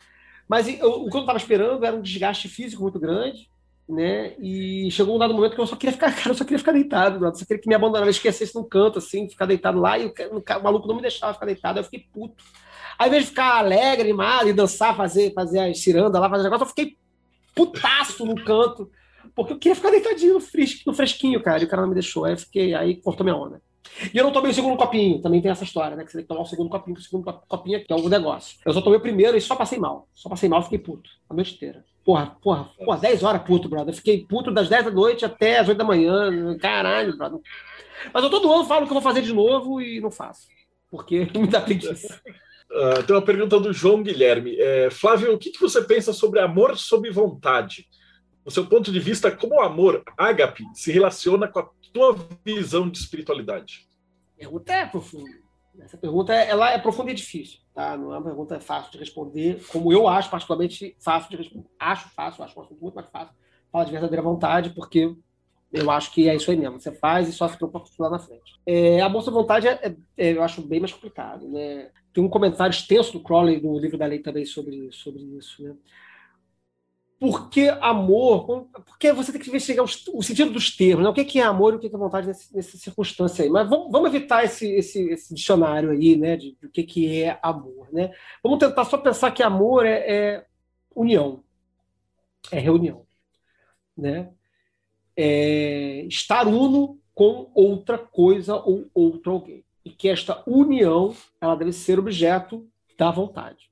Mas 0.47 0.67
eu, 0.67 1.03
o 1.03 1.09
que 1.09 1.17
eu 1.17 1.21
estava 1.21 1.37
esperando 1.37 1.83
era 1.85 1.95
um 1.95 2.01
desgaste 2.01 2.47
físico 2.47 2.83
muito 2.83 2.99
grande, 2.99 3.49
né? 3.87 4.33
E 4.39 4.89
chegou 4.91 5.15
um 5.15 5.19
dado 5.19 5.33
momento 5.33 5.55
que 5.55 5.61
eu 5.61 5.67
só 5.67 5.75
queria 5.75 5.93
ficar, 5.93 6.11
cara, 6.15 6.29
eu 6.29 6.35
só 6.35 6.43
queria 6.43 6.59
ficar 6.59 6.71
deitado, 6.71 7.23
eu 7.23 7.35
só 7.35 7.45
queria 7.45 7.61
que 7.61 7.69
me 7.69 7.75
abandonasse, 7.75 8.11
esquecesse 8.11 8.55
num 8.55 8.63
canto, 8.63 8.99
assim, 8.99 9.29
ficar 9.29 9.45
deitado 9.45 9.79
lá, 9.79 9.97
e 9.97 10.07
o, 10.07 10.13
o, 10.13 10.63
maluco 10.63 10.87
não 10.87 10.95
me 10.95 11.01
deixava 11.01 11.33
ficar 11.33 11.45
deitado, 11.45 11.79
eu 11.79 11.83
fiquei 11.83 12.05
puto. 12.11 12.43
Aí, 12.97 13.05
ao 13.05 13.07
invés 13.07 13.23
de 13.23 13.29
ficar 13.29 13.57
alegre, 13.57 14.03
animado 14.03 14.49
e 14.49 14.53
dançar, 14.53 14.95
fazer, 14.95 15.33
fazer 15.33 15.59
as 15.59 15.79
cirandas 15.79 16.19
lá, 16.19 16.29
fazer 16.29 16.43
negócio, 16.43 16.63
eu 16.63 16.69
fiquei 16.69 16.97
putaço 17.53 18.25
no 18.25 18.35
canto, 18.43 18.89
porque 19.35 19.53
eu 19.53 19.59
queria 19.59 19.75
ficar 19.75 19.91
deitadinho 19.91 20.33
no, 20.33 20.39
no 20.85 20.93
fresquinho, 20.93 21.43
cara, 21.43 21.61
e 21.61 21.65
o 21.65 21.67
cara 21.67 21.81
não 21.81 21.89
me 21.89 21.95
deixou. 21.95 22.25
Aí 22.25 22.33
eu 22.33 22.37
fiquei, 22.37 22.73
aí 22.73 22.95
cortou 22.95 23.23
minha 23.23 23.35
onda. 23.35 23.61
E 24.13 24.17
eu 24.17 24.23
não 24.23 24.31
tomei 24.31 24.51
o 24.51 24.53
segundo 24.53 24.77
copinho, 24.77 25.21
também 25.21 25.41
tem 25.41 25.51
essa 25.51 25.63
história, 25.63 25.95
né? 25.95 26.03
Que 26.03 26.11
você 26.11 26.17
tem 26.17 26.23
que 26.23 26.27
tomar 26.27 26.41
o 26.41 26.45
segundo 26.45 26.69
copinho, 26.69 26.97
o 26.97 27.01
segundo 27.01 27.33
copinho 27.47 27.83
que 27.83 27.93
é 27.93 27.95
o 27.95 28.09
negócio. 28.09 28.57
Eu 28.65 28.73
só 28.73 28.81
tomei 28.81 28.97
o 28.97 29.01
primeiro 29.01 29.37
e 29.37 29.41
só 29.41 29.55
passei 29.55 29.77
mal. 29.77 30.07
Só 30.13 30.29
passei 30.29 30.49
mal, 30.49 30.61
fiquei 30.63 30.79
puto 30.79 31.09
a 31.29 31.33
noite 31.33 31.55
inteira. 31.55 31.85
Porra, 32.05 32.37
porra, 32.39 32.69
porra, 32.85 32.99
10 32.99 33.23
horas 33.23 33.41
puto, 33.41 33.67
brother. 33.67 33.91
Eu 33.91 33.97
fiquei 33.97 34.23
puto 34.23 34.51
das 34.51 34.69
10 34.69 34.85
da 34.85 34.91
noite 34.91 35.25
até 35.25 35.57
as 35.57 35.67
8 35.67 35.75
da 35.75 35.83
manhã. 35.83 36.55
Caralho, 36.59 37.17
brother. 37.17 37.39
Mas 38.13 38.23
eu 38.23 38.29
todo 38.29 38.51
ano 38.53 38.65
falo 38.65 38.85
que 38.85 38.91
eu 38.91 38.93
vou 38.93 39.01
fazer 39.01 39.23
de 39.23 39.33
novo 39.33 39.81
e 39.81 39.99
não 39.99 40.11
faço. 40.11 40.47
Porque 40.91 41.25
me 41.33 41.47
dá 41.47 41.59
preguiça. 41.59 42.21
Uh, 42.69 43.03
tem 43.03 43.15
uma 43.15 43.23
pergunta 43.23 43.59
do 43.59 43.73
João 43.73 44.03
Guilherme. 44.03 44.55
É, 44.59 44.91
Flávio, 44.91 45.33
o 45.33 45.37
que, 45.39 45.49
que 45.49 45.59
você 45.59 45.81
pensa 45.81 46.13
sobre 46.13 46.39
amor 46.39 46.77
sob 46.77 47.09
vontade? 47.09 47.87
Do 48.43 48.51
seu 48.51 48.67
ponto 48.67 48.91
de 48.91 48.99
vista, 48.99 49.31
como 49.31 49.55
o 49.55 49.61
amor 49.61 50.03
ágape 50.15 50.63
se 50.75 50.91
relaciona 50.91 51.47
com 51.47 51.59
a 51.59 51.69
tua 51.91 52.15
visão 52.45 52.87
de 52.87 52.99
espiritualidade? 52.99 53.89
Pergunta 54.37 54.73
é 54.73 54.85
profunda. 54.85 55.44
Essa 55.79 55.97
pergunta 55.97 56.33
ela 56.33 56.71
é 56.71 56.77
profunda 56.77 57.11
e 57.11 57.13
difícil. 57.13 57.59
Tá? 57.73 57.97
Não 57.97 58.13
é 58.13 58.17
uma 58.17 58.23
pergunta 58.23 58.59
fácil 58.59 58.91
de 58.91 58.97
responder, 58.97 59.61
como 59.71 59.91
eu 59.91 60.07
acho 60.07 60.29
particularmente 60.29 60.95
fácil 60.99 61.29
de 61.29 61.37
responder. 61.37 61.67
Acho 61.79 62.09
fácil, 62.09 62.43
acho 62.43 62.59
um 62.59 62.63
assunto 62.63 62.81
muito 62.81 62.95
mais 62.95 63.09
fácil. 63.09 63.33
Fala 63.71 63.85
de 63.85 63.91
verdadeira 63.91 64.21
vontade, 64.21 64.69
porque 64.71 65.15
eu 65.71 65.91
acho 65.91 66.11
que 66.13 66.29
é 66.29 66.35
isso 66.35 66.49
aí 66.49 66.57
mesmo. 66.57 66.79
Você 66.79 66.91
faz 66.91 67.27
e 67.27 67.33
só 67.33 67.47
se 67.47 67.57
preocupa 67.57 67.83
lá 67.99 68.09
na 68.09 68.19
frente. 68.19 68.53
É, 68.65 69.01
a 69.01 69.09
bolsa 69.09 69.29
vontade 69.29 69.67
é, 69.67 69.73
é, 69.83 69.95
é, 70.17 70.31
eu 70.33 70.43
acho 70.43 70.61
bem 70.61 70.79
mais 70.79 70.93
complicado. 70.93 71.47
Né? 71.49 71.89
Tem 72.13 72.23
um 72.23 72.29
comentário 72.29 72.71
extenso 72.71 73.11
do 73.13 73.19
Crowley 73.19 73.61
no 73.61 73.77
livro 73.77 73.97
da 73.97 74.05
lei 74.05 74.19
também 74.19 74.45
sobre, 74.45 74.89
sobre 74.91 75.21
isso. 75.21 75.61
Né? 75.61 75.75
Por 77.19 77.49
que 77.49 77.69
amor? 77.69 78.67
Porque 78.85 79.13
você 79.13 79.31
tem 79.31 79.41
que 79.41 79.49
investigar 79.49 79.85
o, 79.85 80.23
sentido 80.23 80.51
dos 80.51 80.75
termos. 80.75 81.03
Né? 81.03 81.09
O 81.09 81.13
que 81.13 81.39
é 81.39 81.43
amor 81.43 81.73
e 81.73 81.77
o 81.77 81.79
que 81.79 81.87
é 81.87 81.89
vontade 81.89 82.27
nessa, 82.27 82.55
nessa 82.55 82.77
circunstância 82.77 83.43
aí. 83.43 83.49
Mas 83.49 83.69
vamos, 83.69 83.91
vamos 83.91 84.13
evitar 84.13 84.43
esse, 84.43 84.69
esse, 84.73 85.09
esse, 85.09 85.33
dicionário 85.33 85.91
aí, 85.91 86.15
né? 86.17 86.35
De, 86.35 86.55
de 86.59 86.65
o 86.65 86.69
que, 86.69 86.83
que 86.83 87.23
é 87.23 87.39
amor. 87.41 87.87
Né? 87.91 88.13
Vamos 88.43 88.59
tentar 88.59 88.85
só 88.85 88.97
pensar 88.97 89.31
que 89.31 89.41
amor 89.41 89.85
é, 89.85 89.99
é 90.07 90.45
união, 90.93 91.43
é 92.51 92.59
reunião. 92.59 93.05
Né? 93.97 94.29
É 95.15 96.05
estar 96.07 96.47
uno 96.47 96.99
com 97.13 97.49
outra 97.55 97.97
coisa 97.97 98.55
ou 98.55 98.89
outro 98.93 99.31
alguém 99.31 99.65
e 99.85 99.91
que 99.91 100.09
esta 100.09 100.43
união 100.47 101.15
ela 101.39 101.55
deve 101.55 101.71
ser 101.71 101.99
objeto 101.99 102.67
da 102.97 103.11
vontade. 103.11 103.69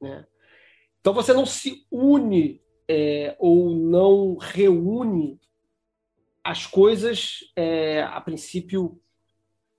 Né? 0.00 0.26
Então 1.02 1.12
você 1.12 1.34
não 1.34 1.44
se 1.44 1.84
une 1.90 2.62
é, 2.88 3.34
ou 3.40 3.74
não 3.74 4.36
reúne 4.36 5.40
as 6.44 6.64
coisas 6.64 7.40
é, 7.56 8.04
a 8.04 8.20
princípio 8.20 9.00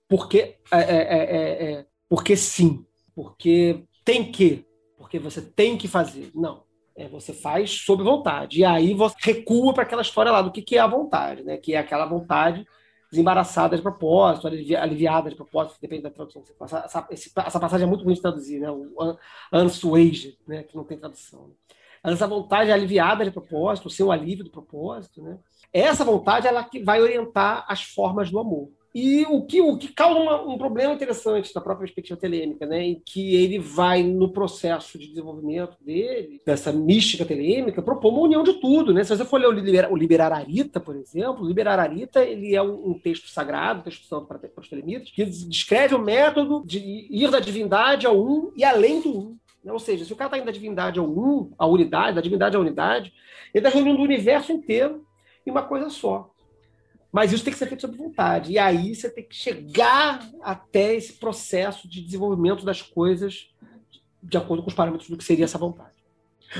porque 0.06 0.58
é, 0.70 0.78
é, 0.78 0.98
é, 0.98 1.72
é 1.72 1.86
porque 2.10 2.36
sim, 2.36 2.84
porque 3.14 3.84
tem 4.04 4.30
que, 4.30 4.66
porque 4.98 5.18
você 5.18 5.40
tem 5.40 5.78
que 5.78 5.88
fazer. 5.88 6.30
Não. 6.34 6.62
Você 7.10 7.32
faz 7.32 7.70
sob 7.70 8.04
vontade. 8.04 8.60
E 8.60 8.64
aí 8.64 8.94
você 8.94 9.16
recua 9.20 9.74
para 9.74 9.82
aquela 9.82 10.02
história 10.02 10.30
lá 10.30 10.42
do 10.42 10.52
que, 10.52 10.62
que 10.62 10.76
é 10.76 10.78
a 10.78 10.86
vontade, 10.86 11.42
né? 11.42 11.56
Que 11.56 11.74
é 11.74 11.78
aquela 11.78 12.06
vontade 12.06 12.64
desembaraçada 13.14 13.76
de 13.76 13.82
propósito, 13.82 14.48
aliviada 14.48 15.30
de 15.30 15.36
propósito, 15.36 15.78
depende 15.80 16.02
da 16.02 16.10
tradução. 16.10 16.42
Essa, 16.60 17.06
essa, 17.10 17.60
passagem 17.60 17.86
é 17.86 17.88
muito 17.88 18.02
bonita 18.02 18.16
de 18.16 18.22
traduzir, 18.22 18.58
né? 18.58 18.70
O 18.70 19.16
unsuage, 19.52 20.36
né? 20.46 20.64
Que 20.64 20.76
não 20.76 20.84
tem 20.84 20.98
tradução. 20.98 21.52
Essa 22.02 22.26
vontade 22.26 22.70
aliviada 22.70 23.24
de 23.24 23.30
propósito, 23.30 23.86
o 23.86 23.90
seu 23.90 24.10
alívio 24.10 24.44
do 24.44 24.50
propósito, 24.50 25.22
né? 25.22 25.38
Essa 25.72 26.04
vontade 26.04 26.46
ela 26.46 26.62
que 26.64 26.82
vai 26.82 27.00
orientar 27.00 27.64
as 27.68 27.82
formas 27.82 28.30
do 28.30 28.38
amor. 28.38 28.70
E 28.94 29.24
o 29.28 29.42
que, 29.42 29.60
o 29.60 29.76
que 29.76 29.88
causa 29.88 30.20
uma, 30.20 30.40
um 30.42 30.56
problema 30.56 30.94
interessante 30.94 31.52
da 31.52 31.60
própria 31.60 31.84
perspectiva 31.84 32.18
telêmica, 32.18 32.64
né, 32.64 32.80
em 32.80 33.02
que 33.04 33.34
ele 33.34 33.58
vai, 33.58 34.04
no 34.04 34.32
processo 34.32 34.96
de 34.96 35.08
desenvolvimento 35.08 35.76
dele, 35.84 36.40
dessa 36.46 36.72
mística 36.72 37.24
telêmica, 37.24 37.82
propor 37.82 38.12
uma 38.12 38.20
união 38.20 38.44
de 38.44 38.52
tudo. 38.54 38.94
Né? 38.94 39.02
Se 39.02 39.16
você 39.16 39.24
for 39.24 39.40
ler 39.40 39.48
o, 39.48 39.50
Liber, 39.50 39.92
o 39.92 39.96
Liberararita, 39.96 40.78
por 40.78 40.94
exemplo, 40.94 41.42
o 41.42 41.48
Liberararita 41.48 42.22
ele 42.22 42.54
é 42.54 42.62
um, 42.62 42.90
um 42.90 42.98
texto 42.98 43.28
sagrado, 43.28 43.80
um 43.80 43.82
texto 43.82 44.06
santo 44.06 44.26
para, 44.26 44.38
para 44.38 44.62
os 44.62 44.68
telemitas, 44.68 45.10
que 45.10 45.24
descreve 45.24 45.96
o 45.96 45.98
método 45.98 46.62
de 46.64 46.78
ir 47.10 47.28
da 47.32 47.40
divindade 47.40 48.06
ao 48.06 48.16
um 48.16 48.52
e 48.56 48.62
além 48.62 49.00
do 49.00 49.10
um. 49.10 49.36
Né? 49.64 49.72
Ou 49.72 49.80
seja, 49.80 50.04
se 50.04 50.12
o 50.12 50.16
cara 50.16 50.28
está 50.28 50.38
indo 50.38 50.46
da 50.46 50.52
divindade 50.52 51.00
ao 51.00 51.06
um, 51.06 51.50
à 51.58 51.66
unidade, 51.66 52.14
da 52.14 52.20
divindade 52.20 52.56
à 52.56 52.60
unidade, 52.60 53.12
ele 53.52 53.66
está 53.66 53.76
reunindo 53.76 53.98
o 53.98 54.04
universo 54.04 54.52
inteiro 54.52 55.04
em 55.44 55.50
uma 55.50 55.62
coisa 55.62 55.90
só. 55.90 56.30
Mas 57.14 57.32
isso 57.32 57.44
tem 57.44 57.52
que 57.52 57.58
ser 57.60 57.68
feito 57.68 57.82
sob 57.82 57.96
vontade. 57.96 58.50
E 58.50 58.58
aí 58.58 58.92
você 58.92 59.08
tem 59.08 59.22
que 59.22 59.36
chegar 59.36 60.28
até 60.42 60.96
esse 60.96 61.12
processo 61.12 61.88
de 61.88 62.02
desenvolvimento 62.02 62.64
das 62.64 62.82
coisas 62.82 63.50
de 64.20 64.36
acordo 64.36 64.64
com 64.64 64.68
os 64.68 64.74
parâmetros 64.74 65.08
do 65.08 65.16
que 65.16 65.22
seria 65.22 65.44
essa 65.44 65.56
vontade. 65.56 65.94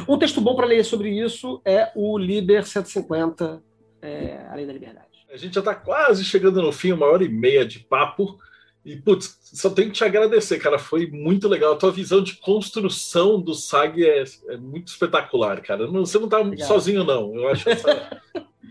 Um 0.08 0.16
texto 0.16 0.40
bom 0.40 0.54
para 0.54 0.66
ler 0.66 0.84
sobre 0.84 1.10
isso 1.10 1.60
é 1.64 1.90
o 1.96 2.16
Liber 2.16 2.64
150, 2.64 3.64
é, 4.00 4.46
Além 4.48 4.64
da 4.64 4.72
Liberdade. 4.72 5.26
A 5.28 5.36
gente 5.36 5.54
já 5.54 5.60
está 5.60 5.74
quase 5.74 6.24
chegando 6.24 6.62
no 6.62 6.70
fim, 6.70 6.92
uma 6.92 7.06
hora 7.06 7.24
e 7.24 7.28
meia 7.28 7.66
de 7.66 7.80
papo. 7.80 8.38
E, 8.84 8.94
putz, 8.94 9.36
só 9.42 9.68
tenho 9.70 9.88
que 9.88 9.94
te 9.94 10.04
agradecer, 10.04 10.60
cara. 10.60 10.78
Foi 10.78 11.08
muito 11.08 11.48
legal. 11.48 11.72
A 11.72 11.76
tua 11.76 11.90
visão 11.90 12.22
de 12.22 12.36
construção 12.36 13.40
do 13.40 13.54
SAG 13.54 14.06
é, 14.06 14.22
é 14.50 14.56
muito 14.56 14.86
espetacular, 14.86 15.60
cara. 15.62 15.88
Não, 15.88 16.06
você 16.06 16.16
não 16.16 16.26
está 16.26 16.64
sozinho, 16.64 17.02
não. 17.02 17.34
Eu 17.34 17.48
acho 17.48 17.68
essa, 17.68 18.22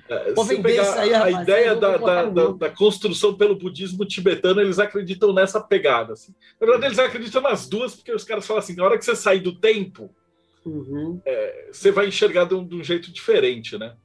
É, 0.09 0.33
Vou 0.33 0.43
vender 0.43 0.81
isso 0.81 0.91
aí, 0.93 1.11
rapaz, 1.11 1.35
a 1.35 1.41
ideia 1.41 1.75
da, 1.75 1.97
da, 1.97 2.25
da, 2.25 2.47
da, 2.47 2.69
construção 2.69 3.33
pelo 3.35 3.55
budismo 3.55 4.05
tibetano, 4.05 4.59
eles 4.59 4.79
acreditam 4.79 5.33
nessa 5.33 5.61
pegada. 5.61 6.13
Assim. 6.13 6.33
Na 6.59 6.67
verdade, 6.67 6.87
eles 6.87 6.99
acreditam 6.99 7.41
nas 7.41 7.67
duas, 7.67 7.95
porque 7.95 8.11
os 8.11 8.23
caras 8.23 8.45
falam 8.45 8.61
assim: 8.61 8.75
na 8.75 8.83
hora 8.83 8.97
que 8.97 9.05
você 9.05 9.15
sair 9.15 9.39
do 9.39 9.55
tempo, 9.55 10.09
uhum. 10.65 11.21
é, 11.25 11.69
você 11.71 11.91
vai 11.91 12.07
enxergar 12.07 12.45
de 12.45 12.55
um, 12.55 12.65
de 12.65 12.75
um 12.75 12.83
jeito 12.83 13.11
diferente, 13.11 13.77
né? 13.77 13.95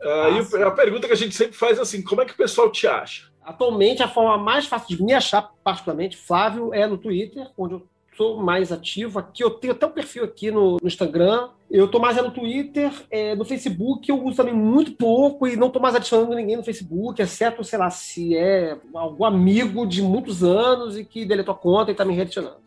Aí 0.00 0.62
a 0.62 0.70
pergunta 0.70 1.06
que 1.06 1.12
a 1.14 1.16
gente 1.16 1.34
sempre 1.34 1.56
faz 1.56 1.78
é 1.78 1.82
assim: 1.82 2.02
como 2.02 2.20
é 2.20 2.24
que 2.24 2.32
o 2.32 2.36
pessoal 2.36 2.70
te 2.70 2.86
acha? 2.86 3.32
Atualmente, 3.42 4.02
a 4.02 4.08
forma 4.08 4.38
mais 4.38 4.66
fácil 4.66 4.96
de 4.96 5.02
me 5.02 5.12
achar, 5.12 5.50
particularmente, 5.62 6.16
Flávio, 6.16 6.72
é 6.72 6.86
no 6.86 6.96
Twitter, 6.96 7.46
onde 7.56 7.74
eu 7.74 7.88
sou 8.16 8.42
mais 8.42 8.72
ativo 8.72 9.18
aqui. 9.18 9.42
Eu 9.42 9.50
tenho 9.50 9.72
até 9.72 9.86
um 9.86 9.90
perfil 9.90 10.24
aqui 10.24 10.50
no, 10.50 10.78
no 10.80 10.86
Instagram. 10.86 11.48
Eu 11.70 11.88
tô 11.88 11.98
mais 11.98 12.16
é 12.16 12.22
no 12.22 12.30
Twitter, 12.30 12.92
é, 13.10 13.34
no 13.34 13.44
Facebook 13.44 14.08
eu 14.08 14.22
uso 14.22 14.36
também 14.36 14.54
muito 14.54 14.92
pouco 14.92 15.46
e 15.48 15.56
não 15.56 15.70
tô 15.70 15.80
mais 15.80 15.96
adicionando 15.96 16.34
ninguém 16.34 16.56
no 16.56 16.62
Facebook, 16.62 17.20
exceto, 17.20 17.64
sei 17.64 17.78
lá, 17.78 17.90
se 17.90 18.36
é 18.36 18.76
algum 18.94 19.24
amigo 19.24 19.84
de 19.84 20.00
muitos 20.00 20.44
anos 20.44 20.96
e 20.96 21.04
que 21.04 21.24
deletou 21.24 21.52
a 21.52 21.58
conta 21.58 21.90
e 21.90 21.94
tá 21.94 22.04
me 22.04 22.14
readicionando. 22.14 22.58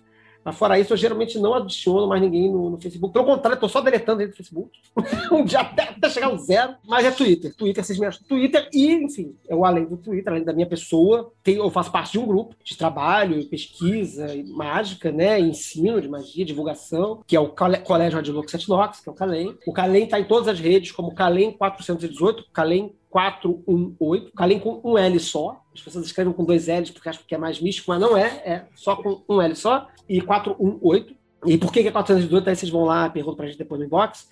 Mas 0.47 0.57
fora 0.57 0.79
isso, 0.79 0.93
eu 0.93 0.97
geralmente 0.97 1.37
não 1.37 1.53
adiciono 1.53 2.07
mais 2.07 2.21
ninguém 2.21 2.49
no, 2.49 2.69
no 2.69 2.77
Facebook. 2.79 3.11
Pelo 3.11 3.25
contrário, 3.25 3.57
eu 3.57 3.59
tô 3.59 3.67
só 3.67 3.81
deletando 3.81 4.21
ele 4.21 4.31
do 4.31 4.37
Facebook. 4.37 4.79
um 5.29 5.43
dia 5.43 5.59
até, 5.59 5.89
até, 5.89 6.09
chegar 6.09 6.27
ao 6.27 6.37
zero. 6.37 6.73
Mas 6.87 7.05
é 7.05 7.11
Twitter. 7.11 7.53
Twitter, 7.53 7.83
vocês 7.83 7.99
me 7.99 8.05
acham 8.05 8.25
Twitter 8.25 8.69
e, 8.71 8.93
enfim, 8.93 9.35
eu 9.49 9.65
além 9.65 9.83
do 9.83 9.97
Twitter, 9.97 10.31
além 10.31 10.45
da 10.45 10.53
minha 10.53 10.65
pessoa, 10.65 11.33
tenho, 11.43 11.63
eu 11.63 11.69
faço 11.69 11.91
parte 11.91 12.13
de 12.13 12.19
um 12.19 12.25
grupo 12.25 12.55
de 12.63 12.77
trabalho, 12.77 13.45
pesquisa, 13.49 14.25
mágica, 14.47 15.11
né? 15.11 15.37
Ensino 15.37 16.01
de 16.01 16.07
magia, 16.07 16.45
divulgação, 16.45 17.21
que 17.27 17.35
é 17.35 17.39
o 17.41 17.49
Colégio 17.49 18.21
de 18.21 18.31
Luxetnox, 18.31 19.01
que 19.01 19.09
é 19.09 19.11
o 19.11 19.15
Calem. 19.15 19.53
O 19.67 19.73
Calem 19.73 20.05
está 20.05 20.17
em 20.17 20.23
todas 20.23 20.47
as 20.47 20.61
redes, 20.61 20.93
como 20.93 21.13
Calem 21.13 21.51
418, 21.51 22.45
Calem 22.53 22.95
418, 23.09 24.31
Calem 24.33 24.59
com 24.59 24.81
um 24.83 24.97
L 24.97 25.19
só. 25.19 25.61
As 25.73 25.81
pessoas 25.81 26.05
escrevem 26.05 26.33
com 26.33 26.43
dois 26.43 26.67
L's 26.67 26.91
porque 26.91 27.09
acham 27.09 27.23
que 27.27 27.35
é 27.35 27.37
mais 27.37 27.59
místico, 27.59 27.91
mas 27.91 28.01
não 28.01 28.17
é, 28.17 28.25
é 28.45 28.65
só 28.75 28.95
com 28.95 29.23
um 29.29 29.41
L 29.41 29.55
só. 29.55 29.87
E 30.07 30.21
418. 30.21 31.15
E 31.45 31.57
por 31.57 31.71
que, 31.71 31.81
que 31.81 31.87
é 31.87 31.91
418? 31.91 32.49
Aí 32.49 32.55
vocês 32.55 32.71
vão 32.71 32.83
lá, 32.83 33.09
perguntam 33.09 33.37
pra 33.37 33.47
gente 33.47 33.57
depois 33.57 33.79
no 33.79 33.85
inbox. 33.85 34.29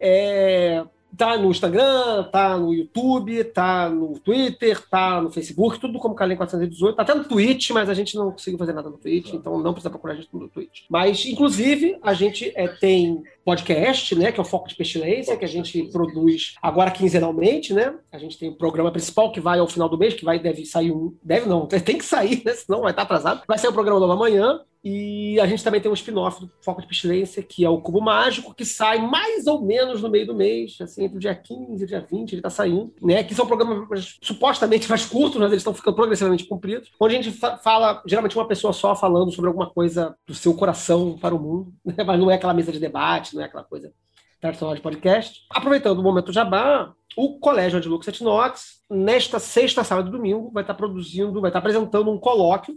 É, 0.00 0.84
tá 1.16 1.36
no 1.36 1.50
Instagram, 1.50 2.24
tá 2.30 2.56
no 2.56 2.72
YouTube, 2.72 3.42
tá 3.44 3.88
no 3.88 4.18
Twitter, 4.18 4.80
tá 4.88 5.20
no 5.20 5.30
Facebook, 5.30 5.80
tudo 5.80 5.98
como 5.98 6.14
Calem 6.14 6.36
418, 6.36 6.96
tá 6.96 7.02
até 7.02 7.14
no 7.14 7.24
Twitch, 7.24 7.70
mas 7.70 7.88
a 7.88 7.94
gente 7.94 8.16
não 8.16 8.32
conseguiu 8.32 8.58
fazer 8.58 8.72
nada 8.72 8.90
no 8.90 8.98
Twitch, 8.98 9.32
então 9.32 9.58
não 9.58 9.72
precisa 9.72 9.90
procurar 9.90 10.14
a 10.14 10.16
gente 10.16 10.28
no 10.32 10.48
Twitch. 10.48 10.82
Mas, 10.88 11.24
inclusive, 11.26 11.98
a 12.02 12.14
gente 12.14 12.52
é, 12.54 12.68
tem 12.68 13.22
podcast, 13.44 14.14
né, 14.14 14.30
que 14.30 14.38
é 14.38 14.42
o 14.42 14.46
Foco 14.46 14.68
de 14.68 14.74
Pestilência, 14.74 15.36
que 15.36 15.44
a 15.44 15.48
gente 15.48 15.84
produz 15.84 16.54
agora 16.60 16.90
quinzenalmente, 16.90 17.72
né? 17.72 17.94
A 18.12 18.18
gente 18.18 18.38
tem 18.38 18.50
o 18.50 18.56
programa 18.56 18.92
principal 18.92 19.32
que 19.32 19.40
vai 19.40 19.58
ao 19.58 19.66
final 19.66 19.88
do 19.88 19.96
mês, 19.96 20.14
que 20.14 20.24
vai 20.24 20.38
deve 20.38 20.66
sair 20.66 20.92
um, 20.92 21.16
deve 21.22 21.48
não, 21.48 21.66
tem 21.66 21.96
que 21.96 22.04
sair, 22.04 22.42
né? 22.44 22.52
Senão 22.52 22.82
vai 22.82 22.90
estar 22.90 23.02
atrasado. 23.02 23.42
Vai 23.48 23.58
sair 23.58 23.70
o 23.70 23.72
programa 23.72 24.00
novo 24.00 24.12
amanhã. 24.12 24.60
E 24.90 25.38
a 25.38 25.46
gente 25.46 25.62
também 25.62 25.82
tem 25.82 25.90
um 25.90 25.94
spin-off 25.94 26.40
do 26.40 26.50
Foco 26.62 26.80
de 26.80 26.86
Pestilência, 26.86 27.42
que 27.42 27.62
é 27.62 27.68
o 27.68 27.78
Cubo 27.78 28.00
Mágico, 28.00 28.54
que 28.54 28.64
sai 28.64 29.06
mais 29.06 29.46
ou 29.46 29.60
menos 29.60 30.00
no 30.00 30.08
meio 30.08 30.26
do 30.26 30.34
mês, 30.34 30.78
assim, 30.80 31.04
entre 31.04 31.18
o 31.18 31.20
dia 31.20 31.34
15 31.34 31.82
e 31.82 31.84
o 31.84 31.86
dia 31.86 32.00
20, 32.00 32.32
ele 32.32 32.38
está 32.38 32.48
saindo, 32.48 32.94
né? 33.02 33.22
Que 33.22 33.34
são 33.34 33.46
programas 33.46 34.16
supostamente 34.22 34.88
mais 34.88 35.04
curtos, 35.04 35.36
mas 35.38 35.50
eles 35.50 35.60
estão 35.60 35.74
ficando 35.74 35.94
progressivamente 35.94 36.46
compridos, 36.46 36.90
onde 36.98 37.16
a 37.16 37.20
gente 37.20 37.38
fala, 37.62 38.02
geralmente 38.06 38.34
uma 38.34 38.48
pessoa 38.48 38.72
só 38.72 38.96
falando 38.96 39.30
sobre 39.30 39.48
alguma 39.48 39.68
coisa 39.68 40.16
do 40.26 40.32
seu 40.32 40.54
coração 40.54 41.18
para 41.18 41.34
o 41.34 41.38
mundo, 41.38 41.70
né? 41.84 42.02
mas 42.02 42.18
não 42.18 42.30
é 42.30 42.36
aquela 42.36 42.54
mesa 42.54 42.72
de 42.72 42.80
debate, 42.80 43.34
não 43.34 43.42
é 43.42 43.44
aquela 43.44 43.64
coisa 43.64 43.92
tradicional 44.40 44.74
de 44.74 44.80
podcast. 44.80 45.42
Aproveitando 45.50 45.98
o 45.98 46.02
momento 46.02 46.32
jabá, 46.32 46.94
o 47.14 47.38
Colégio 47.38 47.78
de 47.78 47.88
Lux 47.88 48.08
Etnox, 48.08 48.80
nesta 48.88 49.38
sexta, 49.38 49.84
sábado 49.84 50.08
e 50.08 50.12
domingo, 50.12 50.50
vai 50.50 50.62
estar 50.62 50.72
produzindo, 50.72 51.42
vai 51.42 51.50
estar 51.50 51.58
apresentando 51.58 52.10
um 52.10 52.16
colóquio 52.16 52.74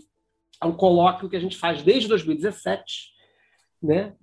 é 0.61 0.65
um 0.65 0.71
colóquio 0.71 1.29
que 1.29 1.35
a 1.35 1.39
gente 1.39 1.57
faz 1.57 1.81
desde 1.81 2.07
2017, 2.07 3.11
né? 3.81 4.13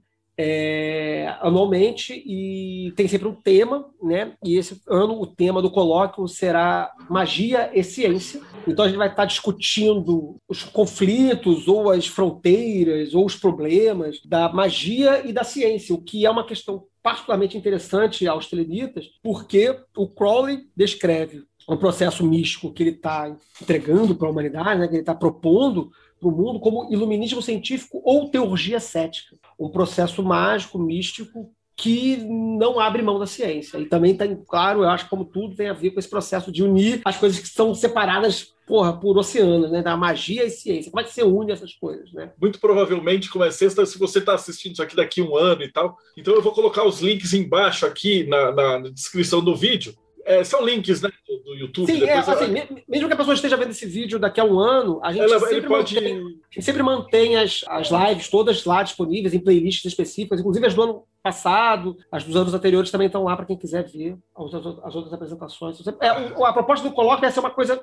É, 0.41 1.34
anualmente 1.41 2.12
e 2.14 2.93
tem 2.95 3.09
sempre 3.09 3.26
um 3.26 3.34
tema, 3.34 3.91
né? 4.01 4.34
E 4.45 4.57
esse 4.57 4.80
ano 4.89 5.20
o 5.20 5.26
tema 5.26 5.61
do 5.61 5.68
colóquio 5.68 6.28
será 6.28 6.93
magia 7.11 7.72
e 7.74 7.82
ciência. 7.82 8.41
Então 8.64 8.84
a 8.84 8.89
gente 8.89 8.99
vai 8.99 9.09
estar 9.09 9.24
discutindo 9.24 10.36
os 10.49 10.62
conflitos 10.62 11.66
ou 11.66 11.91
as 11.91 12.07
fronteiras 12.07 13.14
ou 13.14 13.26
os 13.26 13.34
problemas 13.34 14.20
da 14.24 14.49
magia 14.53 15.26
e 15.26 15.32
da 15.32 15.43
ciência, 15.43 15.93
o 15.93 16.01
que 16.01 16.24
é 16.24 16.30
uma 16.30 16.47
questão 16.47 16.84
particularmente 17.03 17.59
interessante 17.59 18.28
aos 18.28 18.47
telenitas, 18.47 19.07
porque 19.20 19.76
o 19.97 20.09
Crowley 20.09 20.68
descreve 20.76 21.43
um 21.68 21.76
processo 21.76 22.24
místico 22.24 22.72
que 22.72 22.82
ele 22.82 22.91
está 22.91 23.34
entregando 23.61 24.14
para 24.14 24.28
a 24.28 24.30
humanidade, 24.30 24.80
né? 24.80 24.86
Que 24.86 24.95
ele 24.95 25.03
está 25.03 25.14
propondo 25.14 25.91
para 26.19 26.29
o 26.29 26.33
mundo 26.33 26.61
como 26.61 26.93
iluminismo 26.93 27.41
científico 27.41 28.01
ou 28.05 28.29
teurgia 28.29 28.81
cética, 28.81 29.37
um 29.59 29.69
processo 29.69 30.23
mágico, 30.23 30.79
místico, 30.79 31.51
que 31.77 32.16
não 32.16 32.81
abre 32.81 33.03
mão 33.03 33.21
da 33.21 33.27
ciência. 33.27 33.79
E 33.79 33.87
também 33.87 34.16
tem, 34.16 34.37
claro, 34.49 34.83
eu 34.83 34.89
acho 34.89 35.09
como 35.09 35.25
tudo 35.25 35.55
tem 35.55 35.69
a 35.69 35.73
ver 35.73 35.93
com 35.93 36.01
esse 36.01 36.11
processo 36.11 36.51
de 36.51 36.62
unir 36.62 37.01
as 37.05 37.16
coisas 37.16 37.39
que 37.39 37.47
estão 37.47 37.73
separadas 37.73 38.53
porra, 38.69 38.93
por 38.93 39.16
oceanos, 39.16 39.71
né? 39.71 39.81
Da 39.81 39.97
magia 39.97 40.45
e 40.45 40.51
ciência. 40.51 40.91
Como 40.91 41.01
é 41.01 41.05
que 41.05 41.12
você 41.12 41.23
une 41.23 41.51
essas 41.51 41.73
coisas, 41.73 42.12
né? 42.12 42.33
Muito 42.39 42.61
provavelmente, 42.61 43.31
como 43.31 43.45
é 43.45 43.51
sexta, 43.51 43.87
se 43.87 43.99
você 43.99 44.19
está 44.19 44.35
assistindo 44.35 44.75
isso 44.75 44.83
aqui 44.83 44.95
daqui 44.95 45.23
a 45.23 45.25
um 45.25 45.37
ano 45.37 45.62
e 45.62 45.73
tal, 45.73 45.97
então 46.16 46.35
eu 46.35 46.43
vou 46.43 46.53
colocar 46.53 46.85
os 46.85 47.01
links 47.01 47.33
embaixo 47.33 47.87
aqui 47.87 48.25
na, 48.25 48.53
na 48.53 48.91
descrição 48.91 49.43
do 49.43 49.57
vídeo 49.57 49.95
é, 50.29 50.45
são 50.45 50.64
links 50.64 51.01
né, 51.01 51.11
do, 51.26 51.39
do 51.39 51.55
YouTube. 51.55 51.91
Sim, 51.91 52.05
é, 52.05 52.18
assim, 52.18 52.53
mesmo 52.87 53.09
que 53.09 53.14
a 53.14 53.16
pessoa 53.16 53.33
esteja 53.33 53.57
vendo 53.57 53.70
esse 53.70 53.87
vídeo 53.87 54.18
daqui 54.18 54.39
a 54.39 54.45
um 54.45 54.59
ano, 54.59 55.01
a 55.03 55.11
gente, 55.11 55.22
Ela, 55.22 55.41
sempre, 55.41 55.68
pode... 55.68 55.95
mantém, 55.95 56.41
gente 56.51 56.64
sempre 56.64 56.83
mantém 56.83 57.37
as, 57.37 57.64
as 57.66 57.89
lives 57.91 58.29
todas 58.29 58.62
lá 58.66 58.83
disponíveis 58.83 59.33
em 59.33 59.41
playlists 59.41 59.87
específicas, 59.87 60.39
inclusive 60.39 60.66
as 60.66 60.74
do 60.74 60.83
ano 60.83 61.05
passado, 61.22 61.97
as 62.12 62.24
dos 62.24 62.37
anos 62.37 62.53
anteriores 62.53 62.91
também 62.91 63.07
estão 63.07 63.24
lá 63.24 63.35
para 63.37 63.47
quem 63.47 63.57
quiser 63.57 63.85
ver 63.85 64.18
as, 64.37 64.55
as 64.55 64.95
outras 64.95 65.14
apresentações. 65.14 65.81
É, 66.01 66.09
a 66.09 66.53
proposta 66.53 66.87
do 66.87 66.95
Coloque 66.95 67.24
é 67.24 67.31
ser 67.31 67.41
uma 67.41 67.51
coisa, 67.51 67.83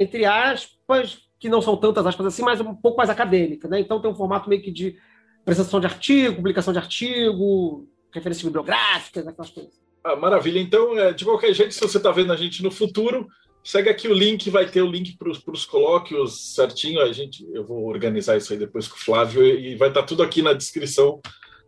entre 0.00 0.24
aspas, 0.24 1.20
que 1.38 1.48
não 1.48 1.62
são 1.62 1.76
tantas 1.76 2.04
aspas 2.04 2.26
assim, 2.26 2.42
mas 2.42 2.60
um 2.60 2.74
pouco 2.74 2.98
mais 2.98 3.08
acadêmica. 3.08 3.68
Né? 3.68 3.78
Então 3.78 4.00
tem 4.00 4.10
um 4.10 4.16
formato 4.16 4.48
meio 4.48 4.60
que 4.60 4.72
de 4.72 4.96
apresentação 5.42 5.78
de 5.78 5.86
artigo, 5.86 6.36
publicação 6.36 6.72
de 6.72 6.80
artigo, 6.80 7.86
referências 8.12 8.44
bibliográficas, 8.44 9.26
aquelas 9.26 9.50
coisas. 9.50 9.87
Ah, 10.02 10.16
maravilha. 10.16 10.58
Então, 10.58 10.98
é, 10.98 11.12
de 11.12 11.24
qualquer 11.24 11.52
jeito, 11.52 11.74
se 11.74 11.80
você 11.80 11.96
está 11.96 12.10
vendo 12.10 12.32
a 12.32 12.36
gente 12.36 12.62
no 12.62 12.70
futuro, 12.70 13.26
segue 13.62 13.88
aqui 13.90 14.08
o 14.08 14.14
link, 14.14 14.48
vai 14.50 14.66
ter 14.66 14.82
o 14.82 14.90
link 14.90 15.16
para 15.16 15.30
os 15.30 15.66
colóquios 15.66 16.54
certinho. 16.54 17.00
A 17.00 17.12
gente, 17.12 17.46
eu 17.52 17.64
vou 17.64 17.86
organizar 17.86 18.36
isso 18.36 18.52
aí 18.52 18.58
depois 18.58 18.88
com 18.88 18.96
o 18.96 19.00
Flávio 19.00 19.44
e 19.44 19.74
vai 19.76 19.88
estar 19.88 20.02
tá 20.02 20.06
tudo 20.06 20.22
aqui 20.22 20.40
na 20.40 20.52
descrição 20.52 21.20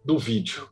do 0.05 0.19
vídeo. 0.19 0.69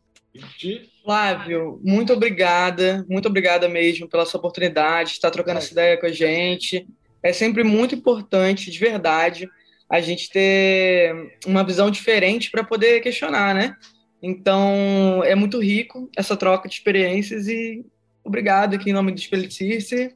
De... 0.59 0.89
Flávio, 1.05 1.81
muito 1.83 2.13
obrigada, 2.13 3.05
muito 3.09 3.29
obrigada 3.29 3.69
mesmo 3.69 4.09
pela 4.09 4.25
sua 4.25 4.39
oportunidade, 4.39 5.11
de 5.11 5.17
estar 5.17 5.31
trocando 5.31 5.59
essa 5.59 5.73
ideia 5.73 5.99
com 5.99 6.07
a 6.07 6.13
gente. 6.13 6.87
É 7.23 7.33
sempre 7.33 7.65
muito 7.65 7.95
importante, 7.95 8.71
de 8.71 8.79
verdade, 8.79 9.49
a 9.91 10.01
gente 10.01 10.31
ter 10.31 11.15
uma 11.47 11.65
visão 11.65 11.91
diferente 11.91 12.51
para 12.51 12.63
poder 12.63 13.01
questionar, 13.01 13.55
né? 13.55 13.75
Então, 14.23 15.23
é 15.25 15.35
muito 15.35 15.61
rico 15.61 16.11
essa 16.17 16.37
troca 16.37 16.69
de 16.69 16.75
experiências 16.75 17.47
e 17.47 17.85
obrigado 18.25 18.75
aqui 18.75 18.91
em 18.91 18.93
nome 18.93 19.13
do 19.13 19.19
Espelho 19.19 19.51
Circe 19.51 20.15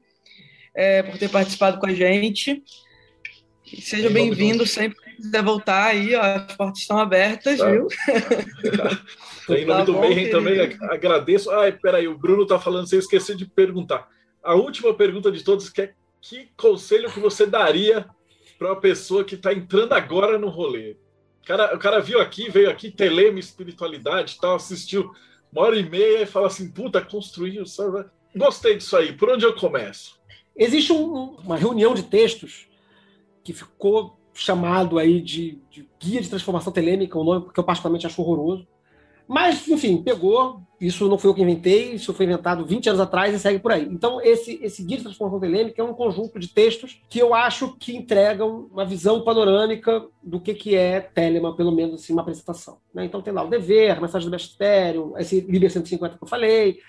é, 0.75 1.03
por 1.03 1.19
ter 1.19 1.29
participado 1.29 1.79
com 1.79 1.87
a 1.87 1.95
gente. 1.95 2.63
Seja 3.81 4.11
bem-vindo 4.11 4.67
sempre 4.67 4.99
que 4.99 5.17
quiser 5.17 5.43
voltar 5.43 5.87
aí, 5.87 6.15
ó, 6.15 6.21
as 6.21 6.57
portas 6.57 6.81
estão 6.81 6.99
abertas, 6.99 7.59
tá. 7.59 7.71
viu? 7.71 7.89
em 9.57 9.65
nome 9.65 9.79
tá 9.79 9.85
do 9.85 9.95
Mayhem 9.95 10.31
também 10.31 10.61
agradeço. 10.83 11.51
Ai, 11.51 11.73
peraí, 11.73 12.07
o 12.07 12.19
Bruno 12.19 12.47
tá 12.47 12.59
falando, 12.59 12.87
você 12.87 12.99
esqueci 12.99 13.35
de 13.35 13.47
perguntar. 13.47 14.09
A 14.43 14.55
última 14.55 14.93
pergunta 14.93 15.31
de 15.31 15.43
todos 15.43 15.71
que 15.71 15.83
é 15.83 15.93
que 16.21 16.49
conselho 16.57 17.11
que 17.11 17.19
você 17.19 17.47
daria 17.47 18.07
para 18.59 18.69
uma 18.69 18.81
pessoa 18.81 19.25
que 19.25 19.35
está 19.35 19.53
entrando 19.53 19.93
agora 19.93 20.39
no 20.39 20.49
rolê? 20.49 20.97
O 21.43 21.47
cara, 21.47 21.75
o 21.75 21.79
cara 21.79 22.01
viu 22.01 22.21
aqui, 22.21 22.49
veio 22.49 22.71
aqui, 22.71 22.91
telema, 22.91 23.39
espiritualidade 23.39 24.39
tal, 24.41 24.55
assistiu 24.55 25.13
uma 25.53 25.63
hora 25.63 25.77
e 25.77 25.89
meia 25.89 26.23
e 26.23 26.27
fala 26.27 26.47
assim, 26.47 26.71
puta, 26.71 27.01
construiu? 27.01 27.65
Gostei 28.35 28.77
disso 28.77 28.97
aí, 28.97 29.13
por 29.13 29.29
onde 29.29 29.45
eu 29.45 29.55
começo? 29.55 30.21
Existe 30.57 30.93
um, 30.93 31.37
uma 31.45 31.57
reunião 31.57 31.95
de 31.95 32.05
textos 32.05 32.69
que 33.43 33.53
ficou 33.53 34.19
chamado 34.33 34.99
aí 34.99 35.21
de, 35.21 35.59
de 35.71 35.89
Guia 36.01 36.21
de 36.23 36.31
Transformação 36.31 36.73
Telêmica, 36.73 37.19
um 37.19 37.25
nome 37.25 37.53
que 37.53 37.59
eu 37.59 37.65
particularmente 37.65 38.07
acho 38.07 38.23
horroroso. 38.23 38.67
Mas, 39.33 39.67
enfim, 39.67 40.03
pegou. 40.03 40.61
Isso 40.79 41.09
não 41.09 41.17
foi 41.17 41.31
eu 41.31 41.35
que 41.35 41.41
inventei, 41.41 41.93
isso 41.93 42.13
foi 42.13 42.27
inventado 42.27 42.67
20 42.67 42.89
anos 42.89 43.01
atrás 43.01 43.33
e 43.33 43.39
segue 43.39 43.61
por 43.61 43.73
aí. 43.73 43.89
Então, 43.91 44.21
esse, 44.21 44.59
esse 44.63 44.83
Guia 44.83 44.99
de 44.99 45.05
Transformação 45.05 45.41
Telêmica 45.41 45.81
é 45.81 45.85
um 45.85 45.95
conjunto 45.95 46.39
de 46.39 46.49
textos 46.49 47.01
que 47.09 47.19
eu 47.19 47.33
acho 47.33 47.75
que 47.79 47.97
entregam 47.97 48.69
uma 48.71 48.85
visão 48.85 49.23
panorâmica 49.23 50.05
do 50.23 50.39
que, 50.39 50.53
que 50.53 50.75
é 50.75 51.01
Telema, 51.01 51.57
pelo 51.57 51.73
menos 51.73 52.03
assim, 52.03 52.13
uma 52.13 52.21
apresentação. 52.21 52.79
Né? 52.93 53.07
Então, 53.07 53.23
tem 53.23 53.33
lá 53.33 53.43
o 53.43 53.49
dever, 53.49 53.97
a 53.97 54.01
mensagem 54.01 54.29
do 54.29 54.33
Mestério, 54.33 55.15
esse 55.17 55.41
Liber 55.41 55.71
150 55.71 56.19
que 56.19 56.25
eu 56.25 56.29
falei, 56.29 56.81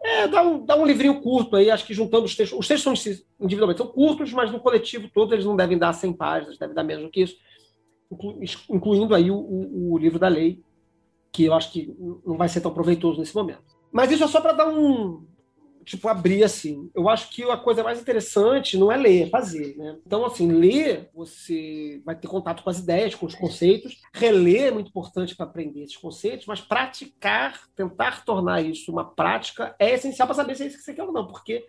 é, 0.00 0.28
dá 0.28 0.42
um, 0.42 0.64
dá 0.64 0.76
um 0.76 0.86
livrinho 0.86 1.20
curto 1.20 1.56
aí, 1.56 1.70
acho 1.70 1.86
que 1.86 1.94
juntando 1.94 2.26
os 2.26 2.36
textos. 2.36 2.56
Os 2.56 2.68
textos 2.68 3.02
são 3.02 3.24
individualmente 3.40 3.78
são 3.78 3.88
curtos, 3.88 4.32
mas 4.32 4.52
no 4.52 4.60
coletivo 4.60 5.08
todo 5.12 5.34
eles 5.34 5.44
não 5.44 5.56
devem 5.56 5.76
dar 5.76 5.92
100 5.92 6.12
páginas, 6.12 6.58
devem 6.58 6.74
dar 6.76 6.84
menos 6.84 7.04
do 7.04 7.10
que 7.10 7.22
isso, 7.22 7.36
inclu, 8.12 8.38
incluindo 8.70 9.14
aí 9.14 9.30
o, 9.30 9.36
o, 9.36 9.94
o, 9.94 9.98
livro 9.98 10.18
da 10.18 10.28
lei, 10.28 10.62
que 11.38 11.44
eu 11.44 11.54
acho 11.54 11.70
que 11.70 11.94
não 12.26 12.36
vai 12.36 12.48
ser 12.48 12.60
tão 12.60 12.74
proveitoso 12.74 13.20
nesse 13.20 13.32
momento. 13.32 13.62
Mas 13.92 14.10
isso 14.10 14.24
é 14.24 14.26
só 14.26 14.40
para 14.40 14.52
dar 14.54 14.68
um, 14.68 15.24
tipo, 15.84 16.08
abrir 16.08 16.42
assim. 16.42 16.90
Eu 16.92 17.08
acho 17.08 17.30
que 17.30 17.44
a 17.44 17.56
coisa 17.56 17.84
mais 17.84 18.00
interessante 18.00 18.76
não 18.76 18.90
é 18.90 18.96
ler, 18.96 19.28
é 19.28 19.30
fazer, 19.30 19.76
né? 19.76 19.96
Então, 20.04 20.26
assim, 20.26 20.50
ler, 20.50 21.08
você 21.14 22.02
vai 22.04 22.16
ter 22.16 22.26
contato 22.26 22.64
com 22.64 22.70
as 22.70 22.80
ideias, 22.80 23.14
com 23.14 23.24
os 23.24 23.36
conceitos. 23.36 24.00
Reler 24.12 24.64
é 24.64 24.70
muito 24.72 24.88
importante 24.88 25.36
para 25.36 25.46
aprender 25.46 25.84
esses 25.84 25.96
conceitos, 25.96 26.44
mas 26.44 26.60
praticar, 26.60 27.68
tentar 27.76 28.24
tornar 28.24 28.60
isso 28.60 28.90
uma 28.90 29.04
prática 29.04 29.76
é 29.78 29.94
essencial 29.94 30.26
para 30.26 30.34
saber 30.34 30.56
se 30.56 30.64
é 30.64 30.66
isso 30.66 30.78
que 30.78 30.82
você 30.82 30.92
quer 30.92 31.04
ou 31.04 31.12
não, 31.12 31.28
porque 31.28 31.64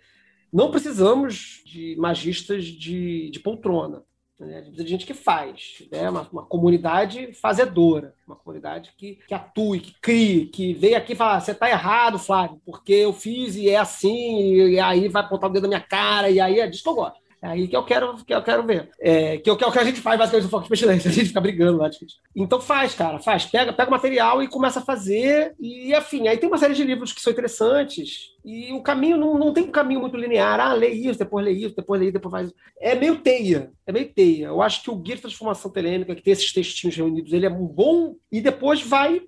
não 0.51 0.71
precisamos 0.71 1.61
de 1.63 1.95
magistas 1.99 2.65
de, 2.65 3.29
de 3.29 3.39
poltrona. 3.39 4.03
Né? 4.39 4.61
De 4.61 4.87
gente 4.87 5.05
que 5.05 5.13
faz, 5.13 5.83
né? 5.91 6.09
uma, 6.09 6.27
uma, 6.31 6.45
comunidade 6.45 7.33
fazedora, 7.33 8.15
uma 8.25 8.37
comunidade 8.37 8.93
que, 8.97 9.19
que 9.27 9.33
atue, 9.33 9.81
que 9.81 9.93
crie, 9.99 10.45
que 10.45 10.73
vem 10.73 10.95
aqui 10.95 11.11
e 11.11 11.15
fala: 11.15 11.41
você 11.41 11.51
está 11.51 11.69
errado, 11.69 12.17
Flávio, 12.17 12.61
porque 12.65 12.93
eu 12.93 13.11
fiz 13.11 13.57
e 13.57 13.69
é 13.69 13.77
assim, 13.77 14.39
e, 14.39 14.75
e 14.75 14.79
aí 14.79 15.09
vai 15.09 15.23
apontar 15.23 15.49
o 15.49 15.53
dedo 15.53 15.63
na 15.63 15.67
minha 15.67 15.81
cara, 15.81 16.29
e 16.29 16.39
aí 16.39 16.59
é 16.59 16.67
disso 16.67 16.83
que 16.83 16.89
eu 16.89 16.95
gosto. 16.95 17.19
É 17.41 17.47
aí 17.47 17.67
que 17.67 17.75
eu 17.75 17.83
quero, 17.83 18.17
que 18.25 18.33
eu 18.33 18.41
quero 18.41 18.63
ver. 18.63 18.89
É, 18.99 19.37
que, 19.37 19.49
é 19.49 19.53
o 19.53 19.57
que 19.57 19.79
a 19.79 19.83
gente 19.83 20.01
faz 20.01 20.19
basicamente 20.19 20.43
no 20.43 20.49
Foco 20.49 20.63
de 20.63 20.69
Pestilência. 20.69 21.07
A 21.09 21.13
gente 21.13 21.27
fica 21.27 21.39
brigando 21.39 21.77
lá. 21.77 21.89
Então 22.35 22.59
faz, 22.59 22.93
cara, 22.93 23.19
faz. 23.19 23.45
Pega, 23.45 23.71
pega 23.71 23.89
o 23.89 23.91
material 23.91 24.43
e 24.43 24.47
começa 24.47 24.79
a 24.79 24.83
fazer. 24.83 25.55
E, 25.59 25.93
afim, 25.93 26.27
aí 26.27 26.37
tem 26.37 26.49
uma 26.49 26.57
série 26.57 26.73
de 26.73 26.83
livros 26.83 27.13
que 27.13 27.21
são 27.21 27.31
interessantes. 27.31 28.31
E 28.43 28.73
o 28.73 28.81
caminho 28.81 29.17
não, 29.17 29.37
não 29.37 29.53
tem 29.53 29.63
um 29.63 29.71
caminho 29.71 30.01
muito 30.01 30.17
linear. 30.17 30.59
Ah, 30.59 30.73
lê 30.73 30.89
isso, 30.89 31.17
depois 31.17 31.45
lê 31.45 31.51
isso, 31.51 31.75
depois 31.75 31.99
lê 31.99 32.07
isso, 32.07 32.13
depois 32.13 32.31
faz. 32.31 32.53
É 32.79 32.93
meio 32.93 33.19
teia. 33.19 33.71
É 33.87 33.91
meio 33.91 34.11
teia. 34.13 34.47
Eu 34.47 34.61
acho 34.61 34.83
que 34.83 34.91
o 34.91 34.95
Guia 34.95 35.15
de 35.15 35.21
Transformação 35.21 35.71
Telêmica, 35.71 36.15
que 36.15 36.21
tem 36.21 36.33
esses 36.33 36.51
textinhos 36.51 36.95
reunidos, 36.95 37.31
ele 37.31 37.45
é 37.45 37.49
bom 37.49 38.15
e 38.31 38.41
depois 38.41 38.81
vai 38.81 39.21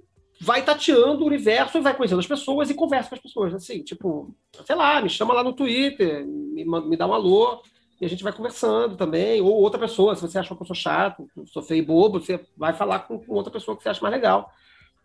vai 0.44 0.64
tateando 0.64 1.24
o 1.24 1.28
universo 1.28 1.78
e 1.78 1.82
vai 1.82 1.96
conhecendo 1.96 2.18
as 2.18 2.26
pessoas 2.26 2.68
e 2.68 2.74
conversa 2.74 3.10
com 3.10 3.16
as 3.16 3.22
pessoas. 3.22 3.54
Assim, 3.54 3.84
tipo, 3.84 4.36
sei 4.66 4.76
lá, 4.76 5.00
me 5.00 5.08
chama 5.08 5.36
lá 5.36 5.44
no 5.44 5.54
Twitter, 5.54 6.26
me, 6.26 6.66
me 6.66 6.98
dá 6.98 7.06
um 7.06 7.14
alô 7.14 7.62
e 8.02 8.06
a 8.06 8.10
gente 8.10 8.24
vai 8.24 8.34
conversando 8.34 8.98
também, 8.98 9.40
ou 9.42 9.54
outra 9.54 9.80
pessoa, 9.80 10.16
se 10.16 10.24
você 10.24 10.40
acha 10.40 10.56
que 10.56 10.60
eu 10.60 10.66
sou 10.66 10.76
chato, 10.76 11.30
sou 11.46 11.62
feio 11.62 11.84
e 11.84 11.86
bobo, 11.86 12.20
você 12.20 12.44
vai 12.58 12.74
falar 12.74 13.02
com, 13.02 13.20
com 13.20 13.34
outra 13.36 13.54
pessoa 13.54 13.78
que 13.78 13.84
você 13.84 13.90
acha 13.90 14.02
mais 14.02 14.16
legal. 14.16 14.52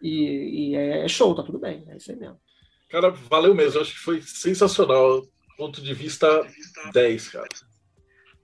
E, 0.00 0.70
e 0.70 0.76
é, 0.76 1.04
é, 1.04 1.08
show, 1.08 1.34
tá 1.34 1.42
tudo 1.42 1.58
bem, 1.58 1.84
é 1.88 1.96
isso 1.98 2.10
aí 2.10 2.16
mesmo. 2.16 2.40
Cara, 2.88 3.10
valeu 3.10 3.54
mesmo, 3.54 3.82
acho 3.82 3.92
que 3.92 4.00
foi 4.00 4.22
sensacional. 4.22 5.22
Ponto 5.58 5.82
de 5.82 5.92
vista 5.92 6.26
10, 6.94 7.28
cara. 7.28 7.48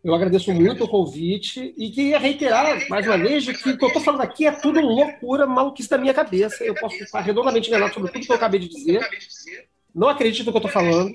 Eu 0.04 0.14
agradeço 0.14 0.52
muito 0.52 0.84
o 0.84 0.88
convite 0.88 1.74
e 1.78 1.90
queria 1.90 2.18
reiterar, 2.18 2.88
mais 2.90 3.06
uma 3.06 3.16
vez, 3.16 3.46
que 3.46 3.70
o 3.70 3.78
que 3.78 3.84
eu 3.84 3.88
estou 3.88 4.02
falando 4.02 4.22
aqui 4.22 4.46
é 4.46 4.52
tudo 4.52 4.80
loucura, 4.80 5.46
maluquice 5.46 5.88
da 5.88 5.96
minha 5.96 6.12
cabeça. 6.12 6.62
Eu 6.62 6.74
posso 6.74 6.96
estar 6.96 7.20
redondamente 7.20 7.68
enganado 7.68 7.94
sobre 7.94 8.10
tudo 8.10 8.26
que 8.26 8.32
eu 8.32 8.36
acabei 8.36 8.60
de 8.60 8.68
dizer. 8.68 9.00
Não 9.94 10.08
acredite 10.08 10.44
no 10.44 10.52
que 10.52 10.56
eu 10.56 10.66
estou 10.66 10.72
falando. 10.72 11.12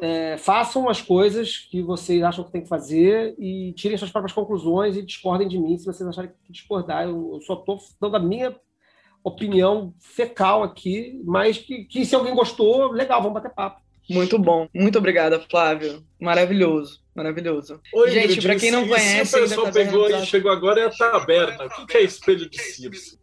É, 0.00 0.36
façam 0.38 0.88
as 0.88 1.02
coisas 1.02 1.56
que 1.56 1.82
vocês 1.82 2.22
acham 2.22 2.44
que 2.44 2.52
tem 2.52 2.62
que 2.62 2.68
fazer 2.68 3.34
e 3.38 3.72
tirem 3.74 3.96
suas 3.96 4.10
próprias 4.10 4.32
conclusões 4.32 4.96
e 4.96 5.02
discordem 5.02 5.48
de 5.48 5.58
mim 5.58 5.76
se 5.76 5.86
vocês 5.86 6.08
acharem 6.08 6.30
que 6.44 6.52
discordar. 6.52 7.04
Eu, 7.04 7.34
eu 7.34 7.40
só 7.40 7.54
estou 7.54 7.78
dando 8.00 8.16
a 8.16 8.20
minha 8.20 8.54
opinião 9.22 9.92
fecal 9.98 10.62
aqui, 10.62 11.20
mas 11.24 11.58
que, 11.58 11.84
que 11.84 12.04
se 12.04 12.14
alguém 12.14 12.34
gostou, 12.34 12.90
legal, 12.92 13.20
vamos 13.20 13.34
bater 13.34 13.54
papo. 13.54 13.80
Muito 14.08 14.38
bom. 14.38 14.66
Muito 14.74 14.98
obrigada, 14.98 15.38
Flávio. 15.38 16.02
Maravilhoso. 16.18 17.02
Maravilhoso. 17.18 17.80
Oi, 17.92 18.12
Gente, 18.12 18.40
para 18.40 18.54
quem 18.54 18.70
não 18.70 18.86
conhece. 18.86 19.32
Se 19.32 19.36
o 19.36 19.42
pessoal 19.42 19.72
pegou 19.72 20.08
e 20.08 20.24
chegou 20.24 20.52
agora 20.52 20.82
é 20.82 20.84
a 20.84 20.90
taberna. 20.90 21.66
O 21.80 21.84
que 21.84 21.96
é 21.96 22.02
espelho 22.02 22.48
de 22.48 22.62
Circe? 22.62 23.18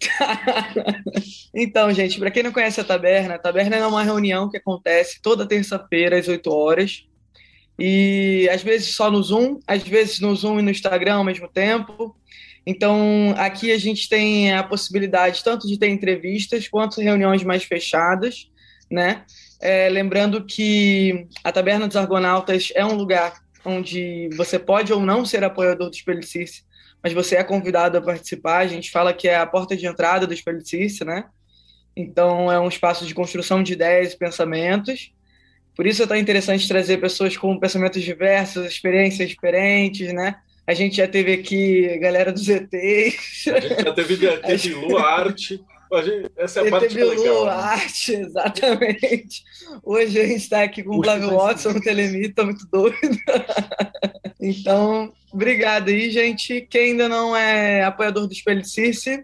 então, 1.55 1.89
gente, 1.93 2.19
para 2.19 2.29
quem 2.29 2.43
não 2.43 2.51
conhece 2.51 2.81
a 2.81 2.83
taberna, 2.83 3.35
a 3.35 3.39
taberna 3.39 3.77
é 3.77 3.87
uma 3.87 4.03
reunião 4.03 4.49
que 4.49 4.57
acontece 4.57 5.21
toda 5.21 5.47
terça-feira 5.47 6.19
às 6.19 6.27
8 6.27 6.51
horas. 6.51 7.05
E 7.79 8.49
às 8.51 8.61
vezes 8.61 8.93
só 8.93 9.09
no 9.09 9.23
Zoom, 9.23 9.59
às 9.65 9.81
vezes 9.83 10.19
no 10.19 10.35
Zoom 10.35 10.59
e 10.59 10.61
no 10.61 10.71
Instagram 10.71 11.15
ao 11.15 11.23
mesmo 11.23 11.47
tempo. 11.47 12.13
Então, 12.67 13.33
aqui 13.37 13.71
a 13.71 13.77
gente 13.77 14.09
tem 14.09 14.53
a 14.53 14.61
possibilidade 14.61 15.41
tanto 15.41 15.69
de 15.69 15.79
ter 15.79 15.87
entrevistas 15.87 16.67
quanto 16.67 16.99
reuniões 16.99 17.45
mais 17.45 17.63
fechadas, 17.63 18.51
né? 18.91 19.23
É, 19.61 19.87
lembrando 19.87 20.43
que 20.45 21.27
a 21.41 21.49
Taberna 21.49 21.87
dos 21.87 21.95
Argonautas 21.95 22.73
é 22.75 22.85
um 22.85 22.95
lugar 22.95 23.44
onde 23.65 24.29
você 24.35 24.59
pode 24.59 24.93
ou 24.93 25.01
não 25.01 25.25
ser 25.25 25.43
apoiador 25.43 25.89
do 25.89 25.95
Espelho 25.95 26.23
Circe, 26.23 26.63
mas 27.01 27.13
você 27.13 27.35
é 27.35 27.43
convidado 27.43 27.97
a 27.97 28.01
participar. 28.01 28.59
A 28.59 28.67
gente 28.67 28.91
fala 28.91 29.13
que 29.13 29.27
é 29.27 29.35
a 29.35 29.45
porta 29.45 29.75
de 29.75 29.85
entrada 29.85 30.25
do 30.25 30.33
Espelho 30.33 30.65
Circe, 30.65 31.03
né? 31.03 31.25
Então, 31.95 32.51
é 32.51 32.59
um 32.59 32.67
espaço 32.67 33.05
de 33.05 33.13
construção 33.13 33.63
de 33.63 33.73
ideias 33.73 34.13
e 34.13 34.17
pensamentos. 34.17 35.11
Por 35.75 35.85
isso 35.85 36.03
é 36.03 36.07
tão 36.07 36.17
interessante 36.17 36.67
trazer 36.67 36.99
pessoas 36.99 37.35
com 37.35 37.59
pensamentos 37.59 38.01
diversos, 38.01 38.65
experiências 38.65 39.29
diferentes, 39.29 40.13
né? 40.13 40.35
A 40.67 40.73
gente 40.73 40.97
já 40.97 41.07
teve 41.07 41.33
aqui 41.33 41.97
galera 41.99 42.31
dos 42.31 42.49
ETs. 42.49 43.47
A 43.47 43.59
gente 43.59 43.83
já 43.83 43.93
teve, 43.93 44.17
teve 44.41 44.73
Lu 44.73 44.97
Arte. 44.97 45.63
Essa 46.37 46.61
é 46.61 46.67
a 46.67 46.71
parte 46.71 46.95
legal. 46.95 47.45
Né? 47.45 47.51
Arte, 47.51 48.13
exatamente. 48.15 49.43
Hoje 49.83 50.19
a 50.19 50.25
gente 50.25 50.41
está 50.41 50.63
aqui 50.63 50.83
com 50.83 50.97
o 50.97 51.03
Flávio 51.03 51.35
Watson, 51.35 51.69
o 51.69 51.81
Telemita, 51.81 52.43
muito 52.43 52.65
doido. 52.67 52.97
então, 54.41 55.13
obrigado 55.31 55.89
aí, 55.89 56.09
gente. 56.09 56.61
Quem 56.61 56.91
ainda 56.91 57.07
não 57.07 57.35
é 57.35 57.83
apoiador 57.83 58.27
do 58.27 58.33
Espelho 58.33 58.65
Circe, 58.65 59.23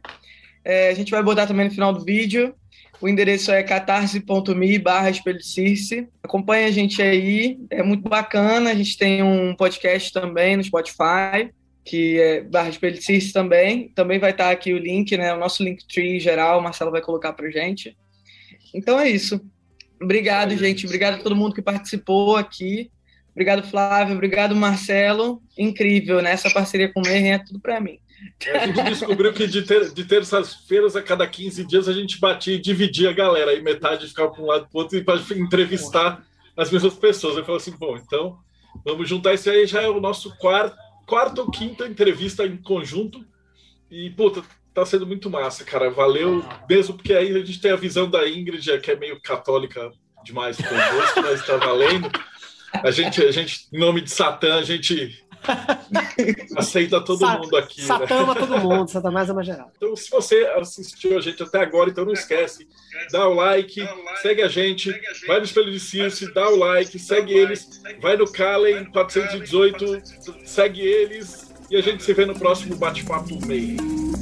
é, 0.63 0.89
a 0.89 0.93
gente 0.93 1.11
vai 1.11 1.23
botar 1.23 1.47
também 1.47 1.65
no 1.65 1.73
final 1.73 1.93
do 1.93 2.03
vídeo. 2.03 2.53
O 3.01 3.09
endereço 3.09 3.51
é 3.51 3.63
catarse.me 3.63 4.77
barra 4.77 5.09
Espelho 5.09 5.41
Circe. 5.41 6.07
Acompanha 6.21 6.67
a 6.67 6.71
gente 6.71 7.01
aí, 7.01 7.57
é 7.71 7.81
muito 7.81 8.07
bacana. 8.07 8.69
A 8.69 8.75
gente 8.75 8.95
tem 8.97 9.23
um 9.23 9.55
podcast 9.55 10.13
também 10.13 10.55
no 10.55 10.63
Spotify 10.63 11.51
que 11.83 12.19
é 12.19 12.41
barra 12.41 12.69
de 12.69 12.79
Pelicice 12.79 13.33
também. 13.33 13.89
Também 13.89 14.19
vai 14.19 14.31
estar 14.31 14.51
aqui 14.51 14.73
o 14.73 14.77
link, 14.77 15.15
né? 15.17 15.33
O 15.33 15.39
nosso 15.39 15.63
link 15.63 15.85
tree 15.87 16.19
geral, 16.19 16.59
o 16.59 16.63
Marcelo 16.63 16.91
vai 16.91 17.01
colocar 17.01 17.33
pra 17.33 17.49
gente. 17.49 17.97
Então 18.73 18.99
é 18.99 19.09
isso. 19.09 19.41
Obrigado, 20.01 20.55
gente. 20.55 20.85
Obrigado 20.85 21.15
a 21.15 21.23
todo 21.23 21.35
mundo 21.35 21.53
que 21.53 21.61
participou 21.61 22.35
aqui. 22.35 22.91
Obrigado, 23.31 23.67
Flávio. 23.67 24.15
Obrigado, 24.15 24.55
Marcelo. 24.55 25.41
Incrível, 25.57 26.21
né? 26.21 26.31
Essa 26.31 26.49
parceria 26.49 26.91
com 26.91 27.01
o 27.01 27.03
Mayhem 27.03 27.33
é 27.33 27.39
tudo 27.39 27.59
para 27.59 27.79
mim. 27.79 27.99
É, 28.45 28.57
a 28.57 28.67
gente 28.67 28.83
descobriu 28.83 29.33
que 29.33 29.47
de, 29.47 29.63
ter, 29.63 29.91
de 29.91 30.03
terças-feiras 30.05 30.95
a 30.95 31.01
cada 31.01 31.25
15 31.25 31.65
dias 31.65 31.87
a 31.87 31.93
gente 31.93 32.19
batia 32.19 32.55
e 32.55 32.61
dividia 32.61 33.09
a 33.09 33.13
galera. 33.13 33.51
Aí 33.51 33.61
metade 33.61 34.07
ficava 34.07 34.31
para 34.31 34.41
um 34.41 34.47
lado 34.47 34.67
para 34.69 34.77
o 34.77 34.81
outro 34.81 34.97
e 34.97 35.03
para 35.03 35.19
entrevistar 35.35 36.23
as 36.55 36.71
mesmas 36.71 36.93
pessoas. 36.95 37.37
Eu 37.37 37.43
falei 37.43 37.61
assim, 37.61 37.71
bom, 37.71 37.97
então 37.97 38.37
vamos 38.85 39.07
juntar 39.07 39.33
isso 39.33 39.49
aí. 39.49 39.65
Já 39.65 39.81
é 39.81 39.89
o 39.89 40.01
nosso 40.01 40.35
quarto, 40.37 40.75
quarto 41.11 41.39
ou 41.39 41.51
quinta 41.51 41.85
entrevista 41.85 42.45
em 42.45 42.55
conjunto. 42.55 43.19
E, 43.89 44.09
puta, 44.11 44.41
tá 44.73 44.85
sendo 44.85 45.05
muito 45.05 45.29
massa, 45.29 45.65
cara. 45.65 45.89
Valeu 45.89 46.41
mesmo, 46.69 46.95
porque 46.95 47.13
aí 47.13 47.35
a 47.35 47.43
gente 47.43 47.59
tem 47.59 47.71
a 47.71 47.75
visão 47.75 48.09
da 48.09 48.29
Ingrid, 48.29 48.79
que 48.79 48.91
é 48.91 48.95
meio 48.95 49.19
católica 49.21 49.91
demais 50.23 50.55
convosco, 50.55 51.21
mas 51.21 51.45
tá 51.45 51.57
valendo. 51.57 52.09
A 52.81 52.89
gente, 52.91 53.21
a 53.21 53.29
gente, 53.29 53.67
em 53.73 53.77
nome 53.77 53.99
de 53.99 54.09
Satã, 54.09 54.55
a 54.55 54.63
gente 54.63 55.21
aceita 56.55 57.01
todo 57.01 57.19
Sa 57.19 57.37
mundo 57.37 57.57
aqui. 57.57 57.81
Satã 57.81 58.25
né? 58.25 58.35
todo 58.35 58.57
mundo, 58.59 58.89
Satanás 58.89 59.29
é 59.29 59.33
mais 59.33 59.47
geral. 59.47 59.71
Então, 59.75 59.95
se 59.95 60.09
você 60.09 60.49
assistiu 60.55 61.17
a 61.17 61.21
gente 61.21 61.41
até 61.41 61.59
agora, 61.59 61.89
então 61.89 62.05
não 62.05 62.13
esquece, 62.13 62.67
dá 63.11 63.27
o 63.27 63.33
like, 63.33 63.87
segue 64.21 64.41
a 64.41 64.47
gente, 64.47 64.91
vai 65.27 65.39
no 65.39 65.45
Espelho 65.45 65.71
de 65.71 65.79
Circe, 65.79 66.33
dá 66.33 66.49
o 66.49 66.55
like, 66.55 66.97
segue 66.99 67.33
eles, 67.33 67.81
vai 67.99 68.15
no 68.15 68.31
Kalen 68.31 68.85
418, 68.85 70.01
segue 70.45 70.81
eles 70.81 71.51
e 71.69 71.77
a 71.77 71.81
gente 71.81 72.03
se 72.03 72.13
vê 72.13 72.25
no 72.25 72.37
próximo 72.37 72.75
bate-papo 72.75 73.45
meio. 73.45 74.20